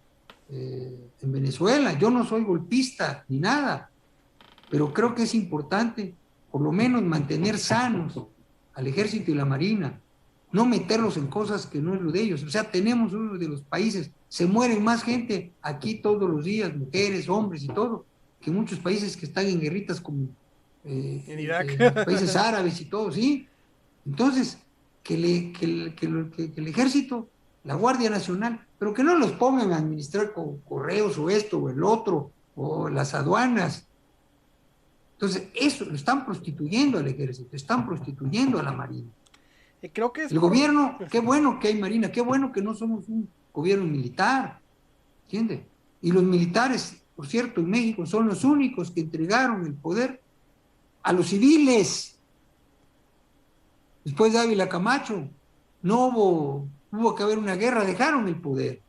eh, 0.51 1.11
en 1.21 1.31
Venezuela. 1.31 1.93
Yo 1.93 2.09
no 2.09 2.25
soy 2.25 2.43
golpista 2.43 3.23
ni 3.27 3.39
nada, 3.39 3.91
pero 4.69 4.93
creo 4.93 5.13
que 5.13 5.23
es 5.23 5.35
importante 5.35 6.15
por 6.51 6.61
lo 6.61 6.71
menos 6.71 7.03
mantener 7.03 7.59
sanos 7.59 8.19
al 8.73 8.87
ejército 8.87 9.29
y 9.31 9.35
la 9.35 9.45
marina, 9.45 9.99
no 10.51 10.65
meterlos 10.65 11.17
en 11.17 11.27
cosas 11.27 11.65
que 11.65 11.79
no 11.79 11.95
es 11.95 12.01
lo 12.01 12.11
de 12.11 12.21
ellos. 12.21 12.43
O 12.43 12.49
sea, 12.49 12.69
tenemos 12.69 13.13
uno 13.13 13.37
de 13.37 13.47
los 13.47 13.61
países, 13.61 14.11
se 14.27 14.45
mueren 14.45 14.83
más 14.83 15.03
gente 15.03 15.53
aquí 15.61 15.95
todos 15.95 16.29
los 16.29 16.45
días, 16.45 16.75
mujeres, 16.75 17.29
hombres 17.29 17.63
y 17.63 17.67
todo, 17.67 18.05
que 18.41 18.51
muchos 18.51 18.79
países 18.79 19.15
que 19.15 19.25
están 19.25 19.45
en 19.45 19.59
guerritas 19.59 20.01
como 20.01 20.27
eh, 20.85 21.23
en 21.27 21.39
Irak, 21.39 21.75
eh, 21.79 21.91
países 22.05 22.35
árabes 22.35 22.79
y 22.81 22.85
todo, 22.85 23.11
¿sí? 23.11 23.47
Entonces, 24.05 24.57
que, 25.03 25.17
le, 25.17 25.51
que, 25.51 25.93
que, 25.95 26.51
que 26.51 26.61
el 26.61 26.67
ejército 26.67 27.27
la 27.63 27.75
Guardia 27.75 28.09
Nacional, 28.09 28.65
pero 28.77 28.93
que 28.93 29.03
no 29.03 29.15
los 29.15 29.33
pongan 29.33 29.73
a 29.73 29.77
administrar 29.77 30.33
con 30.33 30.59
correos 30.61 31.17
o 31.17 31.29
esto 31.29 31.59
o 31.59 31.69
el 31.69 31.83
otro, 31.83 32.31
o 32.55 32.89
las 32.89 33.13
aduanas. 33.13 33.85
Entonces, 35.13 35.49
eso 35.53 35.85
lo 35.85 35.95
están 35.95 36.25
prostituyendo 36.25 36.97
al 36.97 37.07
ejército, 37.07 37.55
están 37.55 37.85
prostituyendo 37.85 38.59
a 38.59 38.63
la 38.63 38.71
Marina. 38.71 39.09
Y 39.81 39.89
creo 39.89 40.11
que 40.11 40.23
es 40.23 40.31
el 40.31 40.39
gobierno, 40.39 40.97
qué 41.09 41.19
bueno 41.19 41.59
que 41.59 41.69
hay 41.69 41.79
Marina, 41.79 42.11
qué 42.11 42.21
bueno 42.21 42.51
que 42.51 42.61
no 42.61 42.73
somos 42.73 43.07
un 43.07 43.29
gobierno 43.53 43.85
militar, 43.85 44.59
¿entiende? 45.23 45.65
Y 46.01 46.11
los 46.11 46.23
militares, 46.23 47.01
por 47.15 47.27
cierto, 47.27 47.61
en 47.61 47.69
México 47.69 48.05
son 48.05 48.27
los 48.27 48.43
únicos 48.43 48.91
que 48.91 49.01
entregaron 49.01 49.65
el 49.65 49.73
poder 49.73 50.21
a 51.03 51.13
los 51.13 51.27
civiles. 51.27 52.19
Después 54.03 54.33
de 54.33 54.39
Ávila 54.39 54.67
Camacho, 54.67 55.29
no 55.81 56.07
hubo 56.07 56.67
hubo 56.91 57.15
que 57.15 57.23
haber 57.23 57.37
una 57.37 57.55
guerra, 57.55 57.83
dejaron 57.83 58.27
el 58.27 58.39
poder. 58.39 58.81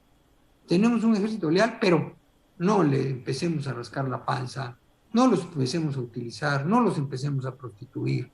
Tenemos 0.66 1.04
un 1.04 1.16
ejército 1.16 1.50
leal, 1.50 1.78
pero 1.80 2.14
no 2.58 2.82
le 2.82 3.10
empecemos 3.10 3.66
a 3.66 3.72
rascar 3.72 4.08
la 4.08 4.24
panza, 4.24 4.78
no 5.12 5.26
los 5.26 5.42
empecemos 5.42 5.96
a 5.96 6.00
utilizar, 6.00 6.66
no 6.66 6.80
los 6.80 6.98
empecemos 6.98 7.44
a 7.46 7.54
prostituir. 7.54 8.30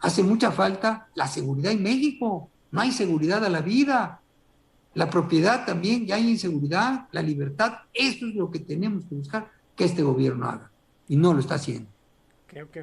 Hace 0.00 0.22
mucha 0.22 0.50
falta 0.50 1.08
la 1.14 1.26
seguridad 1.26 1.72
en 1.72 1.82
México, 1.82 2.50
no 2.70 2.80
hay 2.80 2.92
seguridad 2.92 3.44
a 3.44 3.48
la 3.48 3.60
vida, 3.60 4.20
la 4.94 5.10
propiedad 5.10 5.64
también, 5.66 6.06
ya 6.06 6.16
hay 6.16 6.30
inseguridad, 6.30 7.08
la 7.12 7.22
libertad, 7.22 7.78
eso 7.92 8.26
es 8.26 8.34
lo 8.34 8.50
que 8.50 8.60
tenemos 8.60 9.04
que 9.04 9.14
buscar 9.14 9.50
que 9.74 9.84
este 9.84 10.02
gobierno 10.02 10.46
haga, 10.46 10.70
y 11.08 11.16
no 11.16 11.34
lo 11.34 11.40
está 11.40 11.56
haciendo. 11.56 11.90
Okay, 12.44 12.62
okay. 12.62 12.82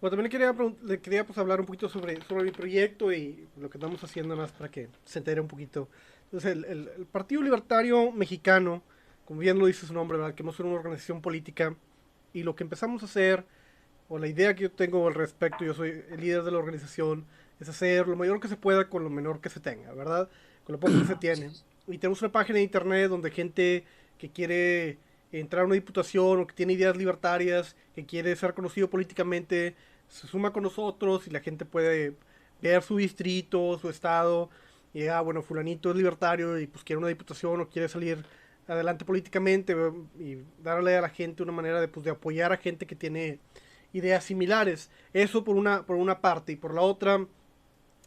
Bueno, 0.00 0.16
también 0.16 0.24
le 0.24 0.30
quería, 0.30 0.54
le 0.82 1.00
quería 1.00 1.26
pues, 1.26 1.38
hablar 1.38 1.60
un 1.60 1.66
poquito 1.66 1.88
sobre, 1.88 2.22
sobre 2.22 2.44
mi 2.44 2.50
proyecto 2.50 3.12
y 3.12 3.48
lo 3.56 3.70
que 3.70 3.78
estamos 3.78 4.02
haciendo 4.04 4.36
más 4.36 4.52
para 4.52 4.70
que 4.70 4.88
se 5.04 5.18
entere 5.18 5.40
un 5.40 5.48
poquito. 5.48 5.88
Entonces, 6.24 6.56
el, 6.68 7.06
Partido 7.10 7.42
Libertario 7.42 8.12
Mexicano 8.12 8.82
como 9.26 9.40
bien 9.40 9.58
lo 9.58 9.66
dice 9.66 9.86
su 9.86 9.92
nombre, 9.92 10.16
¿verdad? 10.16 10.34
queremos 10.34 10.56
ser 10.56 10.64
una 10.64 10.76
organización 10.76 11.20
política 11.20 11.76
y 12.32 12.44
lo 12.44 12.54
que 12.54 12.62
empezamos 12.62 13.02
a 13.02 13.06
hacer, 13.06 13.44
o 14.08 14.18
la 14.18 14.28
idea 14.28 14.54
que 14.54 14.64
yo 14.64 14.70
tengo 14.70 15.06
al 15.06 15.14
respecto, 15.14 15.64
yo 15.64 15.74
soy 15.74 16.02
el 16.10 16.20
líder 16.20 16.42
de 16.42 16.50
la 16.50 16.58
organización, 16.58 17.26
es 17.60 17.68
hacer 17.68 18.06
lo 18.06 18.16
mayor 18.16 18.40
que 18.40 18.48
se 18.48 18.56
pueda 18.56 18.88
con 18.88 19.02
lo 19.02 19.10
menor 19.10 19.40
que 19.40 19.48
se 19.48 19.60
tenga, 19.60 19.92
¿verdad? 19.92 20.28
Con 20.64 20.74
lo 20.74 20.80
poco 20.80 20.98
que 20.98 21.06
se 21.06 21.16
tiene. 21.20 21.50
Y 21.88 21.98
tenemos 21.98 22.20
una 22.22 22.32
página 22.32 22.56
de 22.56 22.64
internet 22.64 23.08
donde 23.08 23.30
gente 23.30 23.84
que 24.18 24.30
quiere 24.30 24.98
entrar 25.32 25.62
a 25.62 25.66
una 25.66 25.74
diputación 25.74 26.40
o 26.40 26.46
que 26.46 26.54
tiene 26.54 26.74
ideas 26.74 26.96
libertarias, 26.96 27.76
que 27.94 28.04
quiere 28.04 28.34
ser 28.36 28.54
conocido 28.54 28.88
políticamente, 28.88 29.74
se 30.08 30.26
suma 30.26 30.52
con 30.52 30.62
nosotros 30.62 31.26
y 31.26 31.30
la 31.30 31.40
gente 31.40 31.64
puede 31.64 32.14
ver 32.62 32.82
su 32.82 32.96
distrito, 32.96 33.78
su 33.78 33.88
estado, 33.88 34.50
y 34.94 35.08
ah, 35.08 35.20
bueno, 35.20 35.42
fulanito 35.42 35.90
es 35.90 35.96
libertario 35.96 36.58
y 36.58 36.66
pues 36.66 36.82
quiere 36.84 36.98
una 36.98 37.08
diputación 37.08 37.60
o 37.60 37.68
quiere 37.68 37.88
salir 37.88 38.24
adelante 38.66 39.04
políticamente 39.04 39.76
y 40.18 40.38
darle 40.62 40.96
a 40.96 41.02
la 41.02 41.08
gente 41.08 41.42
una 41.42 41.52
manera 41.52 41.80
de, 41.80 41.88
pues, 41.88 42.04
de 42.04 42.10
apoyar 42.10 42.52
a 42.52 42.56
gente 42.56 42.86
que 42.86 42.96
tiene 42.96 43.38
ideas 43.92 44.24
similares. 44.24 44.90
Eso 45.12 45.44
por 45.44 45.56
una, 45.56 45.84
por 45.84 45.96
una 45.96 46.20
parte 46.20 46.52
y 46.52 46.56
por 46.56 46.74
la 46.74 46.82
otra 46.82 47.26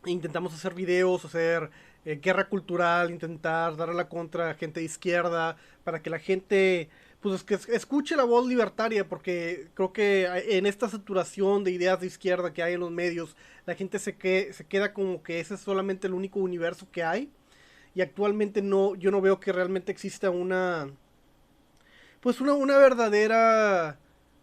intentamos 0.06 0.54
hacer 0.54 0.74
videos, 0.74 1.26
hacer 1.26 1.70
eh, 2.06 2.20
guerra 2.22 2.48
cultural, 2.48 3.12
intentar 3.12 3.76
darle 3.76 3.96
la 3.96 4.08
contra 4.08 4.50
a 4.50 4.54
gente 4.54 4.80
de 4.80 4.86
izquierda 4.86 5.58
para 5.84 6.02
que 6.02 6.10
la 6.10 6.20
gente 6.20 6.90
pues 7.22 7.44
que 7.44 7.56
escuche 7.56 8.16
la 8.16 8.24
voz 8.24 8.48
libertaria, 8.48 9.08
porque 9.08 9.68
creo 9.74 9.92
que 9.92 10.26
en 10.58 10.66
esta 10.66 10.88
saturación 10.88 11.66
de 11.66 11.72
ideas 11.72 12.00
de 12.00 12.08
izquierda 12.08 12.54
que 12.54 12.64
hay 12.64 12.74
en 12.76 12.80
los 12.80 12.92
medios, 12.92 13.36
la 13.66 13.76
gente 13.76 14.00
se, 14.00 14.16
que, 14.16 14.54
se 14.54 14.66
queda 14.66 14.94
como 14.94 15.22
que 15.22 15.42
ese 15.42 15.56
es 15.56 15.60
solamente 15.60 16.08
el 16.08 16.14
único 16.14 16.40
universo 16.40 16.88
que 16.92 17.04
hay. 17.04 17.30
Y 17.94 18.02
actualmente 18.02 18.62
no, 18.62 18.96
yo 18.96 19.12
no 19.12 19.20
veo 19.20 19.40
que 19.40 19.52
realmente 19.52 19.92
exista 19.92 20.30
una, 20.30 20.90
pues 22.22 22.40
una, 22.40 22.54
una 22.54 22.78
verdadera 22.78 24.00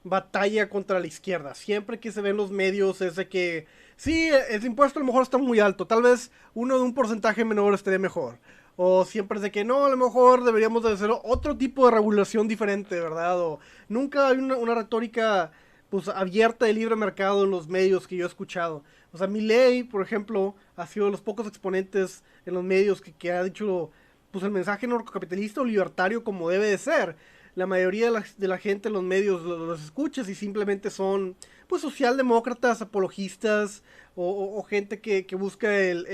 batalla 0.09 0.69
contra 0.69 1.01
la 1.01 1.07
izquierda. 1.07 1.55
Siempre 1.55 2.01
que 2.01 2.13
se 2.13 2.21
ven 2.21 2.37
los 2.37 2.51
medios 2.51 3.01
es 3.01 3.17
de 3.17 3.29
que, 3.29 3.67
sí, 3.97 4.31
el 4.51 4.65
impuesto 4.65 4.99
a 4.99 5.03
lo 5.03 5.07
mejor 5.07 5.23
está 5.23 5.39
muy 5.39 5.61
alto, 5.61 5.87
tal 5.87 6.03
vez 6.03 6.31
uno 6.55 6.77
de 6.77 6.83
un 6.83 6.95
porcentaje 6.95 7.45
menor 7.45 7.75
estaría 7.75 7.99
mejor 7.99 8.39
o 8.77 9.05
siempre 9.05 9.37
es 9.37 9.43
de 9.43 9.51
que 9.51 9.65
no, 9.65 9.87
a 9.87 9.89
lo 9.91 9.97
mejor 9.97 10.45
deberíamos 10.45 10.83
de 10.83 10.93
hacer 10.93 11.11
otro 11.11 11.57
tipo 11.57 11.87
de 11.87 11.93
regulación 11.93 12.47
diferente, 12.47 13.01
¿verdad? 13.01 13.41
O 13.41 13.59
nunca 13.89 14.29
hay 14.29 14.37
una, 14.39 14.75
retórica 14.75 15.51
pues 15.89 16.09
abierta 16.09 16.67
de 16.67 16.75
libre 16.75 16.95
mercado 16.95 17.45
en 17.45 17.51
los 17.51 17.69
medios 17.69 18.07
que 18.07 18.17
yo 18.17 18.27
he 18.27 18.29
escuchado. 18.29 18.85
O 19.13 19.19
sea, 19.19 19.27
mi 19.27 19.41
ley, 19.41 19.83
por 19.83 20.03
ejemplo, 20.03 20.55
ha 20.77 20.87
sido 20.87 21.07
de 21.07 21.13
los 21.13 21.23
pocos 21.23 21.47
exponentes 21.47 22.23
en 22.45 22.55
los 22.55 22.65
medios 22.65 23.01
que, 23.01 23.33
ha 23.33 23.43
dicho 23.43 23.91
pues 24.31 24.45
el 24.45 24.51
mensaje 24.51 24.87
norcocapitalista 24.87 25.63
o 25.63 25.65
libertario 25.65 26.23
como 26.23 26.51
debe 26.51 26.67
de 26.67 26.77
ser. 26.77 27.17
La 27.57 27.67
mayoría 27.67 28.13
de 28.13 28.49
la, 28.49 28.59
gente 28.59 28.89
en 28.89 28.95
los 28.95 29.03
medios 29.03 29.43
los, 29.43 29.83
escucha 29.83 30.23
y 30.23 30.35
simplemente 30.37 30.91
son 30.91 31.35
pues 31.67 31.83
socialdemócratas, 31.83 32.83
apologistas 32.83 33.83
o, 34.15 34.63
gente 34.63 35.01
que, 35.01 35.27
busca 35.35 35.77
el, 35.77 36.07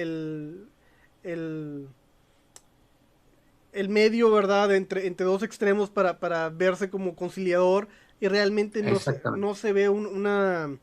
el 1.22 1.88
el 3.72 3.88
medio, 3.88 4.30
¿verdad? 4.30 4.74
Entre, 4.74 5.06
entre 5.06 5.26
dos 5.26 5.42
extremos 5.42 5.90
para, 5.90 6.20
para 6.20 6.50
verse 6.50 6.90
como 6.90 7.16
conciliador 7.16 7.88
y 8.20 8.28
realmente 8.28 8.82
no, 8.82 8.98
se, 8.98 9.20
no 9.36 9.54
se 9.54 9.72
ve 9.72 9.88
un, 9.88 10.06
una, 10.06 10.78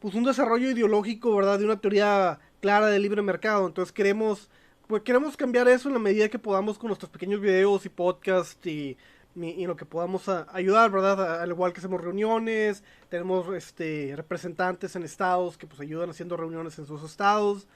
pues 0.00 0.14
un 0.14 0.24
desarrollo 0.24 0.70
ideológico, 0.70 1.34
¿verdad? 1.36 1.58
De 1.58 1.64
una 1.66 1.80
teoría 1.80 2.40
clara 2.60 2.86
del 2.86 3.02
libre 3.02 3.22
mercado. 3.22 3.66
Entonces 3.66 3.92
queremos, 3.92 4.50
pues 4.86 5.02
queremos 5.02 5.36
cambiar 5.36 5.68
eso 5.68 5.88
en 5.88 5.94
la 5.94 6.00
medida 6.00 6.28
que 6.28 6.38
podamos 6.38 6.78
con 6.78 6.88
nuestros 6.88 7.10
pequeños 7.10 7.40
videos 7.40 7.84
y 7.86 7.90
podcasts 7.90 8.66
y, 8.66 8.96
y, 9.36 9.66
lo 9.66 9.76
que 9.76 9.84
podamos 9.84 10.28
ayudar, 10.28 10.90
¿verdad? 10.90 11.40
Al 11.40 11.50
igual 11.50 11.72
que 11.72 11.78
hacemos 11.78 12.00
reuniones, 12.00 12.82
tenemos 13.08 13.54
este, 13.54 14.14
representantes 14.16 14.96
en 14.96 15.02
estados 15.04 15.56
que 15.56 15.66
pues 15.66 15.80
ayudan 15.80 16.10
haciendo 16.10 16.36
reuniones 16.36 16.78
en 16.78 16.86
sus 16.86 17.02
estados. 17.02 17.66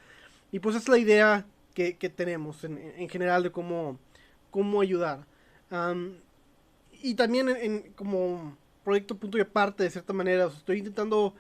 Y 0.52 0.58
pues 0.58 0.76
es 0.76 0.88
la 0.88 0.98
idea 0.98 1.46
que, 1.74 1.96
que 1.96 2.10
tenemos 2.10 2.64
en, 2.64 2.78
en 2.78 3.08
general 3.08 3.42
de 3.42 3.52
cómo 3.52 3.98
cómo 4.54 4.80
ayudar. 4.80 5.26
y 7.02 7.14
también 7.16 7.48
en, 7.48 7.92
como 7.94 8.56
proyecto 8.84 9.16
punto 9.16 9.36
y 9.36 9.40
aparte, 9.40 9.82
de 9.82 9.90
cierta 9.90 10.12
manera, 10.12 10.46
estoy 10.46 10.78
intentando 10.78 11.34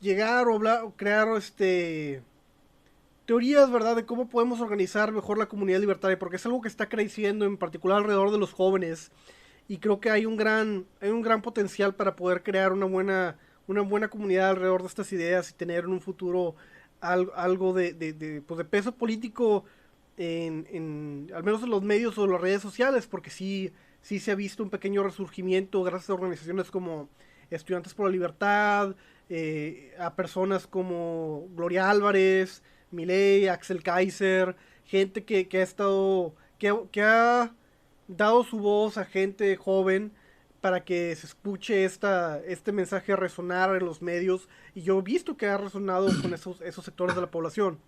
llegar 0.00 0.48
o, 0.48 0.56
hablar, 0.56 0.82
o 0.82 0.90
crear 0.96 1.28
este 1.36 2.20
teorías, 3.30 3.70
¿verdad?, 3.70 3.94
de 3.94 4.04
cómo 4.04 4.28
podemos 4.28 4.60
organizar 4.60 5.12
mejor 5.12 5.38
la 5.38 5.46
comunidad 5.46 5.78
libertaria, 5.78 6.18
porque 6.18 6.34
es 6.34 6.44
algo 6.46 6.60
que 6.60 6.66
está 6.66 6.88
creciendo 6.88 7.44
en 7.44 7.58
particular 7.58 7.98
alrededor 7.98 8.32
de 8.32 8.38
los 8.38 8.52
jóvenes 8.52 9.12
y 9.68 9.78
creo 9.78 10.00
que 10.00 10.10
hay 10.10 10.26
un 10.26 10.36
gran 10.36 10.84
hay 11.00 11.10
un 11.10 11.22
gran 11.22 11.40
potencial 11.40 11.94
para 11.94 12.16
poder 12.16 12.42
crear 12.42 12.72
una 12.72 12.86
buena 12.86 13.38
una 13.68 13.82
buena 13.82 14.08
comunidad 14.08 14.50
alrededor 14.50 14.80
de 14.80 14.88
estas 14.88 15.12
ideas 15.12 15.48
y 15.48 15.52
tener 15.54 15.84
en 15.84 15.90
un 15.90 16.00
futuro 16.00 16.56
algo, 17.00 17.72
de, 17.72 17.92
de, 17.92 18.12
de, 18.12 18.42
pues 18.42 18.58
de 18.58 18.64
peso 18.64 18.96
político 18.96 19.64
en, 20.16 21.30
al 21.32 21.44
menos 21.44 21.62
en 21.62 21.70
los 21.70 21.82
medios 21.84 22.18
o 22.18 22.26
las 22.26 22.40
redes 22.40 22.62
sociales, 22.62 23.06
porque 23.06 23.30
sí, 23.30 23.72
sí 24.02 24.18
se 24.18 24.32
ha 24.32 24.34
visto 24.34 24.64
un 24.64 24.70
pequeño 24.70 25.04
resurgimiento 25.04 25.84
gracias 25.84 26.10
a 26.10 26.14
organizaciones 26.14 26.68
como 26.72 27.08
Estudiantes 27.48 27.94
por 27.94 28.06
la 28.06 28.12
Libertad, 28.12 28.96
eh, 29.28 29.94
a 30.00 30.16
personas 30.16 30.66
como 30.66 31.46
Gloria 31.54 31.88
Álvarez, 31.88 32.64
Miley, 32.90 33.48
Axel 33.48 33.82
Kaiser, 33.82 34.56
gente 34.84 35.24
que, 35.24 35.48
ha 35.52 35.62
estado, 35.62 36.34
que, 36.58 36.74
que, 36.90 37.02
ha 37.02 37.54
dado 38.08 38.44
su 38.44 38.58
voz 38.58 38.98
a 38.98 39.04
gente 39.04 39.56
joven 39.56 40.12
para 40.60 40.84
que 40.84 41.14
se 41.16 41.26
escuche 41.26 41.84
esta, 41.84 42.40
este 42.40 42.72
mensaje 42.72 43.16
resonar 43.16 43.74
en 43.76 43.84
los 43.84 44.02
medios 44.02 44.48
y 44.74 44.82
yo 44.82 44.98
he 44.98 45.02
visto 45.02 45.36
que 45.36 45.46
ha 45.46 45.56
resonado 45.56 46.08
con 46.22 46.34
esos, 46.34 46.60
esos 46.60 46.84
sectores 46.84 47.14
de 47.14 47.22
la 47.22 47.30
población. 47.30 47.78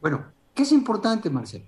Bueno, 0.00 0.36
¿Qué 0.56 0.62
es 0.62 0.72
importante, 0.72 1.28
Marcelo? 1.28 1.66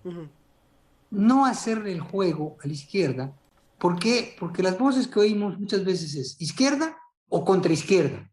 No 1.11 1.45
hacer 1.45 1.87
el 1.87 2.01
juego 2.01 2.57
a 2.65 2.67
la 2.67 2.73
izquierda. 2.73 3.39
¿Por 3.79 3.99
qué? 3.99 4.35
Porque 4.41 4.63
las 4.63 4.79
voces 4.79 5.07
que 5.07 5.21
oímos 5.21 5.59
muchas 5.61 5.85
veces 5.85 6.15
es 6.15 6.41
izquierda 6.41 6.97
o 7.29 7.45
contra 7.45 7.71
izquierda. 7.71 8.33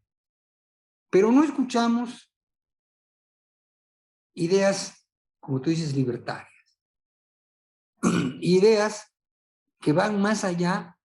Pero 1.10 1.30
no 1.30 1.44
escuchamos 1.44 2.32
ideas, 4.36 5.08
como 5.40 5.60
tú 5.62 5.72
dices, 5.72 5.96
libertarias. 5.96 6.52
ideas 8.42 9.12
que 9.80 9.94
van 9.94 10.22
más 10.22 10.44
allá 10.44 10.98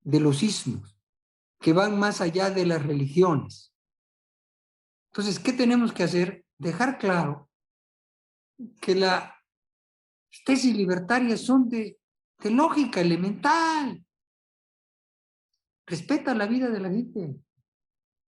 de 0.00 0.20
los 0.20 0.42
ismos, 0.42 0.96
que 1.60 1.72
van 1.72 1.98
más 1.98 2.20
allá 2.20 2.50
de 2.50 2.66
las 2.66 2.84
religiones. 2.84 3.74
Entonces, 5.10 5.38
¿qué 5.38 5.52
tenemos 5.52 5.92
que 5.92 6.04
hacer? 6.04 6.44
Dejar 6.58 6.98
claro 6.98 7.50
que 8.80 8.94
las 8.94 9.32
tesis 10.44 10.74
libertarias 10.74 11.40
son 11.40 11.68
de, 11.68 11.98
lógica 12.44 13.00
elemental. 13.00 14.04
Respeta 15.86 16.34
la 16.34 16.46
vida 16.46 16.68
de 16.68 16.80
la 16.80 16.90
gente. 16.90 17.36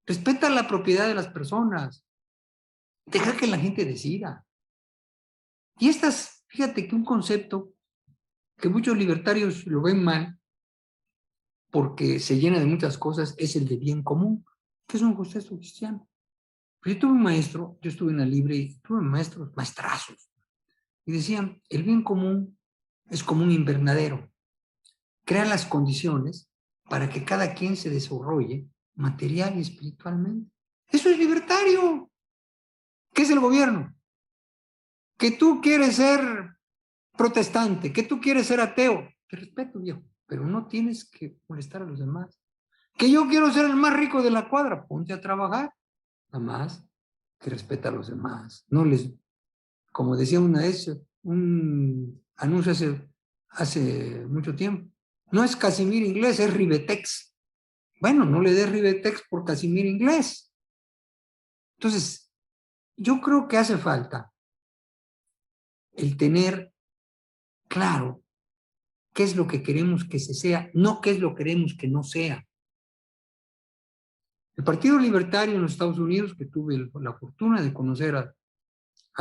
Respeta 0.05 0.49
la 0.49 0.67
propiedad 0.67 1.07
de 1.07 1.15
las 1.15 1.29
personas. 1.29 2.02
Deja 3.05 3.35
que 3.35 3.47
la 3.47 3.57
gente 3.57 3.85
decida. 3.85 4.45
Y 5.79 5.89
estas, 5.89 6.45
fíjate 6.47 6.87
que 6.87 6.95
un 6.95 7.03
concepto 7.03 7.73
que 8.57 8.69
muchos 8.69 8.97
libertarios 8.97 9.65
lo 9.65 9.81
ven 9.81 10.03
mal, 10.03 10.39
porque 11.69 12.19
se 12.19 12.39
llena 12.39 12.59
de 12.59 12.65
muchas 12.65 12.97
cosas, 12.97 13.35
es 13.37 13.55
el 13.55 13.67
de 13.67 13.77
bien 13.77 14.03
común, 14.03 14.45
que 14.87 14.97
es 14.97 15.03
un 15.03 15.15
concepto 15.15 15.57
cristiano. 15.57 16.07
Pues 16.79 16.95
yo 16.95 17.01
tuve 17.01 17.11
un 17.13 17.23
maestro, 17.23 17.77
yo 17.81 17.89
estuve 17.89 18.11
en 18.11 18.19
la 18.19 18.25
libre 18.25 18.55
y 18.55 18.79
tuve 18.79 19.01
maestros, 19.01 19.51
maestrazos, 19.55 20.29
y 21.05 21.13
decían, 21.13 21.61
el 21.69 21.83
bien 21.83 22.03
común 22.03 22.57
es 23.09 23.23
como 23.23 23.43
un 23.43 23.51
invernadero. 23.51 24.31
Crea 25.25 25.45
las 25.45 25.65
condiciones 25.65 26.49
para 26.89 27.09
que 27.09 27.25
cada 27.25 27.53
quien 27.53 27.75
se 27.75 27.89
desarrolle 27.89 28.67
material 28.95 29.57
y 29.57 29.61
espiritualmente. 29.61 30.51
Eso 30.87 31.09
es 31.09 31.17
libertario. 31.17 32.11
¿Qué 33.13 33.21
es 33.21 33.29
el 33.29 33.39
gobierno? 33.39 33.95
Que 35.17 35.31
tú 35.31 35.61
quieres 35.61 35.95
ser 35.95 36.57
protestante, 37.15 37.93
que 37.93 38.03
tú 38.03 38.19
quieres 38.19 38.47
ser 38.47 38.59
ateo. 38.59 39.07
Te 39.27 39.37
respeto, 39.37 39.79
viejo, 39.79 40.03
pero 40.25 40.45
no 40.45 40.67
tienes 40.67 41.05
que 41.05 41.37
molestar 41.47 41.83
a 41.83 41.85
los 41.85 41.99
demás. 41.99 42.39
Que 42.97 43.09
yo 43.09 43.27
quiero 43.27 43.51
ser 43.51 43.65
el 43.65 43.75
más 43.75 43.95
rico 43.95 44.21
de 44.21 44.31
la 44.31 44.49
cuadra, 44.49 44.85
ponte 44.85 45.13
a 45.13 45.21
trabajar 45.21 45.73
nada 46.31 46.45
más 46.45 46.85
que 47.39 47.49
respeta 47.49 47.89
a 47.89 47.91
los 47.91 48.07
demás. 48.07 48.65
No 48.69 48.85
les, 48.85 49.11
como 49.91 50.15
decía 50.15 50.39
una 50.39 50.61
vez, 50.61 50.91
un 51.23 52.23
anuncio 52.35 52.71
hace, 52.71 53.09
hace 53.49 54.25
mucho 54.27 54.55
tiempo, 54.55 54.91
no 55.31 55.43
es 55.43 55.55
Casimir 55.55 56.03
inglés, 56.03 56.39
es 56.39 56.53
Ribetex. 56.53 57.35
Bueno, 57.99 58.25
no 58.25 58.41
le 58.41 58.53
dé 58.53 58.65
Ribetex 58.65 59.23
por 59.29 59.45
Casimir 59.45 59.85
inglés. 59.85 60.53
Entonces, 61.77 62.22
yo 62.95 63.21
creo 63.21 63.47
que 63.47 63.57
hace 63.57 63.77
falta 63.77 64.31
el 65.93 66.17
tener 66.17 66.73
claro 67.67 68.23
qué 69.13 69.23
es 69.23 69.35
lo 69.35 69.47
que 69.47 69.61
queremos 69.61 70.05
que 70.05 70.19
se 70.19 70.33
sea, 70.33 70.69
no 70.73 71.01
qué 71.01 71.11
es 71.11 71.19
lo 71.19 71.29
que 71.29 71.43
queremos 71.43 71.75
que 71.75 71.87
no 71.87 72.03
sea. 72.03 72.45
El 74.55 74.63
Partido 74.63 74.99
Libertario 74.99 75.55
en 75.55 75.61
los 75.61 75.71
Estados 75.71 75.97
Unidos, 75.97 76.35
que 76.35 76.45
tuve 76.45 76.89
la 76.99 77.13
fortuna 77.13 77.61
de 77.61 77.73
conocer 77.73 78.15
a, 78.15 78.35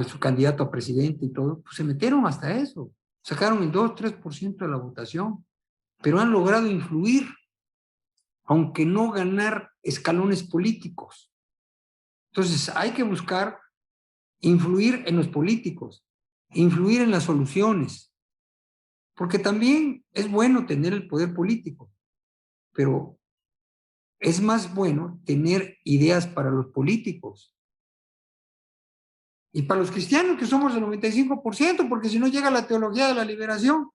su 0.05 0.19
candidato 0.19 0.63
a 0.63 0.71
presidente 0.71 1.27
y 1.27 1.33
todo, 1.33 1.61
pues 1.63 1.77
se 1.77 1.85
metieron 1.85 2.27
hasta 2.27 2.57
eso. 2.57 2.93
Sacaron 3.23 3.63
el 3.63 3.71
2-3% 3.71 4.57
de 4.57 4.69
la 4.69 4.77
votación, 4.77 5.45
pero 6.03 6.19
han 6.21 6.33
logrado 6.33 6.67
influir, 6.67 7.29
aunque 8.45 8.85
no 8.85 9.11
ganar 9.11 9.71
escalones 9.83 10.43
políticos. 10.43 11.31
Entonces 12.33 12.71
hay 12.75 12.93
que 12.93 13.03
buscar 13.03 13.62
influir 14.43 15.05
en 15.07 15.17
los 15.17 15.29
políticos, 15.29 16.05
influir 16.51 17.01
en 17.01 17.11
las 17.11 17.25
soluciones, 17.25 18.13
porque 19.15 19.39
también 19.39 20.05
es 20.13 20.31
bueno 20.31 20.67
tener 20.67 20.93
el 20.93 21.09
poder 21.09 21.33
político, 21.33 21.91
pero 22.73 23.19
es 24.19 24.41
más 24.41 24.75
bueno 24.75 25.21
tener 25.25 25.79
ideas 25.85 26.27
para 26.27 26.51
los 26.51 26.67
políticos. 26.67 27.57
Y 29.53 29.63
para 29.63 29.81
los 29.81 29.91
cristianos, 29.91 30.39
que 30.39 30.47
somos 30.47 30.75
el 30.75 30.83
95%, 30.83 31.89
porque 31.89 32.09
si 32.09 32.19
no 32.19 32.27
llega 32.27 32.51
la 32.51 32.67
teología 32.67 33.09
de 33.09 33.15
la 33.15 33.25
liberación 33.25 33.91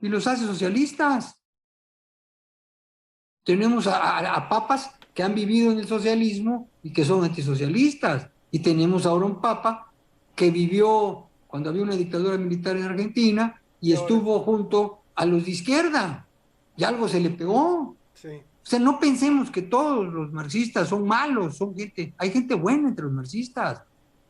y 0.00 0.08
los 0.08 0.26
hace 0.26 0.44
socialistas. 0.44 1.42
Tenemos 3.44 3.86
a, 3.86 4.48
papas 4.48 4.94
que 5.14 5.22
han 5.22 5.34
vivido 5.34 5.72
en 5.72 5.78
el 5.78 5.88
socialismo 5.88 6.70
y 6.82 6.92
que 6.92 7.04
son 7.04 7.24
antisocialistas. 7.24 8.31
Y 8.52 8.60
tenemos 8.60 9.04
ahora 9.06 9.26
un 9.26 9.40
papa 9.40 9.90
que 10.36 10.52
vivió 10.52 11.26
cuando 11.48 11.70
había 11.70 11.82
una 11.82 11.96
dictadura 11.96 12.38
militar 12.38 12.76
en 12.76 12.84
Argentina 12.84 13.60
y 13.80 13.92
estuvo 13.92 14.38
junto 14.40 15.00
a 15.16 15.26
los 15.26 15.44
de 15.44 15.50
izquierda. 15.50 16.26
Y 16.76 16.84
algo 16.84 17.08
se 17.08 17.18
le 17.18 17.30
pegó. 17.30 17.96
O 18.62 18.64
sea, 18.64 18.78
no 18.78 19.00
pensemos 19.00 19.50
que 19.50 19.62
todos 19.62 20.06
los 20.06 20.32
marxistas 20.32 20.88
son 20.88 21.06
malos, 21.06 21.56
son 21.56 21.74
gente, 21.74 22.14
hay 22.16 22.30
gente 22.30 22.54
buena 22.54 22.88
entre 22.88 23.06
los 23.06 23.12
marxistas. 23.12 23.82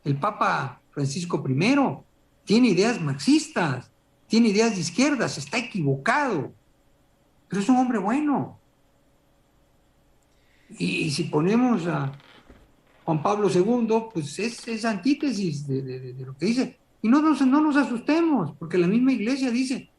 El 0.05 0.17
Papa 0.17 0.81
Francisco 0.91 1.45
I 1.47 1.77
tiene 2.45 2.69
ideas 2.69 3.01
marxistas, 3.01 3.91
tiene 4.27 4.49
ideas 4.49 4.75
de 4.75 4.81
izquierdas, 4.81 5.37
está 5.37 5.59
equivocado, 5.59 6.53
pero 7.49 7.61
es 7.61 7.69
un 7.69 7.77
hombre 7.77 7.99
bueno. 7.99 8.59
Y, 10.79 11.11
si 11.11 11.25
ponemos 11.25 11.87
a 11.87 12.13
Juan 13.05 13.23
Pablo 13.23 13.49
II, 13.49 14.11
pues 14.13 14.39
es, 14.39 14.85
antítesis 14.85 15.67
de, 15.67 16.15
lo 16.25 16.37
que 16.37 16.47
dice. 16.47 16.79
Y 17.03 17.09
no 17.09 17.21
nos, 17.21 17.45
no 17.45 17.61
nos 17.61 17.77
asustemos, 17.77 18.53
porque 18.59 18.79
la 18.79 18.87
misma 18.87 19.13
iglesia 19.13 19.51
dice, 19.51 19.91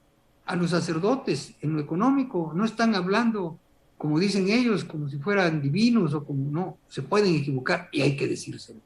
a 0.46 0.56
los 0.56 0.72
sacerdotes 0.72 1.54
en 1.62 1.74
lo 1.74 1.80
económico 1.80 2.52
no 2.54 2.66
están 2.66 2.96
hablando 2.96 3.60
como 3.98 4.20
dicen 4.20 4.50
ellos, 4.50 4.84
como 4.84 5.08
si 5.08 5.18
fueran 5.18 5.62
divinos 5.62 6.14
o 6.14 6.26
como 6.26 6.52
no, 6.52 6.78
se 6.90 7.02
pueden 7.02 7.36
equivocar 7.36 7.88
y 7.92 8.02
hay 8.02 8.18
que 8.18 8.28
decírselo. 8.28 8.82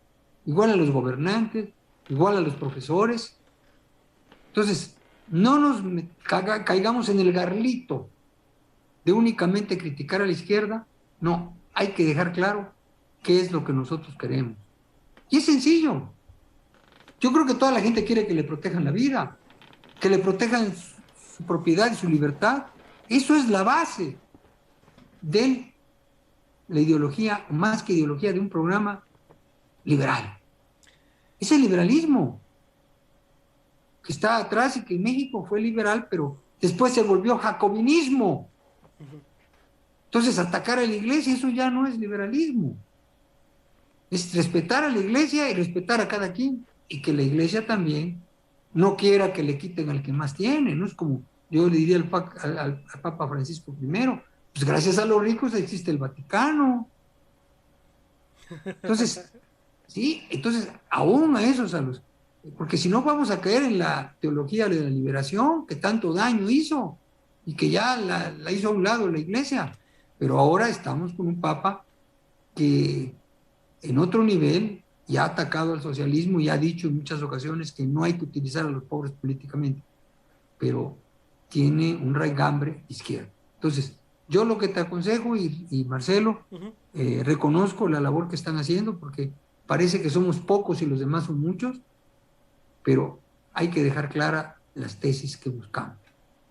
Igual 0.46 0.70
a 0.70 0.76
los 0.76 0.92
gobernantes, 0.92 1.70
igual 2.08 2.38
a 2.38 2.42
los 2.42 2.54
profesores. 2.54 3.36
Entonces, 4.50 4.96
no 5.30 5.58
nos 5.58 5.82
caigamos 6.24 7.10
en 7.10 7.20
el 7.20 7.34
garlito 7.34 8.10
de 9.04 9.12
únicamente 9.12 9.78
criticar 9.78 10.22
a 10.22 10.28
la 10.28 10.34
izquierda, 10.34 10.86
no, 11.20 11.58
hay 11.74 11.94
que 11.94 12.06
dejar 12.06 12.32
claro 12.32 12.72
qué 13.28 13.42
es 13.42 13.52
lo 13.52 13.66
que 13.66 13.74
nosotros 13.74 14.16
queremos. 14.18 14.56
Y 15.30 15.40
es 15.40 15.46
sencillo. 15.46 16.14
Yo 17.20 17.34
creo 17.34 17.46
que 17.46 17.56
toda 17.56 17.74
la 17.74 17.82
gente 17.82 18.06
quiere 18.06 18.26
que 18.26 18.34
le 18.34 18.46
protejan 18.46 18.86
la 18.86 18.92
vida, 18.92 19.38
que 20.00 20.10
le 20.10 20.18
protejan 20.18 20.74
su 20.74 21.44
propiedad 21.44 21.92
y 21.92 21.96
su 21.96 22.08
libertad. 22.08 22.68
Eso 23.10 23.36
es 23.36 23.50
la 23.50 23.64
base 23.64 24.18
de 25.22 25.74
la 26.70 26.80
ideología, 26.80 27.46
más 27.50 27.84
que 27.84 27.92
ideología, 27.92 28.32
de 28.32 28.40
un 28.40 28.48
programa 28.48 29.04
liberal. 29.84 30.40
Es 31.38 31.52
el 31.52 31.60
liberalismo 31.60 32.40
que 34.06 34.14
está 34.14 34.38
atrás 34.38 34.78
y 34.78 34.86
que 34.86 34.98
México 34.98 35.46
fue 35.46 35.60
liberal, 35.60 36.08
pero 36.10 36.42
después 36.62 36.94
se 36.94 37.04
volvió 37.04 37.38
jacobinismo. 37.38 38.50
Entonces, 40.06 40.40
atacar 40.40 40.80
a 40.80 40.86
la 40.86 40.96
iglesia, 40.96 41.34
eso 41.34 41.50
ya 41.50 41.70
no 41.70 41.86
es 41.88 41.98
liberalismo. 41.98 42.87
Es 44.10 44.34
respetar 44.34 44.84
a 44.84 44.90
la 44.90 45.00
iglesia 45.00 45.50
y 45.50 45.54
respetar 45.54 46.02
a 46.02 46.08
cada 46.08 46.34
quien. 46.34 46.66
Y 46.88 47.02
que 47.02 47.14
la 47.14 47.24
iglesia 47.24 47.66
también 47.66 48.22
no 48.74 48.96
quiera 48.96 49.34
que 49.34 49.44
le 49.44 49.58
quiten 49.58 49.90
al 49.90 50.02
que 50.02 50.14
más 50.14 50.34
tiene. 50.34 50.76
No 50.76 50.86
es 50.86 50.94
como 50.94 51.24
yo 51.50 51.70
le 51.70 51.78
diría 51.78 51.98
al, 51.98 52.58
al 52.58 53.02
Papa 53.02 53.28
Francisco 53.28 53.76
I, 53.82 53.88
pues 54.54 54.66
gracias 54.66 54.98
a 54.98 55.06
los 55.06 55.22
ricos 55.22 55.54
existe 55.54 55.92
el 55.92 55.98
Vaticano. 55.98 56.90
Entonces, 58.66 59.32
sí, 59.88 60.24
entonces 60.30 60.70
aún 60.90 61.36
a 61.38 61.44
esos, 61.44 61.74
a 61.74 61.82
los, 61.82 62.02
porque 62.58 62.78
si 62.78 62.90
no 62.90 63.02
vamos 63.02 63.32
a 63.32 63.40
caer 63.40 63.64
en 63.64 63.80
la 63.80 64.16
teología 64.20 64.68
de 64.68 64.82
la 64.82 64.90
liberación 64.90 65.66
que 65.68 65.76
tanto 65.76 66.14
daño 66.14 66.50
hizo 66.50 66.98
y 67.46 67.54
que 67.54 67.70
ya 67.70 67.98
la, 67.98 68.52
hizo 68.52 68.70
a 68.70 68.72
un 68.72 68.84
lado 68.84 69.08
la 69.08 69.20
iglesia. 69.20 69.72
Pero 70.18 70.40
ahora 70.40 70.68
estamos 70.70 71.14
con 71.14 71.28
un 71.28 71.40
papa 71.40 71.86
que 72.56 73.14
en 73.82 73.98
otro 73.98 74.24
nivel 74.24 74.84
ya 75.08 75.24
ha 75.24 75.28
atacado 75.28 75.74
al 75.74 75.82
socialismo 75.82 76.40
y 76.40 76.50
ha 76.50 76.58
dicho 76.58 76.88
en 76.88 76.98
muchas 76.98 77.22
ocasiones 77.22 77.72
que 77.72 77.86
no 77.86 78.04
hay 78.04 78.14
que 78.14 78.26
utilizar 78.26 78.66
a 78.66 78.70
los 78.70 78.84
pobres 78.84 79.14
políticamente, 79.14 79.82
pero 80.58 80.98
tiene 81.50 81.96
un 81.96 82.14
raigambre 82.14 82.84
izquierdo. 82.90 83.30
Entonces, 83.56 83.98
yo 84.28 84.44
lo 84.44 84.58
que 84.58 84.68
te 84.68 84.82
aconsejo, 84.82 85.38
y, 85.38 85.86
Marcelo, 85.88 86.42
eh, 86.94 87.22
reconozco 87.24 87.88
la 87.88 88.02
labor 88.02 88.28
que 88.28 88.36
están 88.36 88.58
haciendo, 88.58 88.98
porque 88.98 89.32
parece 89.66 90.02
que 90.02 90.10
somos 90.10 90.40
pocos 90.40 90.82
y 90.82 90.86
los 90.86 91.00
demás 91.00 91.26
son 91.26 91.40
muchos, 91.40 91.80
pero 92.84 93.20
hay 93.54 93.70
que 93.70 93.84
dejar 93.84 94.10
clara 94.10 94.58
las 94.76 95.00
tesis 95.00 95.38
que 95.38 95.50
buscamos. 95.50 95.98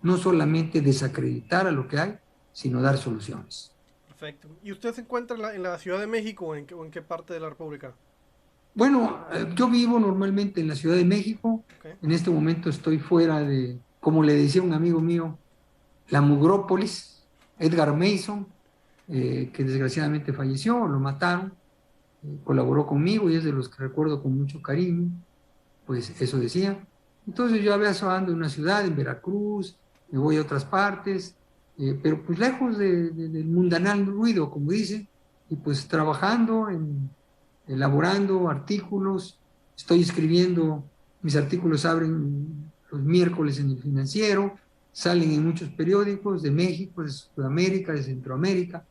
No 0.01 0.17
solamente 0.17 0.81
desacreditar 0.81 1.67
a 1.67 1.71
lo 1.71 1.87
que 1.87 1.99
hay, 1.99 2.17
sino 2.51 2.81
dar 2.81 2.97
soluciones. 2.97 3.71
Perfecto. 4.17 4.47
¿Y 4.63 4.71
usted 4.71 4.95
se 4.95 5.01
encuentra 5.01 5.53
en 5.53 5.61
la, 5.61 5.77
Ciudad 5.77 5.99
de 5.99 6.07
México 6.07 6.47
o 6.47 6.55
en, 6.55 6.65
qué, 6.65 7.01
parte 7.03 7.35
de 7.35 7.39
la 7.39 7.49
República? 7.49 7.93
Bueno, 8.73 9.27
eh, 9.31 9.47
yo 9.55 9.69
vivo 9.69 9.99
normalmente 9.99 10.59
en 10.59 10.67
la 10.67 10.75
Ciudad 10.75 10.95
de 10.95 11.05
México. 11.05 11.63
En 12.01 12.11
este 12.11 12.31
momento 12.31 12.67
estoy 12.71 12.97
fuera 12.97 13.41
de, 13.41 13.77
como 13.99 14.23
le 14.23 14.33
decía 14.33 14.63
un 14.63 14.73
amigo 14.73 14.99
mío, 15.01 15.37
la 16.09 16.21
Mugrópolis, 16.21 17.27
Edgar 17.59 17.95
Mason, 17.95 18.47
eh, 19.07 19.51
que 19.53 19.63
desgraciadamente 19.63 20.33
falleció, 20.33 20.87
lo 20.87 20.99
mataron, 20.99 21.53
eh, 22.23 22.39
colaboró 22.43 22.87
conmigo 22.87 23.29
y 23.29 23.35
es 23.35 23.43
de 23.43 23.51
los 23.51 23.69
que 23.69 23.83
recuerdo 23.83 24.23
con 24.23 24.35
mucho 24.35 24.63
cariño, 24.63 25.11
pues 25.85 26.19
eso 26.19 26.39
decía. 26.39 26.83
Entonces 27.27 27.61
yo 27.61 27.71
a 27.71 27.77
veces 27.77 28.01
ando 28.01 28.31
en 28.31 28.39
una 28.39 28.49
ciudad, 28.49 28.83
en 28.83 28.95
Veracruz, 28.95 29.77
me 30.09 30.17
voy 30.17 30.37
a 30.37 30.41
otras 30.41 30.65
partes, 30.65 31.36
eh, 31.79 31.99
pero 32.01 32.23
pues 32.23 32.39
lejos 32.39 32.77
del 32.77 33.45
mundanal 33.45 34.05
ruido, 34.05 34.49
como 34.49 34.71
dice, 34.71 35.07
y 35.49 35.55
pues 35.55 35.87
trabajando, 35.87 36.69
en, 36.69 37.09
elaborando 37.67 38.49
artículos, 38.49 39.39
estoy 39.75 40.01
escribiendo, 40.01 40.83
mis 41.21 41.35
artículos 41.35 41.85
abren 41.85 42.71
los 42.91 43.01
miércoles 43.01 43.59
en 43.59 43.71
el 43.71 43.77
financiero, 43.77 44.55
salen 44.91 45.31
en 45.31 45.45
muchos 45.45 45.69
periódicos 45.69 46.41
de 46.41 46.51
México, 46.51 47.03
de 47.03 47.09
Sudamérica, 47.09 47.93
de 47.93 48.03
Centroamérica, 48.03 48.83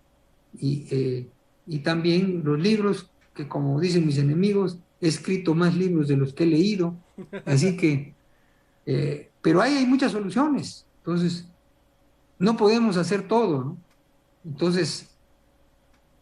y, 0.58 0.86
eh, 0.90 1.28
y 1.66 1.80
también 1.80 2.42
los 2.44 2.58
libros, 2.58 3.10
que 3.34 3.48
como 3.48 3.80
dicen 3.80 4.06
mis 4.06 4.18
enemigos, 4.18 4.78
he 5.00 5.08
escrito 5.08 5.54
más 5.54 5.74
libros 5.74 6.08
de 6.08 6.16
los 6.16 6.32
que 6.32 6.44
he 6.44 6.46
leído, 6.46 6.96
así 7.44 7.76
que, 7.76 8.14
eh, 8.86 9.30
pero 9.42 9.60
ahí 9.60 9.74
hay 9.74 9.86
muchas 9.86 10.12
soluciones, 10.12 10.86
entonces, 10.98 11.48
no 12.38 12.56
podemos 12.56 12.96
hacer 12.96 13.26
todo, 13.26 13.64
¿no? 13.64 13.76
Entonces, 14.44 15.10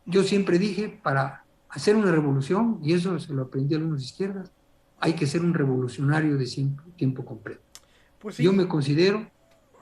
yo 0.07 0.23
siempre 0.23 0.59
dije, 0.59 1.01
para 1.03 1.45
hacer 1.69 1.97
una 1.97 2.11
revolución, 2.11 2.79
y 2.83 2.93
eso 2.93 3.19
se 3.19 3.33
lo 3.33 3.43
aprendí 3.43 3.75
a 3.75 3.79
algunos 3.79 4.03
izquierdas, 4.03 4.51
hay 5.01 5.15
que 5.15 5.27
ser 5.27 5.43
un 5.43 5.55
revolucionario 5.55 6.37
de 6.37 6.47
tiempo 6.97 7.25
completo. 7.25 7.61
Pues 8.21 8.39
Yo 8.39 8.53
me 8.53 8.69
considero 8.69 9.27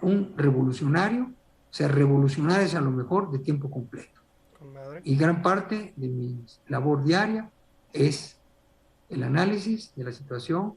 un 0.00 0.34
revolucionario, 0.36 1.24
o 1.24 1.74
sea, 1.74 1.88
revolucionar 1.88 2.60
es 2.60 2.74
a 2.74 2.80
lo 2.80 2.90
mejor 2.90 3.30
de 3.30 3.38
tiempo 3.38 3.70
completo. 3.70 4.20
Y 5.04 5.16
gran 5.16 5.42
parte 5.42 5.92
de 5.96 6.08
mi 6.08 6.44
labor 6.66 7.04
diaria 7.04 7.50
es 7.92 8.36
el 9.08 9.22
análisis 9.22 9.92
de 9.94 10.04
la 10.04 10.12
situación, 10.12 10.74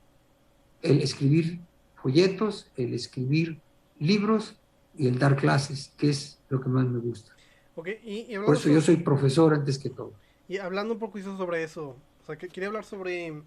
el 0.82 1.02
escribir 1.02 1.60
folletos, 1.96 2.72
el 2.76 2.94
escribir 2.94 3.60
libros 4.00 4.58
y 4.98 5.08
el 5.08 5.20
dar 5.20 5.36
clases, 5.36 5.94
que 5.98 6.10
es 6.10 6.40
lo 6.50 6.62
que 6.62 6.70
más 6.70 6.86
me 6.86 7.00
gusta. 7.00 7.34
Por 7.74 7.90
eso 7.90 8.70
yo 8.70 8.82
soy 8.82 8.98
profesor 8.98 9.54
antes 9.54 9.78
que 9.78 9.90
todo. 9.90 10.14
Y 10.48 10.58
hablando 10.58 10.94
un 10.94 11.00
poco 11.00 11.20
sobre 11.20 11.64
eso, 11.64 11.98
o 12.22 12.26
sea, 12.26 12.38
que 12.38 12.48
quería 12.48 12.68
hablar 12.68 12.86
sobre 12.86 13.42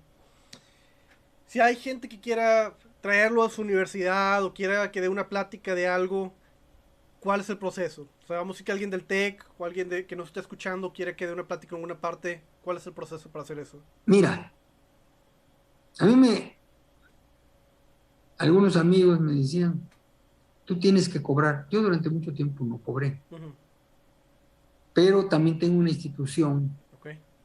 si 1.46 1.60
hay 1.60 1.76
gente 1.76 2.08
que 2.08 2.20
quiera 2.20 2.76
traerlo 3.00 3.42
a 3.42 3.50
su 3.50 3.62
universidad 3.62 4.44
o 4.44 4.52
quiera 4.52 4.90
que 4.90 5.00
dé 5.00 5.08
una 5.08 5.28
plática 5.28 5.74
de 5.74 5.88
algo, 5.88 6.34
¿cuál 7.20 7.40
es 7.40 7.48
el 7.48 7.56
proceso? 7.56 8.06
O 8.22 8.26
sea, 8.26 8.36
vamos 8.36 8.54
a 8.54 8.54
decir 8.54 8.66
que 8.66 8.72
alguien 8.72 8.90
del 8.90 9.04
TEC 9.04 9.44
o 9.56 9.64
alguien 9.64 9.88
de, 9.88 10.06
que 10.06 10.14
nos 10.14 10.28
esté 10.28 10.40
escuchando 10.40 10.92
quiere 10.92 11.16
que 11.16 11.26
dé 11.26 11.32
una 11.32 11.48
plática 11.48 11.76
en 11.76 11.82
una 11.82 11.98
parte, 11.98 12.42
¿cuál 12.62 12.76
es 12.76 12.86
el 12.86 12.92
proceso 12.92 13.30
para 13.30 13.44
hacer 13.44 13.58
eso? 13.58 13.80
Mira, 14.04 14.52
a 15.98 16.04
mí 16.04 16.16
me, 16.16 16.58
algunos 18.36 18.76
amigos 18.76 19.18
me 19.18 19.32
decían, 19.32 19.88
tú 20.68 20.78
tienes 20.78 21.08
que 21.08 21.22
cobrar. 21.22 21.66
Yo 21.70 21.80
durante 21.80 22.10
mucho 22.10 22.30
tiempo 22.34 22.62
no 22.62 22.76
cobré. 22.76 23.22
Pero 24.92 25.26
también 25.26 25.58
tengo 25.58 25.78
una 25.78 25.88
institución 25.88 26.76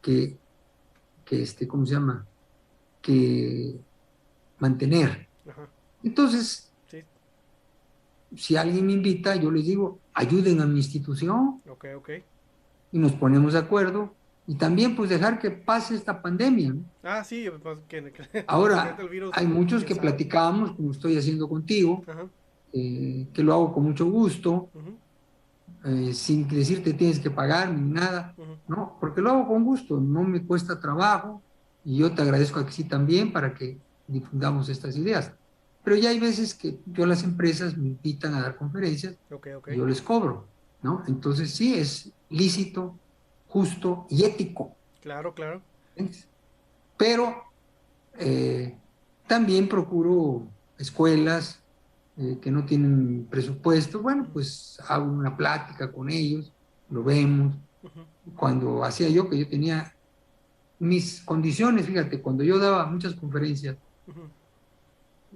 que, 0.01 0.37
que, 1.23 1.41
este, 1.41 1.65
¿cómo 1.65 1.85
se 1.85 1.93
llama? 1.93 2.27
Que 3.01 3.79
mantener. 4.59 5.29
Entonces, 6.03 6.69
si 8.35 8.57
alguien 8.57 8.87
me 8.87 8.91
invita, 8.91 9.37
yo 9.37 9.49
les 9.49 9.67
digo, 9.67 9.99
ayuden 10.13 10.59
a 10.59 10.65
mi 10.65 10.79
institución. 10.79 11.61
Y 12.91 12.99
nos 12.99 13.13
ponemos 13.13 13.53
de 13.53 13.59
acuerdo. 13.59 14.13
Y 14.47 14.55
también 14.55 14.97
pues 14.97 15.09
dejar 15.09 15.39
que 15.39 15.49
pase 15.49 15.95
esta 15.95 16.21
pandemia. 16.21 16.75
Ah, 17.01 17.23
sí. 17.23 17.47
Pues, 17.61 17.77
Ahora, 18.47 18.97
hay 19.31 19.47
muchos 19.47 19.85
que 19.85 19.95
platicamos, 19.95 20.73
como 20.73 20.91
estoy 20.91 21.17
haciendo 21.17 21.47
contigo, 21.47 22.03
eh, 22.73 23.27
que 23.31 23.43
lo 23.43 23.53
hago 23.53 23.73
con 23.73 23.83
mucho 23.83 24.05
gusto, 24.05 24.69
eh, 25.85 26.13
sin 26.13 26.47
decirte 26.47 26.93
tienes 26.93 27.19
que 27.19 27.29
pagar 27.29 27.71
ni 27.71 27.93
nada, 27.93 28.33
¿no? 28.67 28.97
Porque 28.99 29.21
lo 29.21 29.29
hago 29.29 29.47
con 29.47 29.63
gusto, 29.63 29.99
no 29.99 30.23
me 30.23 30.43
cuesta 30.43 30.79
trabajo 30.79 31.41
y 31.85 31.97
yo 31.97 32.13
te 32.13 32.21
agradezco 32.21 32.59
aquí 32.59 32.83
también 32.83 33.31
para 33.31 33.53
que 33.53 33.77
difundamos 34.07 34.69
estas 34.69 34.97
ideas. 34.97 35.31
Pero 35.83 35.97
ya 35.97 36.09
hay 36.09 36.19
veces 36.19 36.53
que 36.53 36.79
yo 36.85 37.05
las 37.05 37.23
empresas 37.23 37.77
me 37.77 37.89
invitan 37.89 38.33
a 38.33 38.41
dar 38.41 38.55
conferencias 38.55 39.15
y 39.67 39.75
yo 39.75 39.85
les 39.85 40.01
cobro, 40.01 40.47
¿no? 40.81 41.03
Entonces 41.07 41.51
sí, 41.51 41.75
es 41.75 42.11
lícito, 42.29 42.95
justo 43.49 44.07
y 44.09 44.23
ético. 44.23 44.73
Claro, 45.01 45.33
claro. 45.33 45.61
Pero 46.97 47.35
eh, 48.17 48.77
también 49.27 49.67
procuro 49.69 50.47
escuelas 50.77 51.62
eh, 52.17 52.37
que 52.39 52.51
no 52.51 52.63
tienen 52.65 53.27
presupuesto, 53.29 54.01
bueno, 54.01 54.27
pues 54.31 54.79
hago 54.87 55.11
una 55.11 55.35
plática 55.35 55.91
con 55.91 56.09
ellos, 56.09 56.51
lo 56.89 57.03
vemos. 57.03 57.55
Cuando 58.35 58.83
hacía 58.83 59.09
yo, 59.09 59.29
que 59.29 59.37
yo 59.37 59.47
tenía 59.47 59.93
mis 60.79 61.21
condiciones, 61.21 61.85
fíjate, 61.85 62.21
cuando 62.21 62.43
yo 62.43 62.59
daba 62.59 62.85
muchas 62.85 63.15
conferencias, 63.15 63.77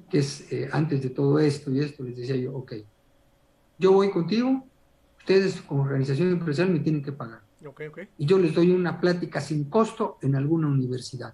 que 0.10 0.20
es 0.20 0.52
eh, 0.52 0.70
antes 0.72 1.02
de 1.02 1.10
todo 1.10 1.40
esto 1.40 1.72
y 1.72 1.80
esto, 1.80 2.04
les 2.04 2.16
decía 2.16 2.36
yo, 2.36 2.56
ok, 2.56 2.74
yo 3.80 3.92
voy 3.92 4.12
contigo, 4.12 4.64
ustedes 5.18 5.62
como 5.62 5.84
organización 5.84 6.30
empresarial 6.30 6.74
me 6.74 6.80
tienen 6.82 7.02
que 7.02 7.12
pagar. 7.12 7.42
Y 8.18 8.26
yo 8.26 8.38
les 8.38 8.54
doy 8.54 8.72
una 8.72 9.00
plática 9.02 9.42
sin 9.42 9.66
costo 9.66 10.18
en 10.22 10.36
alguna 10.36 10.68
universidad. 10.68 11.34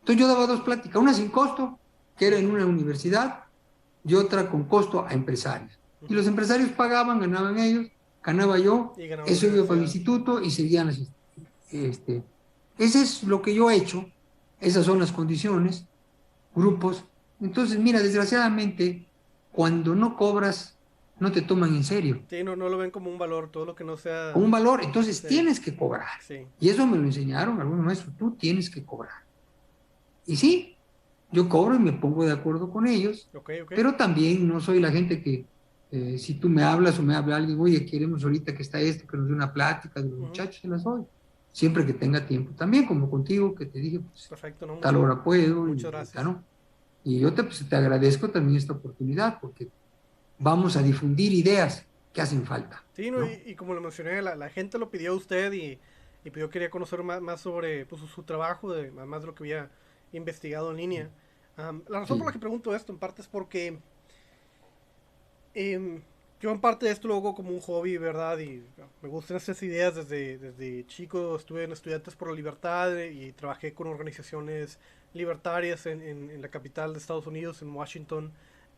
Entonces 0.00 0.20
yo 0.20 0.28
daba 0.28 0.46
dos 0.46 0.60
pláticas, 0.60 1.00
una 1.00 1.14
sin 1.14 1.28
costo, 1.28 1.78
que 2.16 2.26
era 2.26 2.38
en 2.38 2.50
una 2.50 2.66
universidad, 2.66 3.43
y 4.04 4.14
otra 4.14 4.50
con 4.50 4.64
costo 4.64 5.04
a 5.06 5.12
empresarios. 5.12 5.78
Y 6.08 6.14
los 6.14 6.26
empresarios 6.26 6.70
pagaban, 6.70 7.20
ganaban 7.20 7.58
ellos, 7.58 7.86
ganaba 8.22 8.58
yo, 8.58 8.94
eso 9.26 9.46
iba 9.46 9.66
para 9.66 9.78
el 9.78 9.84
instituto 9.84 10.40
y 10.40 10.50
seguían 10.50 10.88
así. 10.88 11.08
Este, 11.70 12.22
ese 12.78 13.02
es 13.02 13.22
lo 13.24 13.40
que 13.42 13.54
yo 13.54 13.70
he 13.70 13.76
hecho, 13.76 14.06
esas 14.60 14.84
son 14.84 14.98
las 14.98 15.12
condiciones, 15.12 15.86
grupos, 16.54 17.04
entonces, 17.40 17.78
mira, 17.78 18.00
desgraciadamente, 18.00 19.06
cuando 19.52 19.94
no 19.94 20.16
cobras, 20.16 20.78
no 21.18 21.30
te 21.30 21.42
toman 21.42 21.74
en 21.74 21.84
serio. 21.84 22.22
Sí, 22.28 22.42
no, 22.42 22.56
no 22.56 22.68
lo 22.68 22.78
ven 22.78 22.90
como 22.90 23.10
un 23.10 23.18
valor, 23.18 23.50
todo 23.50 23.66
lo 23.66 23.74
que 23.74 23.84
no 23.84 23.96
sea... 23.96 24.32
Como 24.32 24.46
un 24.46 24.50
valor, 24.50 24.82
entonces 24.82 25.22
tienes 25.22 25.60
que 25.60 25.76
cobrar. 25.76 26.06
Y 26.60 26.68
eso 26.68 26.86
me 26.86 26.96
lo 26.96 27.04
enseñaron 27.04 27.60
algunos 27.60 27.84
maestros, 27.84 28.16
tú 28.16 28.32
tienes 28.32 28.70
que 28.70 28.84
cobrar. 28.84 29.24
Y 30.26 30.36
sí, 30.36 30.73
yo 31.34 31.48
cobro 31.48 31.74
y 31.74 31.78
me 31.78 31.92
pongo 31.92 32.24
de 32.24 32.32
acuerdo 32.32 32.70
con 32.70 32.86
ellos, 32.86 33.28
pero 33.68 33.94
también 33.94 34.46
no 34.46 34.60
soy 34.60 34.80
la 34.80 34.90
gente 34.90 35.22
que, 35.22 35.44
eh, 35.90 36.16
si 36.18 36.34
tú 36.34 36.48
me 36.48 36.62
hablas 36.62 36.98
o 36.98 37.02
me 37.02 37.14
habla 37.14 37.36
alguien, 37.36 37.58
oye, 37.60 37.84
queremos 37.84 38.24
ahorita 38.24 38.54
que 38.54 38.62
está 38.62 38.80
esto, 38.80 39.06
que 39.06 39.16
nos 39.16 39.28
dé 39.28 39.34
una 39.34 39.52
plática 39.52 40.00
de 40.00 40.08
los 40.08 40.18
muchachos, 40.18 40.60
se 40.60 40.68
las 40.68 40.84
doy. 40.84 41.02
Siempre 41.52 41.86
que 41.86 41.92
tenga 41.92 42.26
tiempo. 42.26 42.52
También, 42.56 42.86
como 42.86 43.08
contigo, 43.08 43.54
que 43.54 43.66
te 43.66 43.78
dije, 43.78 44.00
pues, 44.00 44.26
Perfecto, 44.28 44.66
no, 44.66 44.74
tal 44.78 44.96
hora 44.96 45.22
puedo. 45.22 45.62
Muchas 45.64 45.90
gracias. 45.90 46.24
¿no? 46.24 46.42
Y 47.04 47.20
yo 47.20 47.32
te, 47.32 47.44
pues, 47.44 47.68
te 47.68 47.76
agradezco 47.76 48.28
también 48.30 48.56
esta 48.56 48.72
oportunidad 48.72 49.38
porque 49.40 49.68
vamos 50.38 50.76
a 50.76 50.82
difundir 50.82 51.32
ideas 51.32 51.86
que 52.12 52.22
hacen 52.22 52.44
falta. 52.44 52.82
Sí, 52.94 53.10
no, 53.10 53.18
Y, 53.46 53.54
como 53.54 53.74
lo 53.74 53.80
mencioné, 53.80 54.22
la, 54.22 54.48
gente 54.48 54.78
lo 54.78 54.90
pidió 54.90 55.12
a 55.12 55.16
usted 55.16 55.52
y, 55.52 55.78
y 56.24 56.30
yo 56.32 56.48
quería 56.48 56.70
conocer 56.70 57.02
más, 57.02 57.20
más 57.20 57.40
sobre 57.40 57.86
pues, 57.86 58.02
su, 58.02 58.22
trabajo, 58.22 58.72
de, 58.72 58.90
más 58.90 59.20
de 59.20 59.26
lo 59.26 59.34
que 59.34 59.44
había 59.44 59.70
investigado 60.12 60.70
en 60.70 60.76
línea. 60.76 61.10
La 61.56 62.00
razón 62.00 62.18
por 62.18 62.26
la 62.26 62.32
que 62.32 62.38
pregunto 62.38 62.74
esto 62.74 62.92
en 62.92 62.98
parte 62.98 63.22
es 63.22 63.28
porque 63.28 63.78
em, 65.54 66.02
yo 66.40 66.50
en 66.50 66.60
parte 66.60 66.86
de 66.86 66.92
esto 66.92 67.08
lo 67.08 67.16
hago 67.16 67.34
como 67.34 67.50
un 67.50 67.60
hobby, 67.60 67.96
¿verdad? 67.96 68.38
Y 68.38 68.62
me 69.00 69.08
gustan 69.08 69.36
estas 69.36 69.62
ideas 69.62 69.94
desde, 69.94 70.36
desde 70.36 70.86
chico, 70.86 71.36
estuve 71.36 71.64
en 71.64 71.72
Estudiantes 71.72 72.16
por 72.16 72.28
la 72.28 72.34
Libertad 72.34 72.98
y 72.98 73.32
trabajé 73.32 73.72
con 73.72 73.86
organizaciones 73.86 74.78
libertarias 75.14 75.86
en, 75.86 76.02
en, 76.02 76.42
la 76.42 76.48
capital 76.48 76.92
de 76.92 76.98
Estados 76.98 77.26
Unidos, 77.26 77.62
en 77.62 77.74
Washington, 77.74 78.32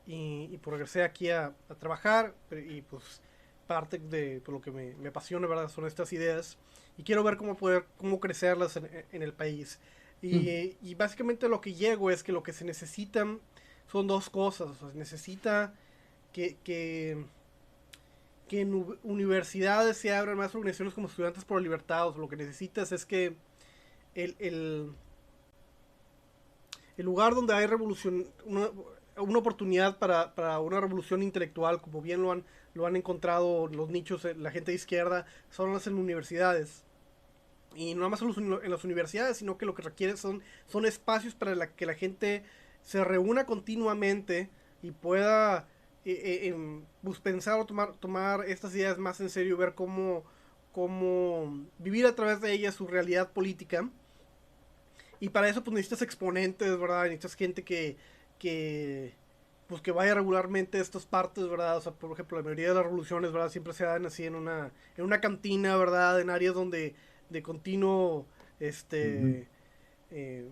y, 0.07 0.49
y 0.53 0.59
pues 0.59 0.73
regresé 0.73 1.03
aquí 1.03 1.31
a, 1.31 1.55
a, 1.69 1.75
trabajar 1.75 2.35
y 2.53 2.83
pues 2.83 3.21
parte 3.67 3.99
de 3.99 4.41
por 4.45 4.55
lo 4.55 4.61
que 4.61 4.71
me, 4.71 4.95
me, 4.97 5.09
apasiona, 5.09 5.49
¿verdad? 5.49 5.69
Son 5.69 5.87
estas 5.87 6.13
ideas 6.13 6.59
y 6.97 7.03
quiero 7.03 7.25
ver 7.25 7.37
cómo 7.37 7.57
poder, 7.57 7.87
cómo 7.97 8.21
crecerlas 8.21 8.77
en, 8.77 8.89
en 9.11 9.23
el 9.23 9.33
país. 9.33 9.81
Y, 10.27 10.77
mm. 10.83 10.87
y, 10.87 10.95
básicamente 10.95 11.49
lo 11.49 11.61
que 11.61 11.75
llego 11.75 12.11
es 12.11 12.23
que 12.23 12.33
lo 12.33 12.43
que 12.43 12.53
se 12.53 12.65
necesitan 12.65 13.41
son 13.91 14.07
dos 14.07 14.31
cosas. 14.31 14.69
O 14.69 14.75
sea, 14.75 14.91
se 14.91 14.99
necesita 14.99 15.75
que, 16.33 16.57
que, 16.65 17.25
que 18.49 18.61
en 18.61 18.99
universidades 19.03 19.97
se 19.97 20.15
abran 20.15 20.37
más 20.37 20.55
organizaciones 20.55 20.95
como 20.95 21.09
Estudiantes 21.09 21.45
por 21.45 21.59
la 21.59 21.63
Libertad. 21.63 22.09
O 22.09 22.19
lo 22.19 22.29
que 22.29 22.37
necesitas 22.37 22.93
es 22.93 23.07
que 23.07 23.37
el, 24.15 24.37
el 24.39 24.93
el 26.97 27.05
lugar 27.05 27.35
donde 27.35 27.55
hay 27.55 27.67
revolución, 27.67 28.27
una, 28.45 28.71
una 29.19 29.39
oportunidad 29.39 29.99
para, 29.99 30.35
para, 30.35 30.59
una 30.61 30.81
revolución 30.81 31.23
intelectual, 31.23 31.81
como 31.81 32.01
bien 32.01 32.23
lo 32.23 32.33
han, 32.33 32.45
lo 32.75 32.87
han 32.87 32.97
encontrado 32.97 33.67
los 33.69 33.91
nichos, 33.91 34.25
eh, 34.25 34.35
la 34.35 34.51
gente 34.51 34.71
de 34.71 34.77
izquierda, 34.77 35.27
son 35.51 35.73
las 35.73 35.87
en 35.87 35.95
universidades. 35.95 36.85
Y 37.77 37.95
no 37.95 38.09
más 38.09 38.23
en 38.23 38.71
las 38.71 38.85
universidades, 38.85 39.37
sino 39.37 39.59
que 39.59 39.67
lo 39.67 39.75
que 39.75 39.83
requiere 39.83 40.17
son, 40.17 40.43
son 40.67 40.87
espacios 40.87 41.35
para 41.35 41.75
que 41.75 41.87
la 41.87 41.95
gente 41.95 42.43
se 42.83 43.05
reúna 43.05 43.47
continuamente 43.47 44.49
y 44.83 44.91
pueda 44.93 45.69
eh, 46.05 46.41
eh, 46.45 46.81
pues, 47.03 47.21
pensar 47.21 47.61
o 47.61 47.67
tomar, 47.67 47.95
tomar 47.95 48.49
estas 48.49 48.75
ideas 48.75 48.99
más 48.99 49.21
en 49.21 49.29
serio, 49.29 49.57
ver 49.57 49.75
cómo, 49.75 50.25
cómo 50.73 51.67
vivir 51.79 52.07
a 52.07 52.15
través 52.15 52.41
de 52.41 52.53
ellas 52.53 52.75
su 52.75 52.87
realidad 52.87 53.33
política 53.33 53.89
y 55.21 55.31
para 55.31 55.49
eso 55.49 55.65
pues 55.65 55.75
necesitas 55.75 56.03
exponentes, 56.03 56.79
¿verdad? 56.79 57.05
Necesitas 57.05 57.35
gente 57.35 57.63
que, 57.65 57.97
que, 58.39 59.15
pues 59.67 59.81
que 59.81 59.93
vaya 59.93 60.15
regularmente 60.15 60.79
a 60.79 60.83
estas 60.83 61.07
partes, 61.07 61.49
¿verdad? 61.49 61.79
O 61.79 61.81
sea, 61.81 61.93
por 61.93 62.13
ejemplo, 62.13 62.39
la 62.39 62.45
mayoría 62.45 62.69
de 62.69 62.75
las 62.75 62.85
revoluciones, 62.85 63.33
¿verdad? 63.33 63.51
Siempre 63.51 63.73
se 63.73 63.85
dan 63.85 64.07
así 64.07 64.25
en 64.25 64.35
una, 64.35 64.73
en 64.97 65.05
una 65.05 65.21
cantina, 65.21 65.77
¿verdad? 65.77 66.21
En 66.21 66.31
áreas 66.31 66.55
donde 66.55 66.95
de 67.29 67.43
continuo, 67.43 68.27
este, 68.61 69.47
eh, 70.11 70.49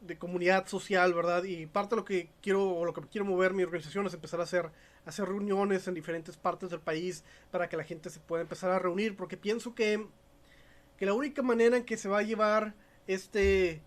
de 0.00 0.18
comunidad 0.18 0.66
social, 0.66 1.14
¿verdad? 1.14 1.44
Y 1.44 1.66
parte 1.66 1.94
de 1.94 1.96
lo 1.96 2.04
que 2.04 2.28
quiero, 2.42 2.76
o 2.76 2.84
lo 2.84 2.92
que 2.92 3.02
quiero 3.02 3.24
mover 3.24 3.54
mi 3.54 3.62
organización 3.62 4.06
es 4.06 4.14
empezar 4.14 4.40
a 4.40 4.44
hacer, 4.44 4.70
hacer 5.06 5.26
reuniones 5.26 5.88
en 5.88 5.94
diferentes 5.94 6.36
partes 6.36 6.70
del 6.70 6.80
país 6.80 7.24
para 7.50 7.68
que 7.68 7.76
la 7.76 7.84
gente 7.84 8.10
se 8.10 8.20
pueda 8.20 8.42
empezar 8.42 8.70
a 8.70 8.78
reunir, 8.78 9.16
porque 9.16 9.36
pienso 9.36 9.74
que, 9.74 10.06
que 10.98 11.06
la 11.06 11.14
única 11.14 11.42
manera 11.42 11.76
en 11.76 11.84
que 11.84 11.96
se 11.96 12.08
va 12.08 12.18
a 12.18 12.22
llevar 12.22 12.74
este, 13.06 13.82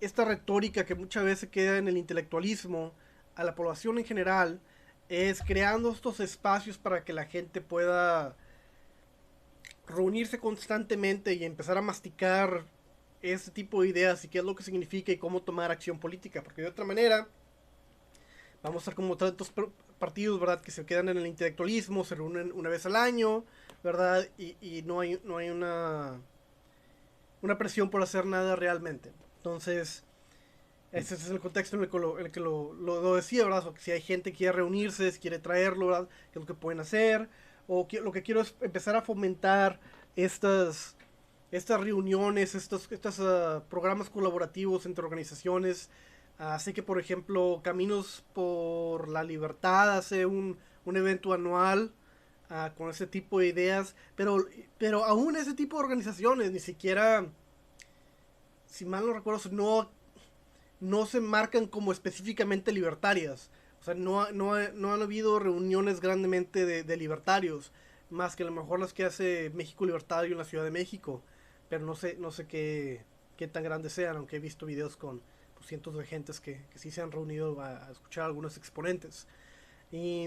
esta 0.00 0.24
retórica 0.24 0.84
que 0.84 0.94
muchas 0.94 1.24
veces 1.24 1.48
queda 1.50 1.78
en 1.78 1.88
el 1.88 1.96
intelectualismo 1.96 2.92
a 3.36 3.44
la 3.44 3.54
población 3.54 3.98
en 3.98 4.04
general 4.04 4.60
es 5.08 5.42
creando 5.42 5.90
estos 5.90 6.20
espacios 6.20 6.78
para 6.78 7.04
que 7.04 7.12
la 7.12 7.26
gente 7.26 7.60
pueda 7.60 8.36
reunirse 9.90 10.38
constantemente 10.38 11.34
y 11.34 11.44
empezar 11.44 11.78
a 11.78 11.82
masticar 11.82 12.64
ese 13.22 13.50
tipo 13.50 13.82
de 13.82 13.88
ideas 13.88 14.24
y 14.24 14.28
qué 14.28 14.38
es 14.38 14.44
lo 14.44 14.54
que 14.54 14.62
significa 14.62 15.12
y 15.12 15.18
cómo 15.18 15.42
tomar 15.42 15.70
acción 15.70 15.98
política, 15.98 16.42
porque 16.42 16.62
de 16.62 16.68
otra 16.68 16.84
manera 16.84 17.28
vamos 18.62 18.76
a 18.76 18.82
estar 18.82 18.94
como 18.94 19.16
tantos 19.16 19.52
partidos, 19.98 20.40
¿verdad? 20.40 20.60
Que 20.60 20.70
se 20.70 20.86
quedan 20.86 21.08
en 21.08 21.18
el 21.18 21.26
intelectualismo, 21.26 22.04
se 22.04 22.14
reúnen 22.14 22.52
una 22.52 22.70
vez 22.70 22.86
al 22.86 22.96
año, 22.96 23.44
¿verdad? 23.84 24.26
Y, 24.38 24.82
no, 24.86 25.00
hay, 25.00 25.20
no 25.24 25.36
hay 25.36 25.50
una 25.50 26.20
una 27.42 27.58
presión 27.58 27.90
por 27.90 28.02
hacer 28.02 28.26
nada 28.26 28.56
realmente. 28.56 29.12
Entonces, 29.36 30.04
Ese 30.92 31.14
es 31.14 31.30
el 31.30 31.40
contexto 31.40 31.76
en 31.76 31.84
el 31.84 31.88
que 31.88 31.98
lo, 31.98 32.18
el 32.18 32.30
que 32.32 32.40
lo, 32.40 32.72
lo, 32.74 33.14
decía, 33.14 33.44
¿verdad? 33.44 33.66
O 33.68 33.74
que 33.74 33.80
si 33.80 33.92
hay 33.92 34.00
gente 34.00 34.32
que 34.32 34.38
quiere 34.38 34.52
reunirse, 34.54 35.16
quiere 35.20 35.38
traerlo, 35.38 35.86
¿verdad? 35.86 36.08
¿Qué 36.32 36.38
es 36.38 36.42
lo 36.42 36.46
que 36.46 36.54
pueden 36.54 36.80
hacer? 36.80 37.28
O 37.72 37.86
lo 38.02 38.10
que 38.10 38.24
quiero 38.24 38.40
es 38.40 38.52
empezar 38.60 38.96
a 38.96 39.02
fomentar 39.02 39.78
estas, 40.16 40.96
estas 41.52 41.80
reuniones, 41.80 42.56
estos, 42.56 42.90
estos 42.90 43.20
ah, 43.20 43.62
programas 43.70 44.10
colaborativos 44.10 44.86
entre 44.86 45.04
organizaciones. 45.04 45.88
Así 46.36 46.72
que, 46.72 46.82
por 46.82 46.98
ejemplo, 46.98 47.60
Caminos 47.62 48.24
por 48.32 49.08
la 49.08 49.22
Libertad 49.22 49.96
hace 49.96 50.26
un, 50.26 50.58
un 50.84 50.96
evento 50.96 51.32
anual 51.32 51.92
uh, 52.50 52.74
con 52.76 52.90
ese 52.90 53.06
tipo 53.06 53.38
de 53.38 53.46
ideas, 53.46 53.94
pero, 54.16 54.44
pero 54.76 55.04
aún 55.04 55.36
ese 55.36 55.54
tipo 55.54 55.76
de 55.76 55.84
organizaciones 55.84 56.50
ni 56.50 56.58
siquiera, 56.58 57.24
si 58.66 58.84
mal 58.84 59.06
no 59.06 59.12
recuerdo, 59.12 59.48
no 59.52 59.90
no 60.80 61.06
se 61.06 61.20
marcan 61.20 61.66
como 61.66 61.92
específicamente 61.92 62.72
libertarias. 62.72 63.50
O 63.80 63.84
sea, 63.84 63.94
no, 63.94 64.30
no, 64.32 64.56
no 64.72 64.92
han 64.92 65.02
habido 65.02 65.38
reuniones 65.38 66.00
grandemente 66.00 66.66
de, 66.66 66.96
libertarios, 66.96 67.72
más 68.10 68.36
que 68.36 68.42
a 68.42 68.46
lo 68.46 68.52
mejor 68.52 68.78
las 68.80 68.92
que 68.92 69.04
hace 69.04 69.50
México 69.54 69.86
Libertario 69.86 70.32
en 70.32 70.38
la 70.38 70.44
Ciudad 70.44 70.64
de 70.64 70.70
México. 70.70 71.22
Pero 71.68 71.86
no 71.86 71.94
sé, 71.94 72.16
no 72.18 72.30
sé 72.30 72.46
qué, 72.46 73.04
qué 73.36 73.48
tan 73.48 73.62
grandes 73.62 73.92
sean, 73.92 74.16
aunque 74.16 74.36
he 74.36 74.40
visto 74.40 74.66
videos 74.66 74.96
con 74.96 75.22
pues, 75.54 75.66
cientos 75.66 75.96
de 75.96 76.04
gentes 76.04 76.40
que, 76.40 76.60
que, 76.70 76.78
sí 76.78 76.90
se 76.90 77.00
han 77.00 77.12
reunido 77.12 77.60
a, 77.60 77.90
escuchar 77.90 78.24
a 78.24 78.26
algunos 78.26 78.56
exponentes. 78.56 79.26
Y, 79.90 80.26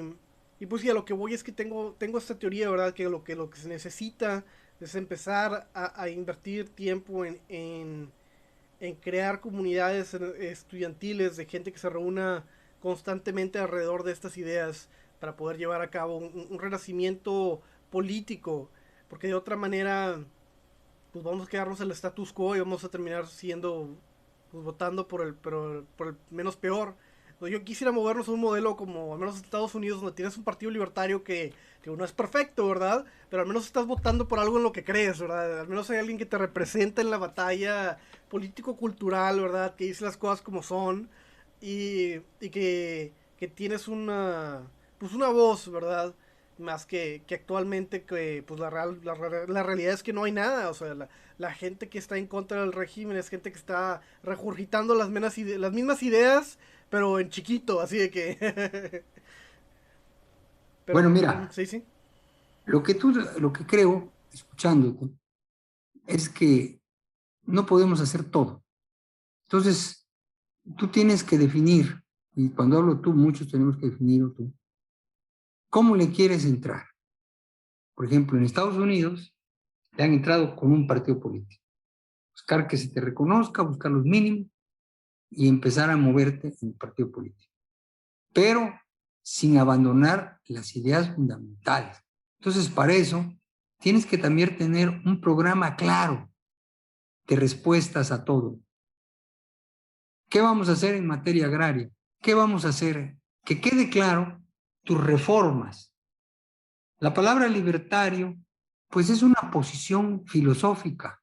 y 0.59 0.65
pues 0.65 0.81
ya 0.81 0.93
lo 0.93 1.05
que 1.05 1.13
voy 1.13 1.33
es 1.33 1.43
que 1.43 1.51
tengo, 1.51 1.95
tengo 1.99 2.17
esta 2.17 2.39
teoría, 2.39 2.69
¿verdad? 2.69 2.93
Que 2.93 3.09
lo 3.09 3.23
que, 3.23 3.35
lo 3.35 3.49
que 3.49 3.59
se 3.59 3.67
necesita 3.67 4.43
es 4.79 4.95
empezar 4.95 5.69
a, 5.73 6.01
a 6.01 6.09
invertir 6.09 6.69
tiempo 6.69 7.25
en, 7.25 7.39
en 7.49 8.11
en 8.83 8.95
crear 8.95 9.39
comunidades 9.39 10.13
estudiantiles 10.13 11.37
de 11.37 11.45
gente 11.45 11.71
que 11.71 11.79
se 11.79 11.89
reúna 11.89 12.43
constantemente 12.83 13.59
alrededor 13.59 14.03
de 14.03 14.11
estas 14.11 14.37
ideas 14.37 14.89
para 15.21 15.37
poder 15.37 15.57
llevar 15.57 15.81
a 15.81 15.89
cabo 15.89 16.17
un, 16.17 16.59
renacimiento 16.59 17.61
político, 17.89 18.69
porque 19.07 19.27
de 19.27 19.35
otra 19.35 19.55
manera 19.55 20.19
pues 21.13 21.23
vamos 21.23 21.47
a 21.47 21.49
quedarnos 21.49 21.79
en 21.79 21.85
el 21.85 21.93
status 21.93 22.33
quo 22.33 22.57
y 22.57 22.59
vamos 22.59 22.83
a 22.83 22.89
terminar 22.89 23.27
siendo 23.27 23.87
pues, 24.51 24.65
votando 24.65 25.07
por 25.07 25.21
el, 25.21 25.33
pero, 25.33 25.85
por 25.95 26.09
el 26.09 26.15
menos 26.29 26.57
peor. 26.57 26.95
Yo 27.39 27.63
quisiera 27.63 27.91
movernos 27.91 28.27
a 28.27 28.31
un 28.31 28.41
modelo 28.41 28.75
como 28.75 29.13
al 29.13 29.19
menos 29.19 29.37
Estados 29.37 29.75
Unidos 29.75 30.01
donde 30.01 30.15
tienes 30.15 30.37
un 30.37 30.43
partido 30.43 30.69
libertario 30.69 31.23
que 31.23 31.53
que 31.83 31.91
no 31.91 32.05
es 32.05 32.13
perfecto, 32.13 32.67
¿verdad? 32.67 33.05
Pero 33.29 33.41
al 33.41 33.47
menos 33.47 33.65
estás 33.65 33.85
votando 33.85 34.27
por 34.27 34.39
algo 34.39 34.57
en 34.57 34.63
lo 34.63 34.71
que 34.71 34.85
crees, 34.85 35.19
¿verdad? 35.19 35.59
Al 35.59 35.67
menos 35.67 35.89
hay 35.89 35.97
alguien 35.97 36.17
que 36.17 36.25
te 36.25 36.37
representa 36.37 37.01
en 37.01 37.11
la 37.11 37.17
batalla 37.17 37.97
político-cultural, 38.29 39.41
¿verdad? 39.41 39.75
Que 39.75 39.85
dice 39.85 40.05
las 40.05 40.15
cosas 40.15 40.41
como 40.41 40.63
son 40.63 41.09
y, 41.63 42.21
y 42.41 42.49
que, 42.49 43.13
que, 43.37 43.47
tienes 43.47 43.87
una, 43.87 44.63
pues 44.97 45.13
una 45.13 45.29
voz, 45.29 45.71
¿verdad? 45.71 46.13
Más 46.57 46.85
que, 46.85 47.23
que 47.25 47.35
actualmente, 47.35 48.03
que 48.03 48.43
pues 48.45 48.59
la, 48.59 48.69
real, 48.69 48.99
la, 49.03 49.15
la, 49.47 49.63
realidad 49.63 49.93
es 49.93 50.03
que 50.03 50.11
no 50.11 50.25
hay 50.25 50.33
nada, 50.33 50.69
o 50.69 50.73
sea, 50.73 50.93
la, 50.93 51.07
la, 51.37 51.53
gente 51.53 51.87
que 51.87 51.97
está 51.97 52.17
en 52.17 52.27
contra 52.27 52.59
del 52.59 52.73
régimen 52.73 53.15
es 53.15 53.29
gente 53.29 53.49
que 53.49 53.57
está 53.57 54.01
regurgitando 54.23 54.93
las, 54.93 55.09
menas 55.09 55.37
las 55.37 55.71
mismas 55.71 56.03
ideas, 56.03 56.59
pero 56.89 57.17
en 57.17 57.29
chiquito, 57.29 57.79
así 57.79 57.97
de 57.97 58.11
que... 58.11 59.05
bueno, 60.91 61.09
mira, 61.09 61.49
Lo, 62.65 62.83
que 62.83 62.93
tú, 62.93 63.13
lo 63.39 63.53
que 63.53 63.65
creo, 63.65 64.11
escuchándote, 64.33 65.09
es 66.07 66.27
que 66.27 66.81
no 67.43 67.65
podemos 67.65 68.01
hacer 68.01 68.25
todo. 68.25 68.61
Entonces, 69.47 70.02
tú 70.77 70.87
tienes 70.87 71.23
que 71.23 71.37
definir, 71.37 72.03
y 72.35 72.49
cuando 72.49 72.77
hablo 72.77 72.99
tú, 72.99 73.13
muchos 73.13 73.49
tenemos 73.49 73.77
que 73.77 73.89
definir 73.89 74.33
tú, 74.33 74.53
¿cómo 75.69 75.95
le 75.95 76.11
quieres 76.11 76.45
entrar? 76.45 76.85
Por 77.95 78.05
ejemplo, 78.05 78.37
en 78.37 78.45
Estados 78.45 78.75
Unidos 78.75 79.35
le 79.95 80.03
han 80.03 80.13
entrado 80.13 80.55
con 80.55 80.71
un 80.71 80.87
partido 80.87 81.19
político. 81.19 81.63
Buscar 82.31 82.67
que 82.67 82.77
se 82.77 82.89
te 82.89 82.99
reconozca, 82.99 83.61
buscar 83.61 83.91
los 83.91 84.03
mínimos 84.03 84.47
y 85.29 85.47
empezar 85.47 85.89
a 85.89 85.97
moverte 85.97 86.53
en 86.61 86.69
el 86.69 86.75
partido 86.75 87.11
político. 87.11 87.53
Pero 88.33 88.73
sin 89.21 89.57
abandonar 89.57 90.39
las 90.47 90.75
ideas 90.75 91.13
fundamentales. 91.15 91.97
Entonces, 92.39 92.69
para 92.69 92.93
eso, 92.93 93.31
tienes 93.79 94.05
que 94.05 94.17
también 94.17 94.57
tener 94.57 94.89
un 95.05 95.21
programa 95.21 95.75
claro 95.75 96.29
de 97.27 97.35
respuestas 97.35 98.11
a 98.11 98.25
todo. 98.25 98.59
¿Qué 100.33 100.41
vamos 100.41 100.67
a 100.67 100.71
hacer 100.71 100.95
en 100.95 101.05
materia 101.05 101.45
agraria? 101.45 101.91
¿Qué 102.19 102.33
vamos 102.33 102.65
a 102.65 102.69
hacer? 102.69 103.15
Que 103.45 103.61
quede 103.61 103.87
claro 103.87 104.41
tus 104.83 104.99
reformas. 104.99 105.93
La 106.97 107.13
palabra 107.13 107.47
libertario, 107.47 108.35
pues 108.89 109.11
es 109.11 109.21
una 109.21 109.51
posición 109.51 110.25
filosófica, 110.25 111.21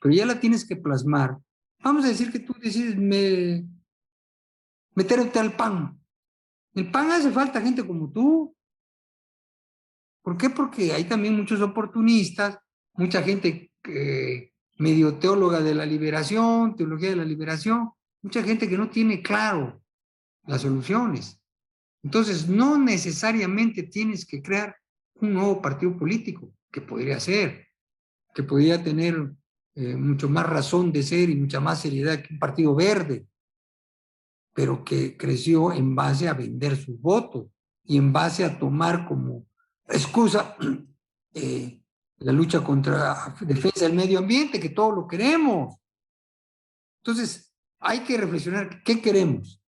pero 0.00 0.12
ya 0.12 0.26
la 0.26 0.40
tienes 0.40 0.66
que 0.66 0.74
plasmar. 0.74 1.38
Vamos 1.84 2.04
a 2.04 2.08
decir 2.08 2.32
que 2.32 2.40
tú 2.40 2.52
decides 2.60 2.96
me, 2.96 3.64
meterte 4.96 5.38
al 5.38 5.54
pan. 5.54 5.96
El 6.74 6.90
PAN 6.90 7.12
hace 7.12 7.30
falta 7.30 7.60
gente 7.60 7.86
como 7.86 8.10
tú. 8.10 8.56
¿Por 10.22 10.36
qué? 10.36 10.50
Porque 10.50 10.92
hay 10.92 11.04
también 11.04 11.36
muchos 11.36 11.60
oportunistas, 11.60 12.58
mucha 12.94 13.22
gente 13.22 13.70
medio 14.78 15.14
teóloga 15.14 15.60
de 15.60 15.76
la 15.76 15.86
liberación, 15.86 16.74
teología 16.74 17.10
de 17.10 17.16
la 17.16 17.24
liberación, 17.24 17.92
mucha 18.26 18.42
gente 18.42 18.68
que 18.68 18.76
no 18.76 18.90
tiene 18.90 19.22
claro 19.22 19.80
las 20.46 20.62
soluciones. 20.62 21.40
Entonces, 22.02 22.48
no 22.48 22.76
necesariamente 22.76 23.84
tienes 23.84 24.26
que 24.26 24.42
crear 24.42 24.76
un 25.20 25.32
nuevo 25.32 25.62
partido 25.62 25.96
político, 25.96 26.52
que 26.72 26.80
podría 26.80 27.20
ser, 27.20 27.68
que 28.34 28.42
podría 28.42 28.82
tener 28.82 29.32
eh, 29.76 29.94
mucho 29.94 30.28
más 30.28 30.44
razón 30.44 30.90
de 30.90 31.04
ser 31.04 31.30
y 31.30 31.36
mucha 31.36 31.60
más 31.60 31.80
seriedad 31.80 32.20
que 32.20 32.34
un 32.34 32.40
partido 32.40 32.74
verde, 32.74 33.28
pero 34.52 34.84
que 34.84 35.16
creció 35.16 35.72
en 35.72 35.94
base 35.94 36.28
a 36.28 36.34
vender 36.34 36.76
sus 36.76 37.00
votos 37.00 37.46
y 37.84 37.96
en 37.96 38.12
base 38.12 38.44
a 38.44 38.58
tomar 38.58 39.06
como 39.06 39.46
excusa 39.86 40.56
eh, 41.34 41.80
la 42.18 42.32
lucha 42.32 42.64
contra 42.64 43.36
defensa 43.42 43.84
del 43.84 43.94
medio 43.94 44.18
ambiente, 44.18 44.58
que 44.58 44.70
todos 44.70 44.96
lo 44.96 45.06
queremos. 45.06 45.76
Entonces, 47.04 47.45
hay 47.80 48.00
que 48.00 48.16
reflexionar 48.16 48.82
qué 48.82 49.00
queremos. 49.00 49.62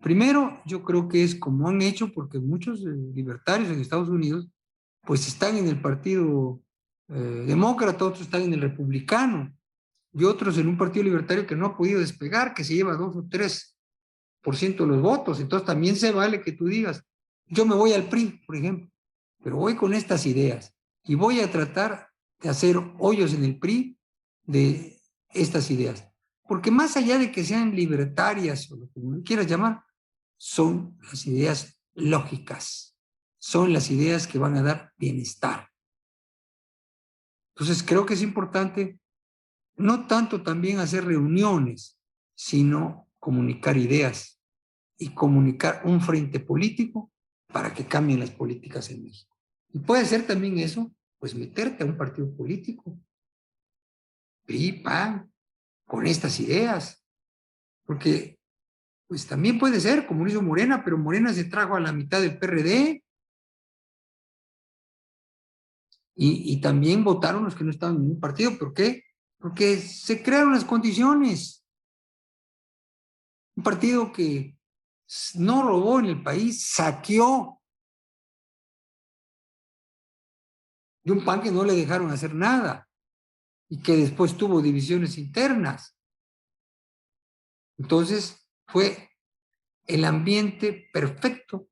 Primero, 0.00 0.60
yo 0.66 0.82
creo 0.82 1.08
que 1.08 1.24
es 1.24 1.34
como 1.34 1.68
han 1.68 1.80
hecho, 1.80 2.12
porque 2.12 2.38
muchos 2.38 2.80
eh, 2.80 2.90
libertarios 3.14 3.70
en 3.70 3.80
Estados 3.80 4.08
Unidos, 4.08 4.48
pues 5.02 5.26
están 5.26 5.56
en 5.56 5.66
el 5.66 5.80
partido 5.80 6.60
eh, 7.08 7.44
demócrata, 7.46 8.04
otros 8.04 8.22
están 8.22 8.42
en 8.42 8.54
el 8.54 8.60
republicano, 8.60 9.54
y 10.14 10.24
otros 10.24 10.58
en 10.58 10.68
un 10.68 10.78
partido 10.78 11.04
libertario 11.04 11.46
que 11.46 11.56
no 11.56 11.66
ha 11.66 11.76
podido 11.76 12.00
despegar, 12.00 12.54
que 12.54 12.64
se 12.64 12.74
lleva 12.74 12.94
dos 12.94 13.16
o 13.16 13.26
tres 13.28 13.76
por 14.42 14.56
ciento 14.56 14.84
de 14.84 14.90
los 14.90 15.02
votos. 15.02 15.40
Entonces 15.40 15.66
también 15.66 15.96
se 15.96 16.12
vale 16.12 16.40
que 16.40 16.52
tú 16.52 16.66
digas, 16.66 17.02
yo 17.46 17.66
me 17.66 17.74
voy 17.74 17.92
al 17.92 18.08
PRI, 18.08 18.42
por 18.46 18.56
ejemplo, 18.56 18.88
pero 19.42 19.56
voy 19.56 19.74
con 19.74 19.92
estas 19.92 20.24
ideas 20.26 20.72
y 21.02 21.16
voy 21.16 21.40
a 21.40 21.50
tratar 21.50 22.08
de 22.40 22.48
hacer 22.48 22.76
hoyos 22.98 23.34
en 23.34 23.44
el 23.44 23.58
PRI 23.58 23.98
de 24.44 24.98
estas 25.30 25.70
ideas. 25.70 26.08
Porque 26.46 26.70
más 26.70 26.96
allá 26.96 27.18
de 27.18 27.32
que 27.32 27.44
sean 27.44 27.74
libertarias 27.74 28.70
o 28.70 28.76
lo 28.76 28.86
que 28.88 29.22
quieras 29.24 29.46
llamar, 29.46 29.82
son 30.36 30.98
las 31.02 31.26
ideas 31.26 31.80
lógicas, 31.94 32.96
son 33.38 33.72
las 33.72 33.90
ideas 33.90 34.26
que 34.26 34.38
van 34.38 34.56
a 34.56 34.62
dar 34.62 34.92
bienestar. 34.96 35.70
Entonces 37.54 37.82
creo 37.82 38.04
que 38.04 38.14
es 38.14 38.22
importante 38.22 38.98
no 39.76 40.06
tanto 40.06 40.42
también 40.42 40.78
hacer 40.78 41.04
reuniones, 41.04 41.98
sino 42.34 43.08
comunicar 43.18 43.76
ideas 43.76 44.40
y 44.98 45.14
comunicar 45.14 45.82
un 45.84 46.00
frente 46.00 46.40
político 46.40 47.12
para 47.46 47.72
que 47.72 47.86
cambien 47.86 48.20
las 48.20 48.30
políticas 48.30 48.90
en 48.90 49.02
México. 49.02 49.36
Y 49.72 49.78
puede 49.78 50.04
ser 50.04 50.26
también 50.26 50.58
eso, 50.58 50.92
pues 51.18 51.34
meterte 51.34 51.82
a 51.82 51.86
un 51.86 51.96
partido 51.96 52.34
político, 52.36 52.98
PRI, 54.46 54.82
PAN, 54.82 55.32
con 55.86 56.06
estas 56.06 56.38
ideas. 56.40 57.04
Porque, 57.84 58.38
pues 59.06 59.26
también 59.26 59.58
puede 59.58 59.80
ser, 59.80 60.06
como 60.06 60.24
lo 60.24 60.30
hizo 60.30 60.42
Morena, 60.42 60.82
pero 60.84 60.98
Morena 60.98 61.32
se 61.32 61.44
trajo 61.44 61.76
a 61.76 61.80
la 61.80 61.92
mitad 61.92 62.20
del 62.20 62.38
PRD. 62.38 63.04
Y, 66.16 66.52
y 66.52 66.60
también 66.60 67.02
votaron 67.02 67.44
los 67.44 67.54
que 67.54 67.64
no 67.64 67.70
estaban 67.70 67.96
en 67.96 68.02
ningún 68.02 68.20
partido. 68.20 68.56
¿Por 68.58 68.72
qué? 68.72 69.02
Porque 69.38 69.78
se 69.78 70.22
crearon 70.22 70.52
las 70.52 70.64
condiciones. 70.64 71.64
Un 73.56 73.62
partido 73.64 74.12
que 74.12 74.56
no 75.34 75.62
robó 75.62 76.00
en 76.00 76.06
el 76.06 76.22
país, 76.22 76.66
saqueó 76.72 77.60
de 81.04 81.12
un 81.12 81.24
PAN 81.24 81.42
que 81.42 81.52
no 81.52 81.64
le 81.64 81.74
dejaron 81.74 82.10
hacer 82.10 82.34
nada 82.34 82.83
y 83.74 83.82
que 83.82 83.96
después 83.96 84.36
tuvo 84.36 84.62
divisiones 84.62 85.18
internas. 85.18 85.98
Entonces 87.76 88.48
fue 88.68 89.10
el 89.84 90.04
ambiente 90.04 90.88
perfecto 90.92 91.68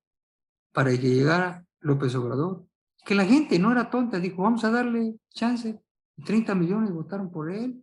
para 0.73 0.91
que 0.91 0.97
llegara 0.97 1.65
López 1.79 2.13
Obrador. 2.15 2.67
Que 3.05 3.15
la 3.15 3.23
gente 3.23 3.57
no 3.57 3.71
era 3.71 3.89
tonta, 3.89 4.19
dijo, 4.19 4.43
vamos 4.43 4.65
a 4.65 4.71
darle 4.71 5.15
chance. 5.29 5.81
30 6.25 6.53
millones 6.55 6.91
votaron 6.91 7.31
por 7.31 7.49
él. 7.49 7.81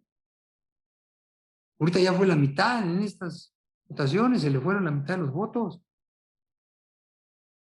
Ahorita 1.78 1.98
ya 1.98 2.12
fue 2.12 2.26
la 2.26 2.36
mitad 2.36 2.82
en 2.82 3.00
estas 3.00 3.56
votaciones, 3.86 4.42
se 4.42 4.50
le 4.50 4.60
fueron 4.60 4.84
la 4.84 4.90
mitad 4.90 5.14
de 5.14 5.22
los 5.22 5.32
votos. 5.32 5.80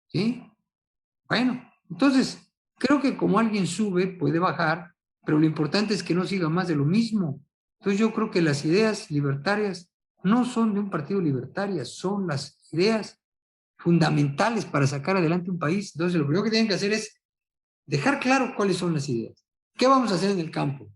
¿Sí? 0.09 0.43
Bueno, 1.29 1.63
entonces, 1.89 2.53
creo 2.75 3.01
que 3.01 3.17
como 3.17 3.39
alguien 3.39 3.69
sube, 3.69 4.09
puede 4.09 4.41
bajar, 4.41 4.98
pero 5.29 5.39
lo 5.39 5.45
importante 5.45 5.93
es 5.93 6.03
que 6.03 6.15
no 6.15 6.25
siga 6.25 6.49
más 6.49 6.69
de 6.69 6.75
lo 6.75 6.87
mismo. 6.87 7.45
Entonces 7.81 8.01
yo 8.01 8.15
creo 8.15 8.31
que 8.31 8.41
las 8.41 8.65
ideas 8.65 9.11
libertarias 9.11 9.93
no 10.25 10.47
son 10.47 10.73
de 10.73 10.81
un 10.81 10.89
partido 10.89 11.21
libertario, 11.21 11.85
son 11.85 12.27
las 12.27 12.67
ideas 12.73 13.21
fundamentales 13.77 14.65
para 14.65 14.87
sacar 14.87 15.19
adelante 15.19 15.51
un 15.51 15.59
país. 15.59 15.93
Entonces 15.95 16.19
lo 16.19 16.25
primero 16.25 16.45
que 16.45 16.49
tienen 16.49 16.67
que 16.67 16.77
hacer 16.77 16.95
es 16.95 17.21
dejar 17.85 18.21
claro 18.21 18.55
cuáles 18.57 18.79
son 18.79 18.95
las 18.95 19.07
ideas. 19.11 19.45
¿Qué 19.77 19.87
vamos 19.87 20.11
a 20.13 20.15
hacer 20.15 20.31
en 20.31 20.39
el 20.39 20.51
campo? 20.51 20.91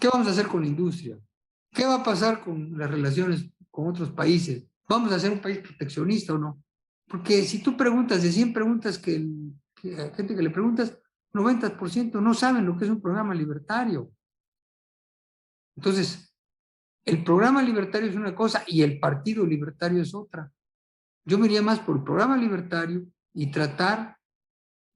¿Qué 0.00 0.08
vamos 0.08 0.26
a 0.26 0.30
hacer 0.30 0.46
con 0.46 0.62
la 0.62 0.68
industria? 0.68 1.18
¿Qué 1.70 1.84
va 1.84 1.96
a 1.96 2.02
pasar 2.02 2.40
con 2.40 2.78
las 2.78 2.90
relaciones 2.90 3.44
con 3.70 3.88
otros 3.88 4.10
países? 4.10 4.64
¿Vamos 4.88 5.12
a 5.12 5.18
ser 5.18 5.32
un 5.32 5.42
país 5.42 5.58
proteccionista 5.58 6.32
o 6.32 6.38
no? 6.38 6.64
Porque 7.06 7.42
si 7.42 7.62
tú 7.62 7.76
preguntas 7.76 8.22
de 8.22 8.32
100 8.32 8.54
preguntas 8.54 8.96
que, 8.96 9.22
que 9.74 10.12
gente 10.16 10.34
que 10.34 10.42
le 10.42 10.48
preguntas, 10.48 10.98
90% 11.36 12.20
no 12.20 12.34
saben 12.34 12.66
lo 12.66 12.76
que 12.76 12.84
es 12.84 12.90
un 12.90 13.00
programa 13.00 13.34
libertario. 13.34 14.10
Entonces, 15.76 16.34
el 17.04 17.22
programa 17.22 17.62
libertario 17.62 18.08
es 18.08 18.16
una 18.16 18.34
cosa 18.34 18.64
y 18.66 18.82
el 18.82 18.98
partido 18.98 19.46
libertario 19.46 20.02
es 20.02 20.14
otra. 20.14 20.50
Yo 21.24 21.38
me 21.38 21.46
iría 21.46 21.62
más 21.62 21.80
por 21.80 21.96
el 21.96 22.02
programa 22.02 22.36
libertario 22.36 23.06
y 23.34 23.50
tratar 23.50 24.16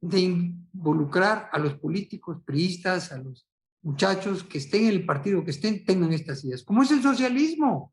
de 0.01 0.21
involucrar 0.21 1.51
a 1.53 1.59
los 1.59 1.75
políticos 1.75 2.39
priistas, 2.45 3.13
a 3.13 3.19
los 3.19 3.47
muchachos 3.83 4.45
que 4.45 4.59
estén 4.59 4.85
en 4.85 4.91
el 4.91 5.07
partido, 5.07 5.45
que 5.45 5.51
estén, 5.51 5.85
tengan 5.85 6.13
estas 6.13 6.45
ideas. 6.45 6.63
Como 6.63 6.83
es 6.83 6.91
el 6.91 7.03
socialismo. 7.03 7.93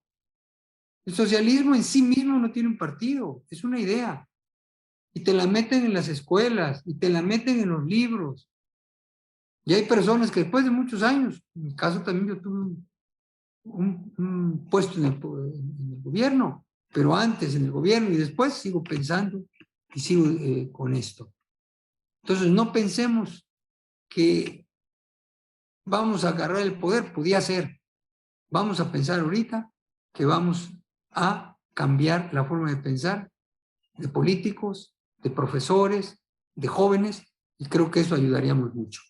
El 1.05 1.13
socialismo 1.13 1.73
en 1.73 1.83
sí 1.83 2.01
mismo 2.01 2.37
no 2.37 2.51
tiene 2.51 2.69
un 2.69 2.77
partido, 2.77 3.43
es 3.49 3.63
una 3.63 3.79
idea. 3.79 4.27
Y 5.17 5.21
te 5.21 5.33
la 5.33 5.47
meten 5.47 5.83
en 5.83 5.95
las 5.95 6.09
escuelas, 6.09 6.83
y 6.85 6.93
te 6.93 7.09
la 7.09 7.23
meten 7.23 7.59
en 7.59 7.69
los 7.69 7.83
libros. 7.83 8.47
Y 9.65 9.73
hay 9.73 9.81
personas 9.87 10.29
que 10.29 10.41
después 10.41 10.63
de 10.63 10.69
muchos 10.69 11.01
años, 11.01 11.43
en 11.55 11.63
mi 11.63 11.75
caso 11.75 12.03
también 12.03 12.27
yo 12.27 12.39
tuve 12.39 12.75
un, 13.63 14.13
un, 14.15 14.67
puesto 14.69 14.99
en 14.99 15.05
el, 15.05 15.19
gobierno, 16.03 16.67
pero 16.93 17.15
antes 17.15 17.55
en 17.55 17.65
el 17.65 17.71
gobierno 17.71 18.11
y 18.11 18.17
después 18.17 18.53
sigo 18.53 18.83
pensando 18.83 19.43
y 19.95 19.99
sigo 19.99 20.27
eh, 20.27 20.69
con 20.71 20.93
esto. 20.93 21.33
Entonces 22.21 22.51
no 22.51 22.71
pensemos 22.71 23.49
que 24.07 24.67
vamos 25.83 26.25
a 26.25 26.29
agarrar 26.29 26.59
el 26.59 26.77
poder, 26.77 27.11
podía 27.11 27.41
ser. 27.41 27.81
Vamos 28.51 28.79
a 28.79 28.91
pensar 28.91 29.21
ahorita 29.21 29.71
que 30.13 30.25
vamos 30.25 30.69
a 31.09 31.57
cambiar 31.73 32.31
la 32.35 32.45
forma 32.45 32.69
de 32.69 32.77
pensar 32.77 33.31
de 33.95 34.07
políticos, 34.07 34.93
de 35.17 35.29
profesores, 35.29 36.19
de 36.55 36.67
jóvenes, 36.67 37.23
y 37.57 37.65
creo 37.65 37.89
que 37.91 38.01
eso 38.01 38.15
ayudaríamos 38.15 38.73
mucho. 38.75 39.01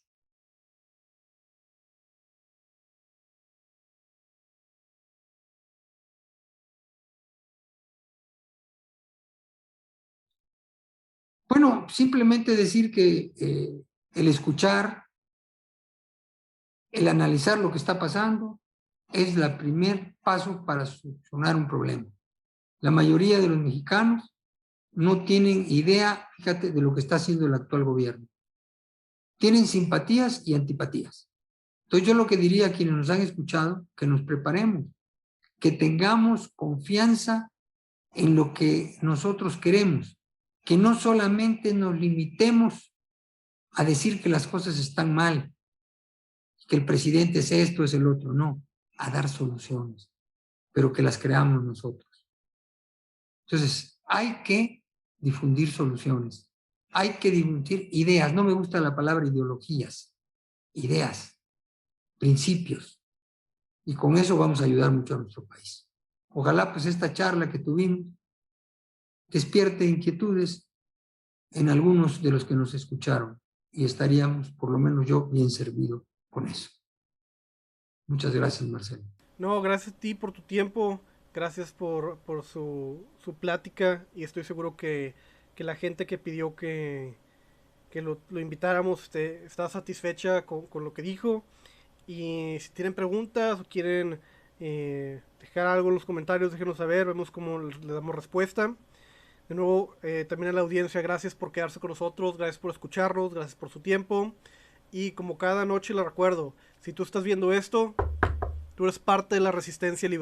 Bueno, 11.49 11.87
simplemente 11.89 12.55
decir 12.55 12.91
que 12.91 13.33
eh, 13.39 13.81
el 14.13 14.27
escuchar, 14.27 15.05
el 16.91 17.07
analizar 17.07 17.57
lo 17.57 17.71
que 17.71 17.77
está 17.77 17.97
pasando, 17.97 18.59
es 19.11 19.35
el 19.37 19.57
primer 19.57 20.15
paso 20.21 20.65
para 20.65 20.85
solucionar 20.85 21.55
un 21.55 21.67
problema. 21.67 22.05
La 22.81 22.91
mayoría 22.91 23.39
de 23.39 23.47
los 23.47 23.57
mexicanos 23.57 24.36
no 24.97 25.25
tienen 25.25 25.67
idea, 25.69 26.27
fíjate, 26.37 26.71
de 26.71 26.81
lo 26.81 26.91
que 26.91 27.01
está 27.01 27.17
haciendo 27.17 27.45
el 27.45 27.53
actual 27.53 27.83
gobierno. 27.83 28.27
Tienen 29.37 29.67
simpatías 29.67 30.41
y 30.47 30.55
antipatías. 30.55 31.29
Entonces 31.83 32.07
yo 32.07 32.15
lo 32.15 32.25
que 32.25 32.35
diría 32.35 32.65
a 32.65 32.71
quienes 32.71 32.95
nos 32.95 33.09
han 33.11 33.21
escuchado, 33.21 33.85
que 33.95 34.07
nos 34.07 34.23
preparemos, 34.23 34.85
que 35.59 35.71
tengamos 35.71 36.51
confianza 36.55 37.51
en 38.15 38.35
lo 38.35 38.55
que 38.55 38.97
nosotros 39.03 39.57
queremos, 39.57 40.17
que 40.65 40.77
no 40.77 40.99
solamente 40.99 41.75
nos 41.75 41.95
limitemos 41.95 42.91
a 43.73 43.83
decir 43.83 44.19
que 44.19 44.29
las 44.29 44.47
cosas 44.47 44.79
están 44.79 45.13
mal, 45.13 45.53
que 46.67 46.75
el 46.75 46.85
presidente 46.85 47.39
es 47.39 47.51
esto, 47.51 47.83
es 47.83 47.93
el 47.93 48.07
otro, 48.07 48.33
no, 48.33 48.63
a 48.97 49.11
dar 49.11 49.29
soluciones, 49.29 50.09
pero 50.71 50.91
que 50.91 51.03
las 51.03 51.19
creamos 51.19 51.63
nosotros. 51.63 52.25
Entonces, 53.45 54.01
hay 54.07 54.41
que 54.41 54.83
difundir 55.19 55.71
soluciones, 55.71 56.51
hay 56.91 57.17
que 57.17 57.31
difundir 57.31 57.89
ideas, 57.91 58.33
no 58.33 58.43
me 58.43 58.53
gusta 58.53 58.79
la 58.79 58.95
palabra 58.95 59.27
ideologías, 59.27 60.15
ideas, 60.73 61.39
principios, 62.17 63.01
y 63.85 63.95
con 63.95 64.17
eso 64.17 64.37
vamos 64.37 64.61
a 64.61 64.65
ayudar 64.65 64.91
mucho 64.91 65.15
a 65.15 65.19
nuestro 65.19 65.45
país. 65.45 65.87
Ojalá 66.29 66.71
pues 66.71 66.85
esta 66.85 67.13
charla 67.13 67.49
que 67.49 67.59
tuvimos 67.59 68.07
despierte 69.27 69.85
inquietudes 69.85 70.69
en 71.51 71.69
algunos 71.69 72.21
de 72.21 72.31
los 72.31 72.45
que 72.45 72.55
nos 72.55 72.73
escucharon 72.73 73.39
y 73.71 73.85
estaríamos, 73.85 74.51
por 74.51 74.71
lo 74.71 74.79
menos 74.79 75.05
yo, 75.05 75.27
bien 75.27 75.49
servido 75.49 76.05
con 76.29 76.47
eso. 76.47 76.69
Muchas 78.07 78.33
gracias, 78.33 78.69
Marcelo. 78.69 79.03
No, 79.37 79.61
gracias 79.61 79.95
a 79.95 79.99
ti 79.99 80.15
por 80.15 80.31
tu 80.31 80.41
tiempo, 80.41 81.01
gracias 81.37 81.71
por, 81.71 82.17
por 82.25 82.43
su, 82.43 83.05
su, 83.23 83.35
plática 83.35 84.03
y 84.15 84.23
estoy 84.23 84.43
seguro 84.43 84.75
que, 84.75 85.13
que, 85.53 85.63
la 85.63 85.75
gente 85.75 86.07
que 86.07 86.17
pidió 86.17 86.55
que, 86.55 87.13
que 87.91 88.01
lo, 88.01 88.17
lo, 88.31 88.39
invitáramos 88.39 89.03
este, 89.03 89.45
está 89.45 89.69
satisfecha 89.69 90.47
con, 90.47 90.65
con, 90.65 90.83
lo 90.83 90.95
que 90.95 91.03
dijo 91.03 91.43
y 92.07 92.57
si 92.59 92.69
tienen 92.71 92.95
preguntas 92.95 93.59
o 93.59 93.65
quieren 93.65 94.19
eh, 94.59 95.21
dejar 95.39 95.67
algo 95.67 95.89
en 95.89 95.93
los 95.93 96.05
comentarios, 96.05 96.51
déjenos 96.51 96.77
saber, 96.77 97.05
vemos 97.05 97.29
cómo 97.29 97.59
le 97.59 97.93
damos 97.93 98.15
respuesta. 98.15 98.73
De 99.47 99.53
nuevo, 99.53 99.95
eh, 100.01 100.25
también 100.27 100.49
a 100.49 100.53
la 100.53 100.61
audiencia, 100.61 101.03
gracias 101.03 101.35
por 101.35 101.51
quedarse 101.51 101.79
con 101.79 101.89
nosotros, 101.89 102.35
gracias 102.37 102.57
por 102.57 102.71
escucharnos, 102.71 103.31
gracias 103.31 103.53
por 103.53 103.69
su 103.69 103.79
tiempo. 103.79 104.33
Y 104.91 105.11
como 105.11 105.37
cada 105.37 105.65
noche 105.65 105.93
le 105.93 106.03
recuerdo, 106.03 106.55
si 106.81 106.93
tú 106.93 107.03
estás 107.03 107.23
viendo 107.23 107.53
esto, 107.53 107.93
tú 108.73 108.85
eres 108.85 108.97
parte 108.97 109.35
de 109.35 109.41
la 109.41 109.51
resistencia 109.51 110.09
liberal. 110.09 110.15